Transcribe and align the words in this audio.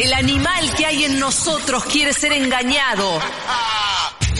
El 0.00 0.14
animal 0.14 0.74
que 0.76 0.86
hay 0.86 1.04
en 1.04 1.18
nosotros 1.18 1.84
quiere 1.84 2.14
ser 2.14 2.32
engañado. 2.32 3.20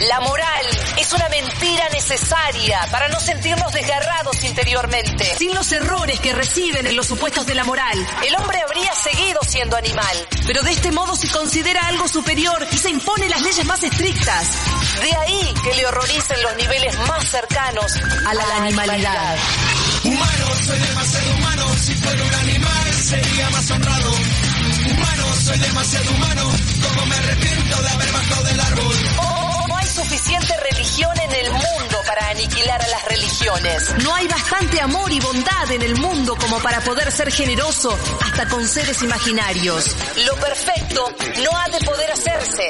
La 0.08 0.21
moral 0.21 0.67
es 0.96 1.12
una 1.12 1.29
mentira 1.29 1.86
necesaria 1.92 2.88
para 2.90 3.09
no 3.09 3.21
sentirnos 3.21 3.71
desgarrados 3.71 4.43
interiormente. 4.43 5.37
Sin 5.37 5.54
los 5.54 5.71
errores 5.73 6.19
que 6.21 6.33
reciben 6.33 6.87
en 6.87 6.96
los 6.96 7.07
supuestos 7.07 7.45
de 7.45 7.54
la 7.54 7.65
moral, 7.65 8.07
el 8.27 8.35
hombre 8.37 8.59
habría 8.62 8.95
seguido 8.95 9.38
siendo 9.46 9.77
animal. 9.77 10.17
Pero 10.46 10.62
de 10.62 10.71
este 10.71 10.92
modo 10.92 11.15
se 11.15 11.28
considera 11.28 11.88
algo 11.88 12.08
superior 12.08 12.67
y 12.72 12.79
se 12.79 12.88
impone 12.88 13.29
las 13.29 13.42
leyes 13.42 13.67
más 13.67 13.83
estrictas. 13.83 14.49
De 15.03 15.15
ahí 15.15 15.54
que 15.63 15.74
le 15.74 15.85
horroricen 15.85 16.42
los 16.42 16.56
niveles 16.56 16.98
más 17.01 17.29
cercanos 17.29 17.97
a 18.27 18.33
la, 18.33 18.56
animalidad. 18.56 19.37
Humano, 20.05 20.47
soy 20.65 20.79
demasiado 20.79 21.34
humano. 21.34 21.74
Si 21.77 21.95
fuera 21.97 22.24
un 22.24 22.34
animal, 22.34 22.95
sería 22.95 23.51
más 23.51 23.70
honrado. 23.70 24.11
Soy 25.45 25.59
demasiado 25.59 26.11
humano. 26.12 26.51
Como 26.83 27.07
me 27.07 27.15
arrepiento 27.16 27.83
de 27.83 27.89
haber 27.89 28.12
bajado 28.12 28.41
árbol. 28.61 28.97
Oh, 29.19 29.65
no 29.69 29.77
hay 29.77 29.87
suficiente 29.87 30.55
religión 30.71 31.19
en 31.21 31.33
el 31.33 31.51
mundo 31.53 31.97
para 32.07 32.29
aniquilar 32.29 32.83
a 32.83 32.89
las 32.89 33.05
religiones. 33.07 33.95
No 34.03 34.15
hay 34.15 34.29
bastante 34.29 34.81
amor 34.81 35.11
y 35.12 35.20
bondad 35.20 35.70
en 35.70 35.83
el 35.83 35.97
mundo 35.97 36.37
como 36.37 36.59
para 36.61 36.81
poder 36.81 37.11
ser 37.11 37.33
generoso 37.33 37.97
hasta 38.23 38.48
con 38.48 38.67
seres 38.69 39.03
imaginarios. 39.03 39.97
Lo 40.27 40.34
perfecto 40.37 41.12
no 41.42 41.56
ha 41.56 41.69
de 41.69 41.84
poder 41.84 42.12
hacerse. 42.12 42.69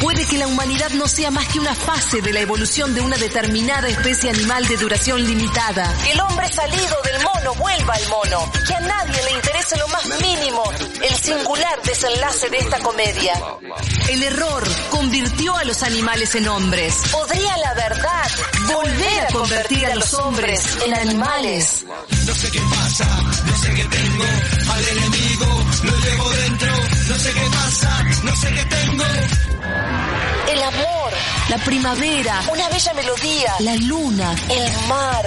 Puede 0.00 0.26
que 0.26 0.38
la 0.38 0.46
humanidad 0.46 0.90
no 0.90 1.08
sea 1.08 1.30
más 1.30 1.46
que 1.48 1.58
una 1.58 1.74
fase 1.74 2.20
de 2.20 2.32
la 2.32 2.40
evolución 2.40 2.94
de 2.94 3.00
una 3.00 3.16
determinada 3.16 3.88
especie 3.88 4.30
animal 4.30 4.66
de 4.68 4.76
duración 4.76 5.24
limitada. 5.24 5.92
El 6.10 6.20
hombre 6.20 6.48
salido 6.48 6.96
del 7.04 7.24
mono 7.44 7.54
vuelva 7.54 7.94
al 7.94 8.08
mono. 8.08 8.52
Que 8.66 8.74
a 8.74 8.80
nadie 8.80 9.22
le 9.22 9.32
interese 9.32 9.76
lo 9.76 9.88
más 9.88 10.06
mínimo 10.20 10.62
el 11.02 11.14
singular 11.16 11.82
desenlace 11.82 12.48
de 12.48 12.58
esta 12.58 12.78
comedia. 12.78 13.34
El 14.08 14.22
error 14.22 14.64
convirtió 14.90 15.56
a 15.56 15.64
los 15.64 15.82
animales 15.82 16.34
en 16.34 16.48
hombres. 16.48 17.02
¿Podría 17.12 17.56
la 17.58 17.74
verdad 17.74 18.30
volver 18.72 19.20
a 19.28 19.32
convertir 19.32 19.86
a 19.86 19.94
los 19.94 20.14
hombres 20.14 20.78
en 20.86 20.94
animales? 20.94 21.84
No 22.26 22.34
sé 22.34 22.50
qué 22.50 22.60
pasa, 22.60 23.06
no 23.44 23.58
sé 23.58 23.74
qué 23.74 23.84
tengo. 23.84 24.24
Al 24.72 24.88
enemigo 24.88 25.64
lo 25.82 25.98
llevo 25.98 26.30
dentro. 26.30 26.72
No 27.08 27.18
sé 27.18 27.32
qué 27.32 27.46
pasa, 27.50 28.02
no 28.22 28.36
sé 28.36 28.54
qué 28.54 28.64
tengo. 28.64 29.04
El 30.50 30.62
amor, 30.62 31.12
la 31.50 31.58
primavera, 31.58 32.40
una 32.50 32.68
bella 32.68 32.94
melodía, 32.94 33.54
la 33.60 33.74
luna, 33.76 34.34
el 34.48 34.88
mar. 34.88 35.26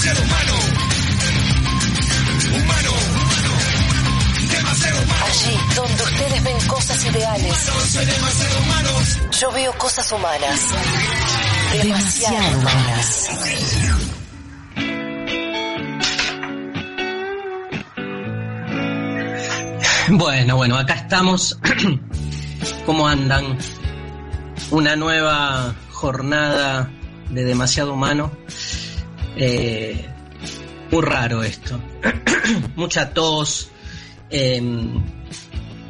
Demasiado 0.00 0.22
humano. 0.24 0.52
Humano, 2.56 2.90
humano. 2.90 3.52
Demasiado 4.50 5.02
humano. 5.02 5.24
Allí 5.26 5.58
donde 5.76 6.02
ustedes 6.04 6.44
ven 6.44 6.68
cosas 6.68 7.04
ideales, 7.04 7.56
Soy 7.90 8.06
demasiado 8.06 8.58
humano. 8.60 8.90
yo 9.38 9.52
veo 9.52 9.72
cosas 9.74 10.10
humanas. 10.12 10.60
Demasiado 11.82 12.58
humanas. 12.58 13.28
Bueno, 20.08 20.56
bueno, 20.56 20.76
acá 20.78 20.94
estamos. 20.94 21.58
¿Cómo 22.86 23.06
andan? 23.06 23.58
Una 24.70 24.96
nueva 24.96 25.74
jornada 25.92 26.90
de 27.28 27.44
demasiado 27.44 27.92
humano. 27.92 28.32
Eh, 29.36 30.06
muy 30.90 31.02
raro 31.02 31.42
esto. 31.42 31.80
Mucha 32.76 33.10
tos. 33.10 33.70
em, 34.30 35.02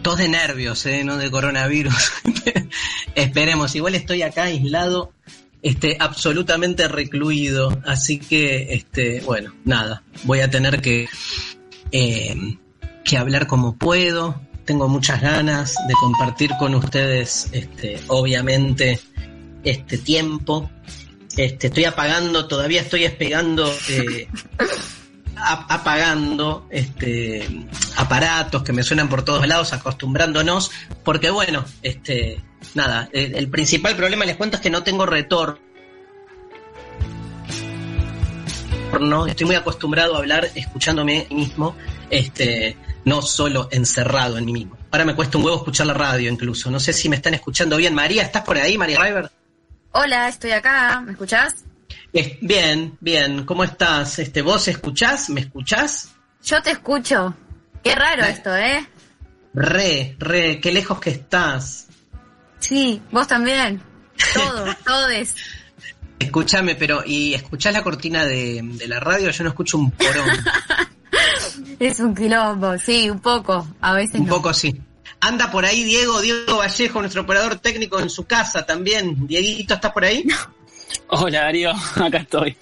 tos 0.03 0.19
de 0.19 0.29
nervios, 0.29 0.87
eh, 0.87 1.05
no 1.05 1.17
de 1.17 1.31
coronavirus. 1.31 2.13
Esperemos. 3.15 3.75
Igual 3.75 3.95
estoy 3.95 4.23
acá 4.23 4.45
aislado, 4.45 5.13
este, 5.63 5.97
absolutamente 5.99 6.89
recluido. 6.89 7.81
Así 7.85 8.19
que, 8.19 8.75
este, 8.75 9.21
bueno, 9.21 9.55
nada. 9.65 10.03
Voy 10.25 10.41
a 10.41 10.51
tener 10.51 10.81
que 10.81 11.09
em, 11.93 12.59
que 13.05 13.17
hablar 13.19 13.47
como 13.47 13.77
puedo. 13.77 14.41
Tengo 14.65 14.89
muchas 14.89 15.21
ganas 15.21 15.75
de 15.89 15.95
compartir 15.95 16.51
con 16.59 16.75
ustedes, 16.75 17.49
este, 17.53 18.01
obviamente, 18.09 19.01
este 19.65 19.99
tiempo. 19.99 20.71
Este, 21.41 21.69
estoy 21.69 21.87
apagando, 21.87 22.47
todavía 22.47 22.83
estoy 22.83 23.05
espegando, 23.05 23.75
eh, 23.89 24.29
apagando 25.37 26.67
este, 26.69 27.49
aparatos 27.97 28.63
que 28.63 28.75
me 28.75 28.83
suenan 28.83 29.09
por 29.09 29.25
todos 29.25 29.49
lados, 29.49 29.73
acostumbrándonos, 29.73 30.71
porque 31.03 31.31
bueno, 31.31 31.65
este, 31.81 32.43
nada, 32.75 33.09
el, 33.15 33.49
principal 33.49 33.97
problema 33.97 34.27
les 34.27 34.37
cuento 34.37 34.57
es 34.57 34.63
que 34.63 34.69
no 34.69 34.83
tengo 34.83 35.07
retorno. 35.07 35.59
Estoy 39.27 39.47
muy 39.47 39.57
acostumbrado 39.57 40.17
a 40.17 40.19
hablar 40.19 40.47
escuchándome 40.55 41.27
mismo, 41.31 41.75
este, 42.11 42.77
no 43.07 43.23
solo 43.23 43.71
encerrado 43.71 44.37
en 44.37 44.45
mí 44.45 44.53
mismo. 44.53 44.77
Ahora 44.91 45.07
me 45.07 45.15
cuesta 45.15 45.39
un 45.39 45.45
huevo 45.45 45.57
escuchar 45.57 45.87
la 45.87 45.95
radio 45.95 46.31
incluso. 46.31 46.71
No 46.71 46.79
sé 46.79 46.93
si 46.93 47.09
me 47.09 47.17
están 47.17 47.33
escuchando 47.33 47.79
bien. 47.79 47.95
María, 47.95 48.25
¿estás 48.25 48.43
por 48.43 48.59
ahí, 48.59 48.77
María 48.77 49.03
River? 49.03 49.40
Hola, 49.93 50.29
estoy 50.29 50.53
acá, 50.53 51.01
¿me 51.01 51.13
escuchás? 51.13 51.65
Eh, 52.13 52.39
Bien, 52.41 52.97
bien. 53.01 53.45
¿Cómo 53.45 53.65
estás? 53.65 54.19
Este, 54.19 54.43
¿Vos 54.43 54.69
escuchás? 54.69 55.31
¿Me 55.31 55.41
escuchás? 55.43 56.11
Yo 56.43 56.63
te 56.63 56.71
escucho. 56.71 57.35
Qué 57.83 57.95
raro 57.95 58.25
Eh. 58.25 58.31
esto, 58.31 58.55
¿eh? 58.57 58.87
Re, 59.55 60.17
re, 60.19 60.61
qué 60.61 60.71
lejos 60.73 61.01
que 61.01 61.11
estás. 61.11 61.89
Sí, 62.61 63.03
vos 63.11 63.27
también. 63.27 63.83
Todo, 64.35 64.67
todes. 64.87 65.35
Escúchame, 66.19 66.75
pero 66.77 67.03
¿y 67.05 67.35
escuchás 67.35 67.73
la 67.73 67.83
cortina 67.83 68.25
de, 68.27 68.61
de 68.63 68.87
la 68.87 69.01
radio? 69.01 69.31
Yo 69.31 69.43
no 69.45 69.51
escucho 69.51 69.79
un 69.79 69.91
porón. 69.91 70.29
Es 71.81 71.99
un 71.99 72.15
quilombo, 72.15 72.77
sí, 72.79 73.09
un 73.09 73.21
poco. 73.21 73.67
A 73.81 73.95
veces 73.95 74.21
un 74.21 74.27
no. 74.27 74.35
poco 74.37 74.53
sí. 74.53 74.79
Anda 75.21 75.51
por 75.51 75.65
ahí 75.65 75.85
Diego, 75.85 76.21
Diego 76.21 76.59
Vallejo, 76.59 77.01
nuestro 77.01 77.23
operador 77.23 77.57
técnico 77.57 78.01
en 78.01 78.09
su 78.09 78.25
casa 78.25 78.65
también. 78.65 79.27
Dieguito, 79.27 79.75
¿estás 79.75 79.93
por 79.93 80.05
ahí? 80.05 80.25
Hola 81.09 81.43
Darío, 81.43 81.73
acá 81.97 82.19
estoy. 82.19 82.57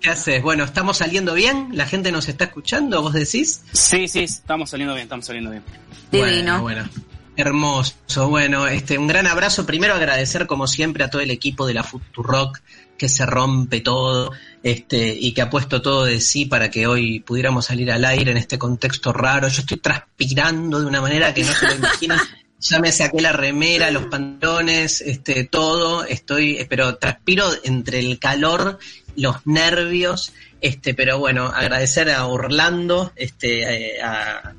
¿Qué 0.00 0.10
haces? 0.10 0.42
Bueno, 0.42 0.64
¿estamos 0.64 0.98
saliendo 0.98 1.34
bien? 1.34 1.68
¿La 1.72 1.86
gente 1.86 2.12
nos 2.12 2.28
está 2.28 2.44
escuchando? 2.44 3.00
¿Vos 3.00 3.12
decís? 3.14 3.62
Sí, 3.72 4.06
sí, 4.08 4.24
estamos 4.24 4.70
saliendo 4.70 4.94
bien, 4.94 5.04
estamos 5.04 5.24
saliendo 5.24 5.50
bien. 5.50 5.62
Divino. 6.10 6.60
Bueno, 6.60 6.84
bueno. 6.84 6.88
Hermoso. 7.36 8.28
Bueno, 8.28 8.66
este, 8.66 8.98
un 8.98 9.06
gran 9.06 9.26
abrazo. 9.26 9.66
Primero 9.66 9.94
agradecer 9.94 10.46
como 10.46 10.66
siempre 10.66 11.04
a 11.04 11.10
todo 11.10 11.22
el 11.22 11.30
equipo 11.30 11.66
de 11.66 11.74
la 11.74 11.82
Futurock 11.82 12.60
que 12.96 13.08
se 13.08 13.26
rompe 13.26 13.80
todo, 13.80 14.32
este, 14.62 15.14
y 15.18 15.32
que 15.32 15.42
ha 15.42 15.50
puesto 15.50 15.82
todo 15.82 16.04
de 16.04 16.20
sí 16.20 16.46
para 16.46 16.70
que 16.70 16.86
hoy 16.86 17.20
pudiéramos 17.20 17.66
salir 17.66 17.90
al 17.90 18.04
aire 18.04 18.30
en 18.30 18.36
este 18.36 18.58
contexto 18.58 19.12
raro. 19.12 19.48
Yo 19.48 19.60
estoy 19.60 19.78
transpirando 19.78 20.80
de 20.80 20.86
una 20.86 21.00
manera 21.00 21.34
que 21.34 21.44
no 21.44 21.52
se 21.52 21.66
lo 21.66 21.74
imaginan. 21.74 22.18
Ya 22.60 22.78
me 22.80 22.92
saqué 22.92 23.20
la 23.20 23.32
remera, 23.32 23.90
los 23.90 24.06
pantalones, 24.06 25.00
este, 25.00 25.44
todo. 25.44 26.04
Estoy, 26.04 26.66
pero 26.68 26.96
transpiro 26.96 27.46
entre 27.64 27.98
el 27.98 28.18
calor, 28.18 28.78
los 29.16 29.46
nervios, 29.46 30.32
este, 30.60 30.94
pero 30.94 31.18
bueno, 31.18 31.46
agradecer 31.46 32.10
a 32.10 32.26
Orlando, 32.26 33.12
este, 33.16 33.96
eh, 33.96 34.02
a, 34.02 34.54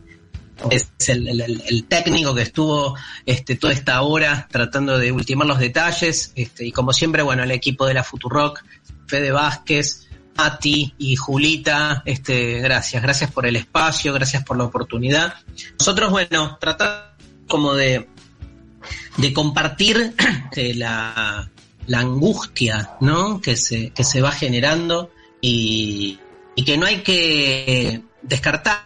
es 0.71 0.89
el, 1.09 1.41
el- 1.41 1.85
técnico 1.85 2.33
que 2.33 2.41
estuvo 2.43 2.95
este, 3.25 3.55
toda 3.55 3.73
esta 3.73 4.01
hora 4.01 4.47
tratando 4.49 4.97
de 4.97 5.11
ultimar 5.11 5.47
los 5.47 5.59
detalles 5.59 6.31
este, 6.35 6.65
y 6.65 6.71
como 6.71 6.93
siempre 6.93 7.21
bueno 7.23 7.43
el 7.43 7.51
equipo 7.51 7.85
de 7.85 7.93
la 7.93 8.03
Futurock 8.03 8.63
Fede 9.07 9.31
Vázquez 9.31 10.07
Mati 10.37 10.93
y 10.97 11.15
Julita 11.15 12.01
este, 12.05 12.59
gracias 12.61 13.01
gracias 13.03 13.31
por 13.31 13.45
el 13.45 13.55
espacio 13.55 14.13
gracias 14.13 14.43
por 14.43 14.57
la 14.57 14.63
oportunidad 14.65 15.35
nosotros 15.79 16.11
bueno 16.11 16.57
tratamos 16.59 17.03
como 17.47 17.73
de 17.73 18.07
de 19.17 19.33
compartir 19.33 20.13
este, 20.45 20.73
la, 20.73 21.49
la 21.87 21.99
angustia 21.99 22.91
¿no? 23.01 23.39
que, 23.41 23.55
se, 23.55 23.89
que 23.91 24.03
se 24.03 24.21
va 24.21 24.31
generando 24.31 25.11
y, 25.41 26.19
y 26.55 26.65
que 26.65 26.77
no 26.77 26.85
hay 26.85 27.01
que 27.01 28.01
descartar 28.21 28.85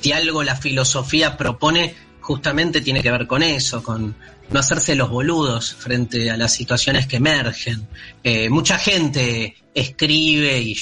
Si 0.00 0.12
algo 0.12 0.42
la 0.42 0.56
filosofía 0.56 1.36
propone, 1.36 1.94
justamente 2.20 2.80
tiene 2.80 3.02
que 3.02 3.10
ver 3.10 3.26
con 3.26 3.42
eso, 3.42 3.82
con 3.82 4.14
no 4.50 4.60
hacerse 4.60 4.94
los 4.94 5.10
boludos 5.10 5.74
frente 5.74 6.30
a 6.30 6.36
las 6.36 6.54
situaciones 6.54 7.06
que 7.06 7.16
emergen. 7.16 7.88
Eh, 8.22 8.48
mucha 8.48 8.78
gente 8.78 9.56
escribe 9.74 10.60
y 10.60 10.76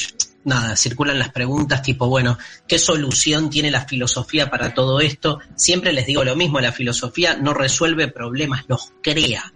nada, 0.45 0.77
circulan 0.77 1.19
las 1.19 1.31
preguntas 1.31 1.83
tipo, 1.83 2.09
bueno, 2.09 2.39
¿qué 2.69 2.79
solución 2.79 3.51
tiene 3.51 3.71
la 3.71 3.85
filosofía 3.87 4.49
para 4.51 4.75
todo 4.75 5.01
esto? 5.01 5.41
Siempre 5.57 5.93
les 5.93 6.07
digo 6.07 6.25
lo 6.25 6.37
mismo, 6.37 6.61
la 6.61 6.73
filosofía 6.73 7.37
no 7.37 7.53
resuelve 7.53 8.09
problemas, 8.09 8.65
los 8.69 8.93
crea. 9.03 9.53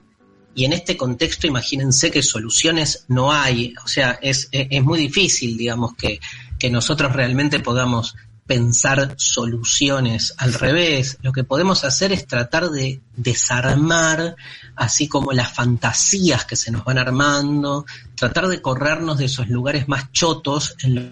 Y 0.53 0.65
en 0.65 0.73
este 0.73 0.97
contexto 0.97 1.47
imagínense 1.47 2.11
que 2.11 2.25
soluciones 2.25 3.05
no 3.07 3.33
hay, 3.33 3.73
o 3.85 3.87
sea, 3.87 4.19
es, 4.21 4.49
es 4.51 4.83
muy 4.83 4.99
difícil, 4.99 5.57
digamos, 5.57 5.95
que, 5.95 6.19
que 6.59 6.71
nosotros 6.71 7.13
realmente 7.13 7.61
podamos 7.61 8.17
pensar 8.51 9.15
soluciones. 9.17 10.35
Al 10.37 10.55
revés, 10.55 11.19
lo 11.23 11.31
que 11.31 11.45
podemos 11.45 11.85
hacer 11.85 12.11
es 12.11 12.27
tratar 12.27 12.71
de 12.71 13.01
desarmar, 13.15 14.35
así 14.75 15.07
como 15.07 15.31
las 15.31 15.53
fantasías 15.53 16.47
que 16.47 16.57
se 16.57 16.73
nos 16.73 16.85
van 16.85 16.99
armando, 16.99 17.87
tratar 18.17 18.49
de 18.49 18.61
corrernos 18.61 19.19
de 19.19 19.27
esos 19.27 19.49
lugares 19.49 19.87
más 19.87 20.11
chotos 20.11 20.75
en 20.81 20.95
los 20.97 21.05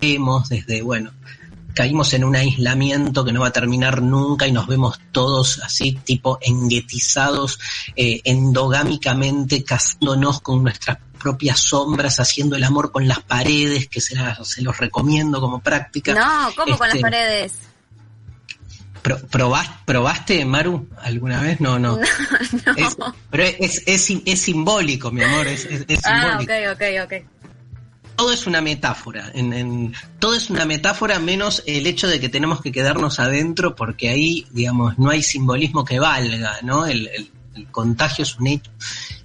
que 0.00 0.14
vemos 0.14 0.48
desde, 0.48 0.80
bueno, 0.80 1.12
caímos 1.76 2.14
en 2.14 2.24
un 2.24 2.34
aislamiento 2.34 3.22
que 3.22 3.32
no 3.32 3.40
va 3.42 3.48
a 3.48 3.52
terminar 3.52 4.00
nunca 4.00 4.46
y 4.48 4.52
nos 4.52 4.66
vemos 4.66 4.98
todos 5.12 5.60
así 5.62 5.92
tipo 5.92 6.38
enguetizados, 6.40 7.60
eh, 7.94 8.22
endogámicamente 8.24 9.62
casándonos 9.62 10.40
con 10.40 10.62
nuestras 10.62 10.96
propias 11.20 11.60
sombras, 11.60 12.18
haciendo 12.18 12.56
el 12.56 12.64
amor 12.64 12.90
con 12.92 13.06
las 13.06 13.20
paredes, 13.20 13.88
que 13.88 14.00
se, 14.00 14.16
se 14.44 14.62
los 14.62 14.76
recomiendo 14.78 15.38
como 15.40 15.60
práctica. 15.60 16.14
No, 16.14 16.50
¿cómo 16.56 16.78
con 16.78 16.88
las 16.88 16.96
Este, 16.96 17.02
paredes? 17.02 17.52
pro- 19.02 19.20
¿Probaste, 19.84 20.44
Maru, 20.44 20.88
alguna 21.02 21.40
vez? 21.40 21.60
No, 21.60 21.78
no. 21.78 21.96
No. 21.96 22.02
Es- 22.76 22.96
pero 23.30 23.42
es, 23.44 23.82
es, 23.86 24.10
es 24.24 24.40
simbólico, 24.40 25.10
mi 25.10 25.22
amor, 25.22 25.46
es, 25.46 25.68
Ah, 26.04 26.38
simbólico. 26.38 26.52
ok, 26.72 26.74
ok, 26.74 27.04
ok. 27.04 27.26
Todo 28.16 28.32
es 28.32 28.46
una 28.46 28.60
metáfora, 28.60 29.30
en, 29.34 29.92
todo 30.18 30.34
es 30.34 30.50
una 30.50 30.64
metáfora 30.64 31.18
menos 31.18 31.62
el 31.66 31.86
hecho 31.86 32.08
de 32.08 32.18
que 32.20 32.28
tenemos 32.28 32.60
que 32.62 32.72
quedarnos 32.72 33.18
adentro 33.20 33.74
porque 33.76 34.08
ahí, 34.08 34.46
digamos, 34.50 34.98
no 34.98 35.10
hay 35.10 35.22
simbolismo 35.22 35.84
que 35.84 35.98
valga, 36.00 36.58
¿no? 36.62 36.86
El- 36.86 37.08
el 37.54 37.66
contagio 37.70 38.22
es 38.22 38.36
un 38.38 38.48
hecho 38.48 38.70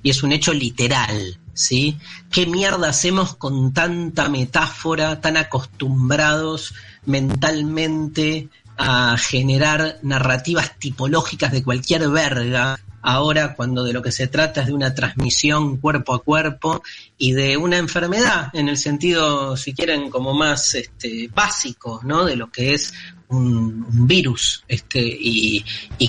y 0.01 0.09
es 0.09 0.23
un 0.23 0.31
hecho 0.31 0.53
literal, 0.53 1.37
¿sí? 1.53 1.97
¿Qué 2.31 2.45
mierda 2.45 2.87
hacemos 2.89 3.35
con 3.35 3.73
tanta 3.73 4.29
metáfora, 4.29 5.19
tan 5.19 5.35
acostumbrados 5.35 6.73
mentalmente 7.05 8.47
a 8.77 9.17
generar 9.17 9.99
narrativas 10.01 10.77
tipológicas 10.79 11.51
de 11.51 11.63
cualquier 11.63 12.07
verga? 12.09 12.79
Ahora, 13.01 13.55
cuando 13.55 13.83
de 13.83 13.93
lo 13.93 14.01
que 14.01 14.11
se 14.11 14.27
trata 14.27 14.61
es 14.61 14.67
de 14.67 14.73
una 14.73 14.93
transmisión 14.93 15.77
cuerpo 15.77 16.13
a 16.13 16.23
cuerpo 16.23 16.83
y 17.17 17.33
de 17.33 17.57
una 17.57 17.77
enfermedad, 17.77 18.49
en 18.53 18.69
el 18.69 18.77
sentido, 18.77 19.57
si 19.57 19.73
quieren, 19.73 20.09
como 20.09 20.33
más 20.33 20.75
este, 20.75 21.29
básico, 21.33 22.01
¿no? 22.03 22.25
De 22.25 22.35
lo 22.35 22.51
que 22.51 22.73
es 22.73 22.93
un, 23.29 24.07
virus, 24.07 24.63
este, 24.67 24.99
y, 25.01 25.63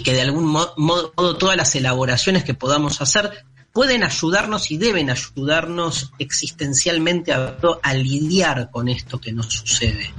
que 0.05 0.13
de 0.13 0.23
algún 0.23 0.45
mo- 0.45 0.73
modo 0.77 1.37
todas 1.37 1.57
las 1.57 1.75
elaboraciones 1.75 2.45
que 2.45 2.55
podamos 2.55 3.01
hacer 3.01 3.45
pueden 3.73 4.05
ayudarnos 4.05 4.71
y 4.71 4.77
deben 4.77 5.09
ayudarnos 5.09 6.13
existencialmente 6.19 7.33
a, 7.33 7.95
lidiar 7.95 8.71
con 8.71 8.89
esto 8.89 9.21
que 9.21 9.33
nos 9.33 9.47
sucede. 9.47 10.13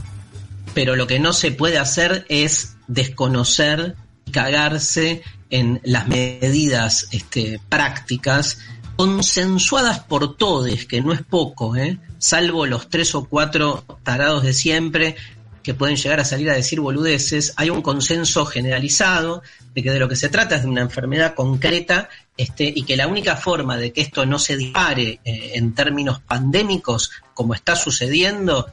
Pero 0.73 0.95
lo 0.95 1.05
que 1.05 1.19
no 1.19 1.33
se 1.33 1.51
puede 1.51 1.77
hacer 1.77 2.25
es 2.29 2.77
desconocer 2.87 3.95
cagarse 4.33 5.23
en 5.49 5.79
las 5.85 6.07
medidas 6.09 7.07
este, 7.11 7.61
prácticas 7.69 8.57
consensuadas 8.97 9.99
por 9.99 10.35
todos, 10.35 10.85
que 10.85 11.01
no 11.01 11.13
es 11.13 11.21
poco, 11.21 11.75
¿eh? 11.75 11.99
salvo 12.17 12.65
los 12.65 12.89
tres 12.89 13.15
o 13.15 13.25
cuatro 13.25 13.85
tarados 14.03 14.43
de 14.43 14.53
siempre 14.53 15.15
que 15.63 15.73
pueden 15.73 15.95
llegar 15.95 16.19
a 16.19 16.25
salir 16.25 16.49
a 16.49 16.55
decir 16.55 16.81
boludeces, 16.81 17.53
hay 17.55 17.69
un 17.69 17.81
consenso 17.81 18.45
generalizado 18.45 19.41
de 19.73 19.81
que 19.81 19.91
de 19.91 19.99
lo 19.99 20.09
que 20.09 20.17
se 20.17 20.27
trata 20.27 20.57
es 20.57 20.63
de 20.63 20.67
una 20.67 20.81
enfermedad 20.81 21.35
concreta 21.35 22.09
este, 22.35 22.65
y 22.65 22.83
que 22.83 22.97
la 22.97 23.07
única 23.07 23.37
forma 23.37 23.77
de 23.77 23.93
que 23.93 24.01
esto 24.01 24.25
no 24.25 24.39
se 24.39 24.57
dispare 24.57 25.21
eh, 25.23 25.51
en 25.55 25.73
términos 25.73 26.19
pandémicos, 26.19 27.11
como 27.33 27.53
está 27.53 27.75
sucediendo, 27.75 28.71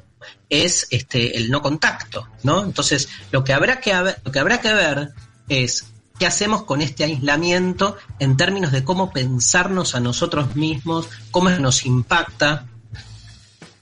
es 0.48 0.88
este, 0.90 1.36
el 1.36 1.50
no 1.50 1.62
contacto, 1.62 2.28
¿no? 2.42 2.64
Entonces, 2.64 3.08
lo 3.30 3.44
que 3.44 3.52
habrá 3.52 3.80
que, 3.80 3.94
lo 4.24 4.32
que 4.32 4.38
habrá 4.38 4.60
que 4.60 4.72
ver 4.72 5.12
es 5.50 5.86
qué 6.18 6.26
hacemos 6.26 6.62
con 6.64 6.80
este 6.80 7.04
aislamiento 7.04 7.96
en 8.18 8.36
términos 8.36 8.72
de 8.72 8.84
cómo 8.84 9.10
pensarnos 9.10 9.94
a 9.94 10.00
nosotros 10.00 10.54
mismos, 10.54 11.08
cómo 11.30 11.50
nos 11.50 11.84
impacta, 11.84 12.66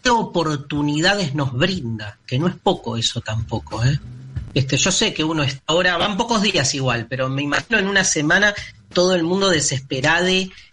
qué 0.03 0.11
oportunidades 0.11 1.35
nos 1.35 1.53
brinda, 1.53 2.19
que 2.27 2.39
no 2.39 2.49
es 2.49 2.57
poco 2.57 2.97
eso 2.97 3.21
tampoco, 3.21 3.85
¿eh? 3.85 4.01
Este, 4.55 4.77
yo 4.77 4.91
sé 4.91 5.13
que 5.13 5.23
uno 5.23 5.43
está 5.43 5.63
ahora, 5.67 5.97
van 5.99 6.17
pocos 6.17 6.41
días 6.41 6.75
igual, 6.75 7.07
pero 7.09 7.29
me 7.29 7.43
imagino 7.43 7.79
en 7.79 7.87
una 7.87 8.03
semana 8.03 8.55
todo 8.93 9.15
el 9.15 9.23
mundo 9.23 9.51
desesperado 9.51 10.29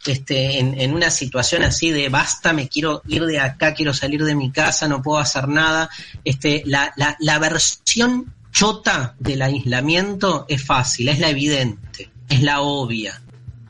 este, 0.05 0.59
en, 0.59 0.79
en 0.79 0.93
una 0.93 1.09
situación 1.09 1.63
así 1.63 1.91
de 1.91 2.09
basta, 2.09 2.53
me 2.53 2.69
quiero 2.69 3.01
ir 3.07 3.25
de 3.25 3.39
acá, 3.39 3.73
quiero 3.73 3.93
salir 3.93 4.23
de 4.23 4.35
mi 4.35 4.51
casa, 4.51 4.87
no 4.87 5.01
puedo 5.01 5.19
hacer 5.19 5.47
nada. 5.47 5.89
Este, 6.23 6.63
la, 6.65 6.93
la, 6.95 7.17
la 7.19 7.37
versión 7.39 8.33
chota 8.55 9.15
del 9.19 9.41
aislamiento 9.41 10.45
es 10.47 10.63
fácil, 10.63 11.09
es 11.09 11.19
la 11.19 11.29
evidente, 11.29 12.09
es 12.29 12.41
la 12.41 12.61
obvia, 12.61 13.21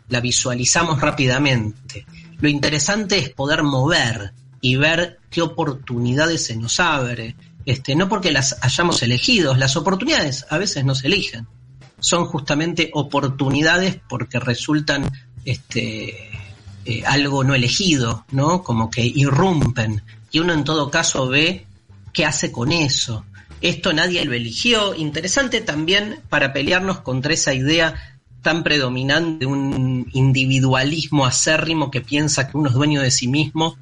la 0.10 0.20
visualizamos 0.20 1.02
rápidamente. 1.02 2.06
Lo 2.40 2.48
interesante 2.50 3.18
es 3.18 3.30
poder 3.32 3.64
mover 3.64 4.34
y 4.62 4.76
ver 4.76 5.20
qué 5.32 5.42
oportunidades 5.42 6.46
se 6.46 6.56
nos 6.56 6.80
abre. 6.80 7.36
Este, 7.66 7.96
no 7.96 8.08
porque 8.08 8.32
las 8.32 8.58
hayamos 8.62 9.02
elegido, 9.02 9.56
las 9.56 9.76
oportunidades 9.76 10.46
a 10.52 10.60
veces 10.60 10.86
no 10.86 10.94
se 10.94 11.08
eligen. 11.08 11.48
Son 12.00 12.26
justamente 12.28 12.92
oportunidades 12.94 14.00
porque 14.08 14.40
resultan 14.40 15.10
este, 15.46 16.30
eh, 16.86 17.04
algo 17.08 17.44
no 17.44 17.56
elegido, 17.56 18.24
¿no? 18.30 18.62
Como 18.62 18.92
que 18.92 19.04
irrumpen. 19.04 20.04
Y 20.30 20.38
uno 20.38 20.54
en 20.54 20.64
todo 20.64 20.92
caso 20.92 21.28
ve 21.28 21.66
qué 22.14 22.24
hace 22.24 22.52
con 22.52 22.72
eso. 22.72 23.26
Esto 23.62 23.94
nadie 23.94 24.24
lo 24.26 24.34
eligió. 24.34 24.94
Interesante 24.96 25.62
también 25.62 26.20
para 26.30 26.54
pelearnos 26.54 27.00
contra 27.00 27.34
esa 27.34 27.54
idea 27.54 27.96
tan 28.42 28.64
predominante 28.64 29.40
de 29.40 29.46
un 29.48 30.08
individualismo 30.14 31.26
acérrimo 31.26 31.90
que 31.90 32.02
piensa 32.02 32.48
que 32.48 32.58
uno 32.58 32.70
es 32.70 32.76
dueño 32.76 33.02
de 33.02 33.10
sí 33.10 33.28
mismo 33.28 33.76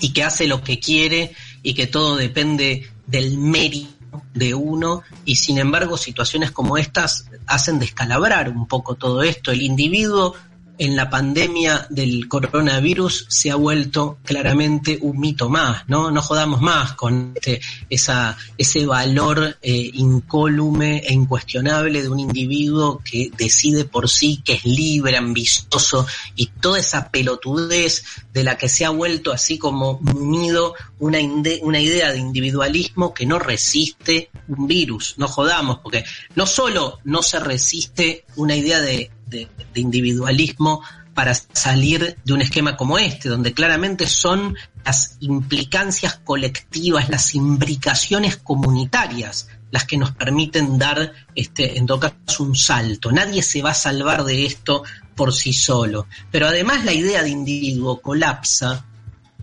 y 0.00 0.12
que 0.12 0.22
hace 0.22 0.46
lo 0.46 0.62
que 0.62 0.78
quiere 0.78 1.32
y 1.62 1.74
que 1.74 1.86
todo 1.86 2.16
depende 2.16 2.88
del 3.06 3.36
mérito 3.36 3.90
de 4.32 4.54
uno 4.54 5.02
y 5.24 5.36
sin 5.36 5.58
embargo 5.58 5.96
situaciones 5.96 6.52
como 6.52 6.76
estas 6.76 7.28
hacen 7.46 7.78
descalabrar 7.78 8.48
un 8.50 8.66
poco 8.68 8.94
todo 8.94 9.22
esto. 9.22 9.50
El 9.50 9.62
individuo 9.62 10.34
en 10.78 10.96
la 10.96 11.08
pandemia 11.08 11.86
del 11.90 12.28
coronavirus 12.28 13.26
se 13.28 13.50
ha 13.50 13.54
vuelto 13.54 14.18
claramente 14.24 14.98
un 15.00 15.18
mito 15.20 15.48
más, 15.48 15.84
¿no? 15.88 16.10
No 16.10 16.20
jodamos 16.20 16.60
más 16.60 16.94
con 16.94 17.32
este, 17.34 17.60
ese 17.88 18.86
valor 18.86 19.56
eh, 19.62 19.90
incólume 19.94 20.98
e 20.98 21.12
incuestionable 21.12 22.02
de 22.02 22.08
un 22.08 22.20
individuo 22.20 23.00
que 23.04 23.30
decide 23.36 23.84
por 23.84 24.08
sí, 24.08 24.42
que 24.44 24.54
es 24.54 24.64
libre, 24.64 25.16
ambicioso 25.16 26.06
y 26.34 26.46
toda 26.46 26.80
esa 26.80 27.10
pelotudez 27.10 28.04
de 28.32 28.44
la 28.44 28.58
que 28.58 28.68
se 28.68 28.84
ha 28.84 28.90
vuelto 28.90 29.32
así 29.32 29.58
como 29.58 30.00
munido 30.00 30.74
una, 30.98 31.18
una 31.62 31.80
idea 31.80 32.10
de 32.10 32.18
individualismo 32.18 33.14
que 33.14 33.26
no 33.26 33.38
resiste 33.38 34.30
un 34.48 34.66
virus, 34.66 35.14
no 35.18 35.28
jodamos, 35.28 35.78
porque 35.78 36.04
no 36.34 36.46
solo 36.46 36.98
no 37.04 37.22
se 37.22 37.38
resiste 37.38 38.24
una 38.36 38.56
idea 38.56 38.80
de, 38.80 39.10
de- 39.26 39.48
individualismo 39.74 40.82
para 41.14 41.34
salir 41.34 42.16
de 42.24 42.32
un 42.32 42.40
esquema 42.42 42.76
como 42.76 42.98
este, 42.98 43.28
donde 43.28 43.54
claramente 43.54 44.06
son 44.08 44.56
las 44.84 45.16
implicancias 45.20 46.16
colectivas, 46.24 47.08
las 47.08 47.34
imbricaciones 47.34 48.36
comunitarias 48.36 49.48
las 49.74 49.86
que 49.86 49.96
nos 49.96 50.12
permiten 50.12 50.78
dar, 50.78 51.12
este, 51.34 51.76
en 51.76 51.84
todo 51.84 51.98
caso, 51.98 52.44
un 52.44 52.54
salto. 52.54 53.10
Nadie 53.10 53.42
se 53.42 53.60
va 53.60 53.72
a 53.72 53.74
salvar 53.74 54.22
de 54.22 54.46
esto 54.46 54.84
por 55.16 55.34
sí 55.34 55.52
solo. 55.52 56.06
Pero 56.30 56.46
además 56.46 56.84
la 56.84 56.92
idea 56.92 57.24
de 57.24 57.30
individuo 57.30 58.00
colapsa 58.00 58.86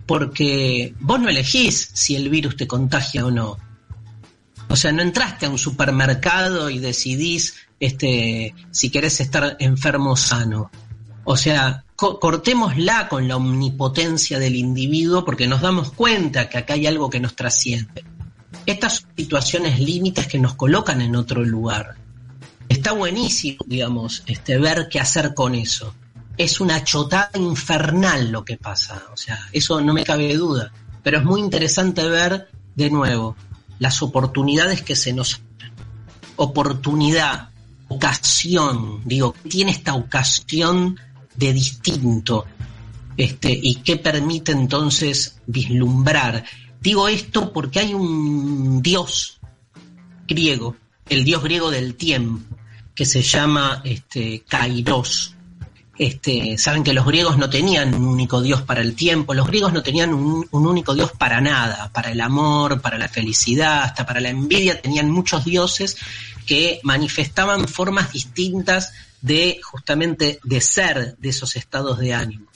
porque 0.06 0.94
vos 1.00 1.20
no 1.20 1.28
elegís 1.28 1.90
si 1.92 2.16
el 2.16 2.30
virus 2.30 2.56
te 2.56 2.66
contagia 2.66 3.26
o 3.26 3.30
no. 3.30 3.58
O 4.68 4.74
sea, 4.76 4.90
no 4.90 5.02
entraste 5.02 5.44
a 5.44 5.50
un 5.50 5.58
supermercado 5.58 6.70
y 6.70 6.78
decidís 6.78 7.56
este, 7.82 8.54
si 8.70 8.90
querés 8.90 9.20
estar 9.20 9.56
enfermo 9.58 10.14
sano. 10.16 10.70
O 11.24 11.36
sea, 11.36 11.84
co- 11.96 12.20
cortémosla 12.20 13.08
con 13.08 13.26
la 13.26 13.34
omnipotencia 13.36 14.38
del 14.38 14.54
individuo 14.54 15.24
porque 15.24 15.48
nos 15.48 15.60
damos 15.60 15.90
cuenta 15.90 16.48
que 16.48 16.58
acá 16.58 16.74
hay 16.74 16.86
algo 16.86 17.10
que 17.10 17.18
nos 17.18 17.34
trasciende. 17.34 18.04
Estas 18.66 19.04
situaciones 19.16 19.80
límites 19.80 20.28
que 20.28 20.38
nos 20.38 20.54
colocan 20.54 21.00
en 21.00 21.16
otro 21.16 21.44
lugar. 21.44 21.96
Está 22.68 22.92
buenísimo, 22.92 23.58
digamos, 23.66 24.22
este, 24.26 24.58
ver 24.58 24.86
qué 24.88 25.00
hacer 25.00 25.34
con 25.34 25.56
eso. 25.56 25.92
Es 26.36 26.60
una 26.60 26.84
chotada 26.84 27.30
infernal 27.34 28.30
lo 28.30 28.44
que 28.44 28.58
pasa, 28.58 29.02
o 29.12 29.16
sea, 29.16 29.40
eso 29.50 29.80
no 29.80 29.92
me 29.92 30.04
cabe 30.04 30.36
duda. 30.36 30.72
Pero 31.02 31.18
es 31.18 31.24
muy 31.24 31.40
interesante 31.40 32.08
ver, 32.08 32.48
de 32.76 32.90
nuevo, 32.90 33.34
las 33.80 34.00
oportunidades 34.02 34.82
que 34.82 34.94
se 34.94 35.12
nos 35.12 35.40
oportunidad, 36.36 37.50
ocasión, 37.94 39.02
digo, 39.04 39.34
tiene 39.48 39.72
esta 39.72 39.94
ocasión 39.94 40.98
de 41.34 41.52
distinto, 41.52 42.46
este, 43.16 43.52
y 43.52 43.76
qué 43.76 43.96
permite 43.96 44.52
entonces 44.52 45.40
vislumbrar. 45.46 46.44
Digo 46.80 47.08
esto 47.08 47.52
porque 47.52 47.80
hay 47.80 47.94
un 47.94 48.82
dios 48.82 49.38
griego, 50.26 50.76
el 51.08 51.24
dios 51.24 51.42
griego 51.42 51.70
del 51.70 51.94
tiempo, 51.94 52.56
que 52.94 53.04
se 53.04 53.22
llama 53.22 53.82
este, 53.84 54.44
Kairos. 54.48 55.34
Este, 55.98 56.56
saben 56.56 56.82
que 56.82 56.94
los 56.94 57.04
griegos 57.04 57.36
no 57.36 57.50
tenían 57.50 57.94
un 57.94 58.06
único 58.06 58.40
dios 58.40 58.62
para 58.62 58.80
el 58.80 58.94
tiempo, 58.94 59.34
los 59.34 59.46
griegos 59.46 59.72
no 59.72 59.82
tenían 59.82 60.14
un, 60.14 60.48
único 60.50 60.94
dios 60.94 61.12
para 61.12 61.40
nada, 61.40 61.90
para 61.92 62.10
el 62.10 62.20
amor, 62.20 62.80
para 62.80 62.98
la 62.98 63.08
felicidad, 63.08 63.82
hasta 63.84 64.06
para 64.06 64.20
la 64.20 64.30
envidia, 64.30 64.80
tenían 64.80 65.10
muchos 65.10 65.44
dioses 65.44 65.98
que 66.46 66.80
manifestaban 66.82 67.68
formas 67.68 68.12
distintas 68.12 68.92
de 69.20 69.60
justamente 69.62 70.40
de 70.42 70.60
ser 70.60 71.16
de 71.18 71.28
esos 71.28 71.56
estados 71.56 71.98
de 71.98 72.12
ánimo. 72.12 72.46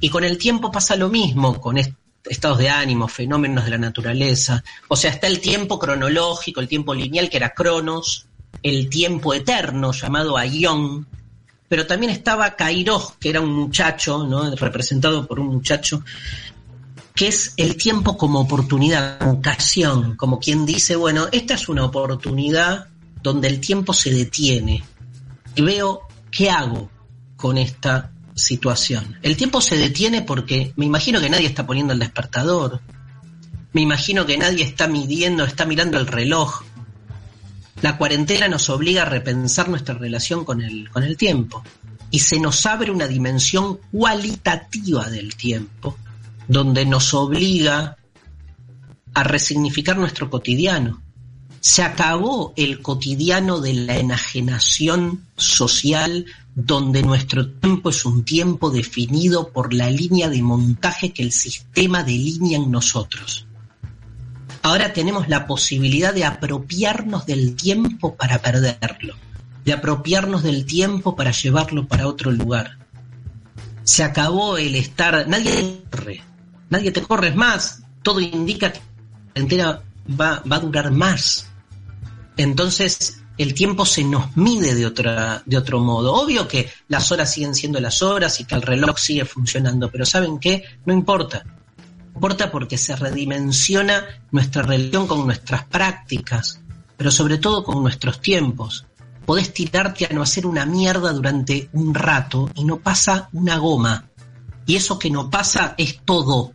Y 0.00 0.10
con 0.10 0.24
el 0.24 0.38
tiempo 0.38 0.70
pasa 0.70 0.96
lo 0.96 1.08
mismo, 1.08 1.60
con 1.60 1.78
estados 2.24 2.58
de 2.58 2.68
ánimo, 2.68 3.08
fenómenos 3.08 3.64
de 3.64 3.70
la 3.70 3.78
naturaleza. 3.78 4.62
O 4.88 4.96
sea, 4.96 5.10
está 5.10 5.26
el 5.26 5.40
tiempo 5.40 5.78
cronológico, 5.78 6.60
el 6.60 6.68
tiempo 6.68 6.94
lineal, 6.94 7.30
que 7.30 7.38
era 7.38 7.54
Cronos, 7.54 8.26
el 8.62 8.88
tiempo 8.88 9.34
eterno, 9.34 9.92
llamado 9.92 10.36
Aion, 10.36 11.06
pero 11.72 11.86
también 11.86 12.12
estaba 12.12 12.54
Kairos, 12.54 13.14
que 13.18 13.30
era 13.30 13.40
un 13.40 13.52
muchacho, 13.52 14.26
¿no? 14.26 14.54
representado 14.54 15.26
por 15.26 15.40
un 15.40 15.46
muchacho, 15.46 16.04
que 17.14 17.28
es 17.28 17.54
el 17.56 17.76
tiempo 17.76 18.18
como 18.18 18.40
oportunidad, 18.40 19.18
como 19.18 19.32
ocasión, 19.32 20.16
como 20.16 20.38
quien 20.38 20.66
dice, 20.66 20.96
bueno, 20.96 21.28
esta 21.32 21.54
es 21.54 21.70
una 21.70 21.84
oportunidad 21.84 22.88
donde 23.22 23.48
el 23.48 23.60
tiempo 23.60 23.92
se 23.92 24.10
detiene 24.10 24.82
y 25.54 25.62
veo 25.62 26.02
qué 26.30 26.50
hago 26.50 26.90
con 27.36 27.58
esta 27.58 28.12
situación. 28.34 29.18
El 29.22 29.36
tiempo 29.36 29.60
se 29.60 29.76
detiene 29.76 30.22
porque 30.22 30.72
me 30.76 30.86
imagino 30.86 31.20
que 31.20 31.30
nadie 31.30 31.46
está 31.46 31.66
poniendo 31.66 31.92
el 31.92 31.98
despertador. 31.98 32.80
Me 33.72 33.80
imagino 33.80 34.26
que 34.26 34.38
nadie 34.38 34.64
está 34.64 34.86
midiendo, 34.86 35.44
está 35.44 35.64
mirando 35.64 35.98
el 35.98 36.06
reloj. 36.06 36.62
La 37.80 37.96
cuarentena 37.96 38.48
nos 38.48 38.70
obliga 38.70 39.02
a 39.02 39.06
repensar 39.06 39.68
nuestra 39.68 39.94
relación 39.94 40.44
con 40.44 40.62
el, 40.62 40.88
con 40.90 41.02
el 41.02 41.16
tiempo. 41.16 41.62
Y 42.10 42.18
se 42.20 42.38
nos 42.38 42.64
abre 42.66 42.90
una 42.90 43.08
dimensión 43.08 43.78
cualitativa 43.90 45.08
del 45.08 45.34
tiempo, 45.34 45.96
donde 46.46 46.84
nos 46.84 47.14
obliga 47.14 47.96
a 49.14 49.24
resignificar 49.24 49.96
nuestro 49.96 50.30
cotidiano. 50.30 51.01
Se 51.62 51.84
acabó 51.84 52.52
el 52.56 52.82
cotidiano 52.82 53.60
de 53.60 53.72
la 53.72 53.96
enajenación 53.96 55.24
social, 55.36 56.26
donde 56.56 57.04
nuestro 57.04 57.48
tiempo 57.50 57.90
es 57.90 58.04
un 58.04 58.24
tiempo 58.24 58.72
definido 58.72 59.52
por 59.52 59.72
la 59.72 59.88
línea 59.88 60.28
de 60.28 60.42
montaje 60.42 61.12
que 61.12 61.22
el 61.22 61.30
sistema 61.30 62.02
delinea 62.02 62.58
en 62.58 62.72
nosotros. 62.72 63.46
Ahora 64.62 64.92
tenemos 64.92 65.28
la 65.28 65.46
posibilidad 65.46 66.12
de 66.12 66.24
apropiarnos 66.24 67.26
del 67.26 67.54
tiempo 67.54 68.16
para 68.16 68.42
perderlo, 68.42 69.14
de 69.64 69.72
apropiarnos 69.72 70.42
del 70.42 70.66
tiempo 70.66 71.14
para 71.14 71.30
llevarlo 71.30 71.86
para 71.86 72.08
otro 72.08 72.32
lugar. 72.32 72.76
Se 73.84 74.02
acabó 74.02 74.58
el 74.58 74.74
estar, 74.74 75.28
nadie 75.28 75.52
te 75.52 75.84
corre, 75.88 76.22
nadie 76.70 76.90
te 76.90 77.02
corre 77.02 77.32
más, 77.32 77.84
todo 78.02 78.18
indica 78.18 78.72
que 78.72 78.80
la 79.36 79.42
entera 79.42 79.82
va, 80.08 80.42
va 80.50 80.56
a 80.56 80.60
durar 80.60 80.90
más. 80.90 81.51
Entonces, 82.36 83.22
el 83.38 83.54
tiempo 83.54 83.86
se 83.86 84.04
nos 84.04 84.36
mide 84.36 84.74
de, 84.74 84.86
otra, 84.86 85.42
de 85.46 85.56
otro 85.56 85.80
modo. 85.80 86.14
Obvio 86.14 86.46
que 86.48 86.70
las 86.88 87.10
horas 87.12 87.32
siguen 87.32 87.54
siendo 87.54 87.80
las 87.80 88.02
horas 88.02 88.40
y 88.40 88.44
que 88.44 88.54
el 88.54 88.62
reloj 88.62 88.98
sigue 88.98 89.24
funcionando, 89.24 89.90
pero 89.90 90.04
¿saben 90.04 90.38
qué? 90.38 90.64
No 90.84 90.92
importa. 90.92 91.44
Importa 92.14 92.50
porque 92.50 92.76
se 92.76 92.94
redimensiona 92.94 94.04
nuestra 94.30 94.62
relación 94.62 95.06
con 95.06 95.24
nuestras 95.24 95.64
prácticas, 95.64 96.60
pero 96.96 97.10
sobre 97.10 97.38
todo 97.38 97.64
con 97.64 97.82
nuestros 97.82 98.20
tiempos. 98.20 98.86
Podés 99.24 99.54
tirarte 99.54 100.06
a 100.06 100.12
no 100.12 100.22
hacer 100.22 100.46
una 100.46 100.66
mierda 100.66 101.12
durante 101.12 101.70
un 101.72 101.94
rato 101.94 102.50
y 102.54 102.64
no 102.64 102.78
pasa 102.78 103.28
una 103.32 103.56
goma. 103.56 104.08
Y 104.66 104.76
eso 104.76 104.98
que 104.98 105.10
no 105.10 105.30
pasa 105.30 105.74
es 105.78 106.00
todo 106.04 106.52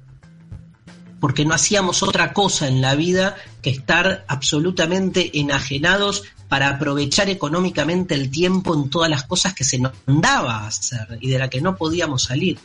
porque 1.20 1.46
no 1.46 1.54
hacíamos 1.54 2.04
otra 2.04 2.34
cosa 2.34 2.68
en 2.68 2.82
la 2.82 2.96
vida 2.96 3.36
que 3.62 3.70
estar 3.70 4.26
absolutamente 4.28 5.40
enajenados 5.40 6.24
para 6.48 6.70
aprovechar 6.70 7.30
económicamente 7.30 8.16
el 8.16 8.30
tiempo 8.30 8.74
en 8.74 8.90
todas 8.90 9.10
las 9.10 9.24
cosas 9.24 9.54
que 9.54 9.64
se 9.64 9.80
nos 9.80 9.94
daba 10.06 10.60
a 10.60 10.68
hacer 10.68 11.18
y 11.20 11.30
de 11.30 11.40
la 11.40 11.50
que 11.50 11.62
no 11.62 11.76
podíamos 11.76 12.24
salir. 12.24 12.60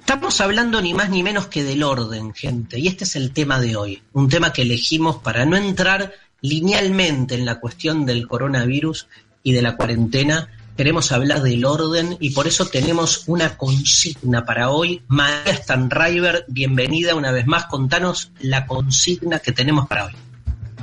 Estamos 0.00 0.40
hablando 0.40 0.80
ni 0.80 0.94
más 0.94 1.10
ni 1.10 1.24
menos 1.24 1.48
que 1.48 1.64
del 1.64 1.82
orden, 1.82 2.32
gente, 2.32 2.78
y 2.78 2.86
este 2.86 3.02
es 3.02 3.16
el 3.16 3.32
tema 3.32 3.60
de 3.60 3.74
hoy, 3.74 4.02
un 4.12 4.28
tema 4.28 4.52
que 4.52 4.62
elegimos 4.62 5.16
para 5.16 5.44
no 5.44 5.56
entrar 5.56 6.12
linealmente 6.40 7.34
en 7.34 7.44
la 7.44 7.58
cuestión 7.58 8.06
del 8.06 8.28
coronavirus 8.28 9.08
y 9.42 9.52
de 9.52 9.62
la 9.62 9.76
cuarentena, 9.76 10.48
queremos 10.76 11.10
hablar 11.10 11.42
del 11.42 11.64
orden 11.64 12.16
y 12.20 12.30
por 12.30 12.46
eso 12.46 12.66
tenemos 12.66 13.24
una 13.26 13.56
consigna 13.56 14.44
para 14.44 14.70
hoy. 14.70 15.02
María 15.08 15.56
Stanriver, 15.56 16.44
bienvenida 16.48 17.14
una 17.14 17.32
vez 17.32 17.46
más. 17.46 17.64
Contanos 17.66 18.30
la 18.40 18.66
consigna 18.66 19.38
que 19.38 19.52
tenemos 19.52 19.88
para 19.88 20.06
hoy. 20.06 20.12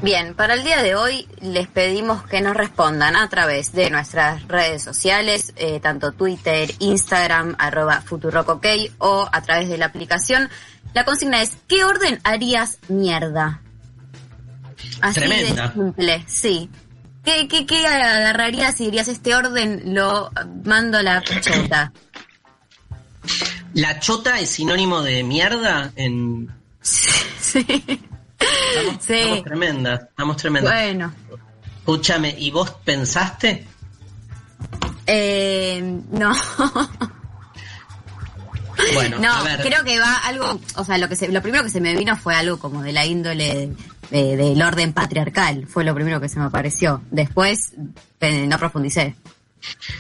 Bien, 0.02 0.34
para 0.34 0.56
el 0.56 0.66
día 0.66 0.84
de 0.84 0.96
hoy 0.96 1.28
les 1.40 1.68
pedimos 1.68 2.24
que 2.24 2.42
nos 2.42 2.58
respondan 2.58 3.16
a 3.16 3.30
través 3.30 3.72
de 3.72 3.90
nuestras 3.90 4.46
redes 4.50 4.84
sociales, 4.84 5.54
eh, 5.56 5.80
tanto 5.80 6.12
Twitter, 6.12 6.74
Instagram, 6.80 7.56
arroba 7.58 8.02
Futurocok 8.02 8.66
o 8.98 9.30
a 9.32 9.42
través 9.44 9.70
de 9.70 9.78
la 9.78 9.86
aplicación. 9.86 10.50
La 10.94 11.06
consigna 11.06 11.42
es, 11.42 11.52
¿qué 11.68 11.86
orden 11.86 12.20
harías 12.24 12.80
mierda? 12.90 13.62
Así 15.00 15.22
Tremenda. 15.22 15.68
de 15.68 15.74
simple, 15.74 16.24
sí. 16.28 16.70
¿Qué, 17.24 17.48
qué, 17.48 17.66
qué 17.66 17.86
agarrarías 17.88 18.76
si 18.76 18.86
dirías 18.86 19.08
este 19.08 19.34
orden 19.36 19.94
lo 19.96 20.32
mando 20.66 20.98
a 20.98 21.04
la 21.04 21.22
chota? 21.24 21.92
¿La 23.74 24.00
chota 24.00 24.40
es 24.40 24.50
sinónimo 24.50 25.02
de 25.02 25.24
mierda 25.24 25.92
en...? 25.96 26.50
Sí. 27.40 27.66
Estamos, 28.40 29.04
Sí. 29.06 29.14
estamos 29.14 29.44
tremendas, 29.44 30.02
estamos 30.10 30.38
tremendas. 30.38 30.74
Bueno, 30.74 31.14
Escúchame, 31.80 32.34
¿y 32.38 32.50
vos 32.52 32.72
pensaste? 32.84 33.66
eh, 35.06 36.00
no. 36.12 36.34
Bueno, 38.94 39.20
No, 39.20 39.32
a 39.34 39.44
ver. 39.44 39.62
creo 39.62 39.84
que 39.84 40.00
va 40.00 40.16
algo, 40.26 40.60
o 40.76 40.84
sea, 40.84 40.98
lo 40.98 41.08
que 41.08 41.16
se, 41.16 41.28
lo 41.30 41.42
primero 41.42 41.64
que 41.64 41.70
se 41.70 41.80
me 41.80 41.96
vino 41.96 42.18
fue 42.18 42.36
algo 42.36 42.58
como 42.60 42.82
de 42.82 42.92
la 42.92 43.06
índole 43.06 43.70
de- 44.12 44.36
del 44.38 44.62
orden 44.62 44.94
patriarcal, 44.94 45.66
fue 45.68 45.84
lo 45.84 45.94
primero 45.96 46.20
que 46.22 46.30
se 46.30 46.40
me 46.40 46.46
apareció. 46.46 47.02
Después 47.12 47.74
eh, 48.22 48.48
no 48.48 48.58
profundicé. 48.58 49.16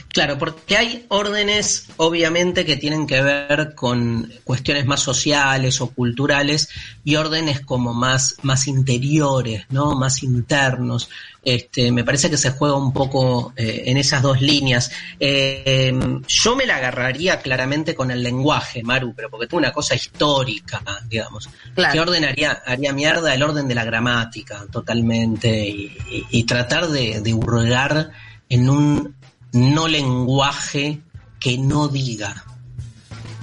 Claro, 0.09 0.37
porque 0.37 0.77
hay 0.77 1.05
órdenes, 1.09 1.87
obviamente, 1.97 2.65
que 2.65 2.77
tienen 2.77 3.07
que 3.07 3.21
ver 3.21 3.73
con 3.75 4.31
cuestiones 4.43 4.85
más 4.85 4.99
sociales 5.01 5.81
o 5.81 5.87
culturales 5.91 6.69
y 7.03 7.15
órdenes 7.15 7.61
como 7.61 7.93
más, 7.93 8.35
más 8.43 8.67
interiores, 8.67 9.65
¿no? 9.69 9.95
Más 9.95 10.21
internos. 10.23 11.09
Este, 11.43 11.91
me 11.91 12.03
parece 12.03 12.29
que 12.29 12.37
se 12.37 12.51
juega 12.51 12.75
un 12.77 12.93
poco 12.93 13.53
eh, 13.57 13.83
en 13.87 13.97
esas 13.97 14.21
dos 14.21 14.39
líneas. 14.41 14.91
Eh, 15.19 15.87
em, 15.89 16.21
yo 16.27 16.55
me 16.55 16.65
la 16.65 16.77
agarraría 16.77 17.41
claramente 17.41 17.95
con 17.95 18.11
el 18.11 18.21
lenguaje, 18.23 18.83
Maru, 18.83 19.13
pero 19.15 19.29
porque 19.29 19.47
tengo 19.47 19.57
una 19.59 19.73
cosa 19.73 19.95
histórica, 19.95 20.81
digamos. 21.09 21.49
Claro. 21.73 21.93
¿Qué 21.93 21.99
orden 21.99 22.25
haría, 22.25 22.61
haría 22.65 22.93
mierda? 22.93 23.33
El 23.33 23.43
orden 23.43 23.67
de 23.67 23.75
la 23.75 23.83
gramática, 23.83 24.65
totalmente. 24.71 25.67
Y, 25.67 25.97
y- 26.11 26.25
y 26.29 26.43
tratar 26.43 26.87
de, 26.87 27.19
de 27.21 27.33
hurgar 27.33 28.11
en 28.49 28.69
un 28.69 29.15
no 29.53 29.87
lenguaje 29.87 31.01
que 31.39 31.57
no 31.57 31.87
diga. 31.87 32.45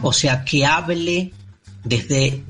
O 0.03 0.13
sea, 0.13 0.45
que 0.45 0.67
hable 0.67 1.33
desde 1.85 2.45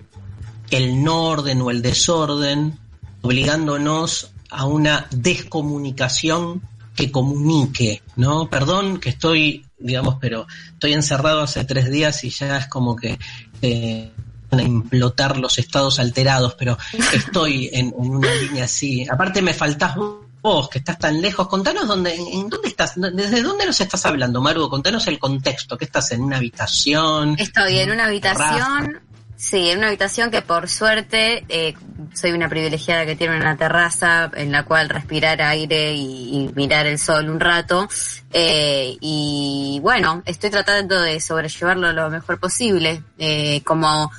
el 0.70 1.02
no 1.02 1.24
orden 1.24 1.60
o 1.62 1.70
el 1.70 1.82
desorden, 1.82 2.78
obligándonos 3.22 4.32
a 4.50 4.66
una 4.66 5.06
descomunicación 5.10 6.62
que 6.94 7.10
comunique, 7.10 8.02
¿no? 8.16 8.50
Perdón 8.50 8.98
que 8.98 9.10
estoy, 9.10 9.64
digamos, 9.78 10.16
pero 10.20 10.46
estoy 10.72 10.92
encerrado 10.92 11.42
hace 11.42 11.64
tres 11.64 11.90
días 11.90 12.24
y 12.24 12.30
ya 12.30 12.58
es 12.58 12.66
como 12.66 12.96
que 12.96 13.18
eh, 13.62 14.10
a 14.50 14.62
implotar 14.62 15.38
los 15.38 15.58
estados 15.58 15.98
alterados, 16.00 16.54
pero 16.58 16.76
estoy 17.14 17.70
en, 17.72 17.92
una 17.96 18.34
línea 18.34 18.64
así. 18.64 19.06
Aparte 19.08 19.42
me 19.42 19.54
faltás 19.54 19.96
vos, 20.42 20.68
que 20.68 20.78
estás 20.78 20.98
tan 20.98 21.20
lejos. 21.20 21.48
Contanos 21.48 21.86
dónde, 21.86 22.14
en 22.14 22.48
dónde 22.48 22.68
estás, 22.68 22.94
desde 22.96 23.42
dónde 23.42 23.66
nos 23.66 23.80
estás 23.80 24.04
hablando, 24.06 24.40
Maru. 24.40 24.68
Contanos 24.68 25.06
el 25.06 25.18
contexto, 25.18 25.76
que 25.76 25.84
estás 25.84 26.12
en 26.12 26.22
una 26.22 26.36
habitación. 26.36 27.36
Estoy 27.38 27.78
en 27.78 27.90
una 27.90 28.06
habitación 28.06 29.00
Sí, 29.40 29.70
en 29.70 29.78
una 29.78 29.86
habitación 29.86 30.30
que 30.30 30.42
por 30.42 30.68
suerte 30.68 31.46
eh, 31.48 31.74
soy 32.12 32.32
una 32.32 32.50
privilegiada 32.50 33.06
que 33.06 33.16
tiene 33.16 33.38
una 33.38 33.56
terraza 33.56 34.30
en 34.34 34.52
la 34.52 34.64
cual 34.66 34.90
respirar 34.90 35.40
aire 35.40 35.94
y, 35.94 36.50
mirar 36.54 36.86
el 36.86 36.98
sol 36.98 37.30
un 37.30 37.40
rato. 37.40 37.88
Eh, 38.34 38.98
y 39.00 39.80
bueno, 39.82 40.22
estoy 40.26 40.50
tratando 40.50 41.00
de 41.00 41.20
sobrellevarlo 41.20 41.90
lo 41.90 42.10
mejor 42.10 42.38
posible, 42.38 43.02
eh, 43.16 43.62
como 43.64 44.12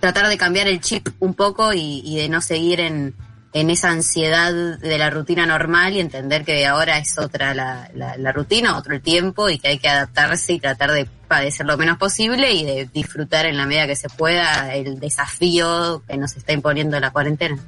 tratar 0.00 0.26
de 0.26 0.36
cambiar 0.36 0.66
el 0.66 0.80
chip 0.80 1.08
un 1.20 1.34
poco 1.34 1.72
y 1.72 2.16
de 2.16 2.28
no 2.28 2.40
seguir 2.40 2.80
en, 2.80 3.14
en 3.52 3.70
esa 3.70 3.90
ansiedad 3.90 4.52
de 4.52 4.98
la 4.98 5.10
rutina 5.10 5.44
normal 5.44 5.94
y 5.94 6.00
entender 6.00 6.44
que 6.44 6.66
ahora 6.66 6.98
es 6.98 7.18
otra 7.18 7.52
la, 7.52 7.90
la, 7.94 8.32
rutina, 8.32 8.76
otro 8.76 8.94
el 8.94 9.00
tiempo 9.00 9.48
y 9.48 9.58
que 9.58 9.68
hay 9.68 9.78
que 9.78 9.88
adaptarse 9.88 10.52
y 10.52 10.60
tratar 10.60 10.92
de 10.92 11.06
padecer 11.26 11.66
lo 11.66 11.76
menos 11.76 11.98
posible 11.98 12.52
y 12.52 12.64
de 12.64 12.88
disfrutar 12.92 13.46
en 13.46 13.56
la 13.56 13.66
medida 13.66 13.86
que 13.88 13.96
se 13.96 14.08
pueda 14.08 14.74
el 14.74 15.00
desafío 15.00 16.02
que 16.08 16.16
nos 16.16 16.36
está 16.36 16.52
imponiendo 16.52 16.98
la 17.00 17.10
cuarentena. 17.10 17.58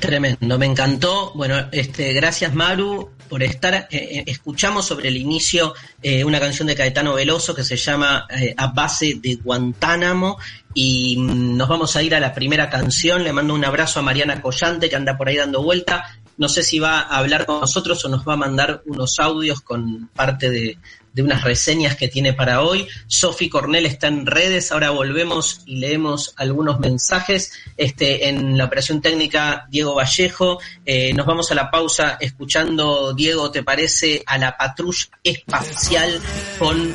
Tremendo, 0.00 0.58
me 0.58 0.66
encantó. 0.66 1.32
Bueno, 1.34 1.68
este, 1.72 2.12
gracias 2.12 2.54
Maru 2.54 3.10
por 3.28 3.42
estar. 3.42 3.74
Eh, 3.74 3.88
eh, 3.90 4.24
escuchamos 4.26 4.86
sobre 4.86 5.08
el 5.08 5.16
inicio 5.16 5.74
eh, 6.02 6.24
una 6.24 6.38
canción 6.38 6.68
de 6.68 6.76
Caetano 6.76 7.14
Veloso 7.14 7.54
que 7.54 7.64
se 7.64 7.76
llama 7.76 8.26
A 8.56 8.66
base 8.68 9.18
de 9.20 9.34
Guantánamo 9.36 10.38
y 10.72 11.16
mm, 11.18 11.56
nos 11.56 11.68
vamos 11.68 11.96
a 11.96 12.02
ir 12.02 12.14
a 12.14 12.20
la 12.20 12.32
primera 12.32 12.70
canción. 12.70 13.24
Le 13.24 13.32
mando 13.32 13.54
un 13.54 13.64
abrazo 13.64 13.98
a 13.98 14.02
Mariana 14.02 14.40
Collante 14.40 14.88
que 14.88 14.96
anda 14.96 15.16
por 15.16 15.28
ahí 15.28 15.36
dando 15.36 15.62
vuelta. 15.62 16.04
No 16.36 16.48
sé 16.48 16.62
si 16.62 16.78
va 16.78 17.00
a 17.00 17.18
hablar 17.18 17.44
con 17.44 17.60
nosotros 17.60 18.04
o 18.04 18.08
nos 18.08 18.26
va 18.26 18.34
a 18.34 18.36
mandar 18.36 18.82
unos 18.86 19.18
audios 19.18 19.60
con 19.60 20.08
parte 20.14 20.48
de, 20.48 20.78
de 21.18 21.24
unas 21.24 21.42
reseñas 21.42 21.96
que 21.96 22.06
tiene 22.06 22.32
para 22.32 22.62
hoy. 22.62 22.86
Sofi 23.08 23.48
Cornell 23.48 23.86
está 23.86 24.06
en 24.06 24.24
redes, 24.24 24.70
ahora 24.70 24.90
volvemos 24.90 25.62
y 25.66 25.80
leemos 25.80 26.32
algunos 26.36 26.78
mensajes. 26.78 27.50
Este, 27.76 28.28
en 28.28 28.56
la 28.56 28.66
operación 28.66 29.00
técnica, 29.00 29.66
Diego 29.68 29.96
Vallejo. 29.96 30.60
Eh, 30.86 31.12
nos 31.14 31.26
vamos 31.26 31.50
a 31.50 31.56
la 31.56 31.72
pausa 31.72 32.18
escuchando, 32.20 33.12
Diego, 33.14 33.50
¿te 33.50 33.64
parece? 33.64 34.22
A 34.26 34.38
la 34.38 34.56
patrulla 34.56 35.08
espacial 35.24 36.20
con 36.56 36.94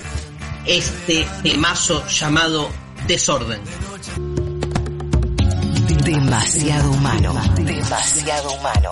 este 0.66 1.28
temazo 1.44 2.08
llamado 2.08 2.70
Desorden. 3.06 3.60
Demasiado 6.06 6.92
humano. 6.92 7.34
Demasiado 7.58 8.54
humano. 8.54 8.92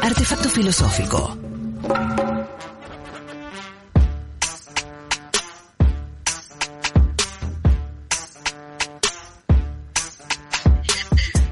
Artefacto 0.00 0.48
filosófico. 0.48 1.36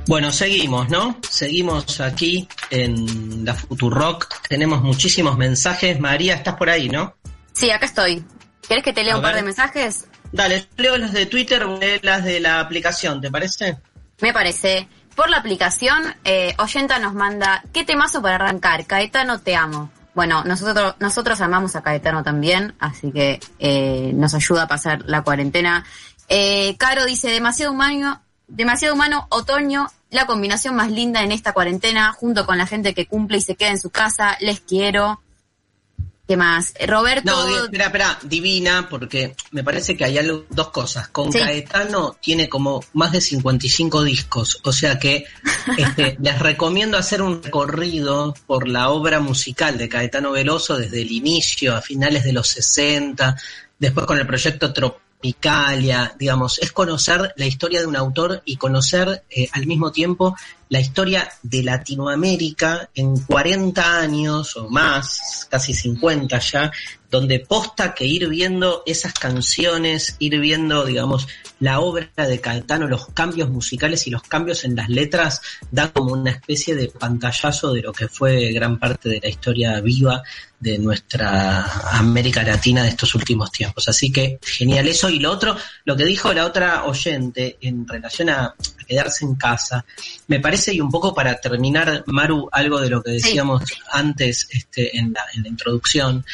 Bueno, 0.09 0.33
seguimos, 0.33 0.89
¿no? 0.89 1.19
Seguimos 1.29 2.01
aquí 2.01 2.49
en 2.71 3.45
la 3.45 3.53
Futurock. 3.53 4.41
Tenemos 4.49 4.83
muchísimos 4.83 5.37
mensajes. 5.37 6.01
María, 6.01 6.35
estás 6.35 6.55
por 6.55 6.71
ahí, 6.71 6.89
¿no? 6.89 7.15
Sí, 7.53 7.71
acá 7.71 7.85
estoy. 7.85 8.25
¿Quieres 8.67 8.83
que 8.83 8.95
te 8.95 9.05
lea 9.05 9.17
un 9.17 9.23
par 9.23 9.35
de 9.35 9.43
mensajes? 9.43 10.07
Dale, 10.33 10.67
leo 10.79 10.97
las 10.97 11.13
de 11.13 11.27
Twitter 11.27 11.67
las 12.01 12.25
de 12.25 12.41
la 12.41 12.59
aplicación, 12.61 13.21
¿te 13.21 13.31
parece? 13.31 13.77
Me 14.23 14.33
parece. 14.33 14.89
Por 15.15 15.29
la 15.29 15.37
aplicación, 15.37 16.03
eh, 16.25 16.55
Oyenta 16.57 16.99
nos 16.99 17.13
manda, 17.13 17.63
¿qué 17.75 17.85
temazo 17.85 18.23
para 18.23 18.37
arrancar? 18.37 18.87
Caetano, 18.87 19.41
te 19.41 19.57
amo. 19.57 19.91
Bueno, 20.15 20.43
nosotros, 20.43 20.95
nosotros 21.01 21.39
amamos 21.43 21.77
a 21.77 21.83
Caetano 21.83 22.23
también, 22.23 22.75
así 22.79 23.13
que 23.13 23.41
eh, 23.59 24.11
nos 24.15 24.33
ayuda 24.33 24.63
a 24.63 24.69
pasar 24.69 25.03
la 25.05 25.21
cuarentena. 25.23 25.85
Eh, 26.31 26.77
Caro 26.79 27.05
dice, 27.05 27.29
demasiado 27.29 27.73
humano, 27.73 28.23
demasiado 28.47 28.95
humano, 28.95 29.27
otoño, 29.29 29.89
la 30.11 30.27
combinación 30.27 30.75
más 30.75 30.91
linda 30.91 31.23
en 31.23 31.33
esta 31.33 31.53
cuarentena, 31.53 32.13
junto 32.13 32.47
con 32.47 32.59
la 32.59 32.67
gente 32.67 32.95
que 32.95 33.07
cumple 33.07 33.39
y 33.39 33.43
se 33.43 33.57
queda 33.57 33.71
en 33.71 33.81
su 33.81 33.91
casa. 33.91 34.37
Les 34.41 34.61
quiero. 34.61 35.21
¿Qué 36.27 36.37
más? 36.37 36.75
Roberto. 36.87 37.31
No, 37.31 37.65
espera, 37.65 37.87
espera, 37.87 38.19
divina, 38.23 38.87
porque 38.91 39.35
me 39.51 39.65
parece 39.65 39.97
que 39.97 40.05
hay 40.05 40.19
algo, 40.19 40.45
dos 40.51 40.69
cosas. 40.69 41.09
Con 41.09 41.33
Caetano 41.33 42.19
tiene 42.21 42.51
como 42.51 42.85
más 42.93 43.13
de 43.13 43.23
55 43.23 44.05
discos, 44.05 44.61
o 44.63 44.71
sea 44.71 44.99
que 44.99 45.25
este, 45.79 46.19
les 46.21 46.39
recomiendo 46.39 46.99
hacer 46.99 47.23
un 47.23 47.43
recorrido 47.43 48.35
por 48.47 48.69
la 48.69 48.91
obra 48.91 49.21
musical 49.21 49.79
de 49.79 49.89
Caetano 49.89 50.33
Veloso 50.33 50.77
desde 50.77 51.01
el 51.01 51.13
inicio, 51.13 51.75
a 51.75 51.81
finales 51.81 52.25
de 52.25 52.35
los 52.35 52.49
60, 52.49 53.35
después 53.79 54.05
con 54.05 54.19
el 54.19 54.27
proyecto 54.27 54.75
Trop 54.75 54.99
Picalia, 55.21 56.15
digamos, 56.19 56.59
es 56.61 56.71
conocer 56.73 57.33
la 57.37 57.47
historia 57.47 57.81
de 57.81 57.87
un 57.87 57.97
autor 57.97 58.43
y 58.45 58.57
conocer 58.57 59.25
eh, 59.31 59.49
al 59.53 59.67
mismo 59.67 59.91
tiempo 59.91 60.37
la 60.69 60.81
historia 60.81 61.29
de 61.43 61.63
Latinoamérica 61.63 62.91
en 62.95 63.19
40 63.21 64.01
años 64.01 64.57
o 64.57 64.69
más, 64.69 65.47
casi 65.51 65.75
50 65.75 66.39
ya, 66.39 66.71
donde 67.11 67.41
posta 67.41 67.95
que 67.95 68.05
ir 68.05 68.29
viendo 68.29 68.83
esas 68.87 69.15
canciones, 69.15 70.17
ir 70.19 70.39
viendo, 70.39 70.85
digamos, 70.85 71.27
la 71.59 71.81
obra 71.81 72.11
de 72.17 72.41
Caetano, 72.41 72.87
los 72.87 73.09
cambios 73.09 73.49
musicales 73.49 74.07
y 74.07 74.11
los 74.11 74.23
cambios 74.23 74.65
en 74.65 74.77
las 74.77 74.89
letras, 74.89 75.41
da 75.71 75.91
como 75.91 76.13
una 76.13 76.31
especie 76.31 76.75
de 76.75 76.89
pantallazo 76.89 77.73
de 77.73 77.83
lo 77.83 77.93
que 77.93 78.09
fue 78.09 78.53
gran 78.53 78.79
parte 78.79 79.09
de 79.09 79.21
la 79.21 79.29
historia 79.29 79.81
viva 79.81 80.23
de 80.61 80.79
nuestra 80.79 81.65
América 81.93 82.43
Latina 82.43 82.83
de 82.83 82.91
estos 82.91 83.15
últimos 83.15 83.51
tiempos. 83.53 83.89
Así 83.89 84.11
que 84.11 84.39
genial 84.43 84.89
eso. 84.89 85.09
Y 85.09 85.19
lo 85.19 85.31
otro, 85.31 85.57
lo 85.85 85.97
que 85.97 86.05
dijo 86.05 86.33
la 86.33 86.47
otra 86.47 86.85
oyente 86.85 87.57
en 87.61 87.87
relación 87.87 88.31
a, 88.31 88.55
quedarse 88.87 89.27
en 89.27 89.35
casa, 89.35 89.85
me 90.29 90.41
parece, 90.41 90.73
y 90.73 90.81
un 90.81 90.91
poco 90.91 91.15
para 91.15 91.39
terminar, 91.39 92.05
Maru, 92.07 92.49
algo 92.51 92.81
de 92.81 92.89
lo 92.89 93.03
que 93.03 93.13
decíamos 93.13 93.63
antes 93.93 94.49
este, 94.51 94.97
en, 94.97 95.13
la, 95.13 95.21
en 95.35 95.43
la 95.43 95.49
introducción, 95.49 96.25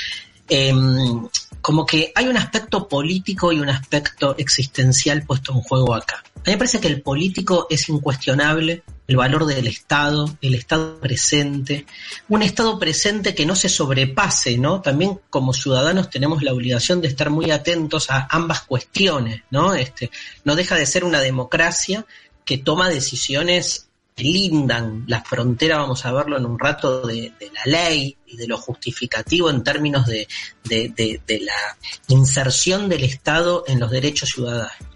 Em, 0.48 1.26
como 1.62 1.86
que 1.86 2.12
hay 2.14 2.28
un 2.28 2.36
aspecto 2.36 2.86
político 2.86 3.50
y 3.52 3.60
un 3.60 3.70
aspecto 3.70 4.36
existencial 4.36 5.22
puesto 5.22 5.52
en 5.52 5.60
juego 5.60 5.94
acá. 5.94 6.22
A 6.36 6.40
mí 6.40 6.52
me 6.52 6.58
parece 6.58 6.80
que 6.80 6.88
el 6.88 7.00
político 7.00 7.66
es 7.70 7.88
incuestionable, 7.88 8.82
el 9.06 9.16
valor 9.16 9.46
del 9.46 9.66
Estado, 9.66 10.36
el 10.40 10.54
Estado 10.54 10.98
presente, 10.98 11.86
un 12.28 12.42
Estado 12.42 12.78
presente 12.78 13.34
que 13.34 13.46
no 13.46 13.54
se 13.54 13.68
sobrepase, 13.68 14.56
¿no? 14.56 14.80
También 14.80 15.20
como 15.30 15.52
ciudadanos 15.52 16.10
tenemos 16.10 16.42
la 16.42 16.52
obligación 16.52 17.00
de 17.00 17.08
estar 17.08 17.30
muy 17.30 17.50
atentos 17.50 18.10
a 18.10 18.26
ambas 18.30 18.62
cuestiones, 18.62 19.42
¿no? 19.50 19.74
Este, 19.74 20.10
no 20.44 20.56
deja 20.56 20.76
de 20.76 20.86
ser 20.86 21.04
una 21.04 21.20
democracia 21.20 22.06
que 22.44 22.58
toma 22.58 22.88
decisiones 22.88 23.88
lindan 24.16 25.04
la 25.08 25.22
frontera, 25.22 25.78
vamos 25.78 26.04
a 26.06 26.12
verlo 26.12 26.36
en 26.36 26.46
un 26.46 26.58
rato, 26.58 27.06
de, 27.06 27.32
la 27.52 27.62
ley 27.64 28.16
y 28.26 28.36
de 28.36 28.46
lo 28.46 28.58
justificativo 28.58 29.50
en 29.50 29.64
términos 29.64 30.06
de, 30.06 30.28
la 30.70 31.76
inserción 32.08 32.88
del 32.88 33.04
Estado 33.04 33.64
en 33.66 33.80
los 33.80 33.90
derechos 33.90 34.30
ciudadanos. 34.30 34.93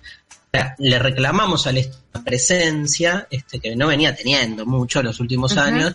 Le 0.79 0.99
reclamamos 0.99 1.67
a 1.67 1.73
la 1.73 1.83
presencia, 2.25 3.27
este, 3.31 3.61
que 3.61 3.77
no 3.77 3.87
venía 3.87 4.15
teniendo 4.15 4.67
mucho 4.67 5.01
en 5.01 5.07
los 5.07 5.21
últimos 5.21 5.57
años, 5.57 5.95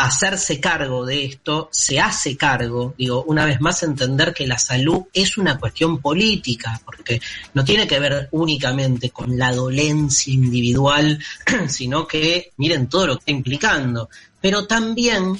hacerse 0.00 0.58
cargo 0.60 1.04
de 1.04 1.26
esto, 1.26 1.68
se 1.70 2.00
hace 2.00 2.34
cargo, 2.34 2.94
digo, 2.96 3.22
una 3.24 3.44
vez 3.44 3.60
más 3.60 3.82
entender 3.82 4.32
que 4.32 4.46
la 4.46 4.58
salud 4.58 5.02
es 5.12 5.36
una 5.36 5.58
cuestión 5.58 5.98
política, 6.00 6.80
porque 6.86 7.20
no 7.52 7.64
tiene 7.64 7.86
que 7.86 8.00
ver 8.00 8.28
únicamente 8.32 9.10
con 9.10 9.36
la 9.36 9.52
dolencia 9.52 10.32
individual, 10.32 11.22
sino 11.68 12.06
que 12.06 12.52
miren 12.56 12.88
todo 12.88 13.08
lo 13.08 13.14
que 13.16 13.20
está 13.20 13.30
implicando. 13.32 14.08
Pero 14.40 14.66
también, 14.66 15.38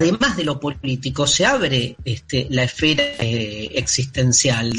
además 0.00 0.36
de 0.36 0.44
lo 0.44 0.58
político, 0.58 1.28
se 1.28 1.46
abre 1.46 1.96
este, 2.04 2.48
la 2.50 2.64
esfera 2.64 3.04
eh, 3.20 3.70
existencial. 3.74 4.72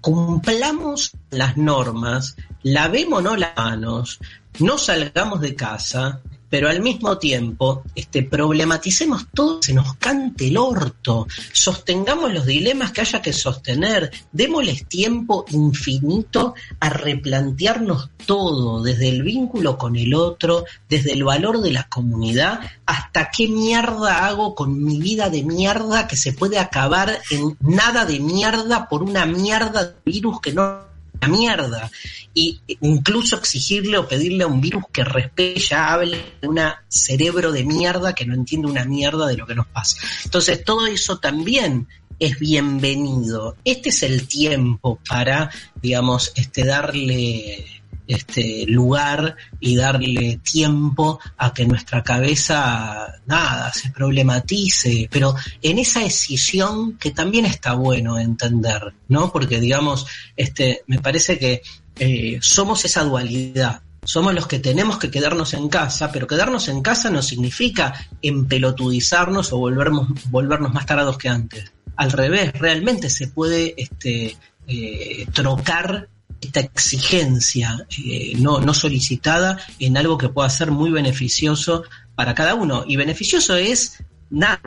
Cumplamos 0.00 1.12
las 1.30 1.56
normas, 1.56 2.36
lavémonos 2.62 3.38
las 3.38 3.56
manos, 3.56 4.20
no 4.58 4.78
salgamos 4.78 5.40
de 5.40 5.54
casa, 5.54 6.20
pero 6.48 6.68
al 6.68 6.80
mismo 6.80 7.18
tiempo 7.18 7.82
este, 7.94 8.22
problematicemos 8.22 9.26
todo, 9.32 9.62
se 9.62 9.74
nos 9.74 9.94
cante 9.96 10.48
el 10.48 10.56
orto, 10.56 11.26
sostengamos 11.52 12.32
los 12.32 12.46
dilemas 12.46 12.92
que 12.92 13.02
haya 13.02 13.22
que 13.22 13.32
sostener, 13.32 14.10
démosles 14.32 14.86
tiempo 14.86 15.44
infinito 15.50 16.54
a 16.80 16.90
replantearnos 16.90 18.10
todo, 18.26 18.82
desde 18.82 19.08
el 19.08 19.22
vínculo 19.22 19.78
con 19.78 19.96
el 19.96 20.14
otro, 20.14 20.64
desde 20.88 21.12
el 21.12 21.24
valor 21.24 21.60
de 21.60 21.72
la 21.72 21.88
comunidad, 21.88 22.60
hasta 22.86 23.30
qué 23.30 23.48
mierda 23.48 24.26
hago 24.26 24.54
con 24.54 24.82
mi 24.82 24.98
vida 24.98 25.30
de 25.30 25.42
mierda 25.42 26.08
que 26.08 26.16
se 26.16 26.32
puede 26.32 26.58
acabar 26.58 27.20
en 27.30 27.56
nada 27.60 28.04
de 28.04 28.20
mierda 28.20 28.88
por 28.88 29.02
una 29.02 29.26
mierda 29.26 29.84
de 29.84 29.94
virus 30.04 30.40
que 30.40 30.52
no 30.52 30.88
la 31.20 31.28
mierda. 31.28 31.90
Y 32.34 32.60
incluso 32.80 33.36
exigirle 33.36 33.98
o 33.98 34.06
pedirle 34.06 34.44
a 34.44 34.46
un 34.46 34.60
virus 34.60 34.84
que 34.92 35.04
respete, 35.04 35.58
ya 35.58 35.92
hable 35.92 36.34
de 36.40 36.48
un 36.48 36.60
cerebro 36.88 37.50
de 37.52 37.64
mierda 37.64 38.14
que 38.14 38.26
no 38.26 38.34
entiende 38.34 38.68
una 38.68 38.84
mierda 38.84 39.26
de 39.26 39.36
lo 39.36 39.46
que 39.46 39.54
nos 39.54 39.66
pasa. 39.66 39.96
Entonces, 40.24 40.62
todo 40.64 40.86
eso 40.86 41.18
también 41.18 41.88
es 42.18 42.38
bienvenido. 42.38 43.56
Este 43.64 43.90
es 43.90 44.02
el 44.02 44.26
tiempo 44.26 44.98
para, 45.08 45.50
digamos, 45.80 46.32
este, 46.34 46.64
darle 46.64 47.77
este 48.08 48.64
lugar 48.66 49.36
y 49.60 49.76
darle 49.76 50.40
tiempo 50.42 51.20
a 51.36 51.52
que 51.52 51.66
nuestra 51.66 52.02
cabeza 52.02 53.20
nada 53.26 53.72
se 53.72 53.90
problematice, 53.90 55.08
pero 55.12 55.34
en 55.62 55.78
esa 55.78 56.00
decisión 56.00 56.96
que 56.96 57.10
también 57.10 57.44
está 57.44 57.74
bueno 57.74 58.18
entender, 58.18 58.94
¿no? 59.08 59.30
Porque 59.30 59.60
digamos, 59.60 60.06
este, 60.36 60.82
me 60.86 60.98
parece 60.98 61.38
que 61.38 61.62
eh, 61.96 62.38
somos 62.40 62.84
esa 62.84 63.04
dualidad. 63.04 63.82
Somos 64.04 64.32
los 64.32 64.46
que 64.46 64.58
tenemos 64.58 64.98
que 64.98 65.10
quedarnos 65.10 65.52
en 65.52 65.68
casa, 65.68 66.10
pero 66.10 66.26
quedarnos 66.26 66.68
en 66.68 66.80
casa 66.80 67.10
no 67.10 67.20
significa 67.20 67.92
empelotudizarnos 68.22 69.52
o 69.52 69.58
volvernos, 69.58 70.08
volvernos 70.30 70.72
más 70.72 70.86
tarados 70.86 71.18
que 71.18 71.28
antes. 71.28 71.72
Al 71.96 72.12
revés, 72.12 72.52
realmente 72.54 73.10
se 73.10 73.28
puede 73.28 73.74
este, 73.76 74.36
eh, 74.66 75.26
trocar 75.34 76.08
esta 76.40 76.60
exigencia 76.60 77.86
eh, 78.04 78.34
no, 78.38 78.60
no 78.60 78.74
solicitada 78.74 79.58
en 79.78 79.96
algo 79.96 80.18
que 80.18 80.28
pueda 80.28 80.48
ser 80.50 80.70
muy 80.70 80.90
beneficioso 80.90 81.84
para 82.14 82.34
cada 82.34 82.54
uno. 82.54 82.84
Y 82.86 82.96
beneficioso 82.96 83.56
es 83.56 83.98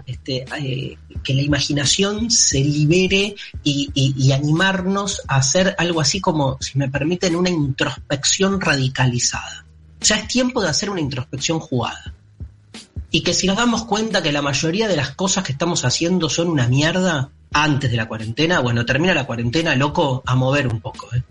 este, 0.06 0.46
eh, 0.60 0.98
que 1.24 1.34
la 1.34 1.42
imaginación 1.42 2.32
se 2.32 2.60
libere 2.60 3.36
y, 3.64 3.92
y, 3.94 4.32
animarnos 4.32 5.22
a 5.28 5.36
hacer 5.38 5.76
algo 5.78 6.02
así 6.02 6.20
como, 6.20 6.58
si 6.60 6.78
me 6.78 6.90
permiten, 6.90 7.36
una 7.36 7.50
introspección 7.50 8.60
radicalizada. 8.60 9.66
Ya 10.02 10.16
es 10.16 10.28
tiempo 10.28 10.62
de 10.62 10.70
hacer 10.70 10.90
una 10.90 11.02
introspección 11.02 11.60
jugada. 11.60 12.14
Y 13.12 13.22
que 13.22 13.34
si 13.34 13.46
nos 13.46 13.58
damos 13.58 13.86
cuenta 13.86 14.24
que 14.24 14.32
la 14.32 14.42
mayoría 14.42 14.88
de 14.88 14.96
las 14.96 15.12
cosas 15.12 15.44
que 15.44 15.52
estamos 15.52 15.86
haciendo 15.86 16.30
son 16.30 16.48
una 16.48 16.68
mierda 16.68 17.30
antes 17.54 17.92
de 17.92 17.98
la 17.98 18.08
cuarentena, 18.08 18.62
bueno, 18.62 18.86
termina 18.86 19.14
la 19.14 19.26
cuarentena, 19.26 19.76
loco, 19.76 20.24
a 20.26 20.36
mover 20.36 20.68
un 20.68 20.80
poco. 20.80 21.14
¿eh? 21.14 21.22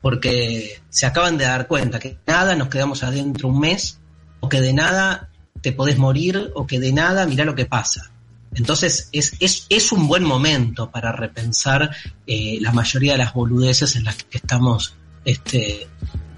Porque 0.00 0.80
se 0.88 1.06
acaban 1.06 1.38
de 1.38 1.44
dar 1.44 1.66
cuenta 1.66 1.98
que 1.98 2.18
nada 2.26 2.54
nos 2.54 2.68
quedamos 2.68 3.02
adentro 3.02 3.48
un 3.48 3.60
mes, 3.60 3.98
o 4.40 4.48
que 4.48 4.60
de 4.60 4.72
nada 4.72 5.30
te 5.60 5.72
podés 5.72 5.98
morir, 5.98 6.52
o 6.54 6.66
que 6.66 6.78
de 6.78 6.92
nada 6.92 7.26
mira 7.26 7.44
lo 7.44 7.54
que 7.54 7.66
pasa. 7.66 8.10
Entonces 8.54 9.08
es, 9.12 9.34
es, 9.40 9.66
es 9.68 9.92
un 9.92 10.08
buen 10.08 10.24
momento 10.24 10.90
para 10.90 11.12
repensar 11.12 11.94
eh, 12.26 12.58
la 12.60 12.72
mayoría 12.72 13.12
de 13.12 13.18
las 13.18 13.34
boludeces 13.34 13.96
en 13.96 14.04
las 14.04 14.16
que 14.16 14.38
estamos 14.38 14.94
este, 15.24 15.86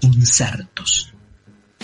insertos. 0.00 1.12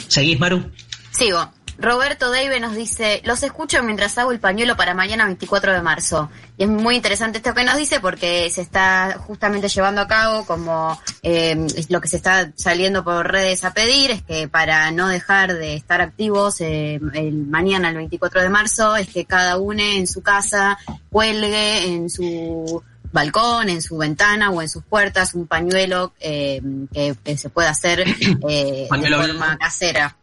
¿Seguís, 0.08 0.38
Maru? 0.38 0.70
Sigo. 1.12 1.55
Roberto 1.78 2.30
Dave 2.30 2.58
nos 2.60 2.74
dice, 2.74 3.20
los 3.24 3.42
escucho 3.42 3.82
mientras 3.82 4.16
hago 4.18 4.32
el 4.32 4.40
pañuelo 4.40 4.76
para 4.76 4.94
mañana 4.94 5.26
24 5.26 5.72
de 5.72 5.82
marzo. 5.82 6.30
Y 6.56 6.64
es 6.64 6.68
muy 6.68 6.96
interesante 6.96 7.38
esto 7.38 7.54
que 7.54 7.64
nos 7.64 7.76
dice 7.76 8.00
porque 8.00 8.48
se 8.50 8.62
está 8.62 9.18
justamente 9.18 9.68
llevando 9.68 10.00
a 10.00 10.08
cabo 10.08 10.44
como 10.46 10.98
eh, 11.22 11.66
lo 11.88 12.00
que 12.00 12.08
se 12.08 12.16
está 12.16 12.50
saliendo 12.54 13.04
por 13.04 13.30
redes 13.30 13.64
a 13.64 13.74
pedir 13.74 14.10
es 14.10 14.22
que 14.22 14.48
para 14.48 14.90
no 14.90 15.08
dejar 15.08 15.54
de 15.54 15.74
estar 15.74 16.00
activos 16.00 16.60
eh, 16.60 17.00
el 17.12 17.46
mañana, 17.46 17.90
el 17.90 17.96
24 17.96 18.42
de 18.42 18.48
marzo, 18.48 18.96
es 18.96 19.08
que 19.08 19.24
cada 19.24 19.58
uno 19.58 19.82
en 19.82 20.06
su 20.06 20.22
casa 20.22 20.78
cuelgue 21.10 21.86
en 21.86 22.08
su 22.08 22.82
balcón, 23.16 23.68
en 23.68 23.82
su 23.82 23.96
ventana 23.96 24.50
o 24.50 24.60
en 24.62 24.68
sus 24.68 24.84
puertas 24.84 25.34
un 25.34 25.46
pañuelo 25.46 26.12
eh, 26.20 26.60
que, 26.92 27.36
se 27.36 27.48
pueda 27.48 27.70
hacer 27.70 28.00
eh, 28.00 28.06
de 28.46 28.86
forma 28.88 29.56
casera. 29.58 30.16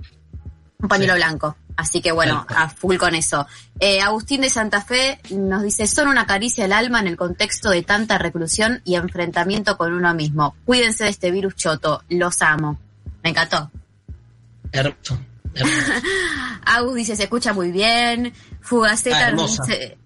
Un 0.83 0.89
pañuelo 0.89 1.15
blanco. 1.15 1.55
Así 1.77 2.01
que 2.01 2.11
bueno, 2.11 2.45
a 2.49 2.69
full 2.69 2.97
con 2.97 3.15
eso. 3.15 3.47
Eh, 3.79 4.01
Agustín 4.01 4.41
de 4.41 4.49
Santa 4.49 4.81
Fe 4.81 5.19
nos 5.31 5.63
dice, 5.63 5.87
son 5.87 6.09
una 6.09 6.27
caricia 6.27 6.65
al 6.65 6.73
alma 6.73 6.99
en 6.99 7.07
el 7.07 7.17
contexto 7.17 7.69
de 7.69 7.83
tanta 7.83 8.17
reclusión 8.17 8.81
y 8.83 8.95
enfrentamiento 8.95 9.77
con 9.77 9.93
uno 9.93 10.13
mismo. 10.13 10.55
Cuídense 10.65 11.05
de 11.05 11.09
este 11.09 11.31
virus 11.31 11.55
choto, 11.55 12.03
los 12.09 12.41
amo. 12.41 12.77
Me 13.23 13.29
encantó. 13.29 13.71
Hermoso. 14.73 15.17
Agus 16.65 16.95
dice, 16.95 17.15
se 17.15 17.23
escucha 17.23 17.53
muy 17.53 17.71
bien. 17.71 18.33
Fugaceta, 18.59 19.31
nos 19.31 19.57
dice, 19.57 19.97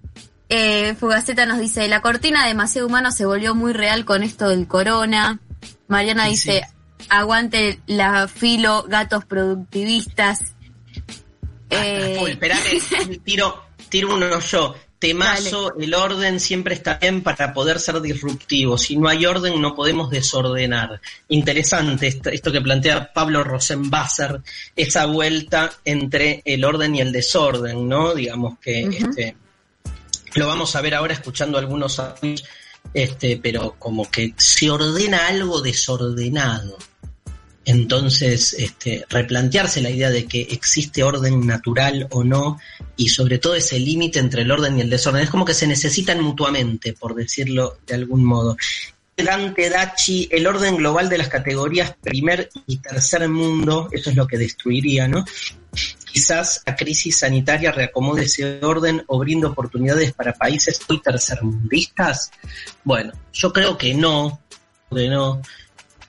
eh, 0.50 0.96
Fugaceta 0.96 1.48
nos 1.48 1.60
dice, 1.60 1.88
la 1.88 2.02
cortina 2.02 2.46
demasiado 2.46 2.88
humano 2.88 3.12
se 3.12 3.26
volvió 3.26 3.56
muy 3.56 3.74
real 3.74 4.06
con 4.06 4.22
esto 4.22 4.50
del 4.50 4.68
corona. 4.68 5.40
Mariana 5.88 6.26
dice, 6.26 6.62
aguante 7.10 7.82
la 7.88 8.28
filo, 8.28 8.86
gatos 8.88 9.26
productivistas. 9.26 10.54
Eh... 11.70 12.40
tiro, 13.24 13.64
tiro 13.90 14.16
uno 14.16 14.40
yo. 14.40 14.76
Temazo, 15.00 15.78
el 15.80 15.94
orden 15.94 16.40
siempre 16.40 16.74
está 16.74 16.96
bien 16.96 17.22
para 17.22 17.54
poder 17.54 17.80
ser 17.80 18.02
disruptivo. 18.02 18.80
Si 18.80 18.98
no 18.98 19.08
hay 19.08 19.28
orden, 19.28 19.62
no 19.62 19.76
podemos 19.76 20.10
desordenar. 20.10 21.00
Interesante 21.28 22.08
esto, 22.08 22.52
que 22.52 22.62
plantea 22.62 23.14
Pablo 23.14 23.44
Rosenbasser, 23.44 24.42
esa 24.76 25.06
vuelta 25.06 25.72
entre 25.86 26.42
el 26.46 26.66
orden 26.66 26.96
y 26.96 27.02
el 27.02 27.12
desorden, 27.12 27.88
¿no? 27.88 28.16
Digamos 28.16 28.58
que 28.58 28.86
este, 28.86 29.36
lo 30.34 30.48
vamos 30.48 30.76
a 30.76 30.82
ver 30.82 30.96
ahora 30.96 31.14
escuchando 31.14 31.60
algunos 31.60 32.02
este, 32.94 33.38
pero 33.38 33.76
como 33.78 34.10
que 34.10 34.34
se 34.36 34.70
ordena 34.72 35.28
algo 35.28 35.62
desordenado. 35.62 36.78
Entonces, 37.68 38.54
este, 38.54 39.06
replantearse 39.10 39.82
la 39.82 39.90
idea 39.90 40.10
de 40.10 40.26
que 40.26 40.40
existe 40.40 41.04
orden 41.04 41.46
natural 41.46 42.08
o 42.12 42.24
no, 42.24 42.62
y 42.96 43.10
sobre 43.10 43.40
todo 43.40 43.56
ese 43.56 43.78
límite 43.78 44.20
entre 44.20 44.44
el 44.44 44.52
orden 44.52 44.78
y 44.78 44.82
el 44.82 44.90
desorden, 44.90 45.24
es 45.24 45.30
como 45.30 45.44
que 45.44 45.54
se 45.54 45.68
necesitan 45.68 46.22
mutuamente, 46.22 46.94
por 46.94 47.14
decirlo 47.14 47.78
de 47.86 47.96
algún 47.96 48.24
modo. 48.24 48.56
Dante 49.18 49.70
Dachi, 49.70 50.30
el 50.32 50.48
orden 50.48 50.78
global 50.78 51.10
de 51.10 51.18
las 51.18 51.28
categorías 51.28 51.94
primer 52.02 52.50
y 52.68 52.78
tercer 52.78 53.28
mundo, 53.28 53.90
eso 53.92 54.12
es 54.12 54.16
lo 54.16 54.28
que 54.28 54.38
destruiría, 54.38 55.10
¿no? 55.10 55.26
Quizás 56.06 56.62
la 56.66 56.74
crisis 56.74 57.20
sanitaria 57.20 57.74
reacomode 57.74 58.24
ese 58.24 58.64
orden 58.64 59.04
o 59.08 59.20
brinde 59.20 59.48
oportunidades 59.48 60.14
para 60.14 60.32
países 60.32 60.80
muy 60.88 61.02
tercermundistas. 61.02 62.32
Bueno, 62.86 63.12
yo 63.34 63.52
creo 63.52 63.78
que 63.78 63.94
no, 63.94 64.40
que 64.90 65.10
no. 65.10 65.42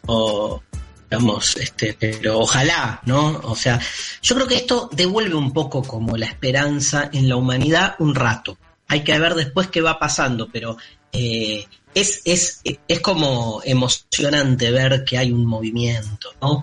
O, 0.06 0.62
digamos, 1.10 1.56
este, 1.56 1.96
pero 1.98 2.38
ojalá, 2.38 3.00
¿no? 3.06 3.40
O 3.44 3.56
sea, 3.56 3.80
yo 4.22 4.34
creo 4.34 4.46
que 4.46 4.56
esto 4.56 4.90
devuelve 4.92 5.34
un 5.34 5.52
poco 5.52 5.82
como 5.82 6.16
la 6.16 6.26
esperanza 6.26 7.08
en 7.12 7.28
la 7.28 7.36
humanidad 7.36 7.94
un 7.98 8.14
rato. 8.14 8.58
Hay 8.88 9.04
que 9.04 9.18
ver 9.18 9.34
después 9.34 9.68
qué 9.68 9.80
va 9.80 9.98
pasando, 9.98 10.48
pero 10.52 10.76
eh, 11.12 11.66
es, 11.94 12.20
es, 12.24 12.60
es 12.64 13.00
como 13.00 13.62
emocionante 13.64 14.70
ver 14.70 15.04
que 15.04 15.18
hay 15.18 15.32
un 15.32 15.46
movimiento, 15.46 16.34
¿no? 16.40 16.60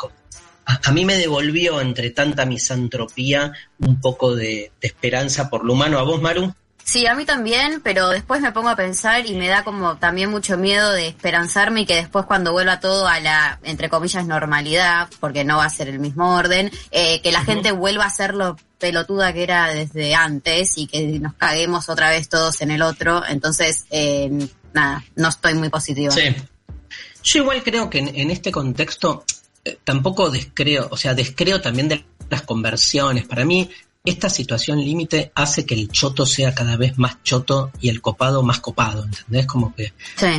A, 0.68 0.92
mí 0.92 1.06
me 1.06 1.16
devolvió 1.16 1.80
entre 1.80 2.10
tanta 2.10 2.46
misantropía 2.46 3.54
un 3.80 4.02
poco 4.02 4.36
de, 4.36 4.72
de 4.82 4.88
esperanza 4.88 5.48
por 5.48 5.64
lo 5.64 5.74
humano. 5.74 6.00
¿A 6.00 6.04
vos, 6.04 6.22
Maru? 6.22 6.56
Sí, 6.86 7.08
a 7.08 7.16
mí 7.16 7.26
también, 7.26 7.82
pero 7.84 8.10
después 8.10 8.42
me 8.42 8.52
pongo 8.52 8.70
a 8.70 8.76
pensar 8.76 9.26
y 9.26 9.34
me 9.34 9.48
da 9.48 9.64
como 9.64 9.98
también 9.98 10.30
mucho 10.30 10.56
miedo 10.56 10.92
de 10.92 11.08
esperanzarme 11.08 11.82
y 11.82 11.86
que 11.88 11.96
después 11.96 12.28
cuando 12.28 12.52
vuelva 12.52 12.80
todo 12.80 13.08
a 13.08 13.20
la, 13.20 13.60
entre 13.64 13.90
comillas, 13.90 14.28
normalidad, 14.28 15.10
porque 15.20 15.44
no 15.44 15.58
va 15.58 15.66
a 15.66 15.70
ser 15.72 15.90
el 15.90 15.98
mismo 15.98 16.36
orden, 16.36 16.72
eh, 16.92 17.22
que 17.24 17.32
la 17.32 17.44
gente 17.44 17.72
vuelva 17.72 18.06
a 18.06 18.10
ser 18.12 18.36
lo 18.36 18.56
pelotuda 18.78 19.34
que 19.34 19.42
era 19.42 19.74
desde 19.74 20.14
antes 20.14 20.78
y 20.78 20.86
que 20.86 21.20
nos 21.20 21.34
caguemos 21.34 21.90
otra 21.90 22.12
vez 22.12 22.30
todos 22.30 22.62
en 22.62 22.70
el 22.70 22.84
otro. 22.84 23.24
Entonces, 23.28 23.88
eh, 23.90 24.30
nada, 24.72 25.04
no 25.16 25.30
estoy 25.30 25.56
muy 25.56 25.70
positiva. 25.70 26.12
Sí. 26.14 26.36
Yo 27.24 27.40
igual 27.42 27.64
creo 27.64 27.90
que 27.90 27.98
en, 27.98 28.30
este 28.30 28.52
contexto 28.52 29.26
eh, 29.64 29.80
tampoco 29.84 30.30
descreo, 30.30 30.88
o 30.92 30.98
sea, 30.98 31.16
descreo 31.16 31.62
también 31.62 31.90
de 31.90 32.06
las 32.30 32.44
conversiones. 32.44 33.26
Para 33.26 33.44
mí, 33.44 33.72
esta 34.06 34.30
situación 34.30 34.80
límite 34.80 35.32
hace 35.36 35.66
que 35.66 35.74
el 35.74 35.90
choto 35.90 36.26
sea 36.26 36.54
cada 36.54 36.78
vez 36.78 36.98
más 36.98 37.22
choto 37.24 37.72
y 37.82 37.90
el 37.90 38.02
copado 38.02 38.44
más 38.44 38.60
copado, 38.60 39.04
¿entendés? 39.04 39.48
Como 39.48 39.74
que 39.76 39.94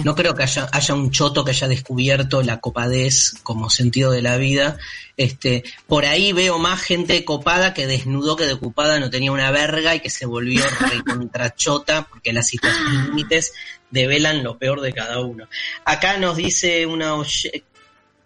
no 0.04 0.14
creo 0.14 0.34
que 0.34 0.44
haya, 0.44 0.68
haya 0.72 0.94
un 0.94 1.10
choto 1.10 1.44
que 1.44 1.50
haya 1.50 1.68
descubierto 1.68 2.42
la 2.42 2.60
copadez 2.60 3.34
como 3.42 3.68
sentido 3.68 4.12
de 4.12 4.22
la 4.22 4.36
vida. 4.36 4.78
Este, 5.16 5.64
por 5.86 6.04
ahí 6.04 6.32
veo 6.32 6.58
más 6.58 6.80
gente 6.80 7.24
copada 7.24 7.74
que 7.74 7.86
desnudó 7.86 8.36
que 8.36 8.44
de 8.44 8.52
ocupada 8.52 9.00
no 9.00 9.10
tenía 9.10 9.32
una 9.32 9.50
verga 9.50 9.94
y 9.94 10.00
que 10.00 10.10
se 10.10 10.26
volvió 10.26 10.62
chota 11.56 12.06
porque 12.08 12.32
las 12.32 12.46
situaciones 12.46 13.08
límites 13.08 13.52
develan 13.90 14.42
lo 14.42 14.58
peor 14.58 14.80
de 14.80 14.92
cada 14.92 15.20
uno. 15.20 15.48
Acá 15.84 16.18
nos 16.18 16.36
dice 16.36 16.86
una 16.86 17.14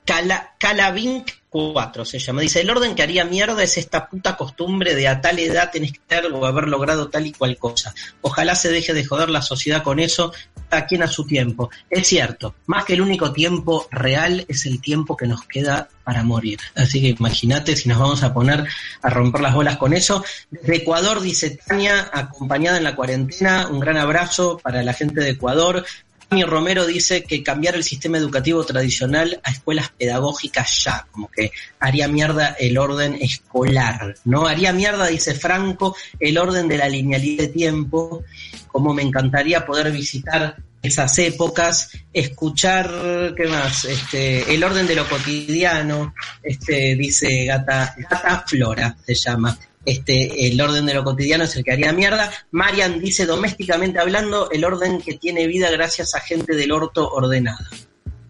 Cala, 0.05 0.55
Calavink 0.59 1.31
4 1.51 2.05
se 2.05 2.19
llama. 2.19 2.41
Dice, 2.41 2.61
el 2.61 2.71
orden 2.71 2.95
que 2.95 3.03
haría 3.03 3.25
mierda 3.25 3.63
es 3.63 3.77
esta 3.77 4.09
puta 4.09 4.37
costumbre 4.37 4.95
de 4.95 5.09
a 5.09 5.21
tal 5.21 5.39
edad 5.39 5.71
tenés 5.71 5.93
que 5.93 6.01
tener 6.07 6.33
o 6.33 6.47
haber 6.47 6.69
logrado 6.69 7.09
tal 7.09 7.27
y 7.27 7.33
cual 7.33 7.59
cosa. 7.59 7.93
Ojalá 8.23 8.55
se 8.55 8.71
deje 8.71 8.95
de 8.95 9.05
joder 9.05 9.29
la 9.29 9.43
sociedad 9.43 9.83
con 9.83 9.99
eso, 9.99 10.33
a 10.71 10.87
quien 10.87 11.03
a 11.03 11.09
su 11.09 11.27
tiempo. 11.27 11.71
Es 11.89 12.07
cierto, 12.07 12.55
más 12.67 12.85
que 12.85 12.95
el 12.95 13.03
único 13.03 13.33
tiempo 13.33 13.89
real 13.91 14.45
es 14.49 14.67
el 14.67 14.81
tiempo 14.81 15.17
que 15.17 15.27
nos 15.27 15.43
queda 15.45 15.89
para 16.05 16.23
morir. 16.23 16.59
Así 16.77 17.01
que 17.01 17.09
imagínate 17.09 17.77
si 17.77 17.89
nos 17.89 17.99
vamos 17.99 18.23
a 18.23 18.33
poner 18.33 18.67
a 19.03 19.11
romper 19.11 19.41
las 19.41 19.55
bolas 19.55 19.77
con 19.77 19.93
eso. 19.93 20.25
Desde 20.51 20.77
Ecuador, 20.77 21.21
dice 21.21 21.59
Tania, 21.67 22.11
acompañada 22.13 22.79
en 22.79 22.85
la 22.85 22.97
cuarentena, 22.97 23.69
un 23.69 23.81
gran 23.81 23.97
abrazo 23.97 24.59
para 24.63 24.83
la 24.83 24.95
gente 24.95 25.21
de 25.21 25.31
Ecuador. 25.31 25.85
Mi 26.33 26.45
Romero 26.45 26.87
dice 26.87 27.25
que 27.25 27.43
cambiar 27.43 27.75
el 27.75 27.83
sistema 27.83 28.17
educativo 28.17 28.65
tradicional 28.65 29.41
a 29.43 29.51
escuelas 29.51 29.91
pedagógicas 29.99 30.85
ya, 30.85 31.05
como 31.11 31.29
que 31.29 31.51
haría 31.81 32.07
mierda 32.07 32.57
el 32.59 32.79
orden 32.79 33.17
escolar, 33.21 34.15
¿no? 34.25 34.47
Haría 34.47 34.73
mierda, 34.73 35.09
dice 35.09 35.35
Franco, 35.35 35.97
el 36.21 36.39
orden 36.39 36.69
de 36.69 36.79
la 36.79 36.89
linealidad 36.89 37.45
de 37.45 37.49
tiempo, 37.49 38.23
como 38.69 38.95
me 38.95 39.03
encantaría 39.03 39.67
poder 39.67 39.91
visitar 39.91 40.57
esas 40.81 41.19
épocas, 41.19 41.91
escuchar, 42.13 43.35
¿qué 43.37 43.47
más? 43.49 43.85
Este, 43.85 44.55
el 44.55 44.63
orden 44.63 44.87
de 44.87 44.95
lo 44.95 45.09
cotidiano, 45.09 46.15
este, 46.43 46.95
dice 46.95 47.45
Gata, 47.47 47.95
Gata 47.99 48.45
Flora 48.47 48.97
se 49.05 49.15
llama 49.15 49.59
este, 49.85 50.47
el 50.47 50.61
orden 50.61 50.87
de 50.87 50.95
lo 50.95 51.05
cotidiano 51.05 51.45
es 51.45 51.57
el 51.57 51.65
que 51.65 51.73
haría 51.73 51.93
mierda. 51.93 52.33
Marian 52.51 53.01
dice, 53.01 53.27
domésticamente 53.27 53.99
hablando, 53.99 54.51
el 54.51 54.65
orden 54.65 55.01
que 55.01 55.15
tiene 55.15 55.47
vida 55.47 55.71
gracias 55.71 56.15
a 56.15 56.21
gente 56.21 56.55
del 56.55 56.73
orto 56.73 57.11
ordenada. 57.11 57.69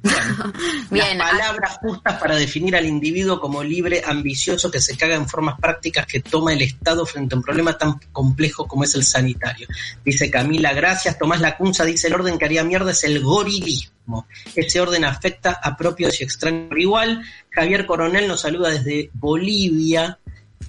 Bien, 0.91 1.19
las 1.19 1.31
palabras 1.31 1.79
justas 1.83 2.19
para 2.19 2.35
definir 2.35 2.75
al 2.75 2.87
individuo 2.87 3.39
como 3.39 3.63
libre, 3.63 4.03
ambicioso, 4.05 4.71
que 4.71 4.81
se 4.81 4.97
caga 4.97 5.15
en 5.15 5.29
formas 5.29 5.61
prácticas 5.61 6.07
que 6.07 6.21
toma 6.21 6.53
el 6.53 6.63
Estado 6.63 7.05
frente 7.05 7.35
a 7.35 7.39
un 7.39 7.45
problema 7.45 7.77
tan 7.77 7.99
complejo 8.13 8.67
como 8.67 8.85
es 8.85 8.95
el 8.95 9.05
sanitario. 9.05 9.69
Dice 10.05 10.31
Camila, 10.31 10.73
gracias. 10.73 11.19
Tomás 11.19 11.41
Lacunza 11.41 11.85
dice, 11.85 12.09
el 12.09 12.15
orden 12.15 12.39
que 12.39 12.47
haría 12.47 12.65
mierda 12.65 12.93
es 12.93 13.05
el 13.05 13.21
gorilismo. 13.21 14.27
Ese 14.55 14.81
orden 14.81 15.05
afecta 15.05 15.59
a 15.63 15.77
propios 15.77 16.21
y 16.21 16.25
extraños 16.25 16.79
igual. 16.79 17.23
Javier 17.51 17.85
Coronel 17.87 18.27
nos 18.27 18.41
saluda 18.41 18.71
desde 18.71 19.11
Bolivia. 19.13 20.19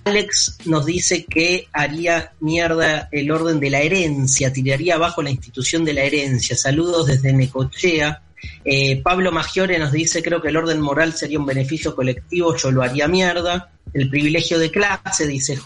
Alex 0.06 0.58
nos 0.66 0.86
dice 0.86 1.26
que 1.26 1.68
haría 1.74 2.34
mierda 2.40 3.08
el 3.12 3.32
orden 3.32 3.60
de 3.60 3.70
la 3.70 3.82
herencia, 3.82 4.52
tiraría 4.52 4.96
abajo 4.96 5.22
la 5.22 5.30
institución 5.30 5.86
de 5.86 5.94
la 5.94 6.02
herencia. 6.02 6.56
Saludos 6.56 7.08
desde 7.08 7.34
Necochea. 7.34 8.22
Eh, 8.66 9.02
Pablo 9.04 9.32
Maggiore 9.32 9.78
nos 9.78 9.92
dice, 9.92 10.24
creo 10.24 10.42
que 10.42 10.50
el 10.50 10.58
orden 10.58 10.82
moral 10.82 11.14
sería 11.14 11.40
un 11.40 11.46
beneficio 11.46 11.96
colectivo, 11.96 12.56
yo 12.56 12.72
lo 12.72 12.82
haría 12.82 13.08
mierda. 13.08 13.70
El 13.94 14.10
privilegio 14.10 14.58
de 14.58 14.72
clase, 14.72 15.28
dice 15.28 15.60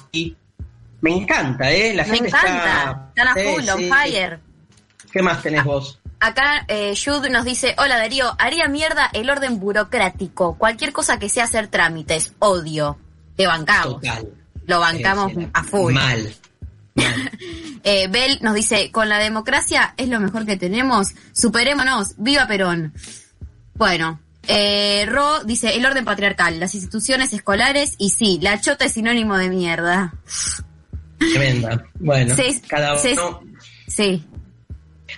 Me 1.01 1.11
encanta, 1.11 1.71
¿eh? 1.71 1.93
La 1.93 2.05
Me 2.05 2.17
encanta. 2.17 3.11
Están 3.15 3.27
a 3.27 3.33
full, 3.33 3.69
on 3.69 3.89
fire. 3.89 4.39
¿Qué 5.11 5.21
más 5.21 5.41
tenés 5.41 5.63
vos? 5.63 5.99
Acá 6.19 6.65
eh, 6.67 6.93
Jude 6.95 7.29
nos 7.29 7.45
dice, 7.45 7.75
hola 7.77 7.97
Darío, 7.97 8.35
haría 8.39 8.67
mierda 8.67 9.09
el 9.13 9.29
orden 9.29 9.59
burocrático, 9.59 10.57
cualquier 10.57 10.91
cosa 10.91 11.19
que 11.19 11.29
sea 11.29 11.43
hacer 11.43 11.67
trámites, 11.67 12.33
odio. 12.39 12.97
Te 13.35 13.47
bancamos. 13.47 14.01
Lo 14.65 14.79
bancamos 14.79 15.33
a 15.53 15.63
full. 15.63 15.93
Mal. 15.93 16.33
eh, 17.83 18.07
Bel 18.07 18.39
nos 18.41 18.55
dice, 18.55 18.91
con 18.91 19.09
la 19.09 19.19
democracia 19.19 19.93
es 19.97 20.09
lo 20.09 20.19
mejor 20.19 20.45
que 20.45 20.57
tenemos, 20.57 21.13
superémonos, 21.33 22.15
viva 22.17 22.47
Perón. 22.47 22.93
Bueno, 23.75 24.19
eh, 24.47 25.05
Ro 25.07 25.43
dice, 25.43 25.75
el 25.75 25.85
orden 25.85 26.05
patriarcal, 26.05 26.59
las 26.59 26.75
instituciones 26.75 27.33
escolares 27.33 27.95
y 27.97 28.11
sí, 28.11 28.39
la 28.41 28.61
chota 28.61 28.85
es 28.85 28.93
sinónimo 28.93 29.37
de 29.37 29.49
mierda. 29.49 30.13
Tremenda. 31.17 31.85
Bueno, 31.99 32.35
cada 32.67 32.93
uno... 32.93 33.41
sí. 33.87 34.25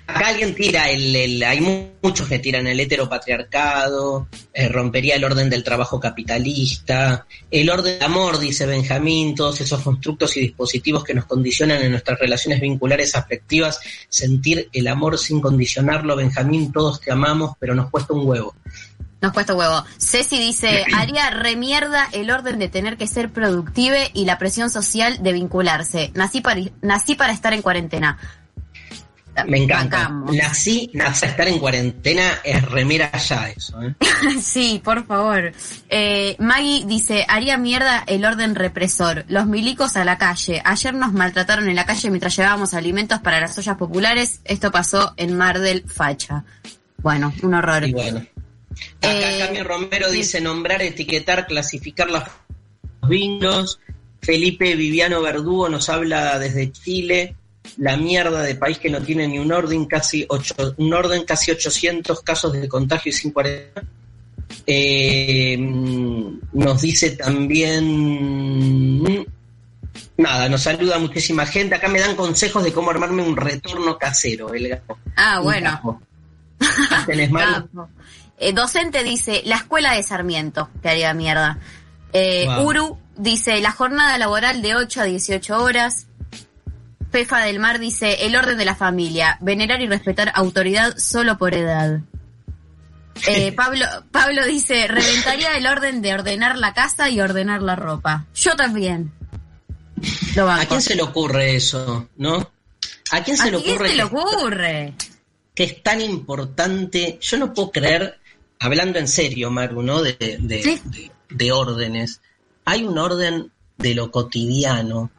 Acá 0.07 0.29
alguien 0.29 0.55
tira 0.55 0.89
el, 0.89 1.43
hay 1.43 1.91
muchos 2.01 2.29
que 2.29 2.39
tiran 2.39 2.65
el 2.65 2.79
heteropatriarcado, 2.79 4.29
eh, 4.53 4.69
rompería 4.69 5.15
el 5.15 5.25
orden 5.25 5.49
del 5.49 5.65
trabajo 5.65 5.99
capitalista, 5.99 7.25
el 7.51 7.69
orden 7.69 7.99
del 7.99 8.03
amor, 8.03 8.39
dice 8.39 8.65
Benjamín, 8.65 9.35
todos 9.35 9.59
esos 9.59 9.81
constructos 9.81 10.37
y 10.37 10.39
dispositivos 10.39 11.03
que 11.03 11.13
nos 11.13 11.25
condicionan 11.25 11.81
en 11.81 11.91
nuestras 11.91 12.19
relaciones 12.19 12.61
vinculares 12.61 13.15
afectivas, 13.15 13.81
sentir 14.07 14.69
el 14.71 14.87
amor 14.87 15.17
sin 15.17 15.41
condicionarlo, 15.41 16.15
Benjamín, 16.15 16.71
todos 16.71 17.01
te 17.01 17.11
amamos, 17.11 17.57
pero 17.59 17.75
nos 17.75 17.91
cuesta 17.91 18.13
un 18.13 18.25
huevo. 18.25 18.55
Nos 19.19 19.33
cuesta 19.33 19.53
un 19.53 19.59
huevo. 19.59 19.83
Ceci 19.97 20.39
dice, 20.39 20.85
haría 20.95 21.29
remierda 21.31 22.07
el 22.13 22.31
orden 22.31 22.59
de 22.59 22.69
tener 22.69 22.95
que 22.95 23.07
ser 23.07 23.31
productive 23.33 24.09
y 24.13 24.23
la 24.23 24.37
presión 24.37 24.69
social 24.69 25.21
de 25.21 25.33
vincularse. 25.33 26.11
Nací 26.13 26.39
para, 26.39 26.61
nací 26.81 27.15
para 27.15 27.33
estar 27.33 27.53
en 27.53 27.61
cuarentena. 27.61 28.17
Me 29.45 29.59
encanta. 29.63 30.09
Nací, 30.09 30.89
nací 30.93 31.25
a 31.25 31.29
estar 31.29 31.47
en 31.47 31.59
cuarentena, 31.59 32.39
es 32.43 32.61
remera 32.63 33.11
ya 33.17 33.49
eso. 33.49 33.81
¿eh? 33.81 33.93
sí, 34.41 34.81
por 34.83 35.05
favor. 35.05 35.51
Eh, 35.89 36.35
Maggie 36.39 36.85
dice, 36.85 37.25
haría 37.27 37.57
mierda 37.57 38.03
el 38.07 38.25
orden 38.25 38.55
represor. 38.55 39.25
Los 39.27 39.45
milicos 39.45 39.95
a 39.95 40.05
la 40.05 40.17
calle. 40.17 40.61
Ayer 40.65 40.93
nos 40.93 41.13
maltrataron 41.13 41.69
en 41.69 41.75
la 41.75 41.85
calle 41.85 42.09
mientras 42.09 42.35
llevábamos 42.35 42.73
alimentos 42.73 43.19
para 43.19 43.39
las 43.39 43.57
ollas 43.57 43.77
populares. 43.77 44.41
Esto 44.43 44.71
pasó 44.71 45.13
en 45.17 45.37
Mar 45.37 45.59
del 45.59 45.83
Facha. 45.87 46.43
Bueno, 46.97 47.33
un 47.43 47.53
horror. 47.53 47.87
Y 47.87 47.93
bueno. 47.93 48.25
Acá 48.97 49.11
eh, 49.11 49.63
Romero 49.63 50.09
dice 50.11 50.41
nombrar, 50.41 50.81
etiquetar, 50.81 51.47
clasificar 51.47 52.09
los 52.09 52.23
vínculos. 53.07 53.79
Felipe 54.21 54.75
Viviano 54.75 55.21
Verdugo 55.21 55.69
nos 55.69 55.89
habla 55.89 56.39
desde 56.39 56.71
Chile 56.71 57.35
la 57.77 57.95
mierda 57.97 58.41
de 58.41 58.55
país 58.55 58.79
que 58.79 58.89
no 58.89 59.01
tiene 59.01 59.27
ni 59.27 59.39
un 59.39 59.51
orden, 59.51 59.85
casi 59.85 60.25
ocho, 60.29 60.55
un 60.77 60.93
orden, 60.93 61.23
casi 61.23 61.51
800 61.51 62.21
casos 62.21 62.53
de 62.53 62.67
contagio 62.67 63.09
y 63.09 63.13
sin 63.13 63.31
cuarentena. 63.31 63.87
Eh, 64.65 65.57
nos 65.57 66.81
dice 66.81 67.11
también 67.11 67.85
nada, 70.17 70.49
nos 70.49 70.61
saluda 70.61 70.99
muchísima 70.99 71.45
gente. 71.45 71.75
Acá 71.75 71.87
me 71.87 71.99
dan 71.99 72.15
consejos 72.15 72.63
de 72.63 72.73
cómo 72.73 72.91
armarme 72.91 73.21
un 73.21 73.37
retorno 73.37 73.97
casero, 73.97 74.53
el 74.53 74.79
Ah, 75.15 75.39
bueno. 75.41 76.01
¿Tenés 77.05 77.31
mal? 77.31 77.69
Eh, 78.39 78.53
docente 78.53 79.03
dice, 79.03 79.41
la 79.45 79.57
escuela 79.57 79.93
de 79.93 80.03
Sarmiento, 80.03 80.69
que 80.81 80.89
haría 80.89 81.13
mierda. 81.13 81.59
Eh, 82.13 82.47
Uru 82.63 82.97
dice, 83.15 83.61
la 83.61 83.71
jornada 83.71 84.17
laboral 84.17 84.61
de 84.61 84.75
8 84.75 85.01
a 85.01 85.05
18 85.05 85.61
horas. 85.61 86.07
Pefa 87.17 87.39
del 87.39 87.57
Mar 87.57 87.79
dice, 87.79 88.27
el 88.27 88.35
orden 88.35 88.59
de 88.59 88.65
la 88.65 88.75
familia, 88.75 89.39
venerar 89.41 89.81
y 89.81 89.87
respetar 89.87 90.31
autoridad 90.35 90.95
solo 90.99 91.39
por 91.39 91.55
edad. 91.55 92.01
Eh, 93.25 93.51
Pablo, 93.53 93.87
Pablo 94.11 94.45
dice, 94.45 94.87
reventaría 94.87 95.57
el 95.57 95.65
orden 95.65 96.03
de 96.03 96.13
ordenar 96.13 96.59
la 96.59 96.75
casa 96.75 97.09
y 97.09 97.19
ordenar 97.19 97.63
la 97.63 97.75
ropa. 97.75 98.27
Yo 98.35 98.55
también. 98.55 99.11
¿A 100.37 100.65
quién 100.67 100.79
se 100.79 100.93
le 100.93 101.01
ocurre 101.01 101.55
eso, 101.55 102.07
no? 102.17 102.51
¿A 103.09 103.23
quién 103.23 103.35
se 103.35 103.49
le 103.49 103.57
ocurre? 103.57 103.89
Se 103.89 103.95
le 103.95 104.03
ocurre? 104.03 104.93
Que 105.55 105.63
es 105.63 105.81
tan 105.81 106.01
importante. 106.01 107.17
Yo 107.19 107.37
no 107.39 107.51
puedo 107.51 107.71
creer, 107.71 108.19
hablando 108.59 108.99
en 108.99 109.07
serio, 109.07 109.49
Maru, 109.49 109.81
¿no? 109.81 110.03
De, 110.03 110.13
de, 110.39 111.11
de 111.31 111.51
órdenes. 111.51 112.21
Hay 112.63 112.85
un 112.85 112.99
orden 112.99 113.51
de 113.79 113.95
lo 113.95 114.11
cotidiano 114.11 115.09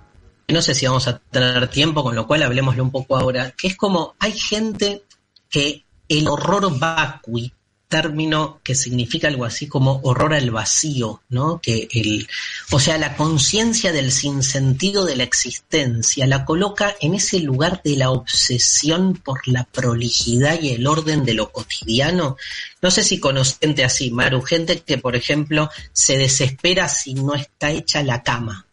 no 0.48 0.62
sé 0.62 0.74
si 0.74 0.86
vamos 0.86 1.06
a 1.08 1.18
tener 1.18 1.68
tiempo, 1.68 2.02
con 2.02 2.14
lo 2.14 2.26
cual 2.26 2.42
hablemosle 2.42 2.82
un 2.82 2.90
poco 2.90 3.16
ahora, 3.16 3.52
que 3.56 3.68
es 3.68 3.76
como 3.76 4.14
hay 4.18 4.32
gente 4.32 5.02
que 5.50 5.84
el 6.08 6.26
horror 6.26 6.78
vacui, 6.78 7.52
término 7.88 8.60
que 8.62 8.74
significa 8.74 9.28
algo 9.28 9.44
así 9.44 9.66
como 9.66 10.00
horror 10.04 10.34
al 10.34 10.50
vacío, 10.50 11.22
¿no? 11.30 11.58
Que 11.60 11.88
el, 11.92 12.28
o 12.70 12.78
sea, 12.78 12.98
la 12.98 13.16
conciencia 13.16 13.92
del 13.92 14.12
sinsentido 14.12 15.06
de 15.06 15.16
la 15.16 15.22
existencia 15.22 16.26
la 16.26 16.44
coloca 16.44 16.94
en 17.00 17.14
ese 17.14 17.40
lugar 17.40 17.80
de 17.82 17.96
la 17.96 18.10
obsesión 18.10 19.14
por 19.14 19.48
la 19.48 19.64
prolijidad 19.64 20.60
y 20.60 20.70
el 20.70 20.86
orden 20.86 21.24
de 21.24 21.34
lo 21.34 21.50
cotidiano. 21.50 22.36
No 22.82 22.90
sé 22.90 23.02
si 23.02 23.18
conoce 23.18 23.56
gente 23.60 23.84
así, 23.84 24.10
Maru, 24.10 24.42
gente 24.42 24.80
que, 24.80 24.98
por 24.98 25.16
ejemplo, 25.16 25.70
se 25.92 26.18
desespera 26.18 26.88
si 26.88 27.14
no 27.14 27.34
está 27.34 27.70
hecha 27.70 28.02
la 28.02 28.22
cama, 28.22 28.66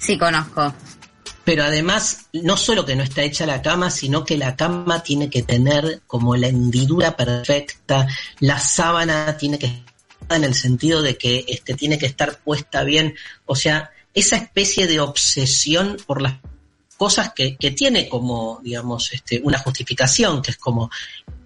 Sí, 0.00 0.18
conozco. 0.18 0.74
Pero 1.44 1.64
además, 1.64 2.26
no 2.32 2.56
solo 2.56 2.84
que 2.84 2.96
no 2.96 3.02
está 3.02 3.22
hecha 3.22 3.46
la 3.46 3.62
cama, 3.62 3.90
sino 3.90 4.24
que 4.24 4.36
la 4.36 4.56
cama 4.56 5.02
tiene 5.02 5.28
que 5.28 5.42
tener 5.42 6.00
como 6.06 6.36
la 6.36 6.48
hendidura 6.48 7.16
perfecta, 7.16 8.06
la 8.40 8.58
sábana 8.58 9.36
tiene 9.36 9.58
que 9.58 9.66
estar 9.66 10.38
en 10.38 10.44
el 10.44 10.54
sentido 10.54 11.02
de 11.02 11.16
que 11.16 11.44
este, 11.48 11.74
tiene 11.74 11.98
que 11.98 12.06
estar 12.06 12.38
puesta 12.38 12.82
bien. 12.82 13.14
O 13.46 13.54
sea, 13.54 13.90
esa 14.14 14.36
especie 14.36 14.86
de 14.86 15.00
obsesión 15.00 15.96
por 16.06 16.22
las 16.22 16.34
cosas 16.96 17.32
que, 17.34 17.56
que 17.56 17.70
tiene 17.70 18.08
como, 18.08 18.60
digamos, 18.62 19.12
este, 19.12 19.40
una 19.42 19.58
justificación, 19.58 20.42
que 20.42 20.52
es 20.52 20.56
como, 20.56 20.90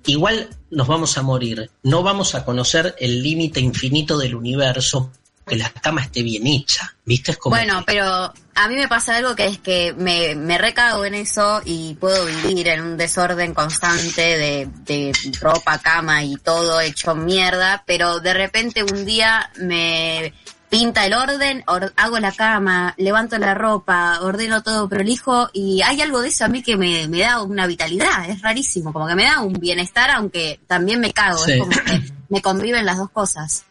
igual 0.07 0.49
nos 0.71 0.87
vamos 0.87 1.17
a 1.19 1.23
morir, 1.23 1.71
no 1.83 2.03
vamos 2.03 2.35
a 2.35 2.45
conocer 2.45 2.95
el 2.99 3.23
límite 3.23 3.61
infinito 3.61 4.19
del 4.19 4.35
universo, 4.35 5.13
que 5.47 5.57
la 5.57 5.69
cama 5.71 6.03
esté 6.03 6.23
bien 6.23 6.47
hecha, 6.47 6.95
¿viste? 7.05 7.33
Es 7.33 7.37
como 7.39 7.57
Bueno, 7.57 7.81
que- 7.81 7.85
pero 7.87 8.33
a 8.55 8.69
mí 8.69 8.77
me 8.77 8.89
pasa 8.89 9.17
algo 9.17 9.35
que 9.35 9.47
es 9.47 9.59
que 9.59 9.93
me, 9.97 10.35
me 10.35 10.57
recago 10.59 11.05
en 11.05 11.15
eso 11.15 11.61
y 11.65 11.95
puedo 11.95 12.25
vivir 12.27 12.69
en 12.69 12.81
un 12.83 12.97
desorden 12.97 13.53
constante 13.53 14.23
de, 14.23 14.69
de 14.85 15.13
ropa, 15.41 15.79
cama 15.79 16.25
y 16.25 16.37
todo 16.37 16.81
hecho 16.81 17.15
mierda, 17.15 17.83
pero 17.87 18.21
de 18.21 18.33
repente 18.35 18.83
un 18.85 19.05
día 19.05 19.51
me 19.61 20.33
pinta 20.71 21.05
el 21.07 21.13
orden, 21.15 21.63
or- 21.69 21.93
hago 21.97 22.19
la 22.19 22.33
cama, 22.33 22.95
levanto 22.97 23.39
la 23.39 23.55
ropa, 23.55 24.19
ordeno 24.23 24.63
todo 24.63 24.89
prolijo 24.89 25.49
y 25.53 25.83
hay 25.83 26.01
algo 26.01 26.21
de 26.21 26.29
eso 26.29 26.47
a 26.47 26.49
mí 26.49 26.63
que 26.63 26.77
me, 26.77 27.07
me 27.07 27.21
da 27.21 27.43
una 27.43 27.67
vitalidad, 27.67 28.29
es 28.29 28.41
rarísimo, 28.43 28.93
como 28.93 29.07
que 29.07 29.15
me 29.15 29.25
da 29.25 29.41
un 29.41 29.53
bienestar 29.53 30.11
aunque 30.11 30.59
también 30.67 30.99
me 31.01 31.13
cago, 31.13 31.39
Sí. 31.39 31.53
es 31.53 31.59
como 31.59 31.71
que 31.71 32.03
me 32.29 32.43
conviven 32.43 32.85
las 32.87 32.97
dos 32.97 33.11
cosas. 33.11 33.65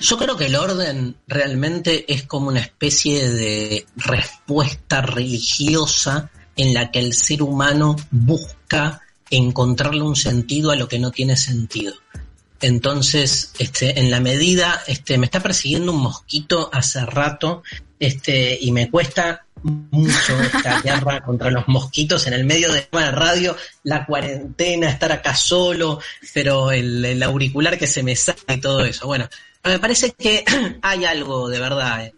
Yo 0.00 0.18
creo 0.18 0.36
que 0.36 0.46
el 0.46 0.56
orden 0.56 1.16
realmente 1.26 2.12
es 2.12 2.24
como 2.24 2.48
una 2.48 2.60
especie 2.60 3.28
de 3.28 3.86
respuesta 3.96 5.00
religiosa 5.02 6.30
en 6.56 6.74
la 6.74 6.90
que 6.90 6.98
el 6.98 7.14
ser 7.14 7.42
humano 7.42 7.96
busca 8.10 9.00
encontrarle 9.30 10.02
un 10.02 10.16
sentido 10.16 10.70
a 10.70 10.76
lo 10.76 10.88
que 10.88 10.98
no 10.98 11.10
tiene 11.10 11.36
sentido. 11.36 11.94
Entonces, 12.60 13.52
este, 13.58 13.98
en 13.98 14.10
la 14.10 14.20
medida, 14.20 14.82
este, 14.86 15.18
me 15.18 15.26
está 15.26 15.40
persiguiendo 15.40 15.92
un 15.92 16.02
mosquito 16.02 16.70
hace 16.72 17.04
rato, 17.04 17.62
este, 17.98 18.56
y 18.60 18.70
me 18.70 18.88
cuesta 18.88 19.44
mucho 19.62 20.40
esta 20.40 20.80
guerra 20.84 21.22
contra 21.22 21.50
los 21.50 21.66
mosquitos 21.66 22.26
en 22.26 22.34
el 22.34 22.44
medio 22.44 22.72
de 22.72 22.86
la 22.92 23.10
radio, 23.10 23.56
la 23.82 24.06
cuarentena, 24.06 24.90
estar 24.90 25.10
acá 25.10 25.34
solo, 25.34 26.00
pero 26.32 26.70
el, 26.70 27.04
el 27.04 27.22
auricular 27.22 27.78
que 27.78 27.86
se 27.86 28.02
me 28.02 28.14
sale 28.14 28.38
y 28.48 28.60
todo 28.60 28.84
eso. 28.84 29.06
Bueno, 29.06 29.28
me 29.64 29.78
parece 29.78 30.12
que 30.12 30.44
hay 30.82 31.04
algo 31.04 31.48
de 31.48 31.60
verdad, 31.60 32.04
eh, 32.04 32.14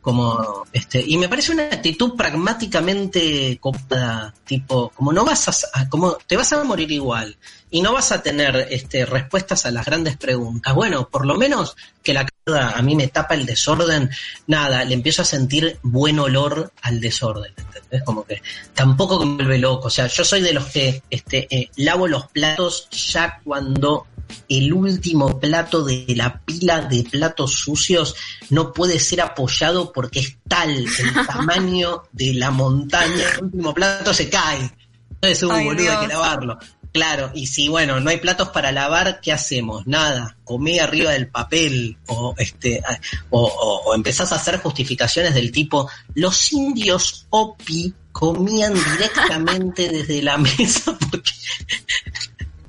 como 0.00 0.64
este, 0.72 1.04
y 1.06 1.18
me 1.18 1.28
parece 1.28 1.52
una 1.52 1.64
actitud 1.64 2.14
pragmáticamente 2.16 3.58
cómoda, 3.60 4.32
tipo, 4.44 4.90
como 4.90 5.12
no 5.12 5.24
vas 5.24 5.68
a, 5.74 5.88
como 5.88 6.12
te 6.26 6.36
vas 6.36 6.52
a 6.52 6.64
morir 6.64 6.90
igual 6.92 7.36
y 7.70 7.82
no 7.82 7.92
vas 7.92 8.12
a 8.12 8.22
tener 8.22 8.68
este 8.70 9.04
respuestas 9.04 9.66
a 9.66 9.70
las 9.70 9.84
grandes 9.84 10.16
preguntas. 10.16 10.74
Bueno, 10.74 11.08
por 11.10 11.26
lo 11.26 11.34
menos 11.34 11.76
que 12.02 12.14
la 12.14 12.26
a 12.46 12.80
mí 12.80 12.96
me 12.96 13.08
tapa 13.08 13.34
el 13.34 13.44
desorden, 13.44 14.08
nada, 14.46 14.82
le 14.84 14.94
empiezo 14.94 15.20
a 15.22 15.26
sentir 15.26 15.78
buen 15.82 16.18
olor 16.18 16.72
al 16.80 17.00
desorden, 17.00 17.52
¿entendés? 17.56 18.02
Como 18.04 18.24
que 18.24 18.40
tampoco 18.72 19.24
me 19.26 19.34
vuelve 19.34 19.58
loco, 19.58 19.88
o 19.88 19.90
sea, 19.90 20.06
yo 20.06 20.24
soy 20.24 20.40
de 20.40 20.54
los 20.54 20.66
que 20.66 21.02
este 21.10 21.46
eh, 21.54 21.70
lavo 21.76 22.08
los 22.08 22.28
platos 22.28 22.88
ya 22.90 23.40
cuando 23.44 24.06
el 24.48 24.72
último 24.72 25.38
plato 25.40 25.84
de 25.84 26.04
la 26.16 26.40
pila 26.40 26.80
de 26.82 27.04
platos 27.04 27.52
sucios 27.52 28.14
no 28.50 28.72
puede 28.72 28.98
ser 29.00 29.20
apoyado 29.20 29.92
porque 29.92 30.20
es 30.20 30.36
tal 30.48 30.70
el 30.76 30.88
tamaño 31.26 32.02
de 32.12 32.34
la 32.34 32.50
montaña, 32.50 33.30
el 33.36 33.44
último 33.44 33.74
plato 33.74 34.12
se 34.14 34.28
cae. 34.28 34.70
Entonces, 35.10 35.42
un 35.42 35.52
Ay, 35.52 35.64
boludo 35.64 35.90
hay 35.92 36.06
que 36.06 36.12
lavarlo. 36.12 36.58
Claro, 36.90 37.30
y 37.34 37.46
si 37.46 37.68
bueno, 37.68 38.00
no 38.00 38.08
hay 38.08 38.16
platos 38.16 38.48
para 38.48 38.72
lavar, 38.72 39.20
¿qué 39.20 39.30
hacemos? 39.30 39.86
Nada, 39.86 40.36
comí 40.42 40.78
arriba 40.78 41.12
del 41.12 41.28
papel 41.28 41.98
o 42.06 42.34
este 42.38 42.82
o, 43.28 43.42
o- 43.42 43.82
o 43.90 43.94
empezás 43.94 44.32
a 44.32 44.36
hacer 44.36 44.58
justificaciones 44.58 45.34
del 45.34 45.52
tipo 45.52 45.88
los 46.14 46.50
indios 46.52 47.26
Opi 47.28 47.92
comían 48.10 48.72
directamente 48.96 49.88
desde 49.90 50.22
la 50.22 50.38
mesa 50.38 50.96
porque 51.10 51.30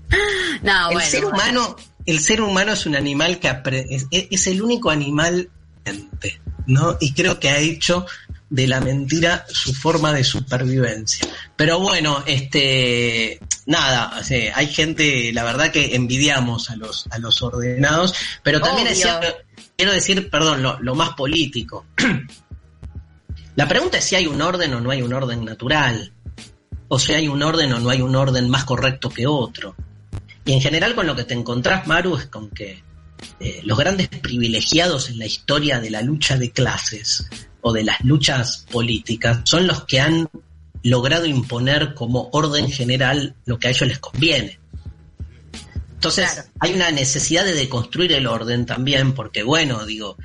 No, 0.61 0.89
el 0.89 0.95
bueno. 0.95 1.09
ser 1.09 1.25
humano, 1.25 1.75
el 2.05 2.19
ser 2.19 2.41
humano 2.41 2.73
es 2.73 2.85
un 2.85 2.95
animal 2.95 3.39
que 3.39 3.47
es, 3.89 4.07
es 4.11 4.47
el 4.47 4.61
único 4.61 4.89
animal 4.89 5.49
¿no? 6.67 6.97
Y 6.99 7.13
creo 7.13 7.39
que 7.39 7.49
ha 7.49 7.57
hecho 7.57 8.05
de 8.49 8.67
la 8.67 8.79
mentira 8.81 9.45
su 9.49 9.73
forma 9.73 10.11
de 10.11 10.23
supervivencia. 10.23 11.27
Pero 11.55 11.79
bueno, 11.79 12.23
este 12.25 13.39
nada, 13.65 14.17
o 14.19 14.23
sea, 14.23 14.57
hay 14.57 14.67
gente, 14.67 15.31
la 15.33 15.43
verdad 15.43 15.71
que 15.71 15.95
envidiamos 15.95 16.69
a 16.69 16.75
los 16.75 17.07
a 17.11 17.19
los 17.19 17.41
ordenados, 17.41 18.13
pero 18.43 18.59
también 18.59 18.87
quiero 19.77 19.91
decir, 19.91 20.29
perdón, 20.29 20.63
lo, 20.63 20.79
lo 20.79 20.95
más 20.95 21.11
político. 21.11 21.85
La 23.55 23.67
pregunta 23.67 23.97
es 23.97 24.05
si 24.05 24.15
hay 24.15 24.25
un 24.25 24.41
orden 24.41 24.73
o 24.73 24.79
no 24.79 24.89
hay 24.89 25.01
un 25.01 25.11
orden 25.11 25.43
natural, 25.43 26.13
o 26.87 26.97
si 26.97 27.13
hay 27.13 27.27
un 27.27 27.43
orden 27.43 27.73
o 27.73 27.79
no 27.79 27.89
hay 27.89 28.01
un 28.01 28.15
orden 28.15 28.47
más 28.49 28.63
correcto 28.63 29.09
que 29.09 29.27
otro. 29.27 29.75
Y 30.49 30.53
en 30.53 30.61
general 30.61 30.95
con 30.95 31.05
lo 31.05 31.15
que 31.15 31.25
te 31.25 31.35
encontrás, 31.35 31.85
Maru, 31.85 32.17
es 32.17 32.25
con 32.25 32.49
que 32.49 32.81
eh, 33.39 33.61
los 33.65 33.77
grandes 33.77 34.07
privilegiados 34.07 35.11
en 35.11 35.19
la 35.19 35.27
historia 35.27 35.79
de 35.79 35.91
la 35.91 36.01
lucha 36.01 36.37
de 36.37 36.49
clases 36.49 37.29
o 37.61 37.71
de 37.71 37.83
las 37.83 38.03
luchas 38.03 38.65
políticas 38.71 39.41
son 39.43 39.67
los 39.67 39.85
que 39.85 39.99
han 39.99 40.27
logrado 40.81 41.27
imponer 41.27 41.93
como 41.93 42.31
orden 42.31 42.67
general 42.71 43.35
lo 43.45 43.59
que 43.59 43.67
a 43.67 43.69
ellos 43.69 43.87
les 43.87 43.99
conviene. 43.99 44.59
Entonces 45.93 46.31
Claro. 46.31 46.49
hay 46.61 46.73
una 46.73 46.89
necesidad 46.89 47.45
de 47.45 47.53
deconstruir 47.53 48.11
el 48.13 48.25
orden 48.25 48.65
también, 48.65 49.13
porque 49.13 49.43
bueno, 49.43 49.85
digo, 49.85 50.17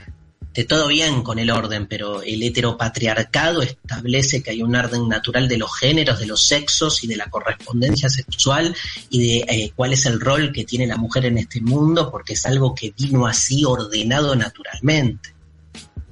de 0.55 0.65
todo 0.65 0.87
bien 0.87 1.23
con 1.23 1.41
el 1.41 1.51
orden, 1.51 1.87
pero 1.89 2.23
el 2.23 2.41
heteropatriarcado 2.41 3.63
establece 3.63 4.41
que 4.41 4.53
hay 4.53 4.63
un 4.63 4.77
orden 4.77 5.09
natural 5.09 5.49
de 5.49 5.59
los 5.59 5.77
géneros, 5.77 6.21
de 6.21 6.27
los 6.27 6.47
sexos 6.47 7.03
y 7.03 7.09
de 7.09 7.17
la 7.17 7.29
correspondencia 7.29 8.09
sexual 8.09 8.75
y 9.11 9.27
de 9.27 9.37
eh, 9.49 9.73
cuál 9.75 9.93
es 9.93 10.07
el 10.07 10.21
rol 10.21 10.53
que 10.53 10.65
tiene 10.65 10.87
la 10.87 10.97
mujer 10.97 11.27
en 11.27 11.39
este 11.39 11.61
mundo, 11.61 12.09
porque 12.09 12.35
es 12.35 12.47
algo 12.47 12.73
que 12.73 12.95
vino 12.97 13.27
así 13.27 13.65
ordenado 13.65 14.37
naturalmente. 14.37 15.35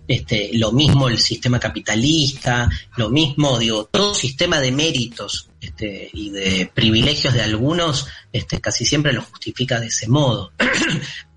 Este, 0.09 0.51
lo 0.55 0.73
mismo 0.73 1.09
el 1.09 1.19
sistema 1.19 1.61
capitalista, 1.61 2.69
lo 2.97 3.11
mismo, 3.11 3.61
digo, 3.61 3.85
todo 3.85 4.13
sistema 4.13 4.59
de 4.59 4.73
méritos 4.73 5.51
este, 5.61 6.11
y 6.13 6.31
de 6.31 6.69
privilegios 6.75 7.33
de 7.33 7.43
algunos, 7.43 8.09
este, 8.33 8.61
casi 8.61 8.85
siempre 8.85 9.13
lo 9.13 9.23
justifica 9.23 9.79
de 9.79 9.87
ese 9.87 10.09
modo. 10.09 10.53
a 10.59 10.67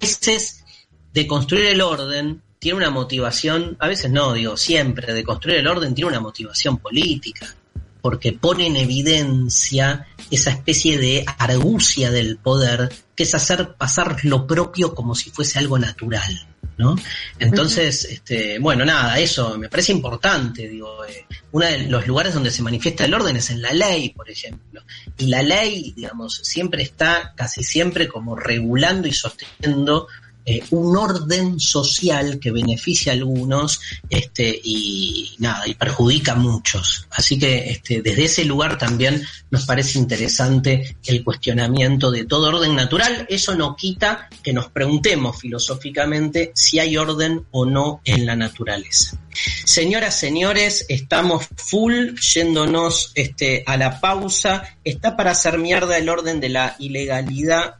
veces, 0.01 0.65
de 1.13 1.27
construir 1.27 1.65
el 1.67 1.81
orden 1.81 2.41
tiene 2.65 2.79
una 2.79 2.89
motivación, 2.89 3.77
a 3.79 3.87
veces 3.87 4.09
no, 4.09 4.33
digo, 4.33 4.57
siempre, 4.57 5.13
de 5.13 5.23
construir 5.23 5.57
el 5.59 5.67
orden 5.67 5.93
tiene 5.93 6.09
una 6.09 6.19
motivación 6.19 6.79
política, 6.79 7.53
porque 8.01 8.33
pone 8.33 8.65
en 8.65 8.75
evidencia 8.75 10.07
esa 10.31 10.49
especie 10.49 10.97
de 10.97 11.23
argucia 11.37 12.09
del 12.09 12.37
poder, 12.37 12.91
que 13.15 13.21
es 13.21 13.35
hacer 13.35 13.75
pasar 13.75 14.17
lo 14.23 14.47
propio 14.47 14.95
como 14.95 15.13
si 15.13 15.29
fuese 15.29 15.59
algo 15.59 15.77
natural. 15.77 16.47
¿no? 16.79 16.95
Entonces, 17.37 18.03
este, 18.05 18.57
bueno, 18.57 18.83
nada, 18.83 19.19
eso 19.19 19.59
me 19.59 19.69
parece 19.69 19.91
importante, 19.91 20.67
digo, 20.67 21.05
eh, 21.05 21.27
uno 21.51 21.67
de 21.67 21.83
los 21.87 22.07
lugares 22.07 22.33
donde 22.33 22.49
se 22.49 22.63
manifiesta 22.63 23.05
el 23.05 23.13
orden 23.13 23.35
es 23.35 23.51
en 23.51 23.61
la 23.61 23.73
ley, 23.73 24.09
por 24.09 24.27
ejemplo, 24.27 24.81
y 25.19 25.27
la 25.27 25.43
ley, 25.43 25.93
digamos, 25.95 26.41
siempre 26.43 26.81
está, 26.81 27.31
casi 27.35 27.63
siempre, 27.63 28.07
como 28.07 28.35
regulando 28.35 29.07
y 29.07 29.13
sosteniendo 29.13 30.07
eh, 30.45 30.63
un 30.71 30.95
orden 30.95 31.59
social 31.59 32.39
que 32.39 32.51
beneficia 32.51 33.11
a 33.11 33.15
algunos 33.15 33.79
este, 34.09 34.59
y 34.63 35.35
nada, 35.39 35.67
y 35.67 35.73
perjudica 35.73 36.33
a 36.33 36.35
muchos. 36.35 37.07
Así 37.11 37.39
que 37.39 37.71
este, 37.71 38.01
desde 38.01 38.25
ese 38.25 38.45
lugar 38.45 38.77
también 38.77 39.23
nos 39.49 39.65
parece 39.65 39.97
interesante 39.97 40.97
el 41.05 41.23
cuestionamiento 41.23 42.11
de 42.11 42.25
todo 42.25 42.49
orden 42.49 42.75
natural. 42.75 43.25
Eso 43.29 43.55
no 43.55 43.75
quita 43.75 44.29
que 44.43 44.53
nos 44.53 44.69
preguntemos 44.69 45.39
filosóficamente 45.39 46.51
si 46.53 46.79
hay 46.79 46.95
orden 46.97 47.45
o 47.51 47.65
no 47.65 48.01
en 48.05 48.25
la 48.25 48.35
naturaleza. 48.35 49.19
Señoras, 49.65 50.17
señores, 50.17 50.85
estamos 50.89 51.47
full 51.55 52.15
yéndonos 52.19 53.11
este, 53.15 53.63
a 53.65 53.77
la 53.77 53.99
pausa. 53.99 54.77
Está 54.83 55.17
para 55.17 55.31
hacer 55.31 55.57
mierda 55.57 55.97
el 55.97 56.07
orden 56.07 56.39
de 56.39 56.49
la 56.49 56.75
ilegalidad 56.79 57.75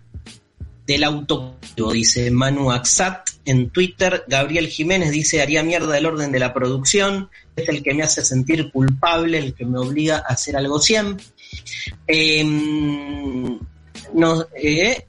del 0.86 1.04
autocultivo, 1.04 1.92
dice 1.92 2.30
Manu 2.32 2.72
Axat 2.72 3.30
en 3.46 3.70
Twitter. 3.70 4.24
Gabriel 4.28 4.68
Jiménez 4.68 5.12
dice, 5.12 5.42
haría 5.42 5.64
mierda 5.64 5.98
el 5.98 6.06
orden 6.06 6.32
de 6.32 6.40
la 6.40 6.54
producción. 6.54 7.30
Es 7.56 7.70
el 7.70 7.82
que 7.82 7.94
me 7.94 8.04
hace 8.04 8.24
sentir 8.24 8.72
culpable, 8.72 9.38
el 9.38 9.54
que 9.54 9.66
me 9.66 9.80
obliga 9.80 10.18
a 10.18 10.34
hacer 10.34 10.58
algo 10.58 10.80
siempre. 10.80 11.26
Eh, 12.08 12.44
nos, 14.14 14.48
eh, 14.56 15.08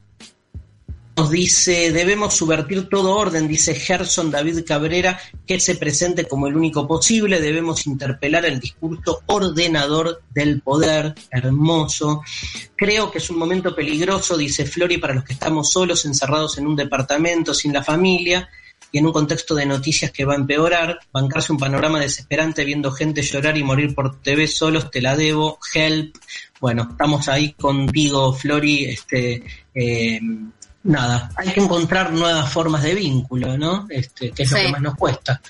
nos 1.17 1.31
dice, 1.31 1.93
debemos 1.93 2.35
subvertir 2.35 2.91
todo 2.91 3.17
orden, 3.17 3.49
dice 3.49 3.75
Gerson 3.75 4.31
David 4.31 4.65
Cabrera, 4.67 5.19
que 5.47 5.59
se 5.59 5.77
presente 5.77 6.27
como 6.27 6.47
el 6.47 6.55
único 6.55 6.87
posible, 6.87 7.41
debemos 7.41 7.87
interpelar 7.87 8.45
el 8.45 8.61
discurso 8.61 9.23
ordenador 9.25 10.23
del 10.35 10.61
poder, 10.61 11.15
hermoso. 11.31 12.23
Creo 12.77 13.11
que 13.11 13.19
es 13.19 13.31
un 13.31 13.39
momento 13.39 13.75
peligroso, 13.75 14.37
dice 14.37 14.67
Flori, 14.67 14.99
para 14.99 15.15
los 15.15 15.25
que 15.25 15.33
estamos 15.33 15.71
solos, 15.71 16.05
encerrados 16.05 16.59
en 16.59 16.67
un 16.67 16.77
departamento, 16.77 17.55
sin 17.55 17.73
la 17.73 17.83
familia, 17.83 18.51
y 18.93 18.99
en 18.99 19.07
un 19.07 19.13
contexto 19.13 19.55
de 19.55 19.65
noticias 19.65 20.11
que 20.11 20.27
va 20.27 20.35
a 20.35 20.37
empeorar, 20.37 20.99
bancarse 21.13 21.51
un 21.51 21.59
panorama 21.59 21.99
desesperante 21.99 22.65
viendo 22.65 22.93
gente 22.93 23.23
llorar 23.23 23.57
y 23.57 23.65
morir 23.65 23.95
por 23.95 24.21
TV 24.21 24.47
solos, 24.47 24.91
te 24.91 25.01
la 25.01 25.17
debo, 25.17 25.59
help. 25.73 26.15
Bueno, 26.61 26.89
estamos 26.91 27.27
ahí 27.29 27.55
contigo, 27.55 28.35
Flori, 28.35 28.85
este... 28.85 29.43
Eh, 29.75 30.21
nada, 30.87 31.31
hay 31.37 31.53
que 31.53 31.61
encontrar 31.61 32.13
nuevas 32.13 32.51
formas 32.51 32.83
de 32.83 32.95
vínculo, 32.95 33.59
¿no? 33.59 33.87
Este, 33.89 34.31
que 34.31 34.45
es 34.45 34.51
lo 34.51 34.59
que 34.59 34.69
más 34.69 34.81
nos 34.81 34.95
cuesta. 34.95 35.41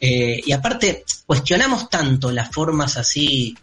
Eh, 0.00 0.40
y 0.44 0.52
aparte, 0.52 1.04
cuestionamos 1.26 1.88
tanto 1.88 2.30
las 2.30 2.50
formas 2.50 2.96
así 2.96 3.56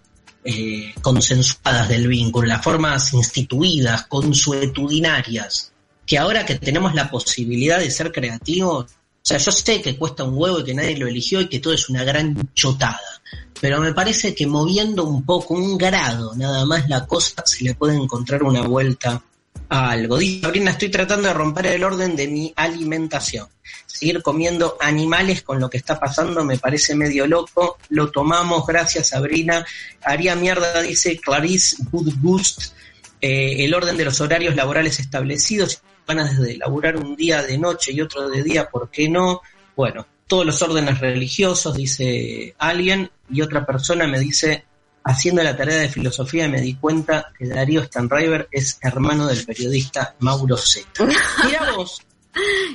eh, 0.44 0.94
consensuadas 1.02 1.90
del 1.90 2.08
vínculo, 2.08 2.48
las 2.48 2.64
formas 2.64 3.14
instituidas, 3.14 4.08
consuetudinarias, 4.08 5.72
que 6.06 6.18
ahora 6.18 6.46
que 6.46 6.56
tenemos 6.56 6.96
la 6.96 7.12
posibilidad 7.12 7.80
de 7.80 7.92
ser 7.92 8.12
creativos, 8.12 8.86
o 8.86 9.22
sea, 9.22 9.38
yo 9.38 9.52
sé 9.52 9.82
que 9.82 9.98
cuesta 9.98 10.24
un 10.24 10.38
huevo 10.38 10.62
y 10.62 10.64
que 10.64 10.74
nadie 10.74 10.98
lo 10.98 11.08
eligió 11.08 11.42
y 11.42 11.50
que 11.50 11.60
todo 11.60 11.74
es 11.74 11.90
una 11.90 12.04
gran 12.04 12.52
chotada, 12.54 13.22
pero 13.60 13.82
me 13.82 13.94
parece 13.94 14.34
que 14.34 14.48
moviendo 14.48 15.04
un 15.04 15.24
poco, 15.24 15.54
un 15.54 15.78
grado 15.78 16.34
nada 16.36 16.66
más 16.66 16.88
la 16.88 17.06
cosa, 17.06 17.44
se 17.46 17.66
le 17.66 17.76
puede 17.76 17.96
encontrar 17.96 18.44
una 18.44 18.62
vuelta 18.62 19.22
algo. 19.70 20.18
Dice 20.18 20.42
Sabrina, 20.42 20.72
estoy 20.72 20.90
tratando 20.90 21.28
de 21.28 21.34
romper 21.34 21.68
el 21.68 21.84
orden 21.84 22.16
de 22.16 22.28
mi 22.28 22.52
alimentación. 22.56 23.48
Seguir 23.86 24.22
comiendo 24.22 24.78
animales 24.80 25.44
con 25.44 25.60
lo 25.60 25.70
que 25.70 25.78
está 25.78 26.00
pasando 26.00 26.44
me 26.44 26.58
parece 26.58 26.96
medio 26.96 27.28
loco. 27.28 27.78
Lo 27.90 28.12
tomamos, 28.12 28.66
gracias 28.66 29.10
Sabrina. 29.10 29.66
Haría 30.04 30.36
mierda, 30.36 30.82
dice 30.82 31.18
Clarice 31.20 31.78
Woodgust. 31.92 32.74
Eh, 33.22 33.66
el 33.66 33.74
orden 33.74 33.98
de 33.98 34.06
los 34.06 34.22
horarios 34.22 34.56
laborales 34.56 35.00
establecidos, 35.00 35.82
ganas 36.08 36.40
de 36.40 36.58
laburar 36.58 36.96
un 36.96 37.16
día 37.16 37.44
de 37.44 37.58
noche 37.58 37.92
y 37.92 38.00
otro 38.00 38.30
de 38.30 38.44
día, 38.44 38.70
¿por 38.70 38.90
qué 38.90 39.10
no? 39.10 39.42
Bueno, 39.76 40.08
todos 40.26 40.46
los 40.46 40.62
órdenes 40.62 41.00
religiosos, 41.00 41.76
dice 41.76 42.56
alguien, 42.60 43.12
y 43.30 43.42
otra 43.42 43.66
persona 43.66 44.08
me 44.08 44.20
dice, 44.20 44.64
haciendo 45.04 45.42
la 45.44 45.56
tarea 45.58 45.78
de 45.78 45.90
filosofía 45.90 46.48
me 46.48 46.62
di 46.62 46.76
cuenta 46.76 47.32
que 47.38 47.48
Darío 47.48 47.84
Stanriver 47.84 48.48
es 48.52 48.78
hermano 48.82 49.28
del 49.28 49.46
periodista 49.46 50.16
Mauro 50.20 50.58
Zeta. 50.58 51.06
Mira 51.46 51.72
vos, 51.76 52.02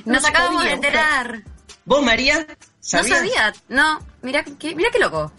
Nos 0.05 0.21
No 0.23 0.27
acabamos 0.27 0.63
de 0.63 0.71
enterar. 0.71 1.43
vos 1.85 2.03
María, 2.03 2.45
No 2.47 2.55
¿sabías? 2.79 3.17
sabía. 3.19 3.53
No, 3.69 3.99
mira 4.21 4.43
qué, 4.43 4.75
mira 4.75 4.89
qué 4.91 4.99
loco. 4.99 5.31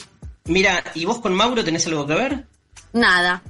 Mira, 0.46 0.82
¿y 0.94 1.04
vos 1.04 1.18
con 1.20 1.34
Mauro 1.34 1.64
tenés 1.64 1.86
algo 1.86 2.06
que 2.06 2.14
ver? 2.14 2.46
Nada. 2.92 3.42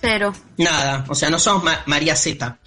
Pero, 0.00 0.32
Nada, 0.56 1.04
o 1.08 1.14
sea, 1.14 1.28
no 1.30 1.38
somos 1.38 1.64
Ma- 1.64 1.82
María 1.86 2.14
Zeta. 2.14 2.58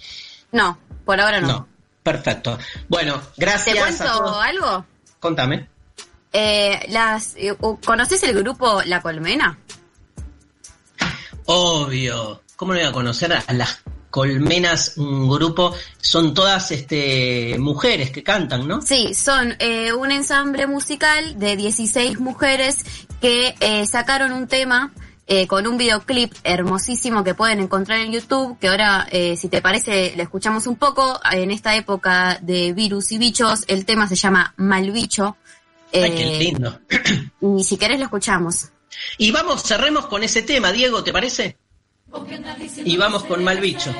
no, 0.52 0.78
por 1.04 1.20
ahora 1.20 1.40
no. 1.40 1.48
No. 1.48 1.68
Perfecto. 2.02 2.58
Bueno, 2.88 3.20
¿Te 3.20 3.42
gracias 3.42 3.76
a 3.78 3.80
cuento 3.80 4.04
todos. 4.04 4.44
algo? 4.44 4.84
Contame. 5.20 5.68
Eh, 6.32 6.86
las, 6.88 7.34
eh, 7.36 7.56
¿Conoces 7.84 8.22
el 8.24 8.34
grupo 8.42 8.82
La 8.86 9.00
Colmena? 9.00 9.58
Obvio. 11.54 12.40
¿Cómo 12.56 12.72
no 12.72 12.78
voy 12.78 12.88
a 12.88 12.92
conocer 12.92 13.32
a 13.32 13.52
las 13.52 13.82
colmenas, 14.08 14.96
un 14.96 15.28
grupo? 15.28 15.74
Son 16.00 16.32
todas 16.32 16.70
este 16.70 17.56
mujeres 17.58 18.10
que 18.10 18.22
cantan, 18.22 18.66
¿no? 18.66 18.80
Sí, 18.80 19.14
son 19.14 19.54
eh, 19.58 19.92
un 19.92 20.10
ensamble 20.12 20.66
musical 20.66 21.38
de 21.38 21.56
16 21.56 22.20
mujeres 22.20 22.78
que 23.20 23.54
eh, 23.60 23.84
sacaron 23.84 24.32
un 24.32 24.48
tema 24.48 24.92
eh, 25.26 25.46
con 25.46 25.66
un 25.66 25.76
videoclip 25.76 26.32
hermosísimo 26.42 27.22
que 27.22 27.34
pueden 27.34 27.60
encontrar 27.60 28.00
en 28.00 28.12
YouTube, 28.12 28.58
que 28.58 28.68
ahora, 28.68 29.06
eh, 29.10 29.36
si 29.36 29.48
te 29.48 29.60
parece, 29.60 30.14
le 30.16 30.22
escuchamos 30.22 30.66
un 30.66 30.76
poco. 30.76 31.20
En 31.30 31.50
esta 31.50 31.76
época 31.76 32.38
de 32.40 32.72
virus 32.72 33.12
y 33.12 33.18
bichos, 33.18 33.64
el 33.68 33.84
tema 33.84 34.08
se 34.08 34.16
llama 34.16 34.54
Malbicho. 34.56 35.36
Ay, 35.92 36.02
Eh, 36.02 36.14
qué 36.14 36.38
lindo. 36.38 36.80
Y 37.40 37.62
si 37.62 37.76
querés 37.76 37.98
lo 37.98 38.06
escuchamos. 38.06 38.71
Y 39.18 39.30
vamos, 39.30 39.62
cerremos 39.62 40.06
con 40.06 40.22
ese 40.22 40.42
tema, 40.42 40.72
Diego, 40.72 41.02
¿te 41.02 41.12
parece? 41.12 41.56
Y 42.84 42.96
vamos 42.96 43.24
con 43.24 43.42
Malbicho. 43.42 43.94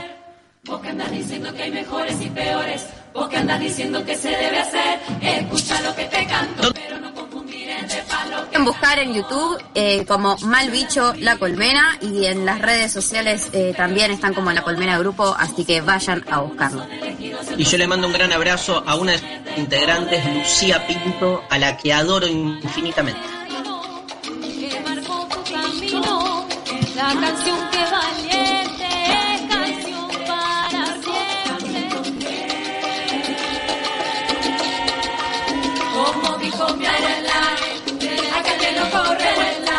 Vos 0.64 0.80
que 0.80 0.90
andas 0.90 1.11
diciendo 1.11 1.53
que 1.55 1.62
hay 1.64 1.70
mejores 1.72 2.20
y 2.20 2.30
peores, 2.30 2.86
vos 3.12 3.28
que 3.28 3.36
andas 3.36 3.59
diciendo 3.59 4.05
que 4.05 4.14
se 4.14 4.28
debe 4.28 4.61
hacer, 4.61 5.01
escucha 5.20 5.80
lo 5.80 5.93
que 5.97 6.05
te 6.05 6.24
canto, 6.24 6.72
pero 6.72 7.01
no 7.01 7.12
confundir 7.12 7.68
entre 7.68 8.01
palo 8.03 8.47
Pueden 8.47 8.64
buscar 8.64 8.99
en 9.01 9.12
YouTube 9.12 9.61
eh, 9.74 10.05
como 10.07 10.36
Malbicho 10.38 11.14
La 11.18 11.36
Colmena 11.36 11.99
y 12.01 12.26
en 12.26 12.47
las 12.47 12.61
redes 12.61 12.93
sociales 12.93 13.49
eh, 13.53 13.74
también 13.76 14.12
están 14.12 14.34
como 14.34 14.53
La 14.53 14.62
Colmena 14.62 14.97
Grupo, 14.99 15.34
así 15.36 15.64
que 15.64 15.80
vayan 15.80 16.24
a 16.30 16.38
buscarlo. 16.43 16.86
Y 17.57 17.64
yo 17.64 17.76
le 17.76 17.88
mando 17.88 18.07
un 18.07 18.12
gran 18.12 18.30
abrazo 18.30 18.84
a 18.86 18.95
una 18.95 19.12
de 19.12 19.18
sus 19.18 19.59
integrantes, 19.59 20.24
Lucía 20.32 20.86
Pinto, 20.86 21.43
a 21.51 21.59
la 21.59 21.76
que 21.76 21.93
adoro 21.93 22.28
infinitamente. 22.28 23.20
La 26.95 27.09
canción 27.20 27.59
que 27.70 27.84
valiente 27.90 28.88
es 29.34 29.40
canción 29.49 30.09
para 30.26 30.84
siempre. 31.03 31.88
Como 35.95 36.36
dijo 36.38 36.74
mi 36.76 36.86
abuela, 36.86 37.40
acá 38.38 38.53
que 38.59 38.72
no 38.78 38.90
corre 38.90 39.30
vuela, 39.36 39.78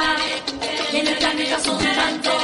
y 0.91 0.95
en 0.97 1.07
el 1.07 1.17
planeta 1.17 1.59
son 1.59 1.77
tantos, 1.79 2.43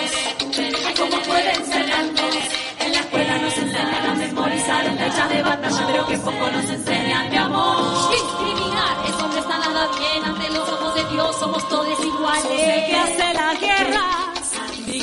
ay, 0.86 0.93
cómo 0.97 1.17
pueden 1.24 1.65
ser 1.65 1.89
tantos. 1.89 2.36
En 2.80 2.91
la 2.93 2.99
escuela 2.99 3.38
nos 3.39 3.57
enseñan 3.57 4.05
a 4.05 4.13
memorizar 4.13 4.86
en 4.86 4.97
flechas 4.97 5.30
de 5.30 5.43
batalla, 5.43 5.84
pero 5.88 6.05
que 6.07 6.17
poco 6.20 6.51
nos 6.51 6.70
enseñan 6.70 7.30
de 7.30 7.38
amor. 7.38 8.11
Discriminar, 8.11 8.97
eso 9.07 9.28
no 9.28 9.38
está 9.38 9.57
nada 9.59 9.88
bien, 9.97 10.24
ante 10.26 10.49
los 10.49 10.70
ojos 10.70 10.95
de 10.95 11.03
Dios 11.13 11.36
somos 11.39 11.67
todos 11.70 12.05
iguales. 12.05 12.45
El 12.51 12.86
que 12.86 12.95
hace 12.95 13.34
las 13.34 13.59
guerras, 13.59 14.38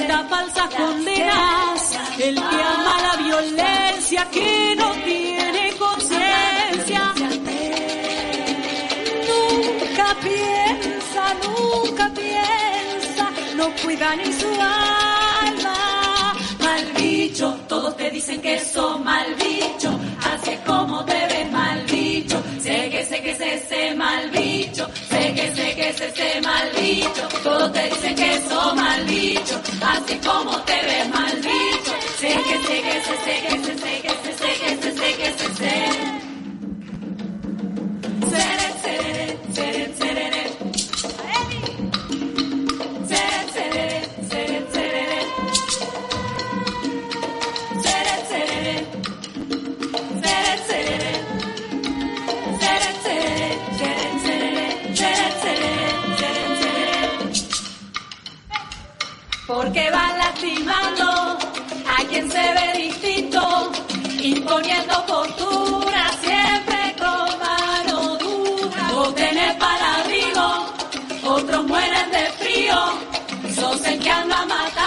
dicta 0.06 0.24
falsas 0.28 0.74
condenas, 0.74 1.98
el 2.18 2.34
que 2.34 2.40
ama 2.40 2.96
la 3.02 3.16
violencia, 3.22 4.28
que 4.30 4.76
no 4.76 4.92
tiene 5.04 5.72
conciencia. 5.78 7.14
Nunca 9.28 10.16
piensa, 10.22 11.22
nunca 11.44 12.10
piensa, 12.14 13.30
no 13.56 13.70
cuida 13.82 14.16
ni 14.16 14.32
su 14.32 14.48
alma. 14.48 16.34
mal 16.60 16.84
bicho, 16.96 17.58
todos 17.68 17.96
te 17.96 18.10
dicen 18.10 18.40
que 18.40 18.60
sos 18.60 19.00
mal 19.00 19.34
bicho, 19.34 19.98
es 20.52 20.60
como 20.60 21.04
te 21.04 21.26
ves 21.26 21.50
mal 21.50 21.82
bicho, 21.90 22.42
sé 22.60 22.90
que 22.90 23.04
sé 23.04 23.22
que 23.22 23.30
es 23.32 23.40
ese 23.40 23.94
mal 23.94 24.30
bicho, 24.30 24.86
sé 25.08 25.34
que 25.34 25.54
sé 25.54 25.74
que 25.74 25.88
es 25.88 26.00
ese 26.00 26.40
mal 26.42 26.70
bicho, 26.78 27.28
todos 27.42 27.72
te 27.72 27.82
dicen 27.88 28.14
que 28.14 28.40
sos 28.48 28.74
mal 28.74 28.95
así 29.82 30.16
como 30.18 30.56
te 30.62 30.72
ves 30.72 31.08
mal 31.08 31.36
bicho, 31.36 31.92
sé 32.18 32.28
que 32.28 32.56
sé 32.66 32.76
que 32.82 32.96
sé, 33.06 33.14
sé 33.24 33.34
que 33.42 33.56
sé, 33.64 33.72
sé 33.76 33.92
que 34.02 34.12
sé, 34.22 34.30
sé 34.38 34.50
que 34.60 34.70
sé, 34.82 34.90
sé 34.96 35.10
que 35.16 35.28
sé, 35.38 35.46
sé. 35.58 35.74
Seré, 38.30 38.68
seré, 38.82 39.25
Porque 59.56 59.90
van 59.90 60.18
lastimando 60.18 61.38
a 61.96 62.04
quien 62.10 62.30
se 62.30 62.38
ve 62.56 62.72
distinto, 62.76 63.72
imponiendo 64.20 65.06
postura 65.06 66.10
siempre 66.20 66.94
con 66.98 67.38
mano 67.40 68.18
dura. 68.18 68.90
Vos 68.92 69.14
tenés 69.14 69.54
para 69.54 70.00
abrigo, 70.00 70.66
otros 71.24 71.66
mueren 71.66 72.10
de 72.10 72.24
frío, 72.32 72.78
sos 73.54 73.82
el 73.86 73.98
que 73.98 74.10
anda 74.10 74.44
matando, 74.44 74.85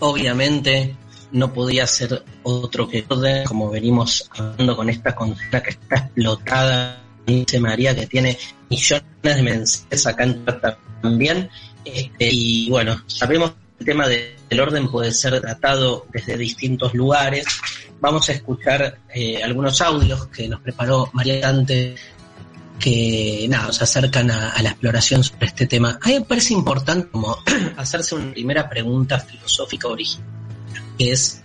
obviamente, 0.00 0.96
no 1.32 1.52
podía 1.52 1.86
ser 1.86 2.22
otro 2.42 2.88
que 2.88 3.04
orden, 3.08 3.44
como 3.44 3.70
venimos 3.70 4.28
hablando 4.30 4.76
con 4.76 4.90
esta 4.90 5.14
consulta 5.14 5.62
que 5.62 5.70
está 5.70 5.96
explotada, 5.96 7.02
dice 7.26 7.60
María, 7.60 7.94
que 7.94 8.06
tiene 8.06 8.38
millones 8.68 9.04
de 9.22 9.42
mensajes 9.42 10.06
acá 10.06 10.24
en 10.24 10.44
también. 11.00 11.48
Este, 11.84 12.28
y 12.30 12.70
bueno, 12.70 13.02
sabemos 13.06 13.50
que 13.50 13.56
el 13.80 13.86
tema 13.86 14.08
del 14.08 14.60
orden 14.60 14.88
puede 14.88 15.12
ser 15.12 15.40
tratado 15.40 16.06
desde 16.12 16.36
distintos 16.36 16.94
lugares. 16.94 17.46
Vamos 18.00 18.28
a 18.28 18.32
escuchar 18.32 18.98
eh, 19.14 19.42
algunos 19.42 19.80
audios 19.80 20.26
que 20.26 20.48
nos 20.48 20.60
preparó 20.60 21.08
María 21.12 21.40
Dante 21.40 21.94
que 22.82 23.46
nada, 23.48 23.68
nos 23.68 23.80
acercan 23.80 24.28
a, 24.32 24.60
la 24.60 24.70
exploración 24.70 25.22
sobre 25.22 25.46
este 25.46 25.66
tema. 25.66 26.00
A 26.02 26.08
mí 26.08 26.14
me 26.14 26.22
parece 26.22 26.52
importante 26.52 27.08
como 27.08 27.38
hacerse 27.76 28.16
una 28.16 28.32
primera 28.32 28.68
pregunta 28.68 29.20
filosófica 29.20 29.86
original, 29.86 30.26
que 30.98 31.12
es 31.12 31.40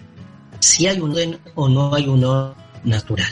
si 0.59 0.87
hay 0.87 0.99
un 0.99 1.11
orden 1.11 1.39
o 1.53 1.69
no 1.69 1.93
hay 1.93 2.07
un 2.07 2.23
orden 2.23 2.55
natural. 2.83 3.31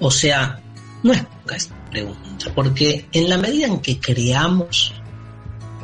O 0.00 0.10
sea, 0.10 0.60
no 1.04 1.12
es 1.12 1.24
poca 1.24 1.54
esta 1.54 1.76
pregunta, 1.88 2.52
porque 2.52 3.06
en 3.12 3.30
la 3.30 3.38
medida 3.38 3.68
en 3.68 3.78
que 3.78 4.00
creamos 4.00 4.92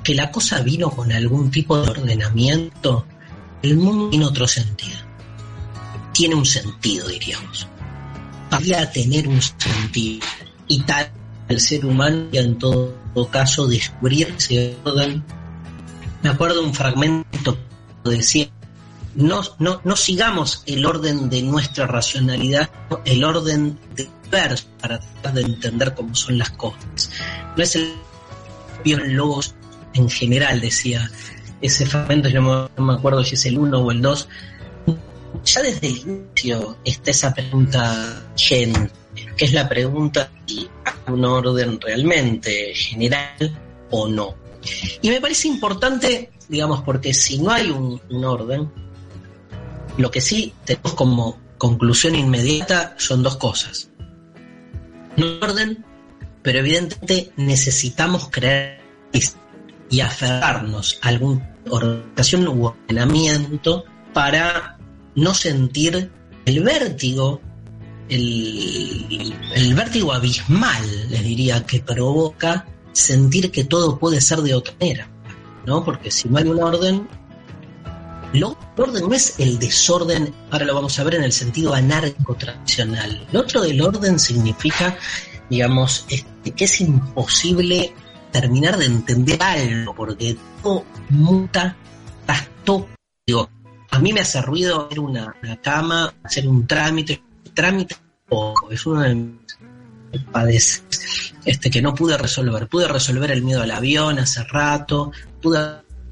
que 0.02 0.16
la 0.16 0.32
cosa 0.32 0.62
vino 0.62 0.90
con 0.90 1.12
algún 1.12 1.48
tipo 1.48 1.80
de 1.80 1.90
ordenamiento, 1.90 3.06
el 3.62 3.76
mundo 3.76 4.10
tiene 4.10 4.26
otro 4.26 4.48
sentido. 4.48 4.98
Tiene 6.12 6.34
un 6.34 6.44
sentido, 6.44 7.06
diríamos. 7.06 7.68
Podría 8.50 8.90
tener 8.90 9.28
un 9.28 9.40
sentido 9.40 10.26
y 10.68 10.82
tal 10.82 11.10
el 11.48 11.60
ser 11.60 11.84
humano 11.84 12.26
y 12.32 12.38
en 12.38 12.58
todo 12.58 12.94
caso 13.30 13.66
descubrir 13.66 14.34
ese 14.36 14.76
orden. 14.84 15.22
Me 16.22 16.30
acuerdo 16.30 16.64
un 16.64 16.74
fragmento 16.74 17.56
que 18.02 18.10
decía, 18.10 18.48
no, 19.14 19.42
no, 19.58 19.80
no 19.84 19.96
sigamos 19.96 20.62
el 20.66 20.84
orden 20.86 21.28
de 21.28 21.42
nuestra 21.42 21.86
racionalidad, 21.86 22.70
el 23.04 23.22
orden 23.22 23.78
de 23.94 24.08
ver 24.30 24.58
para 24.80 24.98
tratar 24.98 25.34
de 25.34 25.42
entender 25.42 25.94
cómo 25.94 26.14
son 26.14 26.38
las 26.38 26.50
cosas. 26.50 27.10
No 27.56 27.62
es 27.62 27.76
el 27.76 27.92
logos 28.84 29.54
en 29.94 30.10
general, 30.10 30.60
decía 30.60 31.10
ese 31.60 31.86
fragmento, 31.86 32.28
yo 32.28 32.40
no, 32.42 32.84
me 32.84 32.92
acuerdo 32.92 33.24
si 33.24 33.34
es 33.34 33.46
el 33.46 33.58
1 33.58 33.78
o 33.78 33.90
el 33.90 34.02
2. 34.02 34.28
Ya 35.44 35.62
desde 35.62 35.86
el 35.86 35.96
inicio 35.98 36.76
está 36.84 37.10
esa 37.10 37.34
pregunta 37.34 38.22
gente 38.36 38.90
es 39.38 39.52
la 39.52 39.68
pregunta 39.68 40.30
si 40.46 40.68
hay 40.84 41.12
un 41.12 41.24
orden 41.24 41.80
realmente 41.80 42.74
general 42.74 43.58
o 43.90 44.08
no. 44.08 44.34
Y 45.02 45.10
me 45.10 45.20
parece 45.20 45.48
importante, 45.48 46.30
digamos, 46.48 46.82
porque 46.82 47.12
si 47.12 47.38
no 47.38 47.50
hay 47.50 47.70
un, 47.70 48.00
orden, 48.24 48.70
lo 49.98 50.10
que 50.10 50.20
sí 50.20 50.52
tenemos 50.64 50.94
como 50.94 51.38
conclusión 51.58 52.14
inmediata 52.14 52.94
son 52.98 53.22
dos 53.22 53.36
cosas. 53.36 53.90
Un 55.16 55.38
orden, 55.42 55.84
pero 56.42 56.58
evidentemente 56.58 57.32
necesitamos 57.36 58.28
creer 58.30 58.80
y 59.90 60.00
aferrarnos 60.00 60.98
a 61.02 61.08
alguna 61.08 61.56
organización 61.70 62.48
u 62.48 62.66
ordenamiento 62.66 63.84
para 64.12 64.78
no 65.14 65.34
sentir 65.34 66.10
el 66.44 66.62
vértigo 66.62 67.40
el, 68.08 69.74
vértigo 69.74 70.12
abismal, 70.12 71.10
les 71.10 71.22
diría, 71.22 71.64
que 71.64 71.80
provoca 71.80 72.66
sentir 72.92 73.50
que 73.50 73.64
todo 73.64 73.98
puede 73.98 74.20
ser 74.20 74.40
de 74.40 74.54
otra 74.54 74.74
manera, 74.80 75.08
¿no? 75.66 75.84
Porque 75.84 76.10
si 76.10 76.28
no 76.28 76.38
hay 76.38 76.44
un 76.44 76.62
orden, 76.62 77.08
el 78.32 78.44
orden 78.44 79.08
no 79.08 79.14
es 79.14 79.38
el 79.38 79.58
desorden, 79.58 80.34
ahora 80.50 80.64
lo 80.64 80.74
vamos 80.74 80.98
a 80.98 81.04
ver 81.04 81.16
en 81.16 81.24
el 81.24 81.32
sentido 81.32 81.74
anárquico 81.74 82.34
tradicional. 82.34 83.26
Lo 83.32 83.40
otro 83.40 83.62
del 83.62 83.80
orden 83.80 84.18
significa, 84.18 84.96
digamos, 85.48 86.04
este, 86.08 86.50
que 86.50 86.64
es 86.64 86.80
imposible 86.80 87.94
terminar 88.32 88.76
de 88.76 88.86
entender 88.86 89.42
algo, 89.42 89.94
porque 89.94 90.36
todo 90.62 90.84
muta, 91.10 91.76
todo. 92.64 92.88
Digo, 93.26 93.48
a 93.90 93.98
mí 94.00 94.12
me 94.12 94.20
hace 94.20 94.42
ruido 94.42 94.88
ver 94.88 94.98
una, 94.98 95.36
una 95.40 95.56
cama, 95.60 96.12
hacer 96.24 96.48
un 96.48 96.66
trámite, 96.66 97.22
trámite 97.54 97.96
poco, 98.28 98.70
es 98.70 98.84
uno 98.86 99.02
de 99.02 99.14
mis 99.14 100.82
este, 101.44 101.70
que 101.70 101.82
no 101.82 101.94
pude 101.94 102.16
resolver. 102.16 102.68
Pude 102.68 102.88
resolver 102.88 103.30
el 103.30 103.42
miedo 103.42 103.62
al 103.62 103.70
avión 103.70 104.18
hace 104.18 104.44
rato, 104.44 105.12
pude 105.42 105.58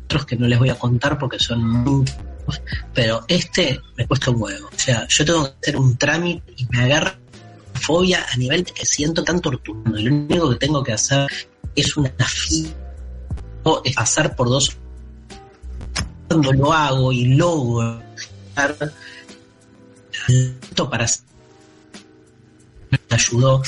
otros 0.05 0.26
que 0.26 0.36
no 0.36 0.47
les 0.47 0.59
voy 0.59 0.70
a 0.70 0.78
contar 0.78 1.18
porque 1.18 1.38
son 1.38 1.64
muy 1.64 2.05
pero 2.93 3.24
este 3.28 3.80
me 3.97 4.07
cuesta 4.07 4.30
un 4.30 4.43
huevo. 4.43 4.68
O 4.68 4.78
sea, 4.78 5.07
yo 5.09 5.24
tengo 5.24 5.45
que 5.45 5.55
hacer 5.62 5.76
un 5.76 5.97
trámite 5.97 6.53
y 6.57 6.66
me 6.66 6.84
agarra 6.84 7.18
fobia 7.74 8.24
a 8.32 8.36
nivel 8.36 8.64
que 8.64 8.86
siento 8.86 9.24
tan 9.24 9.40
torturado. 9.40 9.97
Lo 9.97 10.14
único 10.14 10.51
que 10.51 10.57
tengo 10.57 10.82
que 10.82 10.93
hacer 10.93 11.30
es 11.74 11.97
una 11.97 12.11
fila, 12.26 12.70
es 13.84 13.95
pasar 13.95 14.36
por 14.36 14.49
dos. 14.49 14.76
Cuando 16.28 16.53
lo 16.53 16.72
hago 16.72 17.12
y 17.12 17.26
logro 17.26 18.03
para 20.90 21.07
ayudó 23.11 23.62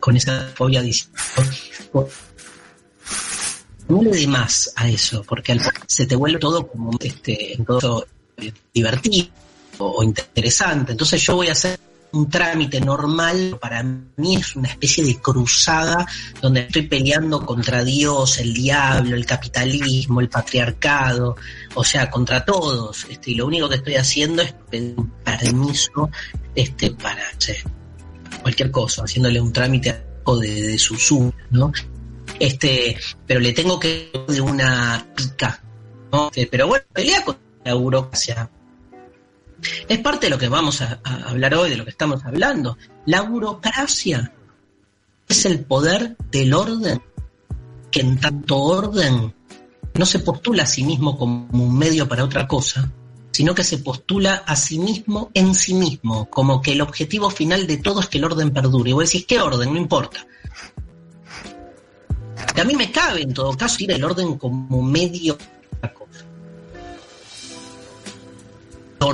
con 0.00 0.16
esa 0.16 0.48
fobia 0.54 0.82
no 3.88 4.02
le 4.02 4.10
dé 4.10 4.26
más 4.26 4.72
a 4.76 4.88
eso, 4.88 5.22
porque 5.22 5.58
se 5.86 6.06
te 6.06 6.16
vuelve 6.16 6.38
todo 6.38 6.66
como 6.66 6.90
este, 7.00 7.56
todo 7.66 8.06
divertido 8.74 9.28
o 9.78 10.02
interesante. 10.02 10.92
Entonces 10.92 11.22
yo 11.22 11.36
voy 11.36 11.48
a 11.48 11.52
hacer 11.52 11.78
un 12.16 12.30
trámite 12.30 12.80
normal, 12.80 13.58
para 13.60 13.82
mí 13.82 14.36
es 14.36 14.56
una 14.56 14.68
especie 14.68 15.04
de 15.04 15.16
cruzada 15.20 16.06
donde 16.40 16.60
estoy 16.60 16.82
peleando 16.82 17.44
contra 17.44 17.84
Dios, 17.84 18.38
el 18.38 18.54
diablo, 18.54 19.16
el 19.16 19.26
capitalismo, 19.26 20.20
el 20.20 20.28
patriarcado, 20.28 21.36
o 21.74 21.84
sea, 21.84 22.10
contra 22.10 22.44
todos. 22.44 23.06
Este, 23.10 23.32
y 23.32 23.34
lo 23.34 23.46
único 23.46 23.68
que 23.68 23.76
estoy 23.76 23.96
haciendo 23.96 24.42
es 24.42 24.54
pedir 24.70 24.94
un 24.96 25.10
permiso 25.22 26.10
este, 26.54 26.90
para 26.92 27.22
cualquier 28.42 28.70
cosa, 28.70 29.02
haciéndole 29.02 29.40
un 29.40 29.52
trámite 29.52 30.04
de, 30.40 30.62
de 30.62 30.78
su 30.78 31.32
¿no? 31.50 31.72
Este, 32.40 32.96
pero 33.26 33.40
le 33.40 33.52
tengo 33.52 33.78
que 33.78 34.10
de 34.28 34.40
una 34.40 35.06
pica, 35.14 35.62
¿no? 36.12 36.28
Este, 36.28 36.46
pero 36.46 36.66
bueno, 36.66 36.84
pelea 36.92 37.24
con 37.24 37.36
la 37.64 37.74
burocracia 37.74 38.50
es 39.88 39.98
parte 39.98 40.26
de 40.26 40.30
lo 40.30 40.38
que 40.38 40.48
vamos 40.48 40.82
a, 40.82 41.00
hablar 41.26 41.54
hoy, 41.54 41.70
de 41.70 41.76
lo 41.76 41.84
que 41.84 41.90
estamos 41.90 42.24
hablando. 42.24 42.76
La 43.06 43.22
burocracia 43.22 44.32
es 45.28 45.44
el 45.46 45.64
poder 45.64 46.16
del 46.30 46.54
orden, 46.54 47.02
que 47.90 48.00
en 48.00 48.18
tanto 48.18 48.58
orden 48.58 49.34
no 49.94 50.06
se 50.06 50.18
postula 50.20 50.64
a 50.64 50.66
sí 50.66 50.84
mismo 50.84 51.18
como 51.18 51.48
un 51.50 51.78
medio 51.78 52.08
para 52.08 52.24
otra 52.24 52.46
cosa, 52.46 52.90
sino 53.32 53.54
que 53.54 53.64
se 53.64 53.78
postula 53.78 54.44
a 54.46 54.56
sí 54.56 54.78
mismo 54.78 55.30
en 55.34 55.54
sí 55.54 55.74
mismo, 55.74 56.28
como 56.30 56.60
que 56.60 56.72
el 56.72 56.80
objetivo 56.80 57.30
final 57.30 57.66
de 57.66 57.78
todo 57.78 58.00
es 58.00 58.08
que 58.08 58.18
el 58.18 58.24
orden 58.24 58.50
perdure. 58.50 58.90
Y 58.90 58.92
vos 58.92 59.04
decís, 59.04 59.26
¿qué 59.26 59.40
orden? 59.40 59.72
No 59.72 59.78
importa. 59.78 60.26
a 62.56 62.64
mí 62.64 62.74
me 62.74 62.90
cabe, 62.90 63.22
en 63.22 63.34
todo 63.34 63.56
caso, 63.56 63.76
ir 63.80 63.92
el 63.92 64.04
orden 64.04 64.36
como 64.36 64.82
medio 64.82 65.36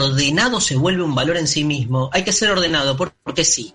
ordenado 0.02 0.60
se 0.60 0.76
vuelve 0.76 1.02
un 1.02 1.14
valor 1.14 1.36
en 1.36 1.46
sí 1.46 1.64
mismo, 1.64 2.10
hay 2.12 2.24
que 2.24 2.32
ser 2.32 2.50
ordenado 2.50 2.96
porque 2.96 3.44
sí. 3.44 3.74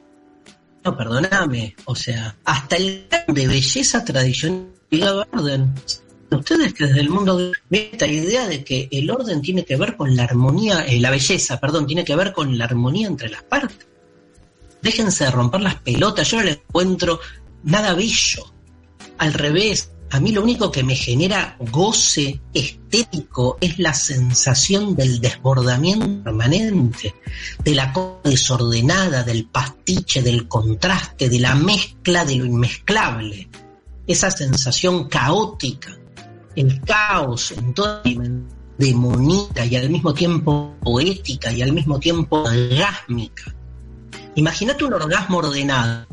No, 0.83 0.95
perdóname, 0.95 1.75
o 1.85 1.95
sea, 1.95 2.35
hasta 2.45 2.75
el 2.77 3.07
de 3.27 3.47
belleza 3.47 4.05
tradicional 4.05 4.67
orden. 5.33 5.73
Ustedes 6.29 6.73
que 6.73 6.85
desde 6.85 7.01
el 7.01 7.09
mundo 7.09 7.37
de 7.37 7.89
esta 7.91 8.05
idea 8.05 8.47
de 8.47 8.63
que 8.63 8.89
el 8.91 9.09
orden 9.09 9.41
tiene 9.41 9.63
que 9.63 9.77
ver 9.77 9.95
con 9.95 10.15
la 10.15 10.23
armonía, 10.23 10.85
eh, 10.85 10.99
la 10.99 11.09
belleza, 11.09 11.59
perdón, 11.59 11.87
tiene 11.87 12.03
que 12.03 12.15
ver 12.15 12.33
con 12.33 12.57
la 12.57 12.65
armonía 12.65 13.07
entre 13.07 13.29
las 13.29 13.43
partes. 13.43 13.87
Déjense 14.81 15.25
de 15.25 15.31
romper 15.31 15.61
las 15.61 15.75
pelotas, 15.75 16.29
yo 16.29 16.37
no 16.37 16.43
le 16.43 16.51
encuentro 16.51 17.19
nada 17.63 17.93
bello. 17.93 18.45
Al 19.17 19.33
revés, 19.33 19.91
a 20.09 20.19
mí 20.19 20.31
lo 20.31 20.41
único 20.41 20.71
que 20.71 20.83
me 20.83 20.95
genera 20.95 21.57
goce 21.59 22.39
estético 22.53 23.57
es 23.59 23.77
la 23.77 23.93
sensación 23.93 24.95
del 24.95 25.19
desbordamiento 25.19 26.23
permanente, 26.23 27.15
de 27.63 27.75
la 27.75 27.91
cosa 27.91 28.21
desordenada, 28.23 29.23
del 29.23 29.45
pastiche, 29.47 30.21
del 30.21 30.47
contraste, 30.47 31.29
de 31.29 31.39
la 31.39 31.55
mezcla 31.55 32.23
de 32.23 32.35
lo 32.35 32.45
inmezclable. 32.45 33.49
Esa 34.05 34.31
sensación 34.31 35.09
caótica, 35.09 35.97
el 36.55 36.81
caos 36.81 37.51
en 37.51 37.73
toda 37.73 38.01
demoníaca 38.77 39.65
y 39.65 39.75
al 39.75 39.89
mismo 39.89 40.13
tiempo 40.13 40.75
poética 40.81 41.51
y 41.51 41.61
al 41.61 41.73
mismo 41.73 41.99
tiempo 41.99 42.43
orgásmica. 42.43 43.53
Imagínate 44.35 44.85
un 44.85 44.93
orgasmo 44.93 45.39
ordenado. 45.39 46.07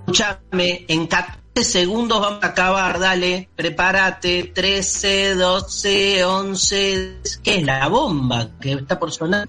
Escúchame, 0.00 0.84
en 0.88 1.06
14 1.06 1.41
segundos 1.60 2.20
vamos 2.20 2.42
a 2.42 2.48
acabar, 2.48 2.98
dale, 2.98 3.48
prepárate, 3.54 4.52
13, 4.54 5.34
12, 5.34 6.24
11, 6.24 7.18
¿qué 7.42 7.56
es 7.56 7.62
la 7.62 7.86
bomba 7.88 8.50
que 8.58 8.72
está 8.72 8.98
por 8.98 9.12
sonar? 9.12 9.48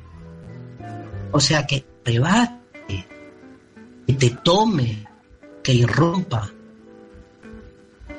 O 1.32 1.40
sea, 1.40 1.66
que 1.66 1.86
rebate, 2.04 3.08
que 4.06 4.14
te 4.14 4.30
tome, 4.44 5.08
que 5.64 5.74
irrumpa, 5.74 6.52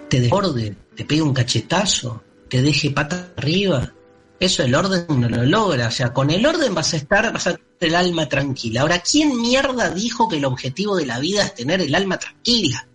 te 0.08 0.20
desborde, 0.20 0.76
te 0.96 1.04
pegue 1.04 1.22
un 1.22 1.34
cachetazo, 1.34 2.22
te 2.48 2.62
deje 2.62 2.90
pata 2.90 3.32
arriba. 3.36 3.92
Eso 4.40 4.62
el 4.62 4.74
orden 4.74 5.06
no 5.08 5.28
lo 5.28 5.44
logra. 5.44 5.88
O 5.88 5.90
sea, 5.90 6.12
con 6.12 6.30
el 6.30 6.44
orden 6.44 6.74
vas 6.74 6.92
a 6.94 6.96
estar, 6.96 7.32
vas 7.32 7.46
a 7.46 7.54
tener 7.54 7.66
el 7.80 7.94
alma 7.94 8.28
tranquila. 8.28 8.80
Ahora, 8.80 9.00
¿quién 9.00 9.40
mierda 9.40 9.90
dijo 9.90 10.28
que 10.28 10.38
el 10.38 10.44
objetivo 10.44 10.96
de 10.96 11.06
la 11.06 11.18
vida 11.18 11.44
es 11.44 11.54
tener 11.54 11.80
el 11.80 11.94
alma 11.94 12.18
tranquila? 12.18 12.88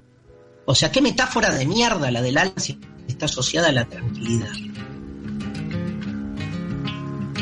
O 0.65 0.75
sea, 0.75 0.91
qué 0.91 1.01
metáfora 1.01 1.49
de 1.53 1.65
mierda 1.65 2.11
la 2.11 2.21
del 2.21 2.37
si 2.57 2.79
está 3.07 3.25
asociada 3.25 3.69
a 3.69 3.71
la 3.71 3.85
tranquilidad. 3.85 4.51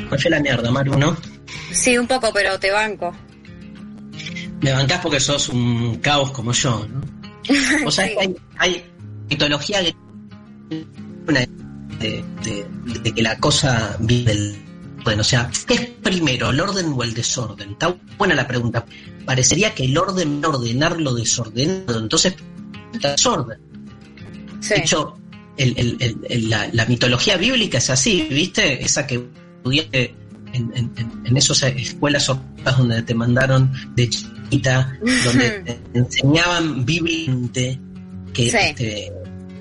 Fue 0.10 0.30
la 0.30 0.40
mierda, 0.40 0.72
Maru, 0.72 0.98
¿no? 0.98 1.18
Sí, 1.74 1.98
un 1.98 2.08
poco, 2.08 2.32
pero 2.34 2.58
te 2.60 2.72
banco. 2.72 3.14
Me 4.62 4.72
bancás 4.72 5.02
porque 5.02 5.20
sos 5.20 5.50
un 5.50 5.98
caos 5.98 6.32
como 6.32 6.52
yo, 6.54 6.88
¿no? 6.88 7.02
O 7.86 7.92
sea, 7.92 8.06
hay, 8.06 8.36
hay 8.58 8.86
mitología 9.30 9.84
que 9.84 9.96
de, 11.30 11.48
de- 12.44 12.66
de 13.02 13.14
que 13.14 13.22
la 13.22 13.38
cosa 13.38 13.98
vive 14.00 14.32
el 14.32 14.56
orden. 15.04 15.20
O 15.20 15.24
sea, 15.24 15.50
¿qué 15.68 15.74
es 15.76 15.86
primero, 16.02 16.50
el 16.50 16.60
orden 16.60 16.94
o 16.96 17.04
el 17.04 17.14
desorden? 17.14 17.72
Está 17.72 17.96
buena 18.18 18.34
la 18.36 18.48
pregunta. 18.48 18.86
Parecería 19.26 19.74
que 19.76 19.86
el 19.86 19.98
orden 19.98 20.44
ordenar 20.44 21.00
lo 21.00 21.14
desordenado, 21.14 22.00
entonces 22.00 22.36
Sí. 24.60 24.70
De 24.70 24.80
hecho, 24.80 25.18
el- 25.58 25.74
el- 25.78 25.98
el- 26.00 26.18
el- 26.30 26.50
la, 26.50 26.70
la 26.74 26.86
mitología 26.86 27.38
bíblica 27.38 27.78
es 27.78 27.90
así, 27.90 28.28
¿viste? 28.30 28.84
Esa 28.84 29.06
que 29.08 29.24
estudiaste 29.58 30.16
en, 30.54 30.72
en, 30.76 30.92
en- 31.26 31.38
esas 31.38 31.64
escuelas 31.64 32.24
sordas 32.26 32.78
donde 32.78 33.02
te 33.04 33.14
mandaron 33.14 33.72
de 33.96 34.10
chiquita, 34.10 34.98
donde 35.26 35.50
te 35.62 35.80
enseñaban 36.00 36.86
bíblicamente 36.86 37.80
que 38.34 38.50
Sí. 38.52 38.58
este, 38.62 39.12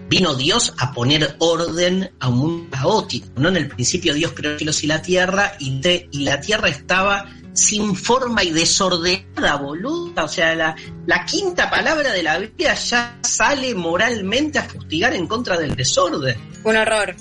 vino 0.09 0.35
Dios 0.35 0.73
a 0.79 0.93
poner 0.93 1.35
orden 1.39 2.11
a 2.21 2.29
un 2.29 2.39
mundo 2.39 2.69
caótico, 2.71 3.27
¿no? 3.41 3.49
En 3.49 3.57
el 3.57 3.69
principio 3.69 4.15
Dios 4.15 4.33
creó 4.35 4.53
los 4.53 4.59
cielos 4.59 4.85
y 4.85 4.87
la 4.87 5.03
tierra 5.03 5.53
y, 5.59 5.81
te- 5.81 6.09
y 6.13 6.21
la 6.25 6.41
tierra 6.41 6.69
estaba 6.69 7.27
sin 7.57 7.97
forma 7.97 8.45
y 8.45 8.51
desordenada, 8.51 9.57
boluda. 9.57 10.25
O 10.25 10.29
sea, 10.29 10.55
la, 10.55 10.77
la 11.07 11.25
quinta 11.25 11.71
palabra 11.71 12.13
de 12.13 12.23
la 12.23 12.39
Biblia 12.39 12.75
ya 12.75 13.19
sale 13.23 13.75
moralmente 13.75 14.59
a 14.59 14.65
fustigar 14.65 15.15
en 15.15 15.27
contra 15.27 15.57
del 15.57 15.75
desorden. 15.75 16.37
Un 16.65 16.77
horror. 16.77 17.17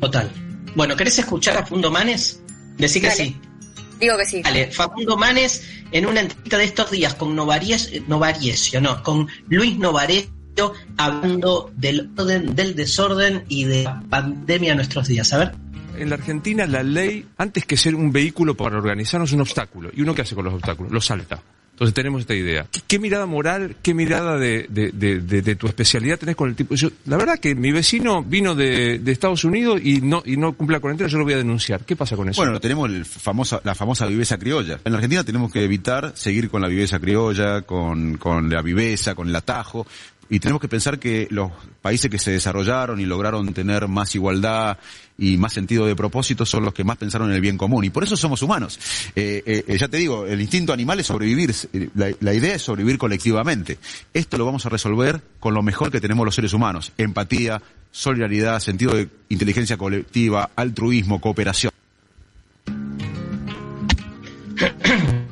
Total. 0.00 0.30
Bueno, 0.74 0.96
¿querés 0.96 1.18
escuchar 1.18 1.56
a 1.56 1.62
Facundo 1.62 1.90
Manes? 1.90 2.40
Decí 2.76 3.00
que 3.00 3.08
Dale. 3.08 3.24
sí. 3.24 3.36
Digo 3.98 4.16
que 4.16 4.24
sí. 4.24 4.42
Vale, 4.42 4.70
Facundo 4.70 5.16
Manes 5.16 5.64
en 5.90 6.06
una 6.06 6.20
entrevista 6.20 6.58
de 6.58 6.64
estos 6.64 6.90
días 6.90 7.14
con 7.14 7.34
Novaries, 7.34 7.90
eh, 7.92 8.80
no, 8.80 9.02
con 9.02 9.26
Luis 9.48 9.76
Novaresio 9.78 10.72
hablando 10.96 11.70
del 11.76 12.10
orden, 12.16 12.54
del 12.54 12.74
desorden 12.76 13.44
y 13.48 13.64
de 13.64 13.84
la 13.84 14.00
pandemia 14.08 14.72
en 14.72 14.76
nuestros 14.76 15.08
días. 15.08 15.32
A 15.32 15.38
ver. 15.38 15.54
En 16.02 16.08
la 16.08 16.16
Argentina 16.16 16.66
la 16.66 16.82
ley, 16.82 17.26
antes 17.36 17.64
que 17.64 17.76
ser 17.76 17.94
un 17.94 18.12
vehículo 18.12 18.56
para 18.56 18.76
organizarnos, 18.78 19.30
es 19.30 19.34
un 19.34 19.40
obstáculo. 19.42 19.90
¿Y 19.94 20.02
uno 20.02 20.14
qué 20.14 20.22
hace 20.22 20.34
con 20.34 20.44
los 20.44 20.54
obstáculos? 20.54 20.92
Los 20.92 21.06
salta. 21.06 21.42
Entonces 21.72 21.94
tenemos 21.94 22.22
esta 22.22 22.34
idea. 22.34 22.66
¿Qué, 22.88 22.98
mirada 22.98 23.24
moral, 23.26 23.76
qué 23.80 23.94
mirada 23.94 24.36
de, 24.36 24.66
de- 24.68 24.90
de- 24.90 25.54
tu 25.54 25.68
especialidad 25.68 26.18
tenés 26.18 26.34
con 26.34 26.48
el 26.48 26.56
tipo? 26.56 26.74
Yo, 26.74 26.88
la 27.06 27.16
verdad 27.16 27.38
que 27.38 27.54
mi 27.54 27.70
vecino 27.70 28.24
vino 28.24 28.56
de, 28.56 29.00
Estados 29.06 29.44
Unidos 29.44 29.80
y 29.84 30.00
no, 30.00 30.20
y 30.26 30.36
no 30.36 30.54
cumple 30.54 30.74
la 30.76 30.80
cuarentena, 30.80 31.08
yo 31.08 31.18
lo 31.18 31.24
voy 31.24 31.34
a 31.34 31.36
denunciar. 31.36 31.84
¿Qué 31.84 31.94
pasa 31.94 32.16
con 32.16 32.28
eso? 32.28 32.40
Bueno, 32.42 32.58
tenemos 32.58 32.90
la 32.90 33.74
famosa 33.76 34.06
viveza 34.06 34.36
criolla. 34.38 34.80
En 34.84 34.90
la 34.90 34.98
Argentina 34.98 35.22
tenemos 35.22 35.52
que 35.52 35.62
evitar 35.62 36.10
seguir 36.16 36.50
con 36.50 36.62
la 36.62 36.66
viveza 36.68 36.98
criolla, 36.98 37.62
con, 37.62 38.16
con 38.18 38.50
la 38.50 38.60
viveza, 38.60 39.14
con 39.14 39.28
el 39.28 39.36
atajo. 39.36 39.86
Y 40.30 40.40
tenemos 40.40 40.60
que 40.60 40.68
pensar 40.68 40.98
que 40.98 41.28
los 41.30 41.52
países 41.80 42.10
que 42.10 42.18
se 42.18 42.32
desarrollaron 42.32 43.00
y 43.00 43.06
lograron 43.06 43.54
tener 43.54 43.86
más 43.86 44.14
igualdad 44.16 44.78
y 45.18 45.36
más 45.36 45.52
sentido 45.52 45.84
de 45.84 45.96
propósito 45.96 46.46
son 46.46 46.64
los 46.64 46.72
que 46.72 46.84
más 46.84 46.96
pensaron 46.96 47.28
en 47.28 47.34
el 47.34 47.40
bien 47.40 47.58
común. 47.58 47.84
Y 47.84 47.90
por 47.90 48.04
eso 48.04 48.16
somos 48.16 48.40
humanos. 48.40 48.78
Eh, 49.16 49.42
eh, 49.44 49.64
eh, 49.66 49.76
ya 49.76 49.88
te 49.88 49.96
digo, 49.96 50.24
el 50.24 50.40
instinto 50.40 50.72
animal 50.72 51.00
es 51.00 51.06
sobrevivir. 51.06 51.52
La, 51.94 52.32
idea 52.32 52.54
es 52.54 52.62
sobrevivir 52.62 52.98
colectivamente. 52.98 53.78
Esto 54.14 54.38
lo 54.38 54.46
vamos 54.46 54.64
a 54.64 54.68
resolver 54.68 55.20
con 55.40 55.54
lo 55.54 55.62
mejor 55.62 55.90
que 55.90 56.00
tenemos 56.00 56.24
los 56.24 56.36
seres 56.36 56.52
humanos. 56.52 56.92
Empatía, 56.96 57.60
solidaridad, 57.90 58.60
sentido 58.60 58.94
de 58.94 59.08
inteligencia 59.28 59.76
colectiva, 59.76 60.50
altruismo, 60.54 61.20
cooperación. 61.20 61.72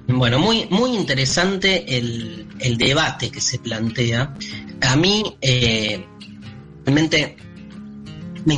Bueno, 0.08 0.38
muy, 0.38 0.66
muy 0.70 0.96
interesante 0.96 1.96
el, 1.96 2.48
el 2.58 2.76
debate 2.76 3.30
que 3.30 3.40
se 3.40 3.58
plantea. 3.60 4.34
A 4.80 4.96
mí, 4.96 5.36
realmente, 6.84 7.36
me 8.44 8.54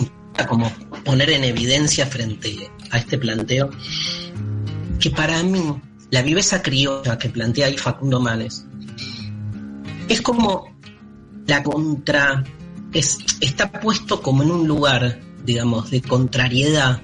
como 0.47 0.71
poner 1.05 1.31
en 1.31 1.45
evidencia 1.45 2.07
frente 2.07 2.71
a 2.91 2.99
este 2.99 3.19
planteo 3.19 3.71
que 5.01 5.11
para 5.11 5.43
mí 5.43 5.81
la 6.11 6.23
viveza 6.23 6.63
criolla 6.63 7.19
que 7.19 7.29
plantea 7.29 7.67
ahí 7.67 7.77
Facundo 7.77 8.21
Manes 8.21 8.67
es 10.09 10.23
como 10.23 10.79
la 11.47 11.63
contra, 11.63 12.45
es, 12.93 13.19
está 13.41 13.71
puesto 13.71 14.23
como 14.23 14.43
en 14.43 14.51
un 14.51 14.69
lugar, 14.69 15.21
digamos, 15.45 15.91
de 15.91 16.03
contrariedad 16.03 17.03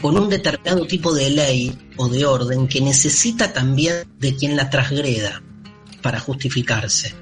con 0.00 0.18
un 0.18 0.28
determinado 0.28 0.86
tipo 0.86 1.14
de 1.14 1.30
ley 1.30 1.78
o 1.96 2.08
de 2.08 2.26
orden 2.26 2.66
que 2.66 2.80
necesita 2.80 3.52
también 3.52 4.04
de 4.18 4.34
quien 4.34 4.56
la 4.56 4.68
transgreda 4.68 5.42
para 6.02 6.18
justificarse. 6.18 7.14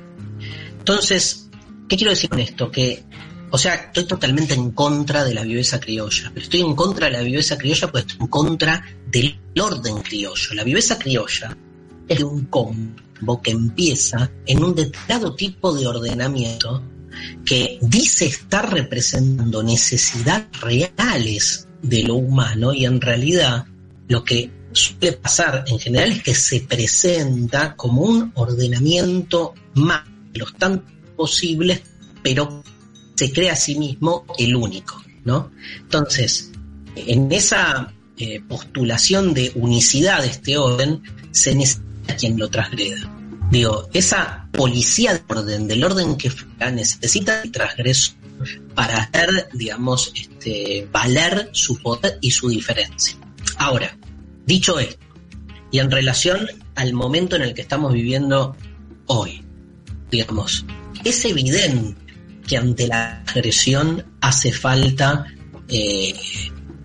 Entonces, 0.78 1.50
¿qué 1.88 1.96
quiero 1.96 2.10
decir 2.10 2.30
con 2.30 2.40
esto? 2.40 2.70
Que, 2.70 3.04
o 3.50 3.58
sea, 3.58 3.74
estoy 3.74 4.04
totalmente 4.04 4.54
en 4.54 4.70
contra 4.70 5.24
de 5.24 5.34
la 5.34 5.42
viveza 5.42 5.80
criolla, 5.80 6.30
pero 6.32 6.44
estoy 6.44 6.60
en 6.60 6.74
contra 6.74 7.06
de 7.06 7.12
la 7.12 7.22
viveza 7.22 7.58
criolla 7.58 7.90
porque 7.90 8.06
estoy 8.06 8.18
en 8.20 8.26
contra 8.28 8.84
del 9.10 9.38
orden 9.60 9.98
criollo. 10.02 10.54
La 10.54 10.64
viveza 10.64 10.98
criolla 10.98 11.56
es 12.08 12.22
un 12.22 12.46
combo 12.46 13.42
que 13.42 13.50
empieza 13.50 14.30
en 14.46 14.62
un 14.62 14.74
determinado 14.74 15.34
tipo 15.34 15.72
de 15.72 15.86
ordenamiento 15.86 16.82
que 17.44 17.78
dice 17.82 18.26
estar 18.26 18.72
representando 18.72 19.62
necesidades 19.62 20.46
reales 20.60 21.66
de 21.82 22.04
lo 22.04 22.16
humano 22.16 22.72
y 22.72 22.84
en 22.84 23.00
realidad 23.00 23.66
lo 24.08 24.24
que 24.24 24.50
suele 24.72 25.12
pasar 25.12 25.64
en 25.66 25.78
general 25.78 26.12
es 26.12 26.22
que 26.22 26.34
se 26.34 26.60
presenta 26.60 27.74
como 27.74 28.02
un 28.02 28.32
ordenamiento 28.34 29.54
más 29.74 30.04
de 30.32 30.38
los 30.38 30.54
tantos 30.54 30.92
posibles, 31.16 31.82
pero 32.22 32.62
se 33.20 33.32
crea 33.32 33.52
a 33.52 33.56
sí 33.56 33.74
mismo 33.74 34.24
el 34.38 34.56
único, 34.56 35.04
¿no? 35.26 35.50
Entonces, 35.76 36.52
en 36.96 37.30
esa 37.30 37.92
eh, 38.16 38.40
postulación 38.48 39.34
de 39.34 39.52
unicidad 39.56 40.22
de 40.22 40.28
este 40.28 40.56
orden, 40.56 41.02
se 41.30 41.54
necesita 41.54 42.16
quien 42.18 42.38
lo 42.38 42.48
transgreda. 42.48 42.96
Digo, 43.50 43.90
esa 43.92 44.48
policía 44.52 45.12
de 45.12 45.22
orden, 45.28 45.68
del 45.68 45.84
orden 45.84 46.16
que 46.16 46.32
necesita 46.72 47.42
el 47.42 47.52
transgresor 47.52 48.16
para 48.74 49.02
hacer, 49.02 49.50
digamos, 49.52 50.14
este, 50.18 50.88
valer 50.90 51.50
su 51.52 51.76
poder 51.76 52.16
y 52.22 52.30
su 52.30 52.48
diferencia. 52.48 53.18
Ahora, 53.58 53.98
dicho 54.46 54.78
esto, 54.78 55.04
y 55.70 55.78
en 55.80 55.90
relación 55.90 56.48
al 56.74 56.94
momento 56.94 57.36
en 57.36 57.42
el 57.42 57.52
que 57.52 57.60
estamos 57.60 57.92
viviendo 57.92 58.56
hoy, 59.08 59.44
digamos, 60.10 60.64
es 61.04 61.22
evidente 61.26 62.09
que 62.50 62.56
ante 62.56 62.88
la 62.88 63.22
agresión 63.28 64.04
hace 64.20 64.50
falta, 64.50 65.24
eh, 65.68 66.12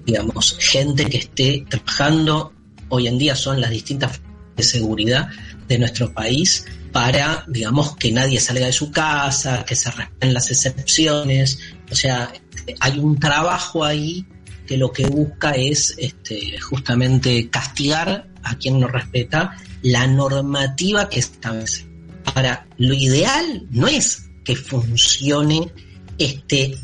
digamos, 0.06 0.56
gente 0.60 1.06
que 1.06 1.18
esté 1.18 1.66
trabajando, 1.68 2.54
hoy 2.90 3.08
en 3.08 3.18
día 3.18 3.36
son 3.36 3.60
las 3.60 3.72
distintas 3.72 4.22
de 4.56 4.62
seguridad 4.62 5.28
de 5.68 5.80
nuestro 5.80 6.14
país 6.14 6.68
para, 6.92 7.44
digamos, 7.48 7.96
que 7.96 8.12
nadie 8.12 8.40
salga 8.40 8.68
de 8.68 8.74
su 8.74 8.92
casa, 8.92 9.66
que 9.66 9.76
se 9.76 9.90
respeten 9.90 10.36
las 10.36 10.52
excepciones. 10.52 11.58
O 11.92 11.96
sea, 11.96 12.32
hay 12.80 13.00
un 13.00 13.20
trabajo 13.20 13.84
ahí 13.84 14.24
que 14.68 14.78
lo 14.78 14.92
que 14.92 15.08
busca 15.08 15.54
es 15.54 15.96
este, 15.98 16.60
justamente 16.60 17.50
castigar 17.50 18.28
a 18.44 18.56
quien 18.56 18.80
no 18.80 18.88
respeta 18.88 19.58
la 19.82 20.06
normativa 20.06 21.10
que 21.10 21.22
establece. 21.22 21.88
Ahora, 22.26 22.68
lo 22.78 22.94
ideal 22.94 23.66
no 23.72 23.88
es 23.88 24.26
que 24.46 24.56
funcione 24.56 25.70
este 26.18 26.78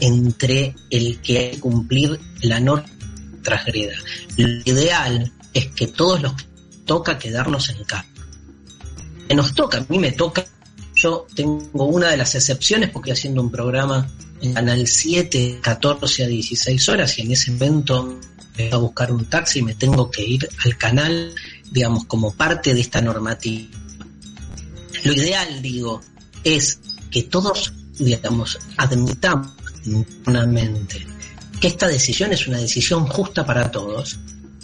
entre 0.00 0.74
el 0.90 1.20
que 1.20 1.38
hay 1.38 1.50
que 1.52 1.60
cumplir 1.60 2.18
la 2.42 2.60
norma 2.60 2.88
transgreda. 3.42 3.94
Lo 4.36 4.48
ideal 4.64 5.32
es 5.52 5.66
que 5.68 5.88
todos 5.88 6.22
los 6.22 6.32
que 6.34 6.44
toca 6.84 7.18
quedarnos 7.18 7.68
en 7.68 7.84
casa. 7.84 8.06
Nos 9.34 9.54
toca, 9.54 9.78
a 9.78 9.86
mí 9.88 9.98
me 9.98 10.12
toca, 10.12 10.44
yo 10.94 11.26
tengo 11.34 11.84
una 11.84 12.08
de 12.08 12.16
las 12.16 12.34
excepciones 12.34 12.90
porque 12.90 13.12
haciendo 13.12 13.42
un 13.42 13.50
programa 13.50 14.08
en 14.40 14.54
Canal 14.54 14.86
7, 14.86 15.58
14 15.62 16.24
a 16.24 16.26
16 16.26 16.88
horas 16.88 17.18
y 17.18 17.22
en 17.22 17.32
ese 17.32 17.50
momento 17.52 18.18
me 18.56 18.64
voy 18.64 18.72
a 18.72 18.76
buscar 18.76 19.12
un 19.12 19.24
taxi 19.26 19.58
y 19.58 19.62
me 19.62 19.74
tengo 19.74 20.10
que 20.10 20.22
ir 20.22 20.48
al 20.64 20.76
canal, 20.76 21.34
digamos, 21.70 22.04
como 22.04 22.32
parte 22.32 22.72
de 22.72 22.80
esta 22.80 23.00
normativa. 23.00 23.66
Lo 25.04 25.12
ideal, 25.12 25.60
digo, 25.60 26.00
es 26.46 26.78
que 27.10 27.24
todos, 27.24 27.72
digamos, 27.98 28.58
admitamos 28.76 29.52
internamente 29.84 31.06
que 31.60 31.68
esta 31.68 31.88
decisión 31.88 32.32
es 32.32 32.46
una 32.46 32.58
decisión 32.58 33.06
justa 33.06 33.44
para 33.44 33.70
todos 33.70 34.18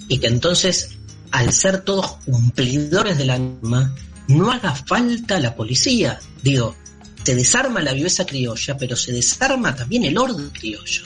y 0.09 0.19
que 0.19 0.29
entonces, 0.29 0.91
al 1.33 1.53
ser 1.53 1.81
todos 1.81 2.19
cumplidores 2.25 3.19
de 3.19 3.25
la 3.25 3.39
norma, 3.39 3.95
no 4.29 4.53
haga 4.53 4.75
falta 4.75 5.41
la 5.41 5.57
policía. 5.57 6.21
Digo, 6.43 6.77
se 7.25 7.35
desarma 7.35 7.81
la 7.81 7.95
viveza 7.95 8.27
criolla, 8.27 8.77
pero 8.77 8.95
se 8.95 9.13
desarma 9.13 9.75
también 9.75 10.05
el 10.05 10.19
orden 10.19 10.51
criollo. 10.51 11.05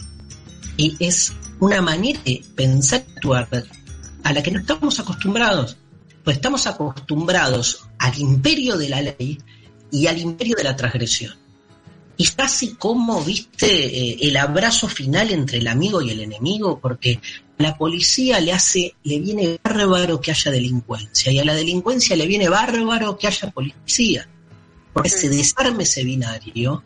Y 0.77 0.95
es 0.99 1.33
una 1.61 1.81
manera 1.81 2.21
de 2.25 2.45
pensar 2.55 3.05
actuar 3.17 3.49
a 4.25 4.33
la 4.33 4.43
que 4.43 4.51
no 4.51 4.61
estamos 4.61 4.99
acostumbrados. 5.01 5.77
Pues 6.25 6.37
estamos 6.37 6.67
acostumbrados 6.67 7.87
al 7.99 8.19
imperio 8.19 8.77
de 8.77 8.89
la 8.89 9.01
ley 9.01 9.39
y 9.91 10.07
al 10.07 10.19
imperio 10.19 10.57
de 10.57 10.65
la 10.65 10.77
transgresión. 10.77 11.35
Y 12.19 12.27
casi 12.29 12.75
como, 12.75 13.23
viste, 13.23 13.67
eh, 13.67 14.19
el 14.23 14.37
abrazo 14.37 14.89
final 14.89 15.31
entre 15.31 15.59
el 15.59 15.69
amigo 15.69 16.01
y 16.01 16.11
el 16.11 16.21
enemigo, 16.21 16.79
porque 16.81 17.21
a 17.59 17.63
la 17.63 17.77
policía 17.77 18.41
le 18.41 18.53
hace, 18.53 18.95
le 19.05 19.19
viene 19.19 19.59
bárbaro 19.63 20.21
que 20.21 20.31
haya 20.31 20.51
delincuencia, 20.51 21.31
y 21.31 21.39
a 21.39 21.45
la 21.45 21.55
delincuencia 21.55 22.17
le 22.17 22.27
viene 22.27 22.49
bárbaro 22.49 23.19
que 23.19 23.27
haya 23.27 23.51
policía. 23.51 24.29
Porque 24.95 25.09
ese 25.09 25.29
desarme 25.29 25.83
ese 25.83 26.05
binario, 26.05 26.83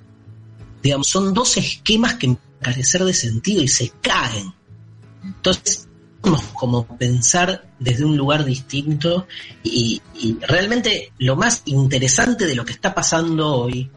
digamos, 0.82 1.07
son 1.07 1.32
dos 1.32 1.57
esquemas 1.57 2.14
que 2.14 2.36
carecer 2.61 3.05
de 3.05 3.14
sentido 3.14 3.62
y 3.62 3.68
se 3.68 3.92
caen. 4.01 4.53
Entonces, 5.24 5.88
como 6.55 6.87
pensar 6.99 7.71
desde 7.79 8.05
un 8.05 8.16
lugar 8.16 8.45
distinto 8.45 9.27
y, 9.62 10.01
y 10.14 10.37
realmente 10.41 11.12
lo 11.18 11.37
más 11.37 11.62
interesante 11.64 12.47
de 12.47 12.55
lo 12.55 12.64
que 12.64 12.73
está 12.73 12.95
pasando 12.95 13.55
hoy 13.55 13.91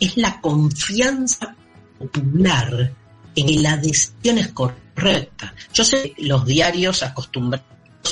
es 0.00 0.16
la 0.16 0.40
confianza 0.40 1.54
popular 1.98 2.92
en 3.34 3.46
que 3.46 3.60
la 3.60 3.76
decisión 3.76 4.38
es 4.38 4.48
correcta. 4.48 5.54
Yo 5.72 5.84
sé 5.84 6.12
que 6.12 6.24
los 6.24 6.44
diarios 6.44 7.02
acostumbrados 7.02 7.66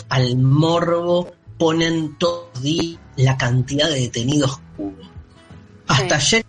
al 0.09 0.37
morbo 0.37 1.33
ponen 1.59 2.17
todo 2.19 2.51
día 2.61 2.99
la 3.17 3.37
cantidad 3.37 3.89
de 3.89 4.01
detenidos 4.01 4.59
que 4.59 4.83
hubo. 4.83 5.03
Hasta 5.89 6.17
ayer 6.17 6.45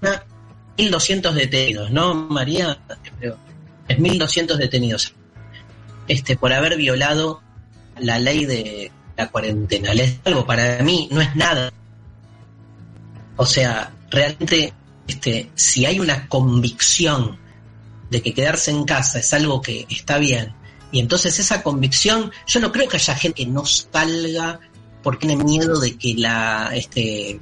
1.200 0.78 1.32
detenidos, 1.34 1.92
¿no, 1.92 2.14
María? 2.14 2.80
Es 3.88 3.98
1.200 3.98 4.56
detenidos. 4.56 5.14
Este, 6.08 6.38
por 6.38 6.54
haber 6.54 6.78
violado 6.78 7.42
la 8.00 8.20
ley 8.20 8.46
de 8.46 8.92
la 9.16 9.30
cuarentena. 9.30 9.92
Es 9.94 10.20
algo 10.26 10.46
para 10.46 10.82
mí, 10.84 11.10
no 11.12 11.22
es 11.22 11.36
nada. 11.36 11.72
O 13.36 13.46
sea, 13.46 13.92
realmente 14.10 14.74
este, 15.08 15.50
si 15.56 15.86
hay 15.86 16.00
una 16.00 16.28
convicción 16.28 17.38
de 18.10 18.22
que 18.22 18.34
quedarse 18.34 18.72
en 18.72 18.86
casa 18.86 19.20
es 19.20 19.34
algo 19.34 19.62
que 19.62 19.86
está 19.90 20.18
bien, 20.18 20.54
y 20.92 21.00
entonces 21.00 21.38
esa 21.40 21.64
convicción, 21.64 22.32
yo 22.46 22.60
no 22.60 22.72
creo 22.72 22.88
que 22.88 22.98
haya 22.98 23.16
gente 23.16 23.44
que 23.44 23.50
no 23.50 23.66
salga 23.66 24.60
porque 25.04 25.28
tiene 25.28 25.44
miedo 25.44 25.80
de 25.80 25.98
que 25.98 26.16
la, 26.16 26.72
este, 26.74 27.40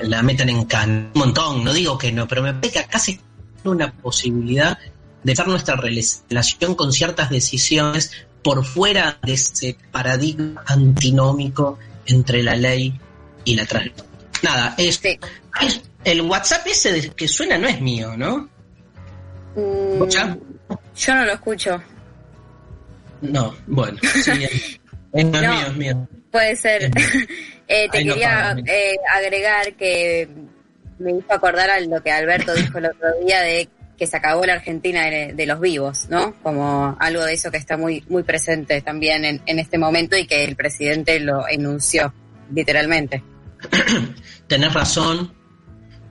la 0.00 0.22
metan 0.22 0.48
en 0.48 0.64
can. 0.64 1.10
Un 1.14 1.20
montón, 1.20 1.64
no 1.64 1.72
digo 1.72 1.98
que 1.98 2.12
no, 2.12 2.28
pero 2.28 2.42
me 2.42 2.54
parece 2.54 2.72
que 2.74 2.78
acá 2.80 2.98
se 2.98 3.20
una 3.64 3.92
posibilidad 3.92 4.78
de 5.26 5.32
hacer 5.32 5.48
nuestra 5.48 5.74
relación 5.74 6.76
con 6.76 6.92
ciertas 6.92 7.30
decisiones 7.30 8.12
por 8.44 8.64
fuera 8.64 9.18
de 9.24 9.32
ese 9.32 9.76
paradigma 9.90 10.62
antinómico 10.64 11.80
entre 12.06 12.44
la 12.44 12.54
ley 12.54 12.96
y 13.44 13.56
la 13.56 13.66
transgresión. 13.66 14.06
Nada, 14.44 14.76
es, 14.78 15.00
es 15.60 15.82
el 16.04 16.22
WhatsApp 16.22 16.64
ese 16.68 17.10
que 17.10 17.26
suena 17.26 17.58
no 17.58 17.66
es 17.66 17.80
mío, 17.80 18.16
¿no? 18.16 18.48
Mm, 19.56 20.08
yo 20.96 21.14
no 21.16 21.24
lo 21.24 21.32
escucho. 21.32 21.82
No, 23.22 23.52
bueno, 23.66 23.98
sí, 24.22 24.30
es, 24.44 25.24
no, 25.24 25.40
es 25.40 25.48
mío, 25.48 25.66
es 25.66 25.76
mío. 25.76 26.08
Puede 26.30 26.54
ser. 26.54 26.84
eh, 27.66 27.88
te 27.90 28.04
quería 28.04 28.56
eh, 28.64 28.94
agregar 29.12 29.74
que 29.74 30.28
me 31.00 31.18
hizo 31.18 31.32
acordar 31.32 31.68
a 31.68 31.80
lo 31.80 32.00
que 32.00 32.12
Alberto 32.12 32.54
dijo 32.54 32.78
el 32.78 32.86
otro 32.86 33.08
día 33.24 33.40
de 33.40 33.68
que 33.98 34.06
se 34.06 34.16
acabó 34.16 34.44
la 34.44 34.54
Argentina 34.54 35.06
de, 35.06 35.32
de, 35.32 35.46
los 35.46 35.60
vivos, 35.60 36.08
¿no? 36.08 36.34
Como 36.42 36.96
algo 37.00 37.24
de 37.24 37.34
eso 37.34 37.50
que 37.50 37.56
está 37.56 37.76
muy, 37.76 38.04
muy 38.08 38.22
presente 38.22 38.80
también 38.82 39.24
en, 39.24 39.42
en 39.46 39.58
este 39.58 39.78
momento 39.78 40.16
y 40.16 40.26
que 40.26 40.44
el 40.44 40.56
presidente 40.56 41.18
lo 41.20 41.48
enunció, 41.48 42.12
literalmente. 42.52 43.22
Tenés 44.46 44.74
razón, 44.74 45.32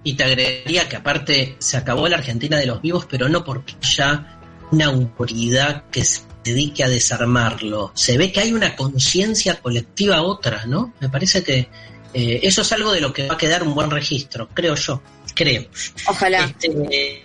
y 0.06 0.14
te 0.14 0.24
agregaría 0.24 0.88
que 0.88 0.96
aparte 0.96 1.56
se 1.58 1.78
acabó 1.78 2.08
la 2.08 2.18
Argentina 2.18 2.58
de 2.58 2.68
los 2.68 2.82
vivos, 2.82 3.08
pero 3.10 3.28
no 3.28 3.44
porque 3.44 3.74
haya 3.82 4.40
una 4.72 4.86
autoridad 4.86 5.86
que 5.90 6.06
se 6.06 6.22
dedique 6.44 6.84
a 6.84 6.88
desarmarlo. 6.88 7.92
Se 7.96 8.16
ve 8.18 8.32
que 8.32 8.40
hay 8.40 8.54
una 8.54 8.76
conciencia 8.76 9.60
colectiva 9.60 10.22
otra, 10.22 10.68
¿no? 10.68 10.94
Me 11.00 11.10
parece 11.10 11.44
que 11.44 11.70
eh, 12.14 12.40
eso 12.44 12.62
es 12.62 12.72
algo 12.72 12.92
de 12.92 13.02
lo 13.02 13.12
que 13.12 13.28
va 13.28 13.34
a 13.34 13.38
quedar 13.38 13.64
un 13.64 13.74
buen 13.74 13.90
registro, 13.90 14.48
creo 14.54 14.76
yo, 14.76 15.02
creo. 15.34 15.66
Ojalá. 16.08 16.46
Este, 16.46 17.25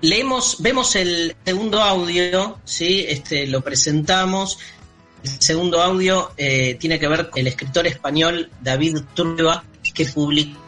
leemos, 0.00 0.56
vemos 0.60 0.94
el 0.96 1.36
segundo 1.44 1.82
audio, 1.82 2.58
¿sí? 2.64 3.04
Este, 3.08 3.46
lo 3.46 3.62
presentamos. 3.62 4.58
El 5.22 5.30
segundo 5.40 5.82
audio 5.82 6.32
eh, 6.36 6.76
tiene 6.78 6.98
que 6.98 7.08
ver 7.08 7.30
con 7.30 7.40
el 7.40 7.46
escritor 7.48 7.86
español 7.86 8.50
David 8.60 8.98
Trueba, 9.14 9.64
que 9.94 10.04
publicó 10.06 10.60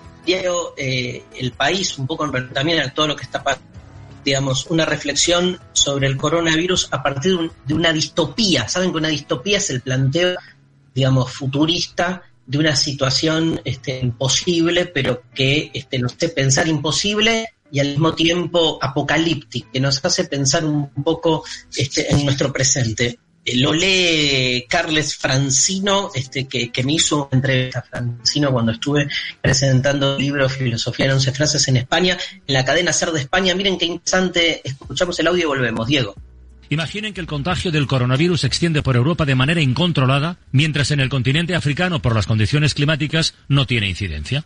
eh, 0.77 1.25
El 1.37 1.53
País, 1.53 1.99
un 1.99 2.07
poco 2.07 2.25
en 2.25 2.53
también 2.53 2.81
a 2.81 2.93
todo 2.93 3.07
lo 3.09 3.17
que 3.17 3.25
está 3.25 3.43
pasando, 3.43 3.67
digamos, 4.25 4.67
una 4.67 4.85
reflexión 4.85 5.59
sobre 5.73 6.07
el 6.07 6.17
coronavirus 6.17 6.89
a 6.91 7.03
partir 7.03 7.33
de, 7.33 7.39
un, 7.39 7.53
de, 7.67 7.75
una 7.75 7.93
distopía. 7.93 8.69
Saben 8.69 8.91
que 8.91 8.99
una 8.99 9.09
distopía 9.09 9.59
es 9.59 9.71
el 9.71 9.81
planteo, 9.81 10.37
digamos, 10.95 11.33
futurista 11.33 12.23
de 12.47 12.59
una 12.59 12.75
situación 12.75 13.61
este, 13.65 14.01
imposible, 14.01 14.87
pero 14.87 15.23
que 15.35 15.71
este, 15.73 15.99
nos 15.99 16.15
hace 16.15 16.31
pensar 16.31 16.67
imposible 16.67 17.47
y 17.71 17.81
al 17.81 17.89
mismo 17.89 18.15
tiempo 18.15 18.79
apocalíptica, 18.81 19.69
que 19.73 19.81
nos 19.81 20.05
hace 20.05 20.25
pensar 20.25 20.65
un 20.65 20.91
poco 21.03 21.45
este, 21.77 22.13
en 22.13 22.25
nuestro 22.25 22.53
presente 22.53 23.19
lo 23.55 23.73
lee 23.73 24.67
Carles 24.69 25.17
Francino, 25.17 26.11
este, 26.15 26.47
que, 26.47 26.71
me 26.85 26.95
hizo 26.95 27.27
una 27.27 27.39
entrevista 27.39 27.83
Francino 27.83 28.53
cuando 28.53 28.73
estuve 28.73 29.09
presentando 29.41 30.17
el 30.17 30.23
libro 30.23 30.49
Filosofía 30.49 31.07
en 31.07 31.13
11 31.13 31.33
frases 31.33 31.69
en 31.69 31.79
España, 31.79 32.19
en 32.47 32.55
la 32.55 32.65
cadena 32.65 32.93
Ser 32.93 33.13
de 33.13 33.21
España. 33.21 33.55
Miren 33.55 33.79
qué 33.79 33.87
interesante, 33.87 34.61
escuchamos 34.65 35.19
el 35.19 35.27
audio 35.29 35.45
y 35.45 35.47
volvemos. 35.47 35.87
Diego. 35.87 36.15
Imaginen 36.71 37.15
que 37.15 37.21
el 37.23 37.27
contagio 37.27 37.71
del 37.71 37.87
coronavirus 37.87 38.43
se 38.43 38.47
extiende 38.47 38.83
por 38.83 38.97
Europa 38.97 39.25
de 39.25 39.35
manera 39.35 39.63
incontrolada, 39.63 40.37
mientras 40.53 40.91
en 40.91 41.01
el 41.01 41.09
continente 41.09 41.55
africano, 41.55 42.03
por 42.03 42.15
las 42.15 42.27
condiciones 42.27 42.75
climáticas, 42.75 43.35
no 43.49 43.67
tiene 43.67 43.89
incidencia. 43.89 44.45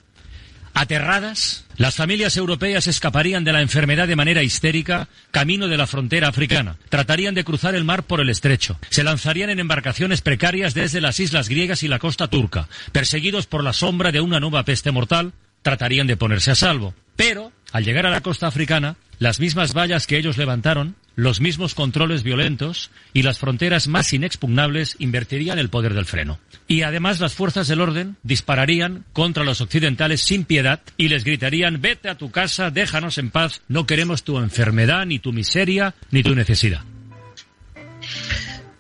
Aterradas, 0.74 1.64
las 1.76 1.96
familias 1.96 2.36
europeas 2.36 2.86
escaparían 2.86 3.44
de 3.44 3.52
la 3.52 3.60
enfermedad 3.60 4.08
de 4.08 4.16
manera 4.16 4.42
histérica 4.42 5.08
camino 5.30 5.68
de 5.68 5.76
la 5.76 5.86
frontera 5.86 6.28
africana. 6.28 6.76
Tratarían 6.88 7.34
de 7.34 7.44
cruzar 7.44 7.74
el 7.74 7.84
mar 7.84 8.04
por 8.04 8.20
el 8.20 8.30
estrecho. 8.30 8.78
Se 8.88 9.04
lanzarían 9.04 9.50
en 9.50 9.60
embarcaciones 9.60 10.22
precarias 10.22 10.74
desde 10.74 11.00
las 11.00 11.20
islas 11.20 11.48
griegas 11.48 11.82
y 11.82 11.88
la 11.88 11.98
costa 11.98 12.28
turca. 12.28 12.68
Perseguidos 12.92 13.46
por 13.46 13.62
la 13.62 13.72
sombra 13.72 14.12
de 14.12 14.20
una 14.20 14.40
nueva 14.40 14.64
peste 14.64 14.90
mortal, 14.90 15.32
tratarían 15.62 16.06
de 16.06 16.16
ponerse 16.16 16.50
a 16.50 16.54
salvo. 16.54 16.94
Pero, 17.16 17.52
al 17.72 17.84
llegar 17.84 18.06
a 18.06 18.10
la 18.10 18.22
costa 18.22 18.46
africana, 18.46 18.96
las 19.18 19.40
mismas 19.40 19.74
vallas 19.74 20.06
que 20.06 20.16
ellos 20.16 20.38
levantaron 20.38 20.96
los 21.14 21.40
mismos 21.40 21.74
controles 21.74 22.22
violentos 22.22 22.90
y 23.12 23.22
las 23.22 23.38
fronteras 23.38 23.86
más 23.88 24.12
inexpugnables 24.12 24.96
invertirían 24.98 25.58
el 25.58 25.68
poder 25.68 25.94
del 25.94 26.06
freno. 26.06 26.38
Y 26.68 26.82
además 26.82 27.20
las 27.20 27.34
fuerzas 27.34 27.68
del 27.68 27.80
orden 27.80 28.16
dispararían 28.22 29.04
contra 29.12 29.44
los 29.44 29.60
occidentales 29.60 30.22
sin 30.22 30.44
piedad 30.44 30.80
y 30.96 31.08
les 31.08 31.24
gritarían 31.24 31.80
vete 31.80 32.08
a 32.08 32.16
tu 32.16 32.30
casa, 32.30 32.70
déjanos 32.70 33.18
en 33.18 33.30
paz, 33.30 33.62
no 33.68 33.86
queremos 33.86 34.22
tu 34.22 34.38
enfermedad, 34.38 35.04
ni 35.06 35.18
tu 35.18 35.32
miseria, 35.32 35.94
ni 36.10 36.22
tu 36.22 36.34
necesidad. 36.34 36.82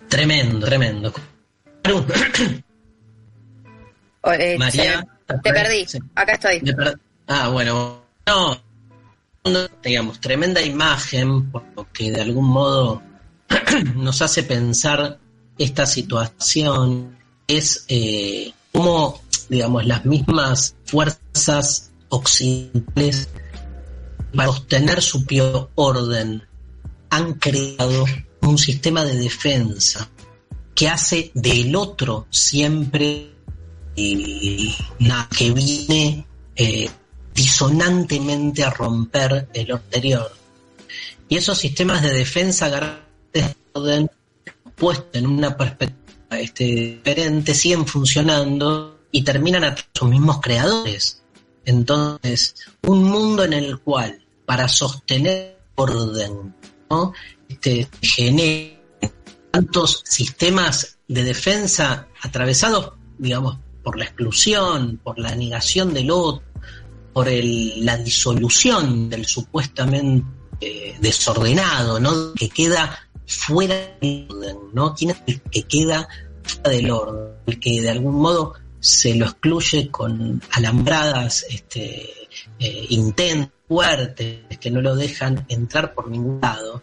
Tremendo, 0.08 0.66
tremendo. 0.66 1.12
O, 4.22 4.32
eh, 4.32 4.56
María, 4.58 5.04
se- 5.28 5.38
te 5.42 5.52
perdí. 5.52 5.86
Acá 6.14 6.32
estoy. 6.32 6.62
Ah, 7.26 7.48
bueno, 7.48 8.02
no, 8.26 8.34
no, 8.50 8.62
digamos, 9.82 10.20
tremenda 10.20 10.62
imagen, 10.62 11.50
por 11.50 11.64
lo 11.76 11.90
que 11.92 12.12
de 12.12 12.20
algún 12.20 12.46
modo 12.46 13.02
nos 13.96 14.22
hace 14.22 14.44
pensar 14.44 15.18
esta 15.58 15.86
situación, 15.86 17.18
es 17.48 17.84
eh, 17.88 18.52
cómo, 18.72 19.20
digamos, 19.48 19.84
las 19.86 20.04
mismas 20.04 20.76
fuerzas 20.84 21.90
occidentales, 22.08 23.28
para 24.34 24.48
sostener 24.48 25.02
su 25.02 25.18
propio 25.26 25.70
orden, 25.74 26.42
han 27.10 27.34
creado 27.34 28.06
un 28.40 28.58
sistema 28.58 29.04
de 29.04 29.16
defensa 29.16 30.08
que 30.74 30.88
hace 30.88 31.30
del 31.34 31.76
otro 31.76 32.26
siempre 32.30 33.32
eh, 33.94 34.74
nada, 35.00 35.28
que 35.36 35.52
viene 35.52 36.26
eh, 36.56 36.88
disonantemente 37.34 38.64
a 38.64 38.70
romper 38.70 39.48
el 39.52 39.72
anterior. 39.72 40.32
Y 41.28 41.36
esos 41.36 41.58
sistemas 41.58 42.02
de 42.02 42.12
defensa 42.12 42.68
garantes 42.68 43.56
puestos 44.76 45.14
en 45.14 45.26
una 45.26 45.56
perspectiva 45.56 46.38
este, 46.38 46.64
diferente 46.64 47.54
siguen 47.54 47.86
funcionando 47.86 49.00
y 49.10 49.22
terminan 49.22 49.64
a 49.64 49.76
sus 49.92 50.08
mismos 50.08 50.40
creadores. 50.40 51.22
Entonces, 51.64 52.54
un 52.82 53.04
mundo 53.04 53.44
en 53.44 53.52
el 53.52 53.78
cual 53.78 54.20
para 54.44 54.68
sostener 54.68 55.58
orden, 55.76 56.54
¿no? 56.90 57.12
este, 57.48 57.88
tantos 59.50 60.02
sistemas 60.04 60.98
de 61.08 61.24
defensa 61.24 62.08
atravesados, 62.22 62.94
digamos, 63.18 63.58
por 63.82 63.98
la 63.98 64.04
exclusión, 64.04 65.00
por 65.02 65.18
la 65.18 65.34
negación 65.34 65.92
del 65.92 66.10
otro, 66.10 66.42
por 67.12 67.28
el- 67.28 67.84
la 67.84 67.96
disolución 67.96 69.08
del 69.10 69.26
supuestamente 69.26 70.26
desordenado, 71.00 71.98
¿no? 71.98 72.34
Que 72.34 72.48
queda 72.48 72.98
fuera 73.26 73.74
del 74.00 74.26
orden, 74.30 74.56
¿no? 74.72 74.94
¿Quién 74.94 75.10
es 75.10 75.16
el 75.26 75.40
que 75.42 75.62
queda 75.64 76.08
fuera 76.42 76.70
del 76.70 76.90
orden? 76.90 77.34
El 77.46 77.58
que 77.58 77.80
de 77.80 77.90
algún 77.90 78.14
modo 78.14 78.54
se 78.78 79.14
lo 79.14 79.26
excluye 79.26 79.90
con 79.90 80.42
alambradas 80.52 81.44
este, 81.48 82.10
eh, 82.58 82.86
intensas, 82.90 83.50
fuertes, 83.68 84.58
que 84.60 84.70
no 84.70 84.82
lo 84.82 84.94
dejan 84.94 85.46
entrar 85.48 85.94
por 85.94 86.10
ningún 86.10 86.40
lado. 86.40 86.82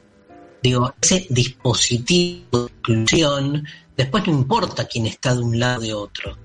Digo, 0.63 0.93
ese 1.01 1.27
dispositivo 1.29 2.63
de 2.63 2.65
exclusión, 2.67 3.63
después 3.95 4.25
no 4.27 4.33
importa 4.33 4.85
quién 4.85 5.05
está 5.05 5.35
de 5.35 5.41
un 5.41 5.59
lado 5.59 5.79
o 5.79 5.81
de 5.83 5.93
otro. 5.93 6.37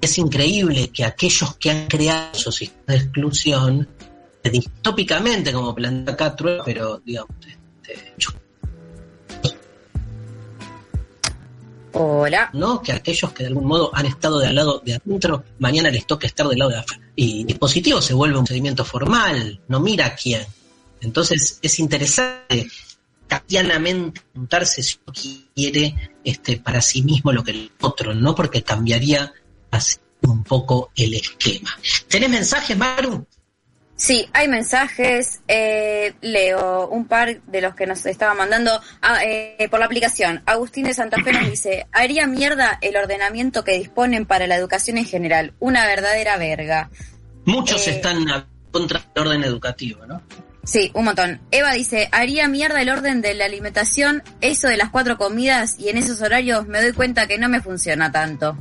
Es 0.00 0.16
increíble 0.18 0.88
que 0.88 1.04
aquellos 1.04 1.56
que 1.56 1.70
han 1.70 1.86
creado 1.86 2.30
esos 2.32 2.54
sistemas 2.54 2.86
de 2.86 2.96
exclusión, 2.96 3.88
distópicamente, 4.42 5.52
como 5.52 5.74
plantea 5.74 6.34
Trueba, 6.34 6.64
pero 6.64 7.02
digamos, 7.04 7.36
este, 7.46 8.14
yo- 8.16 8.30
Hola. 11.92 12.50
¿no? 12.54 12.80
que 12.80 12.92
aquellos 12.92 13.32
que 13.32 13.42
de 13.42 13.48
algún 13.48 13.66
modo 13.66 13.90
han 13.92 14.06
estado 14.06 14.38
del 14.38 14.54
lado 14.54 14.80
de 14.84 14.94
adentro, 14.94 15.44
mañana 15.58 15.90
les 15.90 16.06
toca 16.06 16.26
estar 16.26 16.46
del 16.46 16.58
lado 16.58 16.70
de 16.70 16.78
afuera. 16.78 17.02
Y 17.16 17.44
dispositivo 17.44 18.00
se 18.00 18.14
vuelve 18.14 18.38
un 18.38 18.44
procedimiento 18.44 18.84
formal, 18.84 19.60
no 19.68 19.80
mira 19.80 20.06
a 20.06 20.14
quién. 20.14 20.46
Entonces 21.02 21.58
es 21.60 21.78
interesante 21.80 22.68
castianamente 23.26 24.22
preguntarse 24.32 24.82
si 24.82 24.98
uno 25.04 25.14
quiere 25.54 26.12
este, 26.24 26.58
para 26.58 26.80
sí 26.80 27.02
mismo 27.02 27.32
lo 27.32 27.42
que 27.44 27.50
el 27.52 27.70
otro, 27.80 28.14
no 28.14 28.34
porque 28.34 28.62
cambiaría 28.62 29.32
así 29.70 29.96
un 30.22 30.44
poco 30.44 30.90
el 30.96 31.14
esquema. 31.14 31.70
¿Tenés 32.08 32.28
mensajes, 32.30 32.76
Maru? 32.76 33.26
Sí, 33.96 34.26
hay 34.32 34.48
mensajes. 34.48 35.40
eh, 35.46 36.14
leo 36.22 36.88
un 36.88 37.06
par 37.06 37.42
de 37.42 37.60
los 37.60 37.74
que 37.74 37.86
nos 37.86 38.04
estaban 38.06 38.36
mandando 38.36 38.80
ah, 39.02 39.18
eh, 39.24 39.68
por 39.70 39.78
la 39.80 39.86
aplicación. 39.86 40.42
Agustín 40.46 40.84
de 40.84 40.94
Santa 40.94 41.22
Fe 41.22 41.32
nos 41.32 41.50
dice, 41.50 41.86
haría 41.92 42.26
mierda 42.26 42.78
el 42.80 42.96
ordenamiento 42.96 43.62
que 43.62 43.78
disponen 43.78 44.24
para 44.24 44.46
la 44.46 44.56
educación 44.56 44.96
en 44.98 45.04
general. 45.04 45.52
Una 45.60 45.86
verdadera 45.86 46.38
verga. 46.38 46.88
Muchos 47.44 47.86
Eh, 47.86 47.90
están 47.90 48.24
contra 48.70 49.00
del 49.14 49.26
orden 49.26 49.44
educativo, 49.44 50.06
¿no? 50.06 50.22
Sí, 50.64 50.90
un 50.94 51.04
montón. 51.04 51.40
Eva 51.50 51.72
dice, 51.72 52.08
haría 52.12 52.46
mierda 52.48 52.80
el 52.80 52.90
orden 52.90 53.20
de 53.22 53.34
la 53.34 53.46
alimentación, 53.46 54.22
eso 54.40 54.68
de 54.68 54.76
las 54.76 54.90
cuatro 54.90 55.16
comidas 55.18 55.76
y 55.78 55.88
en 55.88 55.96
esos 55.98 56.20
horarios 56.22 56.66
me 56.66 56.80
doy 56.80 56.92
cuenta 56.92 57.26
que 57.26 57.38
no 57.38 57.48
me 57.48 57.60
funciona 57.60 58.12
tanto. 58.12 58.56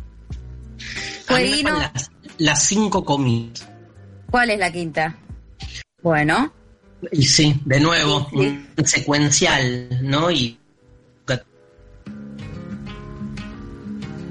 Las, 1.29 2.11
las 2.37 2.63
cinco 2.63 3.03
comidas. 3.03 3.67
¿cuál 4.29 4.49
es 4.51 4.59
la 4.59 4.71
quinta? 4.71 5.15
Bueno, 6.01 6.53
Y 7.11 7.23
sí, 7.23 7.59
de 7.65 7.79
nuevo, 7.79 8.27
Sí. 8.31 8.37
un 8.77 8.85
secuencial, 8.85 9.99
¿no? 10.01 10.29
Y 10.31 10.57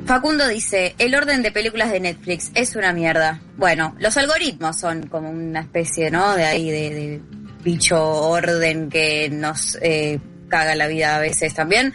Facundo 0.06 0.48
dice, 0.48 0.94
el 0.98 1.14
orden 1.14 1.42
de 1.42 1.52
películas 1.52 1.92
de 1.92 2.00
Netflix 2.00 2.50
es 2.54 2.76
una 2.76 2.94
mierda. 2.94 3.42
Bueno, 3.58 3.94
los 3.98 4.16
algoritmos 4.16 4.80
son 4.80 5.06
como 5.06 5.28
una 5.28 5.60
especie, 5.60 6.10
¿no? 6.10 6.34
De 6.34 6.44
ahí, 6.44 6.70
de, 6.70 6.90
de 6.94 7.20
bicho 7.62 8.02
orden 8.02 8.88
que 8.88 9.28
nos 9.28 9.76
eh, 9.82 10.18
caga 10.48 10.74
la 10.76 10.86
vida 10.86 11.16
a 11.16 11.20
veces 11.20 11.52
también. 11.52 11.92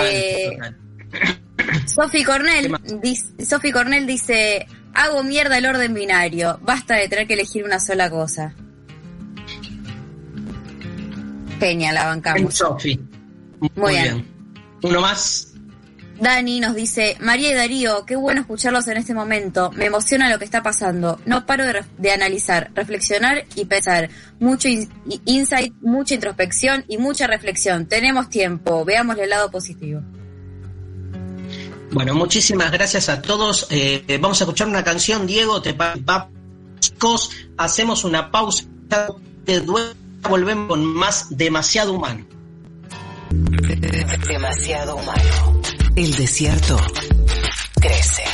Eh, 0.00 0.56
Sophie 1.86 2.24
Cornell, 2.24 2.72
dis- 3.02 3.26
Sophie 3.46 3.72
Cornell 3.72 4.06
dice, 4.06 4.66
hago 4.94 5.22
mierda 5.22 5.58
el 5.58 5.66
orden 5.66 5.94
binario, 5.94 6.58
basta 6.62 6.94
de 6.96 7.08
tener 7.08 7.26
que 7.26 7.34
elegir 7.34 7.64
una 7.64 7.80
sola 7.80 8.10
cosa. 8.10 8.54
Genial, 11.58 11.94
la 11.94 12.04
bancamos. 12.06 12.54
Sofi. 12.54 12.98
Muy, 13.76 13.92
bien. 13.92 14.02
bien. 14.02 14.26
Uno 14.82 15.00
más. 15.02 15.46
Dani 16.18 16.60
nos 16.60 16.74
dice, 16.74 17.16
María 17.20 17.50
y 17.50 17.54
Darío, 17.54 18.04
qué 18.04 18.14
bueno 18.14 18.42
escucharlos 18.42 18.86
en 18.88 18.98
este 18.98 19.14
momento. 19.14 19.70
Me 19.72 19.86
emociona 19.86 20.28
lo 20.30 20.38
que 20.38 20.44
está 20.44 20.62
pasando. 20.62 21.18
No 21.24 21.46
paro 21.46 21.64
de, 21.98 22.12
analizar, 22.12 22.70
reflexionar 22.74 23.44
y 23.56 23.64
pensar. 23.64 24.10
Mucho 24.38 24.68
in- 24.68 24.90
insight, 25.24 25.72
mucha 25.80 26.14
introspección 26.14 26.84
y 26.88 26.98
mucha 26.98 27.26
reflexión. 27.26 27.86
Tenemos 27.86 28.28
tiempo. 28.28 28.84
Veamos 28.84 29.16
el 29.18 29.30
lado 29.30 29.50
positivo. 29.50 30.02
Bueno, 31.92 32.14
muchísimas 32.14 32.70
gracias 32.70 33.08
a 33.08 33.20
todos. 33.20 33.66
Eh, 33.70 34.18
vamos 34.20 34.40
a 34.40 34.44
escuchar 34.44 34.68
una 34.68 34.84
canción, 34.84 35.26
Diego. 35.26 35.60
Te 35.60 35.76
chicos, 36.78 37.30
hacemos 37.56 38.04
una 38.04 38.30
pausa. 38.30 38.64
De 39.44 39.60
duelo, 39.60 39.94
volvemos 40.28 40.68
con 40.68 40.84
más 40.84 41.26
demasiado 41.36 41.92
humano. 41.94 42.26
Demasiado 44.28 44.96
humano. 44.96 45.60
El 45.96 46.14
desierto 46.16 46.76
crece. 47.80 48.24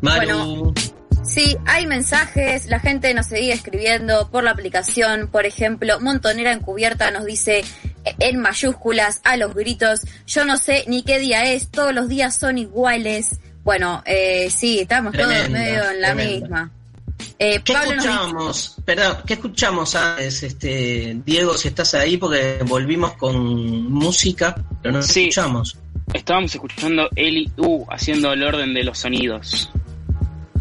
Maru, 0.00 0.26
Bueno. 0.26 0.74
Sí, 1.32 1.56
hay 1.64 1.86
mensajes, 1.86 2.66
la 2.66 2.78
gente 2.78 3.14
nos 3.14 3.26
sigue 3.26 3.52
escribiendo 3.52 4.28
por 4.30 4.44
la 4.44 4.50
aplicación, 4.50 5.28
por 5.28 5.46
ejemplo, 5.46 5.98
Montonera 6.00 6.52
Encubierta 6.52 7.10
nos 7.10 7.24
dice 7.24 7.64
en 8.18 8.40
mayúsculas, 8.40 9.20
a 9.24 9.36
los 9.36 9.54
gritos, 9.54 10.00
yo 10.26 10.44
no 10.44 10.56
sé 10.58 10.84
ni 10.88 11.02
qué 11.02 11.18
día 11.18 11.44
es, 11.52 11.70
todos 11.70 11.94
los 11.94 12.08
días 12.08 12.36
son 12.36 12.58
iguales. 12.58 13.40
Bueno, 13.64 14.02
eh, 14.04 14.50
sí, 14.50 14.80
estamos 14.80 15.14
todos 15.14 15.48
medio 15.48 15.88
en 15.90 16.00
la 16.00 16.14
misma. 16.14 16.70
Eh, 17.38 17.60
¿qué 17.64 17.72
Pablo 17.72 17.94
nos 17.94 18.04
escuchamos? 18.04 18.76
Perdón, 18.84 19.16
¿qué 19.26 19.34
escuchamos 19.34 19.94
antes, 19.94 20.42
este, 20.42 21.16
Diego, 21.24 21.56
si 21.56 21.68
estás 21.68 21.94
ahí? 21.94 22.16
Porque 22.16 22.58
volvimos 22.66 23.14
con 23.14 23.90
música, 23.90 24.54
pero 24.82 24.94
no 24.94 25.02
Sí. 25.02 25.28
escuchamos. 25.28 25.78
Estábamos 26.12 26.52
escuchando 26.54 27.08
Eli 27.14 27.50
U 27.56 27.86
haciendo 27.88 28.32
el 28.32 28.42
orden 28.42 28.74
de 28.74 28.82
los 28.82 28.98
sonidos. 28.98 29.70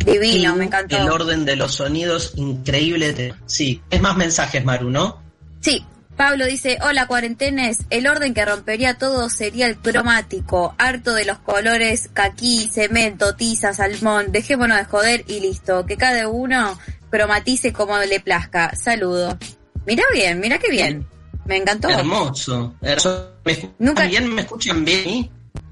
Divino, 0.05 0.55
me 0.55 0.65
encantó. 0.65 0.97
El 0.97 1.09
orden 1.09 1.45
de 1.45 1.55
los 1.55 1.75
sonidos, 1.75 2.33
increíble. 2.35 3.33
Sí, 3.45 3.81
es 3.89 4.01
más 4.01 4.15
mensajes, 4.17 4.63
Maru, 4.63 4.89
¿no? 4.89 5.21
Sí, 5.59 5.85
Pablo 6.17 6.45
dice, 6.45 6.77
hola 6.83 7.07
cuarentenes, 7.07 7.79
el 7.89 8.05
orden 8.07 8.33
que 8.33 8.45
rompería 8.45 8.97
todo 8.97 9.29
sería 9.29 9.65
el 9.67 9.77
cromático, 9.77 10.75
harto 10.77 11.13
de 11.13 11.25
los 11.25 11.39
colores 11.39 12.09
caquí, 12.13 12.69
cemento, 12.71 13.35
tiza, 13.35 13.73
salmón, 13.73 14.31
dejémonos 14.31 14.77
de 14.77 14.85
joder 14.85 15.23
y 15.27 15.39
listo, 15.39 15.85
que 15.85 15.97
cada 15.97 16.27
uno 16.27 16.77
cromatice 17.09 17.73
como 17.73 17.97
le 17.99 18.19
plazca. 18.19 18.75
Saludo. 18.75 19.37
Mira 19.85 20.03
bien, 20.13 20.39
mira 20.39 20.59
qué 20.59 20.69
bien. 20.69 21.07
Me 21.45 21.57
encantó. 21.57 21.89
Hermoso. 21.89 22.75
hermoso. 22.81 23.31
¿Me, 23.43 23.69
Nunca- 23.79 24.03
¿También 24.03 24.33
me 24.33 24.41
escuchan 24.41 24.85
bien? 24.85 25.29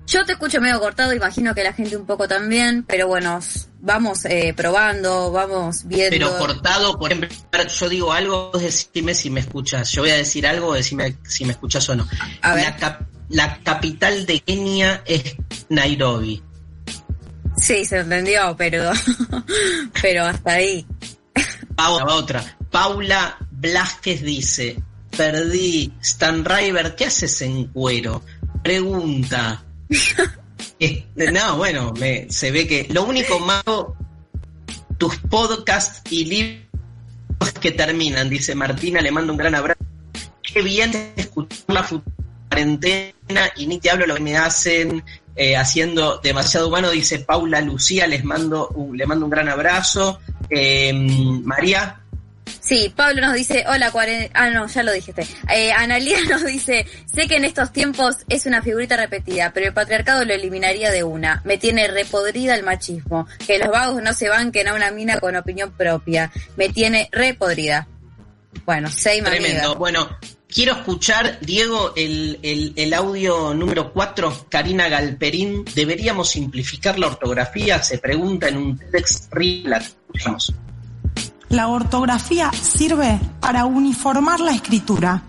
Yo 0.09 0.25
te 0.25 0.31
escucho 0.33 0.59
medio 0.59 0.79
cortado, 0.79 1.13
imagino 1.13 1.53
que 1.53 1.63
la 1.63 1.71
gente 1.71 1.95
un 1.95 2.07
poco 2.07 2.27
también, 2.27 2.83
pero 2.83 3.07
bueno, 3.07 3.39
vamos 3.79 4.25
eh, 4.25 4.53
probando, 4.55 5.31
vamos 5.31 5.85
viendo. 5.85 6.09
Pero 6.09 6.37
cortado, 6.39 6.97
por 6.97 7.11
ejemplo, 7.11 7.29
yo 7.67 7.89
digo 7.89 8.11
algo, 8.11 8.51
decime 8.59 9.13
si 9.13 9.29
me 9.29 9.41
escuchas. 9.41 9.91
Yo 9.91 10.01
voy 10.01 10.09
a 10.09 10.15
decir 10.15 10.47
algo, 10.47 10.73
decime 10.73 11.15
si 11.27 11.45
me 11.45 11.51
escuchas 11.51 11.87
o 11.89 11.95
no. 11.95 12.07
A 12.41 12.55
ver. 12.55 12.63
La, 12.65 12.75
cap- 12.77 13.01
la 13.29 13.59
capital 13.61 14.25
de 14.25 14.39
Kenia 14.39 15.03
es 15.05 15.35
Nairobi. 15.69 16.41
Sí, 17.57 17.85
se 17.85 17.99
entendió, 17.99 18.55
pero, 18.57 18.91
pero 20.01 20.25
hasta 20.25 20.53
ahí. 20.53 20.87
Paula, 21.75 22.05
va 22.05 22.15
otra. 22.15 22.57
Paula 22.71 23.37
Blasquez 23.51 24.23
dice, 24.23 24.81
perdí 25.15 25.93
Stan 26.01 26.43
River, 26.43 26.95
¿qué 26.95 27.05
haces 27.05 27.41
en 27.43 27.65
cuero? 27.65 28.23
Pregunta. 28.63 29.63
No, 31.33 31.57
bueno, 31.57 31.93
me, 31.99 32.27
se 32.29 32.51
ve 32.51 32.65
que 32.67 32.87
lo 32.91 33.03
único 33.03 33.39
malo, 33.39 33.95
tus 34.97 35.17
podcasts 35.17 36.01
y 36.11 36.25
libros 36.25 37.51
que 37.59 37.71
terminan, 37.71 38.29
dice 38.29 38.55
Martina, 38.55 39.01
le 39.01 39.11
mando 39.11 39.33
un 39.33 39.37
gran 39.37 39.55
abrazo. 39.55 39.79
Qué 40.41 40.61
bien 40.61 40.91
escuchar 41.17 41.59
la 41.67 41.87
cuarentena 42.49 43.13
y 43.57 43.67
ni 43.67 43.77
te 43.79 43.89
hablo 43.91 44.07
lo 44.07 44.15
que 44.15 44.21
me 44.21 44.37
hacen 44.37 45.03
eh, 45.35 45.55
haciendo 45.57 46.17
demasiado 46.23 46.67
humano, 46.69 46.89
dice 46.91 47.19
Paula 47.19 47.61
Lucía, 47.61 48.07
les 48.07 48.23
mando 48.23 48.69
un- 48.69 48.97
le 48.97 49.05
mando 49.05 49.25
un 49.25 49.31
gran 49.31 49.49
abrazo. 49.49 50.19
Eh, 50.49 50.91
María, 51.43 52.01
Sí, 52.61 52.93
Pablo 52.95 53.21
nos 53.21 53.33
dice, 53.33 53.65
hola. 53.67 53.91
Ah, 54.33 54.49
no, 54.49 54.67
ya 54.67 54.83
lo 54.83 54.91
dijiste. 54.91 55.25
Eh, 55.53 55.71
Analia 55.71 56.17
nos 56.29 56.45
dice, 56.45 56.85
sé 57.11 57.27
que 57.27 57.37
en 57.37 57.45
estos 57.45 57.71
tiempos 57.71 58.17
es 58.27 58.45
una 58.45 58.61
figurita 58.61 58.97
repetida, 58.97 59.51
pero 59.53 59.67
el 59.67 59.73
patriarcado 59.73 60.25
lo 60.25 60.33
eliminaría 60.33 60.91
de 60.91 61.03
una. 61.03 61.41
Me 61.45 61.57
tiene 61.57 61.87
repodrida 61.87 62.55
el 62.55 62.63
machismo. 62.63 63.27
Que 63.45 63.59
los 63.59 63.69
vagos 63.69 64.01
no 64.01 64.13
se 64.13 64.29
banquen 64.29 64.67
a 64.67 64.73
una 64.73 64.91
mina 64.91 65.19
con 65.19 65.35
opinión 65.35 65.71
propia. 65.71 66.31
Me 66.55 66.69
tiene 66.69 67.09
repodrida. 67.11 67.87
Bueno, 68.65 68.91
same 68.91 69.21
Tremendo. 69.21 69.47
amiga. 69.47 69.73
Bueno, 69.75 70.17
quiero 70.47 70.73
escuchar, 70.73 71.39
Diego, 71.41 71.93
el, 71.95 72.39
el, 72.75 72.93
audio 72.93 73.53
número 73.53 73.93
4, 73.93 74.47
Karina 74.49 74.89
Galperín. 74.89 75.65
¿Deberíamos 75.75 76.29
simplificar 76.29 76.99
la 76.99 77.07
ortografía? 77.07 77.81
Se 77.81 77.99
pregunta 77.99 78.47
en 78.47 78.57
un 78.57 78.77
text 78.91 79.31
reel. 79.31 79.69
La 79.69 79.77
escuchamos. 79.77 80.53
La 81.49 81.67
ortografía 81.67 82.51
sirve 82.51 83.19
para 83.39 83.65
uniformar 83.65 84.39
la 84.39 84.51
escritura, 84.51 85.23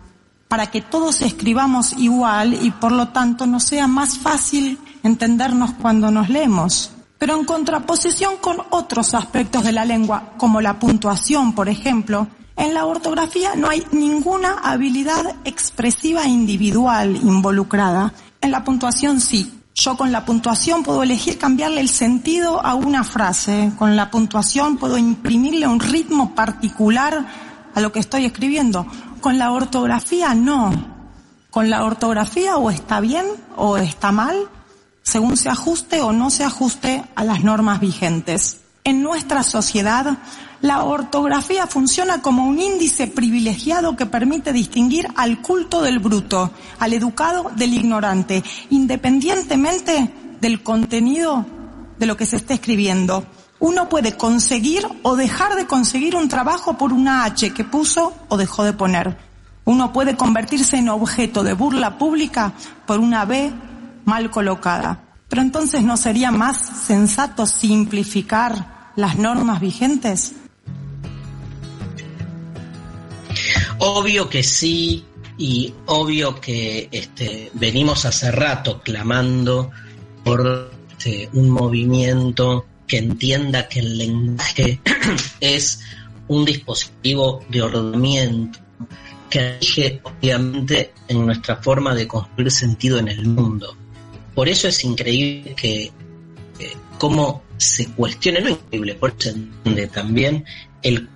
para 0.48 0.70
que 0.70 0.82
todos 0.82 1.22
escribamos 1.22 1.94
igual 1.96 2.52
y 2.62 2.70
por 2.72 2.92
lo 2.92 3.08
tanto 3.08 3.46
nos 3.46 3.64
sea 3.64 3.86
más 3.86 4.18
fácil 4.18 4.78
entendernos 5.02 5.72
cuando 5.80 6.10
nos 6.10 6.28
leemos. 6.28 6.92
Pero 7.16 7.38
en 7.38 7.46
contraposición 7.46 8.36
con 8.38 8.58
otros 8.68 9.14
aspectos 9.14 9.64
de 9.64 9.72
la 9.72 9.86
lengua, 9.86 10.34
como 10.36 10.60
la 10.60 10.78
puntuación, 10.78 11.54
por 11.54 11.70
ejemplo, 11.70 12.28
en 12.54 12.74
la 12.74 12.84
ortografía 12.84 13.54
no 13.56 13.70
hay 13.70 13.86
ninguna 13.90 14.58
habilidad 14.62 15.36
expresiva 15.46 16.26
individual 16.26 17.16
involucrada. 17.16 18.12
En 18.42 18.50
la 18.50 18.62
puntuación 18.62 19.22
sí. 19.22 19.59
Yo 19.80 19.96
con 19.96 20.12
la 20.12 20.26
puntuación 20.26 20.82
puedo 20.82 21.02
elegir 21.02 21.38
cambiarle 21.38 21.80
el 21.80 21.88
sentido 21.88 22.62
a 22.62 22.74
una 22.74 23.02
frase. 23.02 23.72
Con 23.78 23.96
la 23.96 24.10
puntuación 24.10 24.76
puedo 24.76 24.98
imprimirle 24.98 25.66
un 25.66 25.80
ritmo 25.80 26.34
particular 26.34 27.26
a 27.74 27.80
lo 27.80 27.90
que 27.90 27.98
estoy 27.98 28.26
escribiendo. 28.26 28.86
Con 29.22 29.38
la 29.38 29.50
ortografía 29.52 30.34
no. 30.34 30.70
Con 31.48 31.70
la 31.70 31.82
ortografía 31.82 32.58
o 32.58 32.70
está 32.70 33.00
bien 33.00 33.24
o 33.56 33.78
está 33.78 34.12
mal, 34.12 34.50
según 35.02 35.38
se 35.38 35.48
ajuste 35.48 36.02
o 36.02 36.12
no 36.12 36.28
se 36.28 36.44
ajuste 36.44 37.02
a 37.14 37.24
las 37.24 37.42
normas 37.42 37.80
vigentes. 37.80 38.60
En 38.84 39.02
nuestra 39.02 39.42
sociedad, 39.42 40.18
la 40.62 40.84
ortografía 40.84 41.66
funciona 41.66 42.20
como 42.20 42.46
un 42.46 42.60
índice 42.60 43.06
privilegiado 43.06 43.96
que 43.96 44.06
permite 44.06 44.52
distinguir 44.52 45.08
al 45.16 45.40
culto 45.40 45.80
del 45.80 45.98
bruto, 45.98 46.50
al 46.78 46.92
educado 46.92 47.50
del 47.56 47.74
ignorante, 47.74 48.42
independientemente 48.68 50.12
del 50.40 50.62
contenido 50.62 51.46
de 51.98 52.06
lo 52.06 52.16
que 52.16 52.26
se 52.26 52.36
esté 52.36 52.54
escribiendo. 52.54 53.24
Uno 53.58 53.88
puede 53.88 54.16
conseguir 54.16 54.86
o 55.02 55.16
dejar 55.16 55.54
de 55.54 55.66
conseguir 55.66 56.14
un 56.16 56.28
trabajo 56.28 56.76
por 56.76 56.92
una 56.92 57.24
H 57.24 57.52
que 57.52 57.64
puso 57.64 58.14
o 58.28 58.36
dejó 58.36 58.64
de 58.64 58.72
poner. 58.72 59.16
Uno 59.64 59.92
puede 59.92 60.16
convertirse 60.16 60.76
en 60.76 60.88
objeto 60.88 61.42
de 61.42 61.52
burla 61.52 61.96
pública 61.96 62.52
por 62.86 63.00
una 63.00 63.24
B 63.24 63.52
mal 64.04 64.30
colocada. 64.30 65.04
Pero 65.28 65.42
entonces 65.42 65.84
no 65.84 65.96
sería 65.96 66.30
más 66.30 66.58
sensato 66.58 67.46
simplificar 67.46 68.92
las 68.96 69.16
normas 69.16 69.60
vigentes? 69.60 70.34
Obvio 73.80 74.28
que 74.28 74.42
sí, 74.42 75.04
y 75.38 75.72
obvio 75.86 76.40
que 76.40 76.88
este, 76.92 77.50
venimos 77.54 78.04
hace 78.04 78.30
rato 78.30 78.80
clamando 78.82 79.70
por 80.22 80.70
este, 80.90 81.28
un 81.32 81.50
movimiento 81.50 82.66
que 82.86 82.98
entienda 82.98 83.68
que 83.68 83.80
el 83.80 83.96
lenguaje 83.98 84.80
es 85.40 85.80
un 86.28 86.44
dispositivo 86.44 87.44
de 87.48 87.62
ordenamiento 87.62 88.58
que 89.30 89.58
rige 89.58 90.00
obviamente 90.02 90.92
en 91.08 91.24
nuestra 91.24 91.56
forma 91.56 91.94
de 91.94 92.06
construir 92.06 92.50
sentido 92.50 92.98
en 92.98 93.08
el 93.08 93.26
mundo. 93.26 93.74
Por 94.34 94.48
eso 94.48 94.68
es 94.68 94.84
increíble 94.84 95.54
que 95.54 95.90
cómo 97.00 97.42
se 97.56 97.88
cuestione, 97.92 98.42
no 98.42 98.50
increíble, 98.50 98.94
por 98.94 99.14
eso 99.18 99.30
entiende 99.30 99.86
también 99.86 100.44
el 100.82 101.08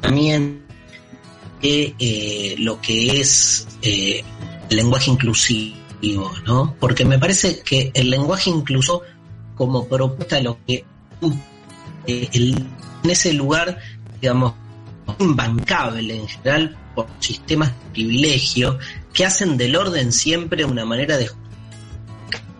cuestionamiento 0.00 0.63
eh, 1.64 2.54
lo 2.58 2.80
que 2.80 3.20
es 3.20 3.66
eh, 3.82 4.22
el 4.68 4.76
lenguaje 4.76 5.10
inclusivo, 5.10 6.30
¿no? 6.46 6.76
Porque 6.78 7.04
me 7.04 7.18
parece 7.18 7.60
que 7.60 7.90
el 7.94 8.10
lenguaje 8.10 8.50
incluso 8.50 9.02
como 9.54 9.86
propuesta 9.86 10.40
lo 10.40 10.58
que 10.66 10.84
eh, 12.06 12.28
en 12.32 13.10
ese 13.10 13.32
lugar, 13.32 13.78
digamos, 14.20 14.52
imbancable 15.18 16.16
en 16.16 16.28
general 16.28 16.76
por 16.94 17.06
sistemas 17.18 17.70
de 17.70 17.90
privilegio 17.92 18.78
que 19.12 19.24
hacen 19.24 19.56
del 19.56 19.76
orden 19.76 20.12
siempre 20.12 20.64
una 20.64 20.84
manera 20.84 21.16
de 21.16 21.30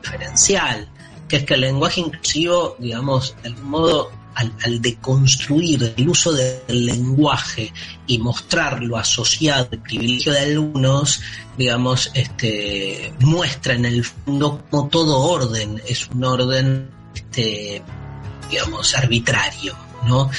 diferencial, 0.03 0.89
que 1.29 1.37
es 1.37 1.45
que 1.45 1.55
el 1.55 1.61
lenguaje 1.61 2.01
inclusivo, 2.01 2.77
digamos, 2.79 3.37
de 3.43 3.51
algún 3.51 3.71
modo, 3.71 4.11
al, 4.35 4.81
deconstruir 4.81 5.95
el 5.97 6.09
uso 6.09 6.33
del 6.33 6.87
lenguaje 6.87 7.73
y 8.07 8.19
mostrarlo 8.19 8.97
asociado 8.97 9.69
al 9.73 9.83
privilegio 9.83 10.33
de 10.33 10.41
algunos, 10.41 11.21
digamos, 11.57 12.11
este, 12.15 13.13
muestra 13.21 13.75
en 13.75 13.85
el 13.85 14.05
fondo 14.05 14.63
como 14.71 14.89
todo 14.89 15.19
orden 15.19 15.81
es 15.87 16.09
un 16.09 16.25
orden, 16.25 16.91
este, 17.15 17.83
digamos, 18.51 18.95
arbitrario, 18.95 19.75
¿no? 20.07 20.31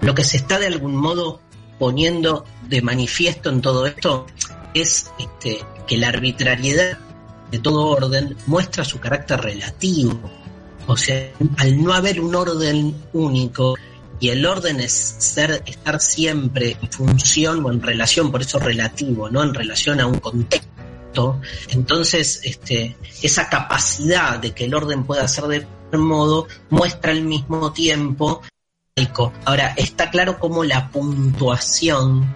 Lo 0.00 0.14
que 0.14 0.24
se 0.24 0.38
está 0.38 0.58
de 0.58 0.66
algún 0.66 0.96
modo 0.96 1.40
poniendo 1.78 2.44
de 2.68 2.82
manifiesto 2.82 3.50
en 3.50 3.60
todo 3.60 3.86
esto 3.86 4.26
es 4.74 5.10
este, 5.18 5.64
que 5.86 5.96
la 5.96 6.08
arbitrariedad 6.08 6.98
de 7.50 7.58
todo 7.58 7.86
orden 7.86 8.36
muestra 8.46 8.84
su 8.84 9.00
carácter 9.00 9.40
relativo. 9.40 10.20
O 10.86 10.96
sea, 10.96 11.30
al 11.58 11.82
no 11.82 11.92
haber 11.92 12.20
un 12.20 12.34
orden 12.34 12.94
único 13.12 13.76
y 14.18 14.28
el 14.28 14.44
orden 14.44 14.80
es 14.80 14.92
ser 14.92 15.62
estar 15.66 16.00
siempre 16.00 16.76
en 16.80 16.90
función 16.90 17.64
o 17.64 17.72
en 17.72 17.80
relación, 17.80 18.30
por 18.30 18.42
eso 18.42 18.58
relativo, 18.58 19.30
no 19.30 19.42
en 19.42 19.54
relación 19.54 20.00
a 20.00 20.06
un 20.06 20.18
contexto. 20.18 21.40
Entonces, 21.68 22.40
este, 22.44 22.96
esa 23.22 23.48
capacidad 23.48 24.38
de 24.38 24.52
que 24.52 24.64
el 24.64 24.74
orden 24.74 25.04
pueda 25.04 25.26
ser 25.26 25.46
de 25.46 25.66
modo 25.98 26.46
muestra 26.68 27.12
al 27.12 27.22
mismo 27.22 27.72
tiempo 27.72 28.42
Ahora, 29.44 29.74
está 29.76 30.10
claro 30.10 30.38
cómo 30.38 30.62
la 30.64 30.88
puntuación, 30.90 32.34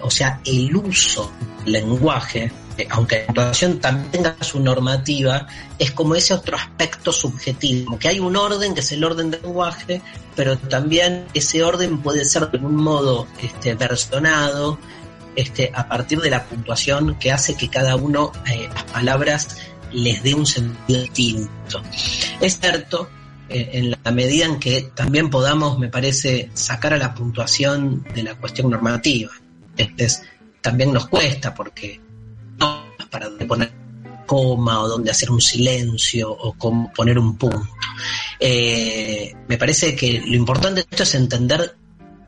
o 0.00 0.10
sea, 0.10 0.40
el 0.44 0.74
uso 0.76 1.32
del 1.64 1.72
lenguaje, 1.72 2.52
aunque 2.90 3.20
la 3.20 3.26
puntuación 3.26 3.78
también 3.78 4.10
tenga 4.10 4.36
su 4.40 4.60
normativa, 4.60 5.46
es 5.78 5.92
como 5.92 6.14
ese 6.14 6.34
otro 6.34 6.56
aspecto 6.56 7.12
subjetivo, 7.12 7.98
que 7.98 8.08
hay 8.08 8.20
un 8.20 8.36
orden 8.36 8.74
que 8.74 8.80
es 8.80 8.92
el 8.92 9.04
orden 9.04 9.30
del 9.30 9.42
lenguaje, 9.42 10.02
pero 10.34 10.58
también 10.58 11.26
ese 11.34 11.62
orden 11.62 11.98
puede 11.98 12.24
ser 12.24 12.50
de 12.50 12.58
algún 12.58 12.76
modo 12.76 13.26
este, 13.40 13.74
versionado 13.74 14.78
este, 15.36 15.70
a 15.74 15.88
partir 15.88 16.20
de 16.20 16.30
la 16.30 16.44
puntuación 16.44 17.16
que 17.18 17.32
hace 17.32 17.56
que 17.56 17.68
cada 17.68 17.96
uno 17.96 18.32
eh, 18.46 18.68
las 18.72 18.84
palabras 18.84 19.56
les 19.92 20.22
dé 20.22 20.34
un 20.34 20.46
sentido 20.46 21.00
distinto. 21.00 21.82
Es 22.40 22.58
cierto 22.58 23.08
eh, 23.48 23.70
en 23.72 23.90
la 23.90 24.10
medida 24.10 24.46
en 24.46 24.58
que 24.58 24.90
también 24.94 25.30
podamos, 25.30 25.78
me 25.78 25.88
parece, 25.88 26.50
sacar 26.54 26.94
a 26.94 26.98
la 26.98 27.14
puntuación 27.14 28.04
de 28.14 28.22
la 28.22 28.34
cuestión 28.36 28.70
normativa. 28.70 29.30
Entonces, 29.76 30.22
también 30.60 30.92
nos 30.92 31.08
cuesta 31.08 31.54
porque 31.54 32.00
para 33.14 33.28
dónde 33.28 33.46
poner 33.46 33.72
coma 34.26 34.82
o 34.82 34.88
dónde 34.88 35.12
hacer 35.12 35.30
un 35.30 35.40
silencio 35.40 36.32
o 36.32 36.52
poner 36.92 37.16
un 37.16 37.38
punto. 37.38 37.62
Eh, 38.40 39.32
me 39.46 39.56
parece 39.56 39.94
que 39.94 40.20
lo 40.26 40.34
importante 40.34 40.80
de 40.80 40.86
esto 40.90 41.04
es 41.04 41.14
entender 41.14 41.76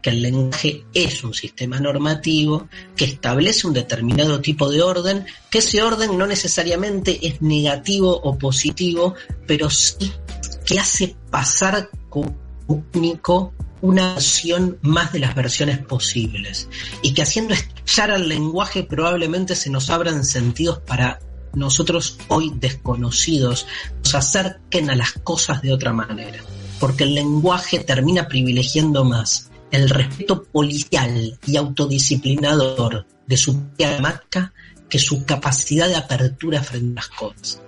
que 0.00 0.10
el 0.10 0.22
lenguaje 0.22 0.84
es 0.94 1.24
un 1.24 1.34
sistema 1.34 1.80
normativo 1.80 2.68
que 2.94 3.06
establece 3.06 3.66
un 3.66 3.72
determinado 3.72 4.40
tipo 4.40 4.70
de 4.70 4.80
orden, 4.80 5.26
que 5.50 5.58
ese 5.58 5.82
orden 5.82 6.16
no 6.16 6.28
necesariamente 6.28 7.26
es 7.26 7.42
negativo 7.42 8.16
o 8.16 8.38
positivo, 8.38 9.16
pero 9.44 9.68
sí 9.68 10.12
que 10.64 10.78
hace 10.78 11.16
pasar 11.30 11.90
único 12.66 13.52
una 13.82 14.14
versión 14.14 14.78
más 14.82 15.12
de 15.12 15.18
las 15.20 15.34
versiones 15.34 15.78
posibles 15.78 16.68
y 17.02 17.12
que 17.12 17.22
haciendo 17.22 17.54
estallar 17.54 18.10
al 18.10 18.28
lenguaje 18.28 18.82
probablemente 18.82 19.54
se 19.54 19.70
nos 19.70 19.90
abran 19.90 20.24
sentidos 20.24 20.80
para 20.80 21.20
nosotros 21.54 22.18
hoy 22.28 22.52
desconocidos, 22.54 23.66
nos 23.98 24.14
acerquen 24.14 24.90
a 24.90 24.96
las 24.96 25.12
cosas 25.12 25.62
de 25.62 25.72
otra 25.72 25.92
manera, 25.92 26.38
porque 26.78 27.04
el 27.04 27.14
lenguaje 27.14 27.80
termina 27.80 28.28
privilegiando 28.28 29.04
más 29.04 29.50
el 29.70 29.88
respeto 29.88 30.44
policial 30.44 31.38
y 31.46 31.56
autodisciplinador 31.56 33.06
de 33.26 33.36
su 33.36 33.58
propia 33.60 33.98
marca 34.00 34.52
que 34.88 34.98
su 34.98 35.24
capacidad 35.24 35.88
de 35.88 35.96
apertura 35.96 36.62
frente 36.62 36.92
a 36.92 37.02
las 37.02 37.08
cosas. 37.08 37.62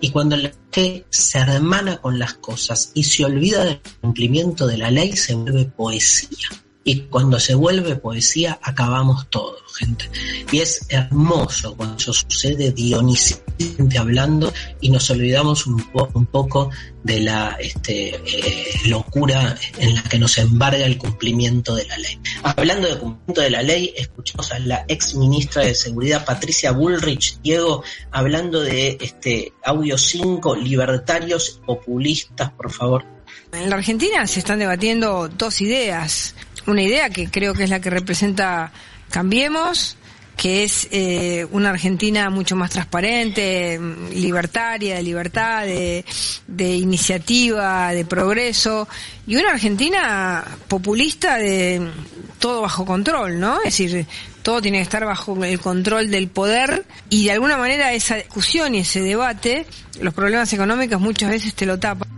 Y 0.00 0.10
cuando 0.10 0.34
el 0.34 0.42
lenguaje 0.42 1.04
se 1.10 1.38
hermana 1.38 1.98
con 1.98 2.18
las 2.18 2.34
cosas 2.34 2.90
y 2.94 3.04
se 3.04 3.24
olvida 3.24 3.64
del 3.64 3.80
cumplimiento 4.00 4.66
de 4.66 4.78
la 4.78 4.90
ley, 4.90 5.16
se 5.16 5.34
vuelve 5.34 5.64
poesía. 5.64 6.48
Y 6.88 7.00
cuando 7.10 7.40
se 7.40 7.56
vuelve 7.56 7.96
poesía, 7.96 8.60
acabamos 8.62 9.28
todos, 9.28 9.60
gente. 9.76 10.08
Y 10.52 10.60
es 10.60 10.86
hermoso 10.88 11.76
cuando 11.76 11.96
eso 11.96 12.12
sucede 12.12 12.70
dionisamente 12.70 13.98
hablando 13.98 14.52
y 14.80 14.90
nos 14.90 15.10
olvidamos 15.10 15.66
un, 15.66 15.82
po 15.90 16.08
un 16.14 16.26
poco 16.26 16.70
de 17.02 17.22
la 17.22 17.56
este, 17.58 18.14
eh, 18.14 18.80
locura 18.86 19.56
en 19.78 19.96
la 19.96 20.02
que 20.04 20.20
nos 20.20 20.38
embarga 20.38 20.86
el 20.86 20.96
cumplimiento 20.96 21.74
de 21.74 21.86
la 21.86 21.98
ley. 21.98 22.20
Hablando 22.44 22.86
de 22.86 22.98
cumplimiento 23.00 23.40
de 23.40 23.50
la 23.50 23.62
ley, 23.62 23.92
escuchamos 23.96 24.52
a 24.52 24.60
la 24.60 24.84
ex 24.86 25.16
ministra 25.16 25.62
de 25.62 25.74
Seguridad, 25.74 26.24
Patricia 26.24 26.70
Bullrich, 26.70 27.40
Diego, 27.42 27.82
hablando 28.12 28.60
de 28.60 28.96
este 29.00 29.52
audio 29.64 29.98
5, 29.98 30.54
libertarios 30.54 31.60
populistas, 31.66 32.52
por 32.52 32.70
favor. 32.70 33.04
En 33.52 33.70
la 33.70 33.76
Argentina 33.76 34.24
se 34.28 34.38
están 34.38 34.60
debatiendo 34.60 35.28
dos 35.28 35.60
ideas 35.60 36.36
una 36.66 36.82
idea 36.82 37.10
que 37.10 37.28
creo 37.30 37.54
que 37.54 37.64
es 37.64 37.70
la 37.70 37.80
que 37.80 37.90
representa 37.90 38.72
Cambiemos, 39.10 39.96
que 40.36 40.64
es 40.64 40.88
eh, 40.90 41.46
una 41.50 41.70
Argentina 41.70 42.28
mucho 42.28 42.56
más 42.56 42.70
transparente, 42.70 43.80
libertaria, 44.12 44.96
de 44.96 45.02
libertad, 45.02 45.64
de, 45.64 46.04
de, 46.46 46.76
iniciativa, 46.76 47.92
de 47.92 48.04
progreso, 48.04 48.86
y 49.26 49.36
una 49.36 49.52
Argentina 49.52 50.44
populista 50.68 51.38
de 51.38 51.90
todo 52.38 52.60
bajo 52.60 52.84
control, 52.84 53.40
¿no? 53.40 53.58
Es 53.58 53.78
decir, 53.78 54.06
todo 54.42 54.60
tiene 54.60 54.78
que 54.78 54.82
estar 54.82 55.04
bajo 55.04 55.42
el 55.44 55.58
control 55.58 56.10
del 56.10 56.28
poder 56.28 56.84
y 57.08 57.24
de 57.24 57.32
alguna 57.32 57.56
manera 57.56 57.92
esa 57.92 58.16
discusión 58.16 58.74
y 58.74 58.80
ese 58.80 59.00
debate, 59.00 59.66
los 60.00 60.12
problemas 60.12 60.52
económicos 60.52 61.00
muchas 61.00 61.30
veces 61.30 61.54
te 61.54 61.64
lo 61.64 61.78
tapan. 61.78 62.08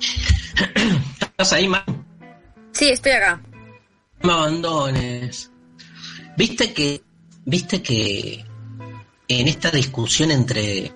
¿Estás 1.20 1.52
ahí? 1.52 1.68
Sí, 2.76 2.90
estoy 2.90 3.12
acá. 3.12 3.40
No 4.22 4.28
me 4.28 4.32
abandones. 4.32 5.50
Viste 6.36 6.72
que, 6.72 7.02
viste 7.44 7.82
que 7.82 8.44
en 9.28 9.48
esta 9.48 9.70
discusión 9.70 10.30
entre 10.30 10.92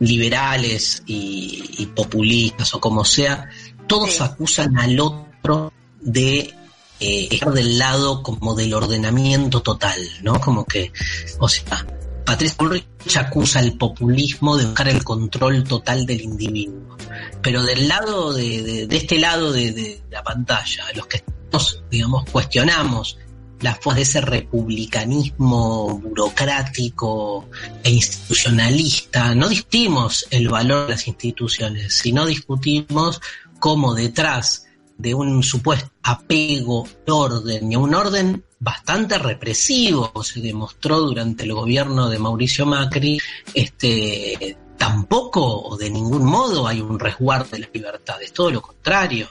liberales 0.00 1.02
y, 1.06 1.76
y 1.78 1.86
populistas 1.86 2.74
o 2.74 2.80
como 2.80 3.04
sea, 3.04 3.48
todos 3.86 4.12
sí. 4.12 4.22
acusan 4.22 4.78
al 4.78 5.00
otro 5.00 5.72
de 6.00 6.54
eh, 7.00 7.28
estar 7.30 7.52
del 7.52 7.78
lado 7.78 8.22
como 8.22 8.54
del 8.54 8.74
ordenamiento 8.74 9.62
total, 9.62 9.98
¿no? 10.22 10.40
Como 10.40 10.64
que, 10.64 10.92
o 11.38 11.48
sea, 11.48 11.86
Patricia 12.28 12.56
Bullrich 12.58 13.16
acusa 13.16 13.60
el 13.60 13.78
populismo 13.78 14.58
de 14.58 14.66
buscar 14.66 14.86
el 14.86 15.02
control 15.02 15.64
total 15.64 16.04
del 16.04 16.20
individuo. 16.20 16.98
Pero 17.40 17.62
del 17.62 17.88
lado 17.88 18.34
de, 18.34 18.62
de, 18.62 18.86
de 18.86 18.96
este 18.98 19.18
lado 19.18 19.50
de, 19.50 19.72
de, 19.72 20.02
la 20.10 20.22
pantalla, 20.22 20.84
los 20.94 21.06
que 21.06 21.16
estamos, 21.16 21.82
digamos, 21.90 22.28
cuestionamos 22.30 23.16
la 23.60 23.74
forma 23.76 23.96
de 23.96 24.02
ese 24.02 24.20
republicanismo 24.20 26.00
burocrático 26.00 27.48
e 27.82 27.92
institucionalista, 27.92 29.34
no 29.34 29.48
discutimos 29.48 30.26
el 30.28 30.50
valor 30.50 30.82
de 30.82 30.92
las 30.92 31.08
instituciones, 31.08 31.94
sino 31.94 32.26
discutimos 32.26 33.22
cómo 33.58 33.94
detrás 33.94 34.66
de 34.98 35.14
un 35.14 35.42
supuesto 35.42 35.90
apego 36.02 36.86
al 37.06 37.12
orden 37.14 37.72
y 37.72 37.74
a 37.74 37.78
un 37.78 37.94
orden 37.94 38.44
bastante 38.60 39.18
represivo 39.18 40.12
se 40.22 40.40
demostró 40.40 41.00
durante 41.00 41.44
el 41.44 41.52
gobierno 41.52 42.08
de 42.08 42.18
Mauricio 42.18 42.66
Macri, 42.66 43.18
este 43.54 44.56
tampoco 44.76 45.62
o 45.62 45.76
de 45.76 45.90
ningún 45.90 46.24
modo 46.24 46.66
hay 46.66 46.80
un 46.80 46.98
resguardo 46.98 47.50
de 47.50 47.60
las 47.60 47.70
libertades, 47.72 48.32
todo 48.32 48.50
lo 48.50 48.62
contrario, 48.62 49.28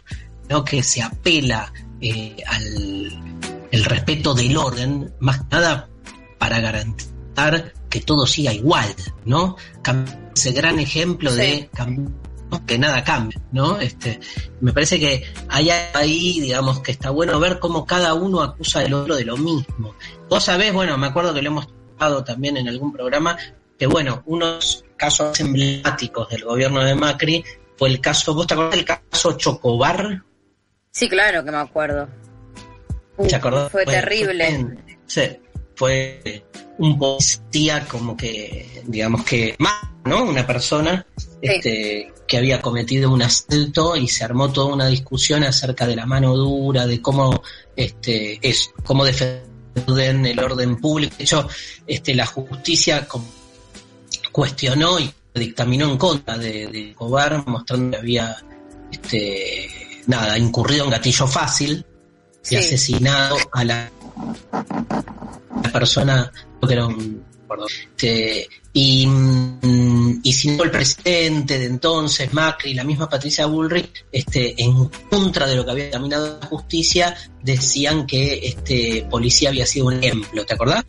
no 0.49 0.63
que 0.63 0.83
se 0.83 1.01
apela 1.01 1.71
eh, 2.01 2.35
al 2.45 3.37
el 3.71 3.85
respeto 3.85 4.33
del 4.33 4.55
orden, 4.57 5.13
más 5.19 5.41
nada 5.49 5.89
para 6.37 6.59
garantizar 6.59 7.73
que 7.89 8.01
todo 8.01 8.25
siga 8.25 8.53
igual, 8.53 8.93
¿no? 9.25 9.55
Ese 10.35 10.51
gran 10.51 10.79
ejemplo 10.79 11.31
sí. 11.31 11.37
de 11.37 11.69
que 12.65 12.77
nada 12.77 13.03
cambie, 13.03 13.39
¿no? 13.51 13.79
Este, 13.79 14.19
me 14.61 14.73
parece 14.73 14.99
que 14.99 15.23
hay 15.49 15.69
ahí, 15.93 16.39
digamos, 16.39 16.81
que 16.81 16.91
está 16.91 17.09
bueno 17.09 17.39
ver 17.39 17.59
cómo 17.59 17.85
cada 17.85 18.13
uno 18.13 18.41
acusa 18.41 18.81
al 18.81 18.93
otro 18.93 19.15
de 19.15 19.25
lo 19.25 19.37
mismo. 19.37 19.95
Vos 20.29 20.43
sabés, 20.43 20.73
bueno, 20.73 20.97
me 20.97 21.07
acuerdo 21.07 21.33
que 21.33 21.41
lo 21.41 21.49
hemos 21.49 21.67
tocado 21.67 22.23
también 22.23 22.57
en 22.57 22.67
algún 22.67 22.91
programa, 22.91 23.37
que 23.77 23.87
bueno, 23.87 24.23
unos 24.25 24.83
casos 24.95 25.39
emblemáticos 25.39 26.29
del 26.29 26.43
gobierno 26.43 26.83
de 26.83 26.95
Macri 26.95 27.43
fue 27.77 27.89
el 27.89 28.01
caso, 28.01 28.33
¿vos 28.33 28.47
te 28.47 28.53
acordás 28.53 28.75
del 28.75 28.85
caso 28.85 29.33
Chocobar? 29.37 30.23
Sí, 30.91 31.07
claro 31.07 31.43
que 31.43 31.51
me 31.51 31.57
acuerdo. 31.57 32.07
¿Te 33.27 33.35
acordás? 33.35 33.71
Fue, 33.71 33.83
fue 33.83 33.93
terrible. 33.93 34.47
Fue, 34.47 34.97
sí, 35.05 35.39
fue 35.75 36.43
un 36.79 36.97
policía 36.97 37.85
como 37.87 38.17
que, 38.17 38.83
digamos 38.85 39.23
que, 39.23 39.55
más, 39.59 39.73
¿no? 40.05 40.23
Una 40.23 40.45
persona 40.45 41.05
sí. 41.41 41.49
este, 41.49 42.13
que 42.27 42.37
había 42.37 42.61
cometido 42.61 43.11
un 43.11 43.21
asalto 43.21 43.95
y 43.95 44.07
se 44.07 44.23
armó 44.23 44.51
toda 44.51 44.73
una 44.73 44.87
discusión 44.87 45.43
acerca 45.43 45.87
de 45.87 45.95
la 45.95 46.05
mano 46.05 46.35
dura, 46.35 46.85
de 46.85 47.01
cómo, 47.01 47.41
este, 47.75 48.39
es, 48.41 48.71
cómo 48.83 49.05
defender 49.05 49.47
el 50.25 50.39
orden 50.39 50.77
público. 50.77 51.15
De 51.17 51.23
hecho, 51.23 51.47
este, 51.85 52.13
la 52.15 52.25
justicia 52.25 53.07
cuestionó 54.31 54.99
y 54.99 55.11
dictaminó 55.33 55.89
en 55.91 55.97
contra 55.97 56.37
de, 56.37 56.67
de 56.67 56.93
Cobar, 56.95 57.47
mostrando 57.47 57.91
que 57.91 57.97
había, 57.97 58.37
este, 58.91 59.69
nada, 60.07 60.37
incurrido 60.37 60.85
en 60.85 60.91
gatillo 60.91 61.27
fácil 61.27 61.85
y 62.49 62.55
asesinado 62.55 63.37
a 63.51 63.63
la, 63.63 63.91
persona 65.71 66.31
que 66.65 66.73
era 66.73 66.87
un 66.87 67.23
perdón, 67.47 67.67
este, 67.69 68.47
y, 68.73 69.07
y 70.23 70.33
siendo 70.33 70.63
el 70.63 70.71
presidente 70.71 71.59
de 71.59 71.65
entonces, 71.65 72.33
Macri, 72.33 72.73
la 72.73 72.83
misma 72.83 73.09
Patricia 73.09 73.45
Bullrich, 73.45 74.05
este, 74.11 74.61
en 74.61 74.89
contra 75.09 75.47
de 75.47 75.55
lo 75.55 75.65
que 75.65 75.71
había 75.71 75.91
caminado 75.91 76.39
la 76.39 76.47
justicia, 76.47 77.15
decían 77.41 78.05
que 78.05 78.47
este 78.47 79.07
policía 79.09 79.49
había 79.49 79.65
sido 79.65 79.87
un 79.87 80.03
ejemplo, 80.03 80.45
¿te 80.45 80.53
acordás? 80.53 80.83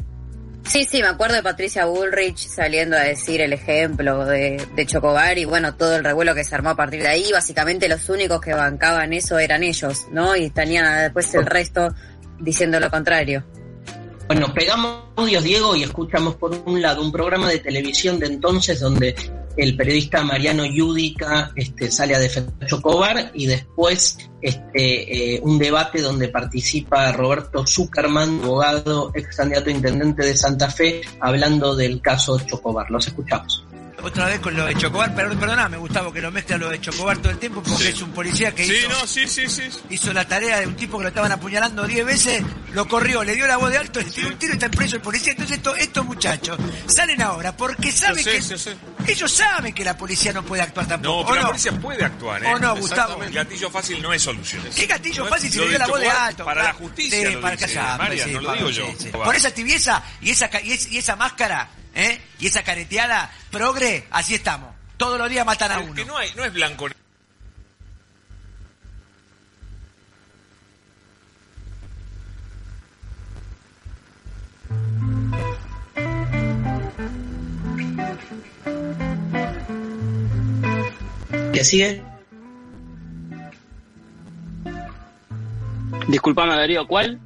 Sí, 0.69 0.85
sí, 0.85 1.01
me 1.01 1.09
acuerdo 1.09 1.37
de 1.37 1.43
Patricia 1.43 1.87
Bullrich 1.87 2.37
saliendo 2.37 2.95
a 2.95 3.01
decir 3.01 3.41
el 3.41 3.55
ejemplo 3.55 4.27
de, 4.27 4.63
de 4.77 4.87
Chocobar 4.87 5.39
y 5.39 5.47
bueno, 5.47 5.75
todo 5.77 5.97
el 5.97 6.05
revuelo 6.05 6.35
que 6.35 6.45
se 6.45 6.55
armó 6.55 6.71
a 6.71 6.77
partir 6.77 7.01
de 7.01 7.09
ahí. 7.09 7.31
Básicamente 7.33 7.89
los 7.89 8.07
únicos 8.11 8.41
que 8.41 8.53
bancaban 8.53 9.15
eso 9.15 9.39
eran 9.39 9.63
ellos, 9.63 10.07
¿no? 10.11 10.37
Y 10.37 10.51
tenían 10.51 11.05
después 11.05 11.35
el 11.35 11.47
resto 11.47 11.89
diciendo 12.39 12.81
lo 12.81 12.91
contrario. 12.91 13.45
Bueno, 14.29 14.53
pegamos 14.53 15.05
audios, 15.17 15.43
Diego, 15.43 15.75
y 15.75 15.85
escuchamos 15.85 16.35
por 16.35 16.55
un 16.67 16.83
lado 16.83 17.01
un 17.01 17.11
programa 17.11 17.49
de 17.49 17.61
televisión 17.61 18.19
de 18.19 18.27
entonces 18.27 18.79
donde 18.79 19.15
el 19.57 19.75
periodista 19.75 20.23
Mariano 20.23 20.67
Yudica 20.67 21.51
este, 21.57 21.91
sale 21.91 22.15
a 22.15 22.19
defender 22.19 22.69
Chocobar 22.69 23.31
y 23.33 23.47
después 23.47 24.19
este, 24.43 25.35
eh, 25.35 25.41
un 25.43 25.59
debate 25.59 26.03
donde 26.03 26.29
participa 26.29 27.11
Roberto 27.13 27.67
Zuckerman, 27.67 28.41
abogado, 28.45 29.11
ex 29.15 29.35
candidato 29.35 29.71
a 29.71 29.73
intendente 29.73 30.23
de 30.23 30.37
Santa 30.37 30.71
Fe, 30.71 31.01
hablando 31.21 31.75
del 31.75 32.03
caso 32.03 32.39
Chocobar. 32.39 32.91
Los 32.91 33.09
escuchamos. 33.09 33.65
Otra 34.03 34.27
vez 34.27 34.41
con 34.41 34.55
lo 34.57 34.65
de 34.65 34.75
Chocobar, 34.77 35.15
perdón, 35.15 35.39
perdoname 35.39 35.77
Gustavo 35.77 36.13
que 36.13 36.21
lo 36.21 36.31
mezcla 36.31 36.57
lo 36.57 36.69
de 36.71 36.81
Chocobar 36.81 37.19
todo 37.19 37.31
el 37.31 37.39
tiempo 37.39 37.63
porque 37.63 37.89
es 37.89 38.01
un 38.03 38.11
policía 38.13 38.55
que 38.55 38.65
Sí, 38.65 38.75
hizo, 38.75 38.89
no, 38.89 39.07
sí, 39.07 39.27
sí, 39.27 39.49
sí. 39.49 39.63
hizo 39.91 40.13
la 40.13 40.27
tarea 40.27 40.61
de 40.61 40.67
un 40.67 40.77
tipo 40.77 40.99
que 40.99 41.05
lo 41.05 41.09
estaban 41.09 41.33
apuñalando 41.33 41.87
10 41.87 42.07
veces, 42.07 42.43
lo 42.73 42.87
corrió, 42.87 43.25
le 43.25 43.35
dio 43.35 43.47
la 43.47 43.57
voz 43.57 43.71
de 43.71 43.79
alto, 43.79 44.01
le 44.01 44.07
tiró 44.07 44.29
un 44.29 44.37
tiro 44.37 44.53
y 44.53 44.57
está 44.57 44.71
preso 44.71 44.97
el 44.97 45.03
policía. 45.03 45.33
Entonces 45.33 45.57
estos, 45.57 45.79
estos 45.79 46.05
muchachos 46.05 46.59
salen 46.87 47.21
ahora 47.23 47.57
porque 47.57 47.91
saben 47.93 48.23
sé, 48.23 48.41
que 49.05 49.13
ellos 49.13 49.33
saben 49.33 49.75
que 49.75 49.85
la 49.85 49.97
policía 49.97 50.33
no 50.33 50.43
puede 50.45 50.63
actuar 50.63 50.87
tampoco. 50.87 51.21
No, 51.23 51.27
pero 51.27 51.33
¿o 51.33 51.37
la 51.37 51.43
no? 51.43 51.49
policía 51.49 51.73
puede 51.73 52.05
actuar, 52.05 52.45
¿eh? 52.45 52.53
¿O 52.55 52.59
no, 52.59 52.77
Gustavo? 52.77 53.23
El 53.23 53.33
gatillo 53.33 53.71
fácil 53.71 54.01
no 54.03 54.13
es 54.13 54.23
solución. 54.23 54.63
¿Qué 54.75 54.87
gatillo 54.87 55.25
No 55.25 55.31
fácil 55.31 55.51
si 55.51 55.59
le 55.59 55.69
dio 55.69 55.79
la 55.79 55.87
voz 55.87 56.01
de 56.01 56.09
alto? 56.09 56.45
Para 56.45 56.63
la 56.65 56.73
justicia 56.73 57.29
Sí, 57.29 57.35
lo 57.35 57.41
para 57.41 57.57
callar, 57.57 58.01
no 58.33 58.41
lo 58.41 58.53
digo 58.55 58.71
yo. 58.71 58.87
Por 59.13 59.35
esa 59.35 59.51
tibieza 59.51 60.03
y 60.21 60.31
esa, 60.31 60.51
y 60.63 60.99
esa 60.99 61.17
máscara, 61.17 61.69
¿eh? 61.95 62.21
Y 62.39 62.47
esa 62.47 62.63
careteada, 62.63 63.31
progre, 63.51 64.07
así 64.11 64.35
estamos. 64.35 64.75
Todos 64.97 65.19
los 65.19 65.31
días 65.31 65.47
matan 65.47 65.73
a 65.73 65.79
uno. 65.81 65.95
Que 65.95 66.05
no, 66.05 66.17
hay, 66.17 66.31
no 66.35 66.45
es 66.45 66.53
blanco. 66.53 66.89
¿Qué 81.53 81.65
sigue? 81.65 82.03
Disculpame, 86.09 86.55
Darío, 86.57 86.87
¿cuál? 86.87 87.21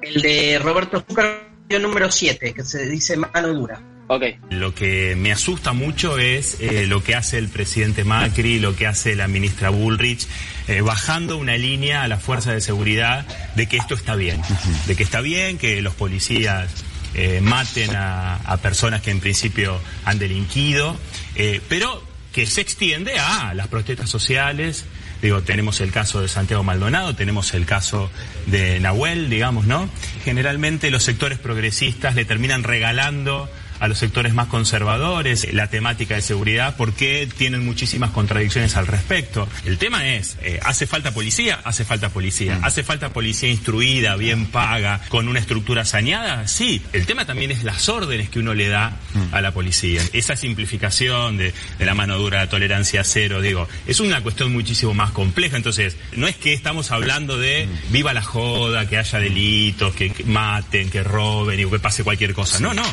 El 0.00 0.22
de 0.22 0.58
Roberto 0.62 1.04
Zucker, 1.06 1.51
número 1.68 2.10
7, 2.10 2.52
que 2.52 2.64
se 2.64 2.86
dice 2.86 3.16
mano 3.16 3.48
dura. 3.48 3.80
Ok. 4.08 4.24
Lo 4.50 4.74
que 4.74 5.16
me 5.16 5.32
asusta 5.32 5.72
mucho 5.72 6.18
es 6.18 6.58
eh, 6.60 6.86
lo 6.86 7.02
que 7.02 7.14
hace 7.14 7.38
el 7.38 7.48
presidente 7.48 8.04
Macri, 8.04 8.58
lo 8.58 8.76
que 8.76 8.86
hace 8.86 9.14
la 9.14 9.26
ministra 9.26 9.70
Bullrich, 9.70 10.26
eh, 10.68 10.82
bajando 10.82 11.38
una 11.38 11.56
línea 11.56 12.02
a 12.02 12.08
la 12.08 12.18
fuerza 12.18 12.52
de 12.52 12.60
seguridad 12.60 13.26
de 13.56 13.68
que 13.68 13.78
esto 13.78 13.94
está 13.94 14.14
bien, 14.14 14.40
de 14.86 14.96
que 14.96 15.02
está 15.02 15.20
bien 15.20 15.56
que 15.56 15.80
los 15.80 15.94
policías 15.94 16.68
eh, 17.14 17.40
maten 17.42 17.94
a, 17.94 18.36
a 18.36 18.56
personas 18.56 19.02
que 19.02 19.10
en 19.10 19.20
principio 19.20 19.78
han 20.04 20.18
delinquido, 20.18 20.96
eh, 21.34 21.60
pero 21.68 22.02
que 22.32 22.46
se 22.46 22.62
extiende 22.62 23.18
a 23.18 23.52
las 23.54 23.68
protestas 23.68 24.08
sociales. 24.08 24.86
Digo, 25.22 25.40
tenemos 25.40 25.80
el 25.80 25.92
caso 25.92 26.20
de 26.20 26.26
Santiago 26.26 26.64
Maldonado, 26.64 27.14
tenemos 27.14 27.54
el 27.54 27.64
caso 27.64 28.10
de 28.46 28.80
Nahuel, 28.80 29.30
digamos, 29.30 29.66
¿no? 29.66 29.88
Generalmente 30.24 30.90
los 30.90 31.04
sectores 31.04 31.38
progresistas 31.38 32.16
le 32.16 32.24
terminan 32.24 32.64
regalando 32.64 33.48
a 33.82 33.88
los 33.88 33.98
sectores 33.98 34.32
más 34.32 34.46
conservadores 34.46 35.52
la 35.52 35.66
temática 35.66 36.14
de 36.14 36.22
seguridad 36.22 36.76
porque 36.76 37.28
tienen 37.36 37.64
muchísimas 37.64 38.10
contradicciones 38.10 38.76
al 38.76 38.86
respecto. 38.86 39.48
El 39.64 39.76
tema 39.76 40.06
es, 40.06 40.36
eh, 40.40 40.60
¿hace 40.62 40.86
falta 40.86 41.10
policía? 41.10 41.58
Hace 41.64 41.84
falta 41.84 42.08
policía. 42.08 42.60
¿Hace 42.62 42.84
falta 42.84 43.12
policía 43.12 43.48
instruida, 43.48 44.14
bien 44.14 44.46
paga, 44.46 45.00
con 45.08 45.26
una 45.26 45.40
estructura 45.40 45.84
saneada? 45.84 46.46
Sí. 46.46 46.80
El 46.92 47.06
tema 47.06 47.24
también 47.24 47.50
es 47.50 47.64
las 47.64 47.88
órdenes 47.88 48.30
que 48.30 48.38
uno 48.38 48.54
le 48.54 48.68
da 48.68 48.98
a 49.32 49.40
la 49.40 49.50
policía. 49.50 50.00
Esa 50.12 50.36
simplificación 50.36 51.36
de, 51.36 51.52
de 51.76 51.84
la 51.84 51.94
mano 51.94 52.16
dura, 52.18 52.38
la 52.38 52.48
tolerancia 52.48 53.02
cero, 53.02 53.40
digo, 53.40 53.68
es 53.88 53.98
una 53.98 54.20
cuestión 54.20 54.52
muchísimo 54.52 54.94
más 54.94 55.10
compleja. 55.10 55.56
Entonces, 55.56 55.96
no 56.14 56.28
es 56.28 56.36
que 56.36 56.52
estamos 56.52 56.92
hablando 56.92 57.36
de 57.36 57.68
viva 57.90 58.14
la 58.14 58.22
joda, 58.22 58.88
que 58.88 58.98
haya 58.98 59.18
delitos, 59.18 59.92
que, 59.96 60.10
que 60.10 60.22
maten, 60.22 60.88
que 60.88 61.02
roben 61.02 61.58
y 61.58 61.68
que 61.68 61.80
pase 61.80 62.04
cualquier 62.04 62.32
cosa. 62.32 62.60
No, 62.60 62.72
no. 62.72 62.84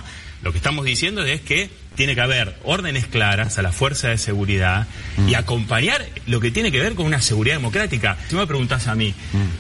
Lo 0.41 0.51
que 0.51 0.57
estamos 0.57 0.85
diciendo 0.85 1.23
es 1.25 1.41
que 1.41 1.69
tiene 1.95 2.15
que 2.15 2.21
haber 2.21 2.55
órdenes 2.63 3.07
claras 3.07 3.57
a 3.57 3.61
la 3.61 3.73
fuerza 3.73 4.07
de 4.07 4.17
seguridad 4.17 4.87
y 5.27 5.33
acompañar 5.33 6.05
lo 6.27 6.39
que 6.39 6.49
tiene 6.49 6.71
que 6.71 6.79
ver 6.79 6.95
con 6.95 7.05
una 7.05 7.21
seguridad 7.21 7.57
democrática. 7.57 8.17
Si 8.29 8.35
me 8.35 8.47
preguntas 8.47 8.87
a 8.87 8.95
mí, 8.95 9.13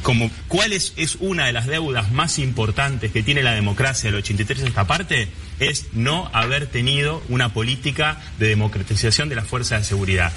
como, 0.03 0.31
¿cuál 0.47 0.71
es, 0.71 0.93
es 0.95 1.17
una 1.19 1.47
de 1.47 1.53
las 1.53 1.67
deudas 1.67 2.13
más 2.13 2.39
importantes 2.39 3.11
que 3.11 3.23
tiene 3.23 3.43
la 3.43 3.51
democracia 3.51 4.09
del 4.09 4.19
83 4.19 4.63
esta 4.63 4.87
parte? 4.87 5.27
Es 5.59 5.87
no 5.91 6.29
haber 6.31 6.67
tenido 6.67 7.21
una 7.27 7.53
política 7.53 8.21
de 8.37 8.47
democratización 8.47 9.27
de 9.27 9.35
la 9.35 9.43
fuerza 9.43 9.77
de 9.77 9.83
seguridad. 9.83 10.31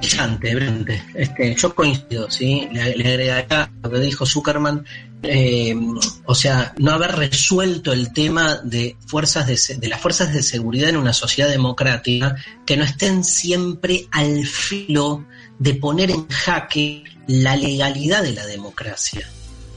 Brillante, 0.00 0.54
brillante. 0.54 1.02
Este, 1.14 1.54
yo 1.54 1.74
coincido, 1.74 2.30
¿sí? 2.30 2.68
Le, 2.72 2.96
le 2.96 3.08
agregaría 3.08 3.70
lo 3.82 3.90
que 3.90 3.98
dijo 3.98 4.24
Zuckerman, 4.24 4.86
eh, 5.22 5.76
o 6.24 6.34
sea, 6.34 6.74
no 6.78 6.92
haber 6.92 7.16
resuelto 7.16 7.92
el 7.92 8.12
tema 8.12 8.56
de 8.62 8.96
fuerzas 9.06 9.46
de, 9.46 9.76
de 9.76 9.88
las 9.88 10.00
fuerzas 10.00 10.32
de 10.32 10.42
seguridad 10.42 10.90
en 10.90 10.96
una 10.96 11.12
sociedad 11.12 11.50
democrática 11.50 12.36
que 12.64 12.76
no 12.76 12.84
estén 12.84 13.24
siempre 13.24 14.06
al 14.10 14.46
filo 14.46 15.26
de 15.58 15.74
poner 15.74 16.10
en 16.10 16.28
jaque 16.28 17.04
la 17.26 17.56
legalidad 17.56 18.22
de 18.22 18.32
la 18.32 18.46
democracia. 18.46 19.28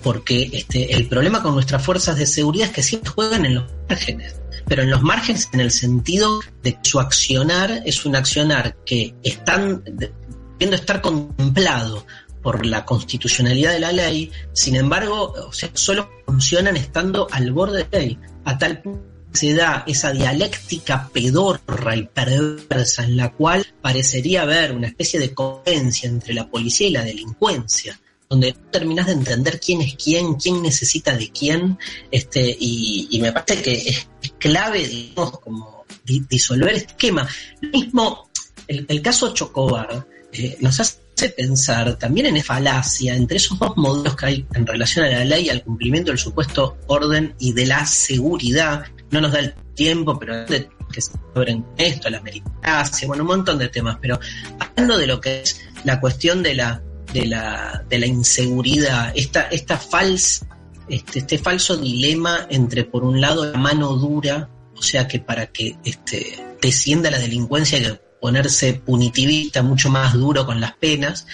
Porque 0.03 0.49
este, 0.51 0.95
el 0.95 1.07
problema 1.07 1.43
con 1.43 1.53
nuestras 1.53 1.83
fuerzas 1.83 2.17
de 2.17 2.25
seguridad 2.25 2.67
es 2.67 2.73
que 2.73 2.83
siempre 2.83 3.11
juegan 3.11 3.45
en 3.45 3.55
los 3.55 3.65
márgenes 3.87 4.35
pero 4.71 4.83
en 4.83 4.89
los 4.89 5.01
márgenes 5.01 5.49
en 5.51 5.59
el 5.59 5.71
sentido 5.71 6.39
de 6.63 6.73
que 6.73 6.89
su 6.89 6.99
accionar 6.99 7.81
es 7.85 8.05
un 8.05 8.15
accionar 8.15 8.77
que 8.85 9.13
están 9.21 9.83
debiendo 9.83 10.77
estar 10.77 11.01
contemplado 11.01 12.05
por 12.41 12.65
la 12.65 12.85
constitucionalidad 12.85 13.73
de 13.73 13.79
la 13.79 13.91
ley, 13.91 14.31
sin 14.53 14.75
embargo, 14.75 15.33
o 15.47 15.53
sea, 15.53 15.69
solo 15.73 16.09
funcionan 16.25 16.77
estando 16.77 17.27
al 17.31 17.51
borde 17.51 17.83
de 17.83 17.87
la 17.91 17.99
ley, 17.99 18.17
a 18.45 18.57
tal 18.57 18.81
punto 18.81 19.01
que 19.31 19.37
se 19.37 19.53
da 19.53 19.83
esa 19.87 20.11
dialéctica 20.11 21.09
pedorra 21.13 21.95
y 21.95 22.03
perversa 22.03 23.03
en 23.05 23.15
la 23.15 23.31
cual 23.31 23.65
parecería 23.81 24.41
haber 24.41 24.73
una 24.73 24.87
especie 24.87 25.19
de 25.19 25.33
coherencia 25.33 26.09
entre 26.09 26.33
la 26.33 26.49
policía 26.49 26.87
y 26.87 26.91
la 26.91 27.03
delincuencia 27.03 27.99
donde 28.29 28.53
terminas 28.71 29.07
de 29.07 29.11
entender 29.11 29.59
quién 29.59 29.81
es 29.81 29.95
quién, 29.95 30.35
quién 30.35 30.61
necesita 30.61 31.17
de 31.17 31.29
quién, 31.31 31.77
este, 32.11 32.55
y, 32.57 33.09
y 33.11 33.19
me 33.19 33.33
parece 33.33 33.61
que 33.61 33.73
es, 33.73 34.07
clave, 34.37 34.87
digamos, 34.87 35.37
como 35.39 35.83
di- 36.05 36.23
disolver 36.29 36.73
este 36.73 36.91
esquema. 36.91 37.27
Lo 37.59 37.69
mismo, 37.71 38.29
el, 38.69 38.85
el 38.87 39.01
caso 39.01 39.33
Chocobar 39.33 40.07
eh, 40.31 40.57
nos 40.61 40.79
hace 40.79 41.00
pensar 41.29 41.97
también 41.97 42.27
en 42.27 42.37
esa 42.37 42.55
falacia 42.55 43.15
entre 43.15 43.37
esos 43.37 43.59
dos 43.59 43.77
modelos 43.77 44.15
que 44.15 44.25
hay 44.25 44.45
en 44.53 44.65
relación 44.65 45.05
a 45.05 45.09
la 45.09 45.25
ley, 45.25 45.49
al 45.49 45.63
cumplimiento 45.63 46.11
del 46.11 46.17
supuesto 46.17 46.77
orden 46.87 47.35
y 47.39 47.53
de 47.53 47.67
la 47.67 47.85
seguridad. 47.85 48.85
No 49.11 49.21
nos 49.21 49.31
da 49.31 49.39
el 49.39 49.53
tiempo, 49.75 50.17
pero 50.17 50.45
de 50.45 50.69
que 50.91 51.01
se 51.01 51.11
abren 51.35 51.65
esto, 51.77 52.09
la 52.09 52.21
meritocracia, 52.21 53.07
bueno, 53.07 53.23
un 53.23 53.29
montón 53.29 53.57
de 53.57 53.69
temas, 53.69 53.97
pero 54.01 54.19
hablando 54.59 54.97
de 54.97 55.07
lo 55.07 55.21
que 55.21 55.41
es 55.41 55.61
la 55.83 56.01
cuestión 56.01 56.43
de 56.43 56.55
la 56.55 56.81
de 57.13 57.25
la, 57.25 57.83
de 57.89 57.99
la 57.99 58.05
inseguridad, 58.05 59.11
esta, 59.15 59.43
esta 59.43 59.77
falsa, 59.77 60.47
este, 60.87 61.19
este 61.19 61.37
falso 61.37 61.77
dilema 61.77 62.47
entre, 62.49 62.85
por 62.85 63.03
un 63.03 63.19
lado, 63.19 63.51
la 63.51 63.57
mano 63.57 63.95
dura, 63.95 64.49
o 64.75 64.81
sea 64.81 65.07
que 65.07 65.19
para 65.19 65.47
que 65.47 65.77
este, 65.83 66.55
descienda 66.61 67.11
la 67.11 67.19
delincuencia 67.19 67.79
que 67.79 67.99
ponerse 68.21 68.75
punitivista, 68.75 69.63
mucho 69.63 69.89
más 69.89 70.13
duro 70.13 70.45
con 70.45 70.61
las 70.61 70.73
penas, 70.73 71.27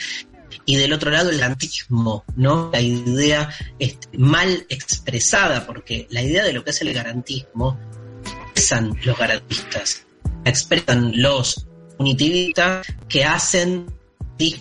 y 0.66 0.76
del 0.76 0.94
otro 0.94 1.12
lado 1.12 1.30
el 1.30 1.38
garantismo, 1.38 2.24
¿no? 2.36 2.70
La 2.74 2.82
idea 2.82 3.50
este, 3.78 4.18
mal 4.18 4.66
expresada, 4.70 5.66
porque 5.66 6.08
la 6.10 6.22
idea 6.22 6.44
de 6.44 6.54
lo 6.54 6.64
que 6.64 6.72
es 6.72 6.82
el 6.82 6.94
garantismo 6.94 7.78
expresan 8.24 8.98
los 9.04 9.18
garantistas, 9.18 10.06
expresan 10.44 11.12
los 11.16 11.68
punitivistas 11.98 12.88
que 13.08 13.24
hacen 13.24 13.86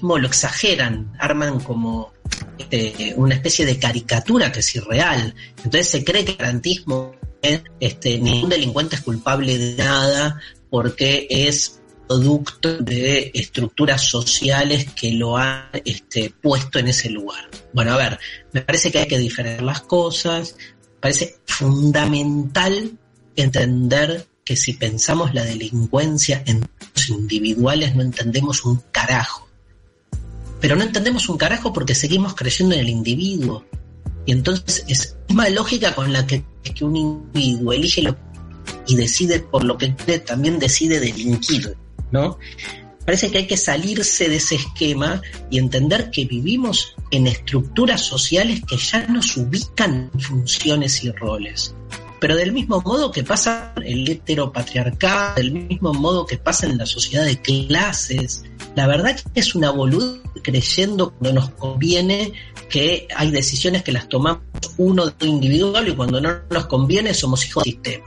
lo 0.00 0.26
exageran, 0.26 1.12
arman 1.18 1.60
como 1.60 2.12
este, 2.58 3.14
una 3.16 3.34
especie 3.34 3.66
de 3.66 3.78
caricatura 3.78 4.50
que 4.50 4.60
es 4.60 4.76
irreal. 4.76 5.34
Entonces 5.58 5.88
se 5.88 6.04
cree 6.04 6.24
que 6.24 6.32
el 6.32 6.38
garantismo 6.38 7.14
es, 7.42 7.62
este, 7.80 8.18
ningún 8.18 8.48
delincuente 8.48 8.96
es 8.96 9.02
culpable 9.02 9.58
de 9.58 9.74
nada 9.76 10.40
porque 10.70 11.26
es 11.30 11.80
producto 12.06 12.78
de 12.78 13.30
estructuras 13.34 14.02
sociales 14.02 14.86
que 14.94 15.12
lo 15.12 15.36
han 15.36 15.68
este, 15.84 16.30
puesto 16.30 16.78
en 16.78 16.88
ese 16.88 17.10
lugar. 17.10 17.48
Bueno, 17.72 17.92
a 17.92 17.96
ver, 17.96 18.18
me 18.52 18.62
parece 18.62 18.90
que 18.90 18.98
hay 18.98 19.08
que 19.08 19.18
diferenciar 19.18 19.62
las 19.62 19.82
cosas, 19.82 20.56
parece 21.00 21.38
fundamental 21.46 22.92
entender 23.34 24.26
que 24.44 24.56
si 24.56 24.74
pensamos 24.74 25.34
la 25.34 25.44
delincuencia 25.44 26.42
en 26.46 26.60
términos 26.60 27.08
individuales 27.08 27.94
no 27.96 28.02
entendemos 28.02 28.64
un 28.64 28.82
carajo. 28.92 29.48
Pero 30.60 30.76
no 30.76 30.84
entendemos 30.84 31.28
un 31.28 31.36
carajo 31.36 31.72
porque 31.72 31.94
seguimos 31.94 32.34
creyendo 32.34 32.74
en 32.74 32.80
el 32.82 32.88
individuo. 32.88 33.64
Y 34.24 34.32
entonces 34.32 34.84
es 34.88 35.10
la 35.10 35.26
misma 35.28 35.48
lógica 35.50 35.94
con 35.94 36.12
la 36.12 36.26
que, 36.26 36.44
que 36.62 36.84
un 36.84 36.96
individuo 36.96 37.72
elige 37.72 38.02
lo 38.02 38.16
y 38.86 38.96
decide 38.96 39.40
por 39.40 39.64
lo 39.64 39.76
que 39.76 39.94
cree, 39.94 40.20
también 40.20 40.58
decide 40.58 41.00
delinquir, 41.00 41.76
¿no? 42.10 42.38
Parece 43.06 43.30
que 43.30 43.38
hay 43.38 43.46
que 43.46 43.56
salirse 43.56 44.28
de 44.28 44.36
ese 44.36 44.56
esquema 44.56 45.22
y 45.48 45.58
entender 45.58 46.10
que 46.10 46.24
vivimos 46.24 46.96
en 47.12 47.28
estructuras 47.28 48.00
sociales 48.00 48.62
que 48.66 48.76
ya 48.76 49.06
nos 49.06 49.36
ubican 49.36 50.10
funciones 50.18 51.04
y 51.04 51.12
roles. 51.12 51.72
pero 52.18 52.34
del 52.34 52.52
mismo 52.52 52.80
modo 52.80 53.12
que 53.12 53.22
pasa 53.22 53.72
el 53.84 54.08
heteropatriarcado, 54.08 55.36
del 55.36 55.52
mismo 55.52 55.92
modo 55.92 56.26
que 56.26 56.38
pasa 56.38 56.66
en 56.66 56.78
la 56.78 56.86
sociedad 56.86 57.24
de 57.24 57.40
clases. 57.40 58.42
La 58.74 58.86
verdad 58.86 59.14
que 59.14 59.40
es 59.40 59.54
una 59.54 59.70
boludez 59.70 60.22
creyendo 60.42 61.10
cuando 61.10 61.40
nos 61.40 61.50
conviene 61.50 62.32
que 62.68 63.06
hay 63.14 63.30
decisiones 63.30 63.82
que 63.82 63.92
las 63.92 64.08
tomamos 64.08 64.42
uno 64.78 65.12
individual 65.20 65.86
y 65.88 65.94
cuando 65.94 66.20
no 66.20 66.40
nos 66.50 66.66
conviene 66.66 67.14
somos 67.14 67.46
hijos 67.46 67.64
del 67.64 67.74
sistema. 67.74 68.06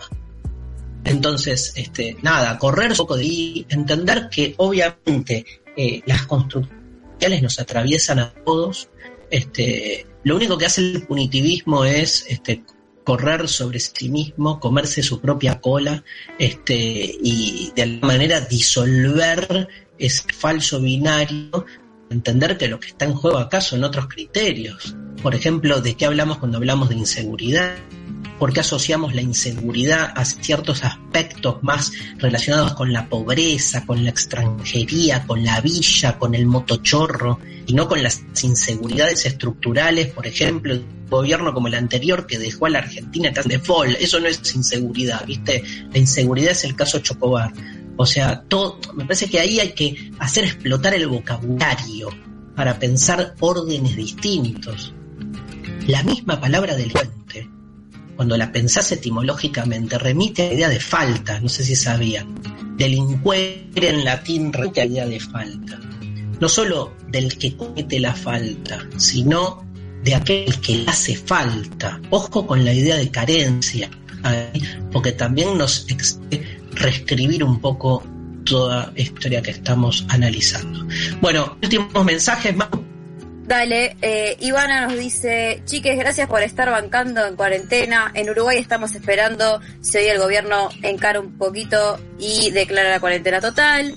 Entonces, 1.03 1.73
este, 1.75 2.17
nada, 2.21 2.57
correr 2.57 2.91
un 2.91 2.97
poco 2.97 3.15
de 3.15 3.23
ahí, 3.23 3.65
entender 3.69 4.29
que 4.29 4.53
obviamente 4.57 5.45
eh, 5.75 6.01
las 6.05 6.25
construcciones 6.25 7.41
nos 7.41 7.59
atraviesan 7.59 8.19
a 8.19 8.33
todos. 8.45 8.89
Este, 9.29 10.05
lo 10.23 10.35
único 10.35 10.57
que 10.57 10.65
hace 10.65 10.81
el 10.81 11.03
punitivismo 11.03 11.85
es 11.85 12.25
este, 12.27 12.63
correr 13.03 13.47
sobre 13.47 13.79
sí 13.79 14.09
mismo, 14.09 14.59
comerse 14.59 15.01
su 15.01 15.19
propia 15.19 15.59
cola 15.59 16.03
este, 16.37 17.17
y 17.23 17.71
de 17.75 17.83
alguna 17.83 18.07
manera 18.07 18.41
disolver 18.41 19.67
ese 19.97 20.23
falso 20.33 20.79
binario, 20.79 21.65
entender 22.09 22.57
que 22.57 22.67
lo 22.67 22.79
que 22.79 22.89
está 22.89 23.05
en 23.05 23.15
juego 23.15 23.37
acá 23.37 23.61
son 23.61 23.83
otros 23.83 24.07
criterios. 24.07 24.95
Por 25.21 25.35
ejemplo, 25.35 25.81
¿de 25.81 25.95
qué 25.95 26.05
hablamos 26.05 26.37
cuando 26.37 26.57
hablamos 26.57 26.89
de 26.89 26.95
inseguridad? 26.95 27.75
¿Por 28.39 28.53
qué 28.53 28.61
asociamos 28.61 29.13
la 29.13 29.21
inseguridad 29.21 30.13
a 30.15 30.23
ciertos 30.23 30.83
aspectos 30.83 31.61
más 31.61 31.91
relacionados 32.17 32.73
con 32.73 32.93
la 32.93 33.09
pobreza, 33.09 33.85
con 33.85 34.03
la 34.03 34.09
extranjería, 34.09 35.27
con 35.27 35.43
la 35.43 35.59
villa, 35.59 36.17
con 36.17 36.33
el 36.33 36.45
motochorro, 36.45 37.39
y 37.67 37.73
no 37.73 37.87
con 37.87 38.01
las 38.01 38.23
inseguridades 38.41 39.25
estructurales, 39.25 40.07
por 40.07 40.25
ejemplo, 40.25 40.73
un 40.73 41.07
gobierno 41.09 41.53
como 41.53 41.67
el 41.67 41.75
anterior 41.75 42.25
que 42.25 42.39
dejó 42.39 42.67
a 42.67 42.69
la 42.69 42.79
Argentina 42.79 43.31
casi 43.33 43.49
de? 43.49 43.61
Eso 43.99 44.19
no 44.19 44.27
es 44.27 44.55
inseguridad, 44.55 45.25
¿viste? 45.25 45.61
La 45.91 45.97
inseguridad 45.97 46.51
es 46.51 46.63
el 46.63 46.75
caso 46.75 46.99
Chocobar. 46.99 47.51
O 47.97 48.05
sea, 48.05 48.41
todo, 48.47 48.79
me 48.95 49.03
parece 49.03 49.29
que 49.29 49.41
ahí 49.41 49.59
hay 49.59 49.73
que 49.73 50.11
hacer 50.19 50.45
explotar 50.45 50.93
el 50.93 51.07
vocabulario 51.07 52.09
para 52.55 52.79
pensar 52.79 53.35
órdenes 53.41 53.97
distintos. 53.97 54.93
La 55.87 56.03
misma 56.03 56.39
palabra 56.39 56.75
delincuente, 56.75 57.49
cuando 58.19 58.35
la 58.35 58.51
pensás 58.51 58.91
etimológicamente, 58.91 59.97
remite 59.97 60.43
a 60.43 60.47
la 60.47 60.53
idea 60.53 60.67
de 60.67 60.81
falta, 60.81 61.39
no 61.39 61.47
sé 61.47 61.63
si 61.63 61.73
sabían. 61.73 62.35
Delincuer 62.75 63.69
en 63.75 64.03
latín 64.03 64.51
remite 64.51 64.81
a 64.81 64.85
la 64.85 64.91
idea 64.91 65.07
de 65.07 65.19
falta. 65.21 65.79
No 66.37 66.49
solo 66.49 66.97
del 67.07 67.37
que 67.37 67.55
comete 67.55 67.97
la 67.97 68.13
falta, 68.13 68.85
sino 68.97 69.65
de 70.03 70.15
aquel 70.15 70.59
que 70.59 70.79
le 70.79 70.89
hace 70.89 71.15
falta. 71.15 72.01
Ojo 72.09 72.45
con 72.45 72.65
la 72.65 72.73
idea 72.73 72.97
de 72.97 73.09
carencia, 73.09 73.89
porque 74.91 75.13
también 75.13 75.57
nos 75.57 75.87
reescribir 76.73 77.41
un 77.41 77.61
poco 77.61 78.03
toda 78.43 78.91
historia 78.97 79.41
que 79.41 79.51
estamos 79.51 80.05
analizando. 80.09 80.85
Bueno, 81.21 81.57
últimos 81.61 82.03
mensajes, 82.03 82.53
más. 82.53 82.67
Dale, 83.49 83.97
eh, 84.03 84.37
Ivana 84.41 84.85
nos 84.85 84.95
dice, 84.95 85.63
chiques, 85.65 85.97
gracias 85.97 86.29
por 86.29 86.43
estar 86.43 86.69
bancando 86.69 87.25
en 87.25 87.35
cuarentena. 87.35 88.11
En 88.13 88.29
Uruguay 88.29 88.59
estamos 88.59 88.93
esperando 88.93 89.59
si 89.81 89.97
hoy 89.97 90.05
el 90.05 90.19
gobierno 90.19 90.69
encara 90.83 91.19
un 91.19 91.35
poquito 91.35 91.99
y 92.19 92.51
declara 92.51 92.91
la 92.91 92.99
cuarentena 92.99 93.41
total. 93.41 93.95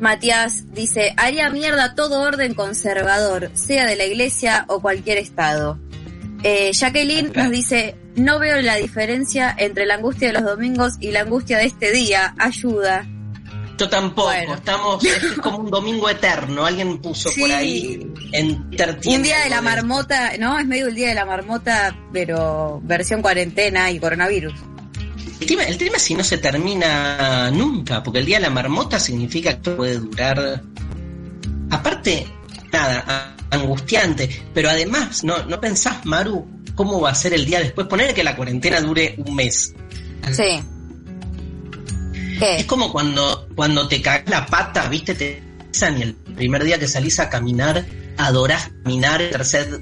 Matías 0.00 0.72
dice, 0.72 1.12
haría 1.18 1.50
mierda 1.50 1.94
todo 1.94 2.22
orden 2.22 2.54
conservador, 2.54 3.50
sea 3.52 3.84
de 3.84 3.96
la 3.96 4.06
iglesia 4.06 4.64
o 4.68 4.80
cualquier 4.80 5.18
estado. 5.18 5.78
Eh, 6.42 6.72
Jacqueline 6.72 7.30
nos 7.34 7.50
dice, 7.50 7.96
no 8.16 8.38
veo 8.38 8.62
la 8.62 8.76
diferencia 8.76 9.54
entre 9.58 9.84
la 9.84 9.96
angustia 9.96 10.28
de 10.28 10.32
los 10.32 10.44
domingos 10.44 10.94
y 10.98 11.10
la 11.10 11.20
angustia 11.20 11.58
de 11.58 11.66
este 11.66 11.92
día. 11.92 12.34
Ayuda. 12.38 13.06
Yo 13.76 13.88
tampoco, 13.88 14.30
estamos, 14.30 15.04
es 15.04 15.32
como 15.42 15.58
un 15.58 15.70
domingo 15.70 16.08
eterno, 16.08 16.64
alguien 16.64 16.98
puso 16.98 17.30
por 17.36 17.50
ahí 17.50 18.06
en 18.32 18.70
Un 19.06 19.22
día 19.22 19.40
de 19.40 19.50
la 19.50 19.60
marmota, 19.60 20.32
¿no? 20.38 20.58
Es 20.58 20.66
medio 20.66 20.86
el 20.86 20.94
día 20.94 21.08
de 21.08 21.14
la 21.14 21.24
marmota, 21.24 21.96
pero 22.12 22.80
versión 22.84 23.20
cuarentena 23.20 23.90
y 23.90 23.98
coronavirus. 23.98 24.54
El 25.40 25.46
tema, 25.46 25.64
el 25.64 25.76
tema 25.76 25.96
es 25.96 26.02
si 26.02 26.14
no 26.14 26.22
se 26.22 26.38
termina 26.38 27.50
nunca, 27.50 28.02
porque 28.02 28.20
el 28.20 28.26
día 28.26 28.36
de 28.36 28.42
la 28.42 28.50
marmota 28.50 29.00
significa 29.00 29.60
que 29.60 29.70
puede 29.70 29.98
durar. 29.98 30.62
Aparte, 31.70 32.26
nada, 32.72 33.34
angustiante, 33.50 34.44
pero 34.54 34.70
además, 34.70 35.24
¿no, 35.24 35.44
no 35.46 35.60
pensás, 35.60 36.04
Maru, 36.06 36.46
cómo 36.76 37.00
va 37.00 37.10
a 37.10 37.14
ser 37.14 37.34
el 37.34 37.44
día 37.44 37.58
después? 37.58 37.88
Poner 37.88 38.14
que 38.14 38.22
la 38.22 38.36
cuarentena 38.36 38.80
dure 38.80 39.16
un 39.18 39.34
mes. 39.34 39.74
Sí. 40.30 40.62
Es 42.40 42.64
como 42.64 42.92
cuando, 42.92 43.48
cuando 43.54 43.86
te 43.88 44.02
caes 44.02 44.28
la 44.28 44.46
pata, 44.46 44.88
viste, 44.88 45.14
te 45.14 45.42
y 45.80 46.02
el 46.02 46.14
primer 46.14 46.64
día 46.64 46.78
que 46.78 46.86
salís 46.86 47.18
a 47.18 47.28
caminar, 47.28 47.84
adorás 48.16 48.70
caminar, 48.84 49.20
el 49.20 49.30
tercer 49.30 49.80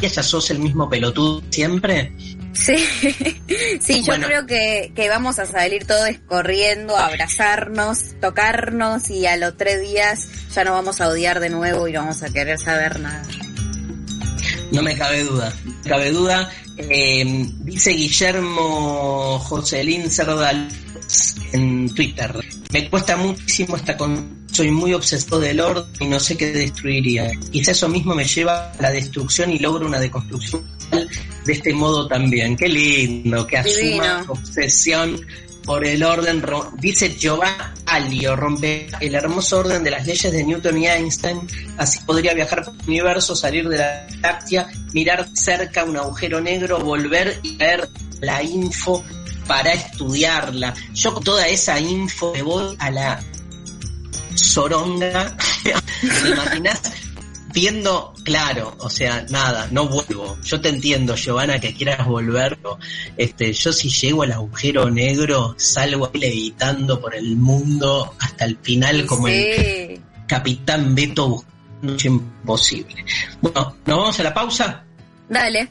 día 0.00 0.08
ya 0.08 0.22
sos 0.22 0.50
el 0.50 0.60
mismo 0.60 0.88
pelotudo 0.88 1.42
siempre. 1.50 2.12
Sí, 2.52 2.76
sí, 3.80 4.02
yo 4.02 4.14
creo 4.14 4.46
que, 4.46 4.92
que 4.94 5.08
vamos 5.08 5.38
a 5.38 5.46
salir 5.46 5.84
todos 5.84 6.10
corriendo, 6.26 6.96
abrazarnos, 6.96 8.14
tocarnos 8.20 9.10
y 9.10 9.26
a 9.26 9.36
los 9.36 9.56
tres 9.56 9.80
días 9.80 10.28
ya 10.54 10.64
no 10.64 10.72
vamos 10.72 11.00
a 11.00 11.08
odiar 11.08 11.40
de 11.40 11.50
nuevo 11.50 11.88
y 11.88 11.92
no 11.92 12.00
vamos 12.00 12.22
a 12.22 12.30
querer 12.30 12.58
saber 12.58 13.00
nada. 13.00 13.22
No 14.70 14.82
me 14.82 14.96
cabe 14.96 15.24
duda, 15.24 15.52
cabe 15.86 16.12
duda. 16.12 16.50
Eh, 16.78 17.24
dice 17.60 17.90
Guillermo 17.90 19.38
Joselín 19.40 20.10
Cerdal 20.10 20.68
en 21.52 21.92
Twitter. 21.94 22.34
Me 22.72 22.88
cuesta 22.88 23.16
muchísimo 23.16 23.76
esta 23.76 23.96
con 23.96 24.42
soy 24.52 24.70
muy 24.70 24.92
obsesivo 24.92 25.38
del 25.38 25.60
orden 25.60 25.86
y 25.98 26.06
no 26.06 26.20
sé 26.20 26.36
qué 26.36 26.52
destruiría. 26.52 27.30
Quizá 27.50 27.70
eso 27.70 27.88
mismo 27.88 28.14
me 28.14 28.24
lleva 28.24 28.70
a 28.70 28.82
la 28.82 28.90
destrucción 28.90 29.50
y 29.50 29.58
logro 29.58 29.86
una 29.86 29.98
deconstrucción 29.98 30.62
de 31.44 31.52
este 31.52 31.72
modo 31.72 32.06
también. 32.06 32.56
Qué 32.56 32.68
lindo, 32.68 33.46
que 33.46 33.58
asuma 33.58 34.24
obsesión 34.28 35.20
por 35.64 35.86
el 35.86 36.02
orden, 36.02 36.42
dice 36.78 37.16
Giovanni 37.16 37.54
Alio, 37.86 38.34
rompe 38.34 38.88
el 39.00 39.14
hermoso 39.14 39.60
orden 39.60 39.84
de 39.84 39.92
las 39.92 40.06
leyes 40.06 40.32
de 40.32 40.44
Newton 40.44 40.78
y 40.78 40.86
Einstein, 40.88 41.40
así 41.78 42.00
podría 42.04 42.34
viajar 42.34 42.64
por 42.64 42.74
el 42.74 42.88
universo, 42.88 43.36
salir 43.36 43.68
de 43.68 43.78
la 43.78 44.06
láctea, 44.20 44.66
mirar 44.92 45.28
cerca 45.34 45.84
un 45.84 45.96
agujero 45.96 46.40
negro, 46.40 46.80
volver 46.80 47.38
y 47.44 47.56
ver 47.56 47.88
la 48.20 48.42
info 48.42 49.04
para 49.46 49.72
estudiarla. 49.72 50.74
Yo 50.94 51.14
con 51.14 51.24
toda 51.24 51.46
esa 51.46 51.78
info 51.80 52.32
me 52.32 52.42
voy 52.42 52.76
a 52.78 52.90
la 52.90 53.20
soronga. 54.34 55.36
¿Te 56.22 56.28
imaginas? 56.28 56.80
viendo, 57.52 58.14
claro, 58.24 58.74
o 58.78 58.88
sea, 58.88 59.26
nada, 59.28 59.68
no 59.70 59.86
vuelvo. 59.88 60.38
Yo 60.42 60.60
te 60.60 60.70
entiendo, 60.70 61.14
Giovanna, 61.16 61.60
que 61.60 61.74
quieras 61.74 62.06
volver. 62.06 62.58
Este, 63.16 63.52
yo 63.52 63.72
si 63.72 63.90
llego 63.90 64.22
al 64.22 64.32
agujero 64.32 64.90
negro, 64.90 65.54
salgo 65.58 66.10
ahí 66.12 66.20
levitando 66.20 67.00
por 67.00 67.14
el 67.14 67.36
mundo 67.36 68.14
hasta 68.18 68.44
el 68.44 68.56
final 68.62 69.06
como 69.06 69.28
el 69.28 70.00
capitán 70.26 70.94
Beto 70.94 71.28
buscando 71.28 71.52
imposible. 72.04 73.04
Bueno, 73.40 73.76
¿nos 73.86 73.98
vamos 73.98 74.20
a 74.20 74.22
la 74.22 74.34
pausa? 74.34 74.84
Dale. 75.28 75.68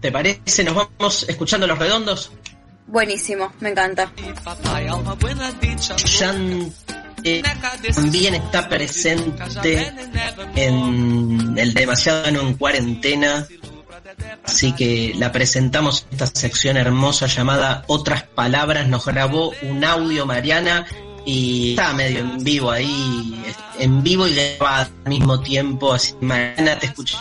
¿Te 0.00 0.10
parece? 0.10 0.64
¿Nos 0.64 0.74
vamos 0.74 1.26
escuchando 1.28 1.66
los 1.66 1.78
redondos? 1.78 2.32
Buenísimo, 2.86 3.52
me 3.60 3.70
encanta 3.70 4.12
también 7.94 8.34
está 8.34 8.68
presente 8.68 9.92
en 10.56 11.54
el 11.56 11.74
demasiado 11.74 12.26
en 12.28 12.54
cuarentena. 12.54 13.46
Así 14.44 14.72
que 14.72 15.12
la 15.16 15.30
presentamos 15.30 16.06
en 16.10 16.12
esta 16.12 16.26
sección 16.26 16.76
hermosa 16.76 17.26
llamada 17.26 17.84
Otras 17.86 18.24
Palabras. 18.24 18.88
Nos 18.88 19.06
grabó 19.06 19.52
un 19.62 19.84
audio 19.84 20.26
Mariana 20.26 20.86
y 21.24 21.70
está 21.70 21.92
medio 21.92 22.20
en 22.20 22.42
vivo 22.42 22.70
ahí, 22.70 23.44
en 23.78 24.02
vivo 24.02 24.26
y 24.26 24.34
grabado 24.34 24.90
al 25.04 25.10
mismo 25.10 25.40
tiempo. 25.40 25.92
Así 25.92 26.14
Mariana, 26.20 26.78
te 26.78 26.86
escucho. 26.86 27.18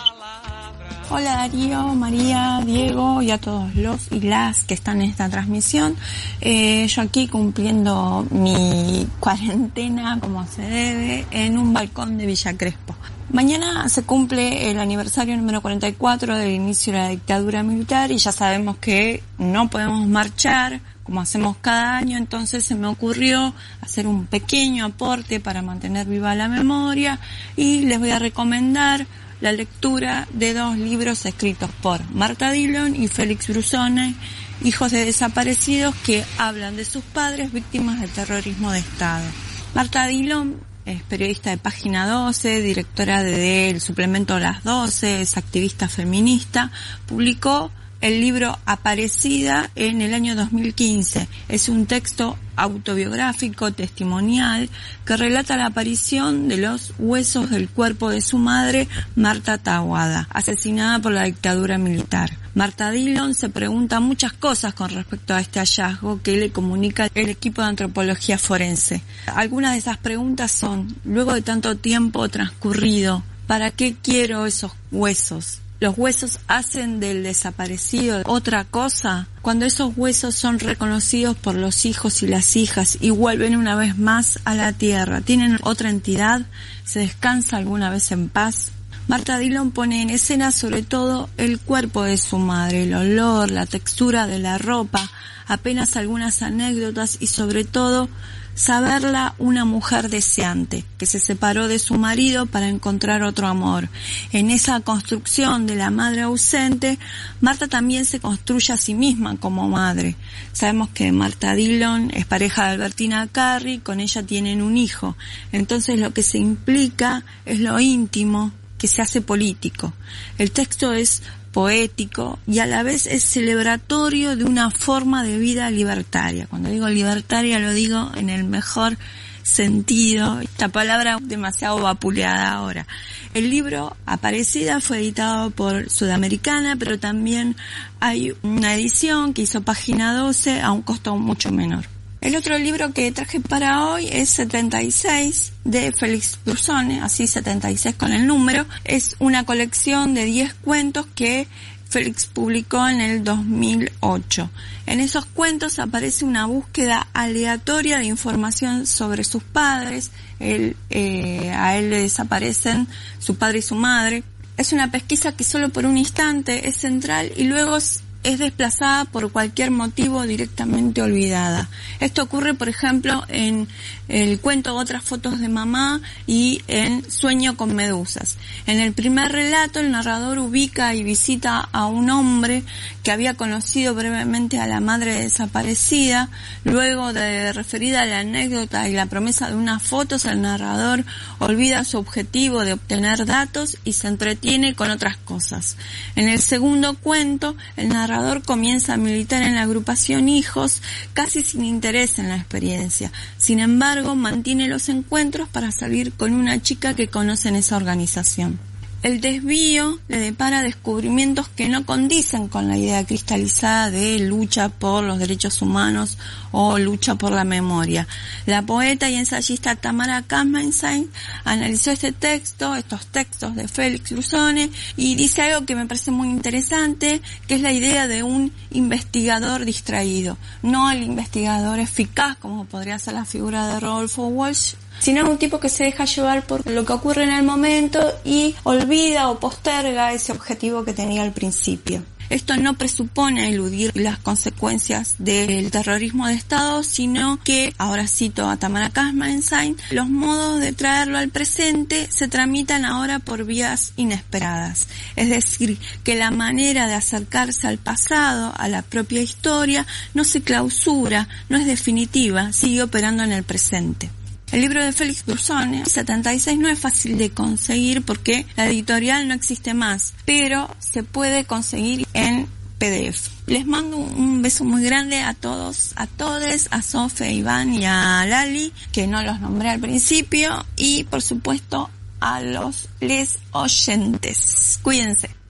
Hola 1.13 1.35
Darío, 1.35 1.93
María, 1.93 2.61
Diego 2.65 3.21
y 3.21 3.31
a 3.31 3.37
todos 3.37 3.75
los 3.75 4.09
y 4.13 4.21
las 4.21 4.63
que 4.63 4.73
están 4.73 5.01
en 5.01 5.09
esta 5.09 5.27
transmisión. 5.27 5.93
Eh, 6.39 6.87
yo 6.87 7.01
aquí 7.01 7.27
cumpliendo 7.27 8.25
mi 8.31 9.05
cuarentena 9.19 10.21
como 10.21 10.47
se 10.47 10.61
debe 10.61 11.25
en 11.31 11.57
un 11.57 11.73
balcón 11.73 12.17
de 12.17 12.25
Villa 12.25 12.55
Crespo. 12.55 12.95
Mañana 13.29 13.89
se 13.89 14.03
cumple 14.03 14.71
el 14.71 14.79
aniversario 14.79 15.35
número 15.35 15.61
44 15.61 16.37
del 16.37 16.51
inicio 16.51 16.93
de 16.93 16.99
la 16.99 17.09
dictadura 17.09 17.61
militar 17.61 18.09
y 18.11 18.17
ya 18.17 18.31
sabemos 18.31 18.77
que 18.77 19.21
no 19.37 19.69
podemos 19.69 20.07
marchar 20.07 20.79
como 21.03 21.19
hacemos 21.19 21.57
cada 21.59 21.97
año, 21.97 22.17
entonces 22.17 22.63
se 22.63 22.75
me 22.75 22.87
ocurrió 22.87 23.53
hacer 23.81 24.07
un 24.07 24.27
pequeño 24.27 24.85
aporte 24.85 25.41
para 25.41 25.61
mantener 25.61 26.07
viva 26.07 26.35
la 26.35 26.47
memoria 26.47 27.19
y 27.57 27.81
les 27.81 27.99
voy 27.99 28.11
a 28.11 28.19
recomendar 28.19 29.05
la 29.41 29.51
lectura 29.51 30.27
de 30.31 30.53
dos 30.53 30.77
libros 30.77 31.25
escritos 31.25 31.69
por 31.81 32.09
Marta 32.11 32.51
Dillon 32.51 32.95
y 32.95 33.07
Félix 33.07 33.47
Brusone 33.47 34.15
hijos 34.63 34.91
de 34.91 35.05
desaparecidos 35.05 35.95
que 35.95 36.23
hablan 36.37 36.75
de 36.75 36.85
sus 36.85 37.03
padres 37.03 37.51
víctimas 37.51 37.99
del 37.99 38.11
terrorismo 38.11 38.71
de 38.71 38.79
Estado. 38.79 39.25
Marta 39.73 40.05
Dillon 40.05 40.59
es 40.85 41.01
periodista 41.03 41.49
de 41.49 41.57
Página 41.57 42.07
12, 42.07 42.61
directora 42.61 43.23
del 43.23 43.81
suplemento 43.81 44.39
Las 44.39 44.63
12, 44.63 45.21
es 45.21 45.37
activista 45.37 45.87
feminista, 45.87 46.71
publicó 47.07 47.71
el 48.01 48.19
libro 48.19 48.57
Aparecida 48.65 49.69
en 49.75 50.01
el 50.01 50.13
año 50.13 50.35
2015. 50.35 51.27
Es 51.47 51.69
un 51.69 51.85
texto 51.85 52.37
autobiográfico, 52.55 53.71
testimonial, 53.71 54.69
que 55.05 55.17
relata 55.17 55.57
la 55.57 55.67
aparición 55.67 56.47
de 56.47 56.57
los 56.57 56.93
huesos 56.99 57.49
del 57.49 57.69
cuerpo 57.69 58.09
de 58.09 58.21
su 58.21 58.37
madre, 58.37 58.87
Marta 59.15 59.57
Tawada, 59.57 60.27
asesinada 60.31 60.99
por 60.99 61.11
la 61.11 61.23
dictadura 61.23 61.77
militar. 61.77 62.37
Marta 62.53 62.91
Dillon 62.91 63.33
se 63.33 63.49
pregunta 63.49 63.99
muchas 63.99 64.33
cosas 64.33 64.73
con 64.73 64.89
respecto 64.89 65.33
a 65.33 65.39
este 65.39 65.59
hallazgo 65.59 66.21
que 66.21 66.37
le 66.37 66.51
comunica 66.51 67.09
el 67.15 67.29
equipo 67.29 67.61
de 67.61 67.69
antropología 67.69 68.37
forense. 68.37 69.01
Algunas 69.27 69.73
de 69.73 69.77
esas 69.77 69.97
preguntas 69.97 70.51
son, 70.51 70.95
luego 71.05 71.33
de 71.33 71.41
tanto 71.41 71.77
tiempo 71.77 72.27
transcurrido, 72.29 73.23
¿para 73.47 73.71
qué 73.71 73.95
quiero 74.01 74.45
esos 74.45 74.73
huesos? 74.91 75.61
Los 75.81 75.97
huesos 75.97 76.39
hacen 76.47 76.99
del 76.99 77.23
desaparecido 77.23 78.21
otra 78.27 78.65
cosa, 78.65 79.27
cuando 79.41 79.65
esos 79.65 79.93
huesos 79.97 80.35
son 80.35 80.59
reconocidos 80.59 81.35
por 81.35 81.55
los 81.55 81.85
hijos 81.85 82.21
y 82.21 82.27
las 82.27 82.55
hijas 82.55 82.99
y 83.01 83.09
vuelven 83.09 83.57
una 83.57 83.75
vez 83.75 83.97
más 83.97 84.39
a 84.45 84.53
la 84.53 84.73
tierra, 84.73 85.21
tienen 85.21 85.57
otra 85.63 85.89
entidad, 85.89 86.43
se 86.85 86.99
descansa 86.99 87.57
alguna 87.57 87.89
vez 87.89 88.11
en 88.11 88.29
paz. 88.29 88.71
Marta 89.07 89.39
Dillon 89.39 89.71
pone 89.71 90.03
en 90.03 90.11
escena 90.11 90.51
sobre 90.51 90.83
todo 90.83 91.31
el 91.37 91.59
cuerpo 91.59 92.03
de 92.03 92.17
su 92.17 92.37
madre, 92.37 92.83
el 92.83 92.93
olor, 92.93 93.49
la 93.49 93.65
textura 93.65 94.27
de 94.27 94.37
la 94.37 94.59
ropa, 94.59 95.09
apenas 95.47 95.97
algunas 95.97 96.43
anécdotas 96.43 97.17
y 97.19 97.25
sobre 97.25 97.63
todo 97.63 98.07
saberla 98.53 99.33
una 99.37 99.65
mujer 99.65 100.09
deseante, 100.09 100.85
que 100.97 101.05
se 101.05 101.19
separó 101.19 101.67
de 101.67 101.79
su 101.79 101.95
marido 101.95 102.45
para 102.45 102.67
encontrar 102.67 103.23
otro 103.23 103.47
amor. 103.47 103.89
En 104.31 104.51
esa 104.51 104.79
construcción 104.81 105.65
de 105.67 105.75
la 105.75 105.89
madre 105.89 106.21
ausente, 106.21 106.99
Marta 107.39 107.67
también 107.67 108.05
se 108.05 108.19
construye 108.19 108.73
a 108.73 108.77
sí 108.77 108.93
misma 108.93 109.37
como 109.37 109.69
madre. 109.69 110.15
Sabemos 110.53 110.89
que 110.89 111.11
Marta 111.11 111.55
Dillon 111.55 112.11
es 112.13 112.25
pareja 112.25 112.65
de 112.65 112.71
Albertina 112.71 113.27
Carri, 113.27 113.79
con 113.79 113.99
ella 113.99 114.23
tienen 114.23 114.61
un 114.61 114.77
hijo. 114.77 115.15
Entonces 115.51 115.99
lo 115.99 116.13
que 116.13 116.23
se 116.23 116.37
implica 116.37 117.23
es 117.45 117.59
lo 117.59 117.79
íntimo, 117.79 118.51
que 118.77 118.87
se 118.87 119.01
hace 119.01 119.21
político. 119.21 119.93
El 120.37 120.51
texto 120.51 120.91
es 120.91 121.21
poético 121.51 122.39
y 122.47 122.59
a 122.59 122.65
la 122.65 122.83
vez 122.83 123.07
es 123.07 123.23
celebratorio 123.23 124.35
de 124.35 124.45
una 124.45 124.71
forma 124.71 125.23
de 125.23 125.37
vida 125.37 125.69
libertaria. 125.69 126.47
Cuando 126.47 126.69
digo 126.69 126.89
libertaria 126.89 127.59
lo 127.59 127.71
digo 127.71 128.11
en 128.15 128.29
el 128.29 128.43
mejor 128.43 128.97
sentido, 129.43 130.39
esta 130.39 130.69
palabra 130.69 131.17
demasiado 131.21 131.79
vapuleada 131.81 132.51
ahora. 132.51 132.87
El 133.33 133.49
libro 133.49 133.95
Aparecida 134.05 134.81
fue 134.81 134.99
editado 134.99 135.51
por 135.51 135.89
Sudamericana, 135.89 136.75
pero 136.77 136.99
también 136.99 137.55
hay 137.99 138.33
una 138.43 138.73
edición 138.75 139.33
que 139.33 139.43
hizo 139.43 139.61
página 139.61 140.15
12 140.15 140.61
a 140.61 140.71
un 140.71 140.81
costo 140.81 141.15
mucho 141.17 141.51
menor. 141.51 141.85
El 142.21 142.35
otro 142.35 142.59
libro 142.59 142.93
que 142.93 143.11
traje 143.11 143.39
para 143.39 143.87
hoy 143.87 144.07
es 144.11 144.29
76 144.29 145.53
de 145.63 145.91
Félix 145.91 146.37
Bursone, 146.45 147.01
así 147.01 147.25
76 147.25 147.95
con 147.95 148.13
el 148.13 148.27
número. 148.27 148.67
Es 148.83 149.15
una 149.17 149.43
colección 149.43 150.13
de 150.13 150.25
10 150.25 150.53
cuentos 150.53 151.07
que 151.15 151.47
Félix 151.89 152.27
publicó 152.27 152.87
en 152.87 153.01
el 153.01 153.23
2008. 153.23 154.51
En 154.85 154.99
esos 154.99 155.25
cuentos 155.25 155.79
aparece 155.79 156.23
una 156.23 156.45
búsqueda 156.45 157.07
aleatoria 157.13 157.97
de 157.97 158.05
información 158.05 158.85
sobre 158.85 159.23
sus 159.23 159.41
padres. 159.41 160.11
Eh, 160.39 161.51
a 161.55 161.75
él 161.75 161.89
le 161.89 162.01
desaparecen 162.03 162.87
su 163.17 163.35
padre 163.37 163.59
y 163.59 163.63
su 163.63 163.73
madre. 163.73 164.23
Es 164.57 164.73
una 164.73 164.91
pesquisa 164.91 165.31
que 165.31 165.43
solo 165.43 165.69
por 165.69 165.87
un 165.87 165.97
instante 165.97 166.67
es 166.67 166.75
central 166.75 167.31
y 167.35 167.45
luego 167.45 167.79
es 168.23 168.37
desplazada 168.39 169.05
por 169.05 169.31
cualquier 169.31 169.71
motivo 169.71 170.23
directamente 170.23 171.01
olvidada. 171.01 171.69
Esto 171.99 172.23
ocurre, 172.23 172.53
por 172.53 172.69
ejemplo, 172.69 173.23
en 173.29 173.67
el 174.07 174.39
cuento 174.39 174.75
Otras 174.75 175.03
fotos 175.03 175.39
de 175.39 175.49
mamá 175.49 176.01
y 176.27 176.61
en 176.67 177.09
Sueño 177.09 177.57
con 177.57 177.75
medusas. 177.75 178.37
En 178.67 178.79
el 178.79 178.93
primer 178.93 179.31
relato, 179.31 179.79
el 179.79 179.91
narrador 179.91 180.39
ubica 180.39 180.93
y 180.93 181.03
visita 181.03 181.67
a 181.71 181.87
un 181.87 182.09
hombre 182.09 182.63
que 183.03 183.11
había 183.11 183.33
conocido 183.33 183.95
brevemente 183.95 184.59
a 184.59 184.67
la 184.67 184.79
madre 184.79 185.15
desaparecida. 185.15 186.29
Luego 186.63 187.13
de 187.13 187.53
referida 187.53 188.01
a 188.01 188.05
la 188.05 188.19
anécdota 188.19 188.87
y 188.87 188.93
la 188.93 189.07
promesa 189.07 189.49
de 189.49 189.55
unas 189.55 189.81
fotos, 189.81 190.25
el 190.25 190.41
narrador 190.41 191.05
olvida 191.39 191.83
su 191.83 191.97
objetivo 191.97 192.61
de 192.61 192.73
obtener 192.73 193.25
datos 193.25 193.77
y 193.83 193.93
se 193.93 194.07
entretiene 194.07 194.75
con 194.75 194.91
otras 194.91 195.17
cosas. 195.17 195.77
En 196.15 196.27
el 196.27 196.39
segundo 196.39 196.95
cuento, 196.95 197.55
el 197.77 197.89
narrador 197.89 198.10
comienza 198.43 198.93
a 198.93 198.97
militar 198.97 199.41
en 199.43 199.55
la 199.55 199.61
agrupación 199.61 200.29
Hijos, 200.29 200.81
casi 201.13 201.43
sin 201.43 201.63
interés 201.63 202.19
en 202.19 202.29
la 202.29 202.35
experiencia. 202.35 203.11
Sin 203.37 203.59
embargo, 203.59 204.15
mantiene 204.15 204.67
los 204.67 204.89
encuentros 204.89 205.47
para 205.49 205.71
salir 205.71 206.13
con 206.13 206.33
una 206.33 206.61
chica 206.61 206.93
que 206.93 207.07
conoce 207.07 207.49
en 207.49 207.55
esa 207.55 207.77
organización. 207.77 208.70
El 209.03 209.19
desvío 209.19 209.97
le 210.09 210.19
depara 210.19 210.61
descubrimientos 210.61 211.49
que 211.49 211.67
no 211.67 211.87
condicen 211.87 212.47
con 212.47 212.67
la 212.67 212.77
idea 212.77 213.03
cristalizada 213.03 213.89
de 213.89 214.19
lucha 214.19 214.69
por 214.69 215.03
los 215.03 215.17
derechos 215.17 215.63
humanos 215.63 216.19
o 216.51 216.77
lucha 216.77 217.15
por 217.15 217.31
la 217.31 217.43
memoria. 217.43 218.07
La 218.45 218.61
poeta 218.61 219.09
y 219.09 219.15
ensayista 219.15 219.75
Tamara 219.75 220.21
Kamenstein 220.21 221.09
analizó 221.45 221.89
este 221.89 222.11
texto, 222.11 222.75
estos 222.75 223.07
textos 223.07 223.55
de 223.55 223.67
Félix 223.67 224.11
Luzone, 224.11 224.69
y 224.95 225.15
dice 225.15 225.41
algo 225.41 225.65
que 225.65 225.75
me 225.75 225.87
parece 225.87 226.11
muy 226.11 226.29
interesante, 226.29 227.23
que 227.47 227.55
es 227.55 227.61
la 227.61 227.73
idea 227.73 228.05
de 228.05 228.21
un 228.21 228.53
investigador 228.69 229.65
distraído, 229.65 230.37
no 230.61 230.91
el 230.91 231.01
investigador 231.01 231.79
eficaz 231.79 232.37
como 232.37 232.65
podría 232.65 232.99
ser 232.99 233.15
la 233.15 233.25
figura 233.25 233.65
de 233.65 233.79
Rodolfo 233.79 234.27
Walsh, 234.27 234.75
sino 235.01 235.29
un 235.29 235.37
tipo 235.37 235.59
que 235.59 235.67
se 235.67 235.83
deja 235.83 236.05
llevar 236.05 236.45
por 236.45 236.65
lo 236.69 236.85
que 236.85 236.93
ocurre 236.93 237.23
en 237.23 237.31
el 237.33 237.43
momento 237.43 237.99
y 238.23 238.55
olvida 238.63 239.29
o 239.29 239.39
posterga 239.39 240.13
ese 240.13 240.31
objetivo 240.31 240.85
que 240.85 240.93
tenía 240.93 241.23
al 241.23 241.33
principio. 241.33 242.03
Esto 242.29 242.55
no 242.55 242.77
presupone 242.77 243.49
eludir 243.49 243.91
las 243.93 244.17
consecuencias 244.17 245.15
del 245.17 245.69
terrorismo 245.69 246.27
de 246.27 246.35
Estado, 246.35 246.81
sino 246.81 247.37
que, 247.43 247.73
ahora 247.77 248.07
cito 248.07 248.49
a 248.49 248.55
Tamara 248.55 248.89
Kasmanstein, 248.89 249.75
los 249.89 250.07
modos 250.07 250.61
de 250.61 250.71
traerlo 250.71 251.17
al 251.17 251.27
presente 251.27 252.07
se 252.09 252.29
tramitan 252.29 252.85
ahora 252.85 253.19
por 253.19 253.43
vías 253.43 253.91
inesperadas. 253.97 254.87
Es 255.17 255.29
decir, 255.29 255.77
que 256.05 256.15
la 256.15 256.31
manera 256.31 256.87
de 256.87 256.93
acercarse 256.93 257.67
al 257.67 257.79
pasado, 257.79 258.53
a 258.55 258.69
la 258.69 258.81
propia 258.81 259.21
historia, 259.21 259.85
no 260.13 260.23
se 260.23 260.41
clausura, 260.41 261.27
no 261.49 261.57
es 261.57 261.65
definitiva, 261.65 262.53
sigue 262.53 262.81
operando 262.81 263.23
en 263.23 263.33
el 263.33 263.43
presente. 263.43 264.09
El 264.51 264.59
libro 264.59 264.83
de 264.83 264.91
Félix 264.91 265.25
Bursone, 265.25 265.85
76, 265.85 266.59
no 266.59 266.67
es 266.67 266.77
fácil 266.77 267.17
de 267.17 267.29
conseguir 267.29 268.01
porque 268.01 268.45
la 268.57 268.67
editorial 268.67 269.25
no 269.27 269.33
existe 269.33 269.73
más, 269.73 270.13
pero 270.25 270.69
se 270.79 271.03
puede 271.03 271.45
conseguir 271.45 272.05
en 272.13 272.47
PDF. 272.77 273.29
Les 273.47 273.65
mando 273.65 273.95
un 273.95 274.41
beso 274.41 274.65
muy 274.65 274.83
grande 274.83 275.19
a 275.19 275.33
todos, 275.33 275.93
a 275.95 276.05
todes, 276.05 276.67
a 276.71 276.81
Sofe, 276.81 277.31
Iván 277.31 277.73
y 277.73 277.85
a 277.85 278.25
Lali, 278.25 278.73
que 278.91 279.07
no 279.07 279.23
los 279.23 279.39
nombré 279.39 279.69
al 279.69 279.79
principio, 279.79 280.65
y 280.75 281.05
por 281.05 281.21
supuesto 281.21 281.89
a 282.19 282.41
los 282.41 282.89
les 282.99 283.39
oyentes. 283.51 284.79
Cuídense. 284.83 285.40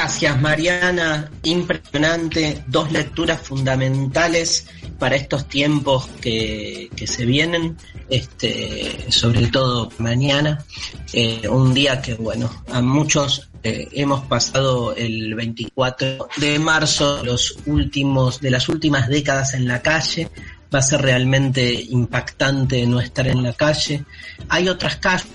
Gracias, 0.00 0.40
Mariana. 0.40 1.28
Impresionante. 1.42 2.62
Dos 2.68 2.92
lecturas 2.92 3.40
fundamentales 3.40 4.64
para 4.96 5.16
estos 5.16 5.48
tiempos 5.48 6.06
que, 6.20 6.88
se 7.04 7.26
vienen, 7.26 7.76
este, 8.08 9.10
sobre 9.10 9.48
todo 9.48 9.90
mañana. 9.98 10.64
Eh, 11.12 11.48
un 11.48 11.74
día 11.74 12.00
que, 12.00 12.14
bueno, 12.14 12.48
a 12.70 12.80
muchos 12.80 13.50
eh, 13.64 13.88
hemos 13.90 14.24
pasado 14.26 14.94
el 14.94 15.34
24 15.34 16.28
de 16.36 16.60
marzo, 16.60 17.24
los 17.24 17.56
últimos, 17.66 18.40
de 18.40 18.52
las 18.52 18.68
últimas 18.68 19.08
décadas 19.08 19.54
en 19.54 19.66
la 19.66 19.82
calle. 19.82 20.30
Va 20.72 20.78
a 20.78 20.82
ser 20.82 21.02
realmente 21.02 21.74
impactante 21.74 22.86
no 22.86 23.00
estar 23.00 23.26
en 23.26 23.42
la 23.42 23.52
calle. 23.52 24.04
Hay 24.48 24.68
otras 24.68 24.94
calles 24.98 25.26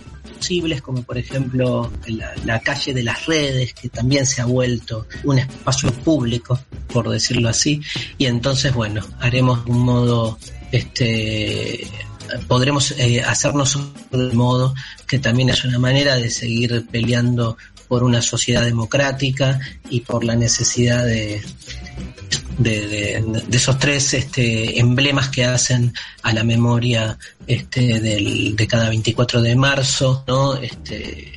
como 0.82 1.03
por 1.03 1.18
ejemplo 1.18 1.91
la, 2.45 2.60
calle 2.60 2.94
de 2.94 3.03
las 3.03 3.26
redes, 3.26 3.74
que 3.74 3.90
también 3.90 4.26
se 4.26 4.41
ha 4.41 4.45
vuelto 4.45 5.07
un 5.24 5.40
espacio 5.40 5.91
público, 5.91 6.60
por 6.88 7.10
decirlo 7.10 7.49
así, 7.49 7.82
y 8.18 8.26
entonces, 8.26 8.74
bueno, 8.74 9.06
haremos 9.20 9.65
un 9.65 9.80
modo 9.80 10.38
este 10.72 11.88
podremos 12.48 12.91
eh, 12.91 13.22
hacernos 13.22 13.78
de 14.11 14.34
modo 14.34 14.74
que 15.07 15.20
también 15.20 15.49
es 15.49 15.64
una 15.65 15.78
manera 15.78 16.15
de 16.15 16.30
seguir 16.30 16.86
peleando 16.90 17.57
por 17.88 18.03
una 18.03 18.22
sociedad 18.22 18.64
democrática 18.64 19.60
y 19.90 19.99
por 20.02 20.24
la 20.24 20.36
necesidad 20.36 21.06
de, 21.06 21.44
de, 22.57 23.23
esos 23.51 23.80
tres 23.80 24.14
este, 24.14 24.80
emblemas 24.80 25.30
que 25.30 25.45
hacen 25.45 25.93
a 26.22 26.34
la 26.34 26.43
memoria 26.43 27.18
este, 27.47 27.99
del, 27.99 28.55
de 28.55 28.68
cada 28.68 28.89
24 28.89 29.41
de 29.41 29.55
marzo, 29.55 30.23
¿no? 30.27 30.55
Este, 30.55 31.34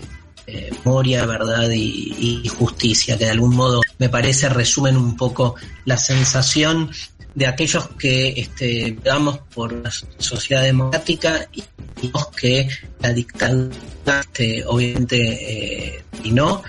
eh, 0.46 0.70
memoria, 0.84 1.26
verdad 1.26 1.68
y, 1.70 2.46
justicia, 2.48 3.18
que 3.18 3.24
de 3.24 3.30
algún 3.30 3.56
modo 3.56 3.80
me 3.98 4.08
parece 4.08 4.48
resumen 4.48 4.96
un 4.96 5.16
poco 5.16 5.56
la 5.84 5.96
sensación 5.96 6.90
de 7.34 7.46
aquellos 7.46 7.88
que 7.98 8.28
este, 8.36 8.96
damos 9.02 9.38
por 9.54 9.72
una 9.72 9.90
sociedad 10.18 10.62
democrática 10.62 11.48
y 11.52 11.62
y 12.02 12.08
los 12.08 12.28
que 12.28 12.68
la 13.00 13.12
dictadura 13.12 13.74
este, 14.20 14.64
obviamente 14.66 15.16
eh, 15.18 16.04
y 16.22 16.30
no, 16.32 16.62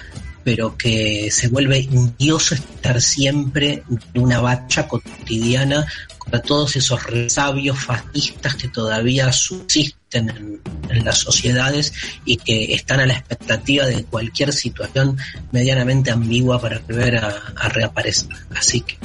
pero 0.48 0.78
que 0.78 1.30
se 1.30 1.49
vuelve 1.49 1.78
indioso 1.80 2.56
estar 2.56 3.02
siempre 3.02 3.84
en 4.14 4.22
una 4.22 4.40
bacha 4.40 4.88
cotidiana 4.88 5.86
contra 6.18 6.41
todos 6.41 6.74
esos 6.78 7.03
resabios 7.03 7.78
fascistas 7.78 8.56
que 8.56 8.69
todavía 8.69 9.34
subsisten 9.34 10.61
en, 10.90 11.03
las 11.03 11.18
sociedades 11.18 11.91
y 12.24 12.38
que 12.38 12.74
están 12.74 13.02
a 13.02 13.06
la 13.06 13.15
expectativa 13.15 13.88
de 13.88 14.06
cualquier 14.06 14.53
situación 14.53 15.18
medianamente 15.52 16.11
ambigua 16.11 16.61
para 16.61 16.80
volver 16.80 17.18
a, 17.18 17.28
a 17.57 17.68
reaparecer. 17.68 18.30
Así 18.56 18.80
que, 18.80 18.98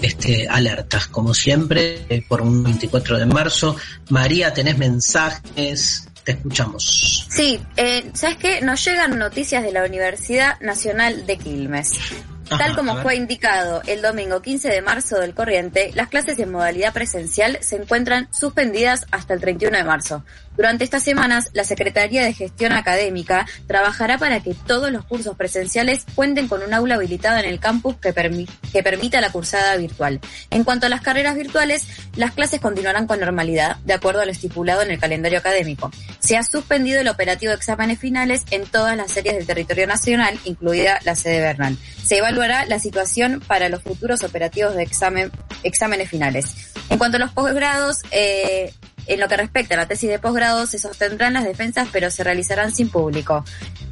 este, 0.00 0.46
alertas, 0.46 1.08
como 1.08 1.34
siempre, 1.34 2.24
por 2.28 2.40
un 2.40 2.62
24 2.62 3.18
de 3.18 3.26
marzo. 3.26 3.74
María, 4.10 4.54
tenés 4.54 4.78
mensajes, 4.78 6.06
te 6.24 6.32
escuchamos. 6.32 7.26
Sí, 7.28 7.60
eh, 7.76 8.10
¿sabes 8.14 8.36
qué? 8.38 8.60
Nos 8.62 8.84
llegan 8.84 9.18
noticias 9.18 9.62
de 9.62 9.72
la 9.72 9.84
Universidad 9.84 10.58
Nacional 10.60 11.26
de 11.26 11.36
Quilmes. 11.36 11.92
Ajá, 12.50 12.58
Tal 12.58 12.76
como 12.76 12.96
fue 13.02 13.16
indicado 13.16 13.82
el 13.86 14.02
domingo 14.02 14.42
15 14.42 14.68
de 14.68 14.82
marzo 14.82 15.18
del 15.18 15.34
corriente, 15.34 15.92
las 15.94 16.08
clases 16.08 16.38
en 16.38 16.52
modalidad 16.52 16.92
presencial 16.92 17.58
se 17.62 17.76
encuentran 17.76 18.28
suspendidas 18.32 19.06
hasta 19.10 19.34
el 19.34 19.40
31 19.40 19.78
de 19.78 19.84
marzo. 19.84 20.24
Durante 20.56 20.84
estas 20.84 21.02
semanas, 21.02 21.50
la 21.52 21.64
Secretaría 21.64 22.22
de 22.24 22.32
Gestión 22.32 22.72
Académica 22.72 23.46
trabajará 23.66 24.18
para 24.18 24.40
que 24.40 24.54
todos 24.54 24.90
los 24.92 25.04
cursos 25.04 25.36
presenciales 25.36 26.06
cuenten 26.14 26.48
con 26.48 26.62
un 26.62 26.72
aula 26.72 26.94
habilitada 26.94 27.40
en 27.40 27.46
el 27.46 27.60
campus 27.60 27.96
que, 27.96 28.14
permi- 28.14 28.48
que 28.72 28.82
permita 28.82 29.20
la 29.20 29.32
cursada 29.32 29.76
virtual. 29.76 30.20
En 30.50 30.64
cuanto 30.64 30.86
a 30.86 30.88
las 30.88 31.00
carreras 31.00 31.34
virtuales, 31.34 31.86
las 32.16 32.32
clases 32.32 32.60
continuarán 32.60 33.06
con 33.06 33.20
normalidad, 33.20 33.76
de 33.84 33.94
acuerdo 33.94 34.20
a 34.20 34.26
lo 34.26 34.32
estipulado 34.32 34.82
en 34.82 34.90
el 34.90 35.00
calendario 35.00 35.38
académico. 35.38 35.90
Se 36.20 36.36
ha 36.36 36.42
suspendido 36.42 37.00
el 37.00 37.08
operativo 37.08 37.50
de 37.50 37.56
exámenes 37.56 37.98
finales 37.98 38.42
en 38.50 38.64
todas 38.64 38.96
las 38.96 39.10
series 39.10 39.34
del 39.36 39.46
territorio 39.46 39.86
nacional, 39.86 40.38
incluida 40.44 41.00
la 41.04 41.14
sede 41.14 41.40
Bernal. 41.40 41.76
Se 42.04 42.18
evaluará 42.18 42.64
la 42.66 42.78
situación 42.78 43.42
para 43.46 43.68
los 43.68 43.82
futuros 43.82 44.22
operativos 44.22 44.74
de 44.76 44.82
exámenes 44.84 46.10
finales. 46.10 46.54
En 46.90 46.98
cuanto 46.98 47.16
a 47.16 47.20
los 47.20 47.32
posgrados, 47.32 47.98
eh, 48.10 48.72
en 49.06 49.20
lo 49.20 49.28
que 49.28 49.36
respecta 49.36 49.74
a 49.74 49.78
la 49.78 49.88
tesis 49.88 50.08
de 50.10 50.18
posgrado, 50.18 50.66
se 50.66 50.78
sostendrán 50.78 51.34
las 51.34 51.44
defensas, 51.44 51.88
pero 51.92 52.10
se 52.10 52.24
realizarán 52.24 52.74
sin 52.74 52.88
público. 52.88 53.44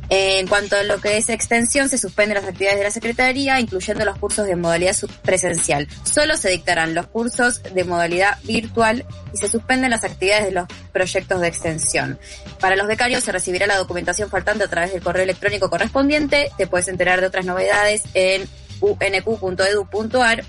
En 0.08 0.46
cuanto 0.46 0.76
a 0.76 0.82
lo 0.82 1.00
que 1.00 1.16
es 1.16 1.30
extensión, 1.30 1.88
se 1.88 1.96
suspenden 1.96 2.34
las 2.34 2.44
actividades 2.44 2.78
de 2.78 2.84
la 2.84 2.90
Secretaría, 2.90 3.58
incluyendo 3.60 4.04
los 4.04 4.18
cursos 4.18 4.46
de 4.46 4.56
modalidad 4.56 4.94
presencial. 5.22 5.88
Solo 6.04 6.36
se 6.36 6.50
dictarán 6.50 6.94
los 6.94 7.06
cursos 7.06 7.62
de 7.62 7.84
modalidad 7.84 8.36
virtual 8.42 9.06
y 9.32 9.38
se 9.38 9.48
suspenden 9.48 9.90
las 9.90 10.04
actividades 10.04 10.44
de 10.46 10.52
los 10.52 10.66
proyectos 10.92 11.40
de 11.40 11.48
extensión. 11.48 12.18
Para 12.60 12.76
los 12.76 12.86
becarios 12.88 13.24
se 13.24 13.32
recibirá 13.32 13.66
la 13.66 13.78
documentación 13.78 14.28
faltante 14.28 14.64
a 14.64 14.68
través 14.68 14.92
del 14.92 15.02
correo 15.02 15.22
electrónico 15.22 15.70
correspondiente. 15.70 16.50
Te 16.58 16.66
puedes 16.66 16.88
enterar 16.88 17.22
de 17.22 17.28
otras 17.28 17.46
novedades 17.46 18.02
en 18.12 18.46
unq.edu.ar. 18.80 20.44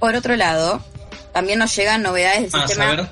Por 0.00 0.14
otro 0.16 0.34
lado, 0.36 0.84
también 1.32 1.58
nos 1.60 1.76
llegan 1.76 2.02
novedades 2.02 2.50
del 2.50 2.60
Ah, 2.60 2.66
sistema. 2.66 3.08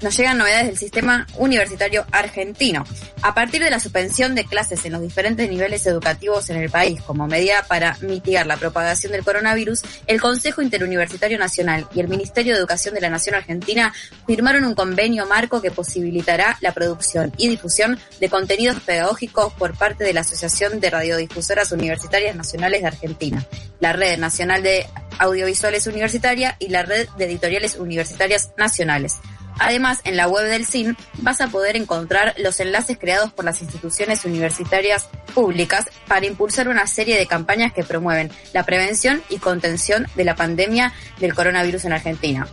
Nos 0.00 0.16
llegan 0.16 0.38
novedades 0.38 0.66
del 0.66 0.78
sistema 0.78 1.26
universitario 1.36 2.06
argentino. 2.12 2.84
A 3.22 3.34
partir 3.34 3.62
de 3.62 3.70
la 3.70 3.80
suspensión 3.80 4.34
de 4.34 4.44
clases 4.44 4.84
en 4.84 4.92
los 4.92 5.02
diferentes 5.02 5.48
niveles 5.48 5.86
educativos 5.86 6.50
en 6.50 6.56
el 6.56 6.70
país 6.70 7.02
como 7.02 7.26
medida 7.26 7.64
para 7.66 7.96
mitigar 8.00 8.46
la 8.46 8.56
propagación 8.56 9.12
del 9.12 9.24
coronavirus, 9.24 9.82
el 10.06 10.20
Consejo 10.20 10.62
Interuniversitario 10.62 11.38
Nacional 11.38 11.88
y 11.94 12.00
el 12.00 12.08
Ministerio 12.08 12.54
de 12.54 12.60
Educación 12.60 12.94
de 12.94 13.00
la 13.00 13.10
Nación 13.10 13.34
Argentina 13.34 13.92
firmaron 14.26 14.64
un 14.64 14.74
convenio 14.74 15.26
marco 15.26 15.60
que 15.60 15.70
posibilitará 15.70 16.58
la 16.60 16.72
producción 16.72 17.32
y 17.36 17.48
difusión 17.48 17.98
de 18.20 18.28
contenidos 18.28 18.80
pedagógicos 18.80 19.52
por 19.54 19.76
parte 19.76 20.04
de 20.04 20.12
la 20.12 20.20
Asociación 20.20 20.80
de 20.80 20.90
Radiodifusoras 20.90 21.72
Universitarias 21.72 22.36
Nacionales 22.36 22.82
de 22.82 22.86
Argentina, 22.86 23.44
la 23.80 23.92
Red 23.92 24.18
Nacional 24.18 24.62
de 24.62 24.86
Audiovisuales 25.18 25.86
Universitaria 25.86 26.56
y 26.58 26.68
la 26.68 26.82
Red 26.82 27.08
de 27.16 27.24
Editoriales 27.24 27.76
Universitarias 27.76 28.50
Nacionales. 28.56 29.16
Además, 29.58 30.00
en 30.04 30.16
la 30.16 30.28
web 30.28 30.48
del 30.48 30.66
CIN 30.66 30.96
vas 31.18 31.40
a 31.40 31.48
poder 31.48 31.76
encontrar 31.76 32.34
los 32.38 32.60
enlaces 32.60 32.98
creados 32.98 33.32
por 33.32 33.44
las 33.44 33.60
instituciones 33.62 34.24
universitarias 34.24 35.08
públicas 35.34 35.86
para 36.06 36.26
impulsar 36.26 36.68
una 36.68 36.86
serie 36.86 37.18
de 37.18 37.26
campañas 37.26 37.72
que 37.72 37.84
promueven 37.84 38.30
la 38.52 38.64
prevención 38.64 39.22
y 39.28 39.38
contención 39.38 40.06
de 40.14 40.24
la 40.24 40.36
pandemia 40.36 40.92
del 41.20 41.34
coronavirus 41.34 41.84
en 41.84 41.92
Argentina. 41.92 42.48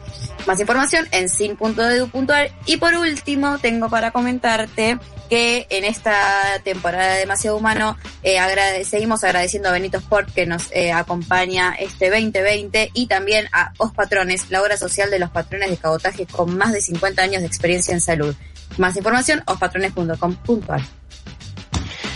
Más 0.46 0.60
información 0.60 1.08
en 1.12 1.30
sin.edu.ar 1.30 2.52
y 2.66 2.78
por 2.78 2.96
último 2.96 3.58
tengo 3.60 3.90
para 3.90 4.12
comentarte 4.12 5.00
que 5.30 5.68
en 5.70 5.84
esta 5.84 6.60
temporada 6.64 7.14
de 7.14 7.20
Demasiado 7.20 7.58
Humano 7.58 7.98
eh, 8.24 8.38
seguimos 8.86 9.24
agradeciendo 9.24 9.70
a 9.70 9.72
Benito 9.72 9.98
Sport 9.98 10.34
que 10.34 10.46
nos 10.46 10.72
eh, 10.72 10.92
acompaña 10.92 11.76
este 11.80 12.10
2020 12.10 12.92
y 12.94 13.08
también 13.08 13.48
a 13.52 13.74
Os 13.78 13.92
Patrones, 13.92 14.50
la 14.50 14.62
obra 14.62 14.78
social 14.78 15.10
de 15.10 15.20
los 15.20 15.30
patrones 15.30 15.70
de 15.70 15.78
cabotaje 15.78 16.26
con 16.26 16.58
más 16.58 16.74
de 16.74 16.82
50 16.82 17.22
años 17.22 17.42
de 17.42 17.48
experiencia 17.48 17.94
en 17.94 18.02
salud. 18.02 18.36
Más 18.78 18.96
información, 18.98 19.44
ospatrones.com.ar. 19.46 20.82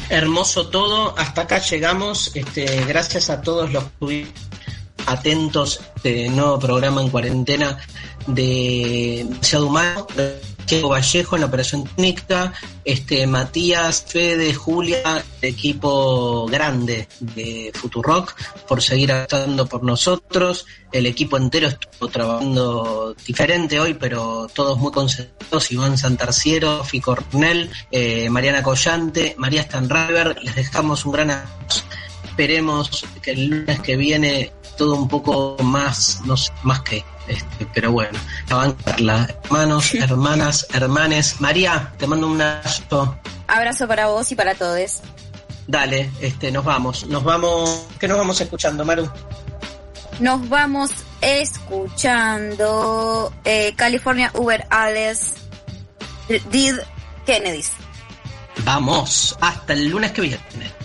Hermoso 0.10 0.70
todo, 0.70 1.18
hasta 1.18 1.42
acá 1.42 1.60
llegamos. 1.60 2.32
Este, 2.36 2.84
gracias 2.86 3.30
a 3.30 3.42
todos 3.42 3.72
los 3.72 3.84
que 4.00 4.28
atentos 5.06 5.80
a 5.80 5.84
este 5.96 6.30
nuevo 6.30 6.60
programa 6.60 7.02
en 7.02 7.10
cuarentena 7.10 7.78
de 8.28 9.26
Demasiado 9.28 9.68
Humano. 9.68 10.08
Diego 10.70 10.90
Vallejo 10.90 11.36
en 11.36 11.42
la 11.42 11.48
operación 11.48 11.84
técnica, 11.84 12.54
este 12.86 13.26
Matías, 13.26 14.06
Fede, 14.08 14.54
Julia, 14.54 15.24
equipo 15.42 16.46
grande 16.46 17.08
de 17.20 17.72
Futurock 17.74 18.36
por 18.68 18.82
seguir 18.82 19.12
estando 19.12 19.66
por 19.66 19.84
nosotros. 19.84 20.66
El 20.92 21.06
equipo 21.06 21.38
entero 21.38 21.68
estuvo 21.68 22.08
trabajando 22.08 23.16
diferente 23.26 23.80
hoy, 23.80 23.96
pero 23.96 24.48
todos 24.54 24.78
muy 24.78 24.92
concentrados. 24.92 25.72
Iván 25.72 25.98
Santarciero, 25.98 26.84
Fico 26.84 27.16
Cornell, 27.16 27.70
eh, 27.92 28.30
Mariana 28.30 28.62
Collante, 28.62 29.36
María 29.38 29.64
Stanriver. 29.64 30.38
Les 30.44 30.56
dejamos 30.56 31.06
un 31.06 31.12
gran 31.12 31.32
abrazo. 31.32 31.84
Esperemos 32.24 33.06
que 33.22 33.32
el 33.32 33.48
lunes 33.48 33.80
que 33.82 33.98
viene 33.98 34.52
todo 34.80 34.96
un 34.96 35.08
poco 35.10 35.58
más, 35.62 36.22
no 36.26 36.36
sé, 36.38 36.52
más 36.64 36.82
que 36.82 37.06
este, 37.28 37.68
pero 37.76 37.92
bueno, 37.92 38.18
la 38.50 38.56
van 38.56 38.72
a 38.72 38.76
Carla. 38.84 39.28
Hermanos, 39.44 39.94
hermanas, 39.94 40.66
hermanes. 40.74 41.40
María, 41.40 41.94
te 41.98 42.08
mando 42.08 42.26
un 42.28 42.42
abrazo. 42.42 43.20
Abrazo 43.48 43.88
para 43.88 44.08
vos 44.08 44.32
y 44.32 44.36
para 44.36 44.56
todos. 44.56 45.02
Dale, 45.68 46.10
este, 46.22 46.52
nos 46.52 46.66
vamos. 46.66 47.06
Nos 47.06 47.24
vamos. 47.24 47.86
¿Qué 48.00 48.08
nos 48.08 48.18
vamos 48.18 48.42
escuchando, 48.42 48.84
Maru? 48.84 49.08
Nos 50.20 50.50
vamos 50.50 50.90
escuchando 51.22 52.52
eh, 53.44 53.76
California 53.76 54.32
Uber 54.34 54.66
Alles 54.72 55.34
Did 56.52 56.80
Kennedys. 57.28 57.74
Vamos, 58.64 59.38
hasta 59.40 59.74
el 59.74 59.90
lunes 59.90 60.14
que 60.14 60.22
viene. 60.22 60.79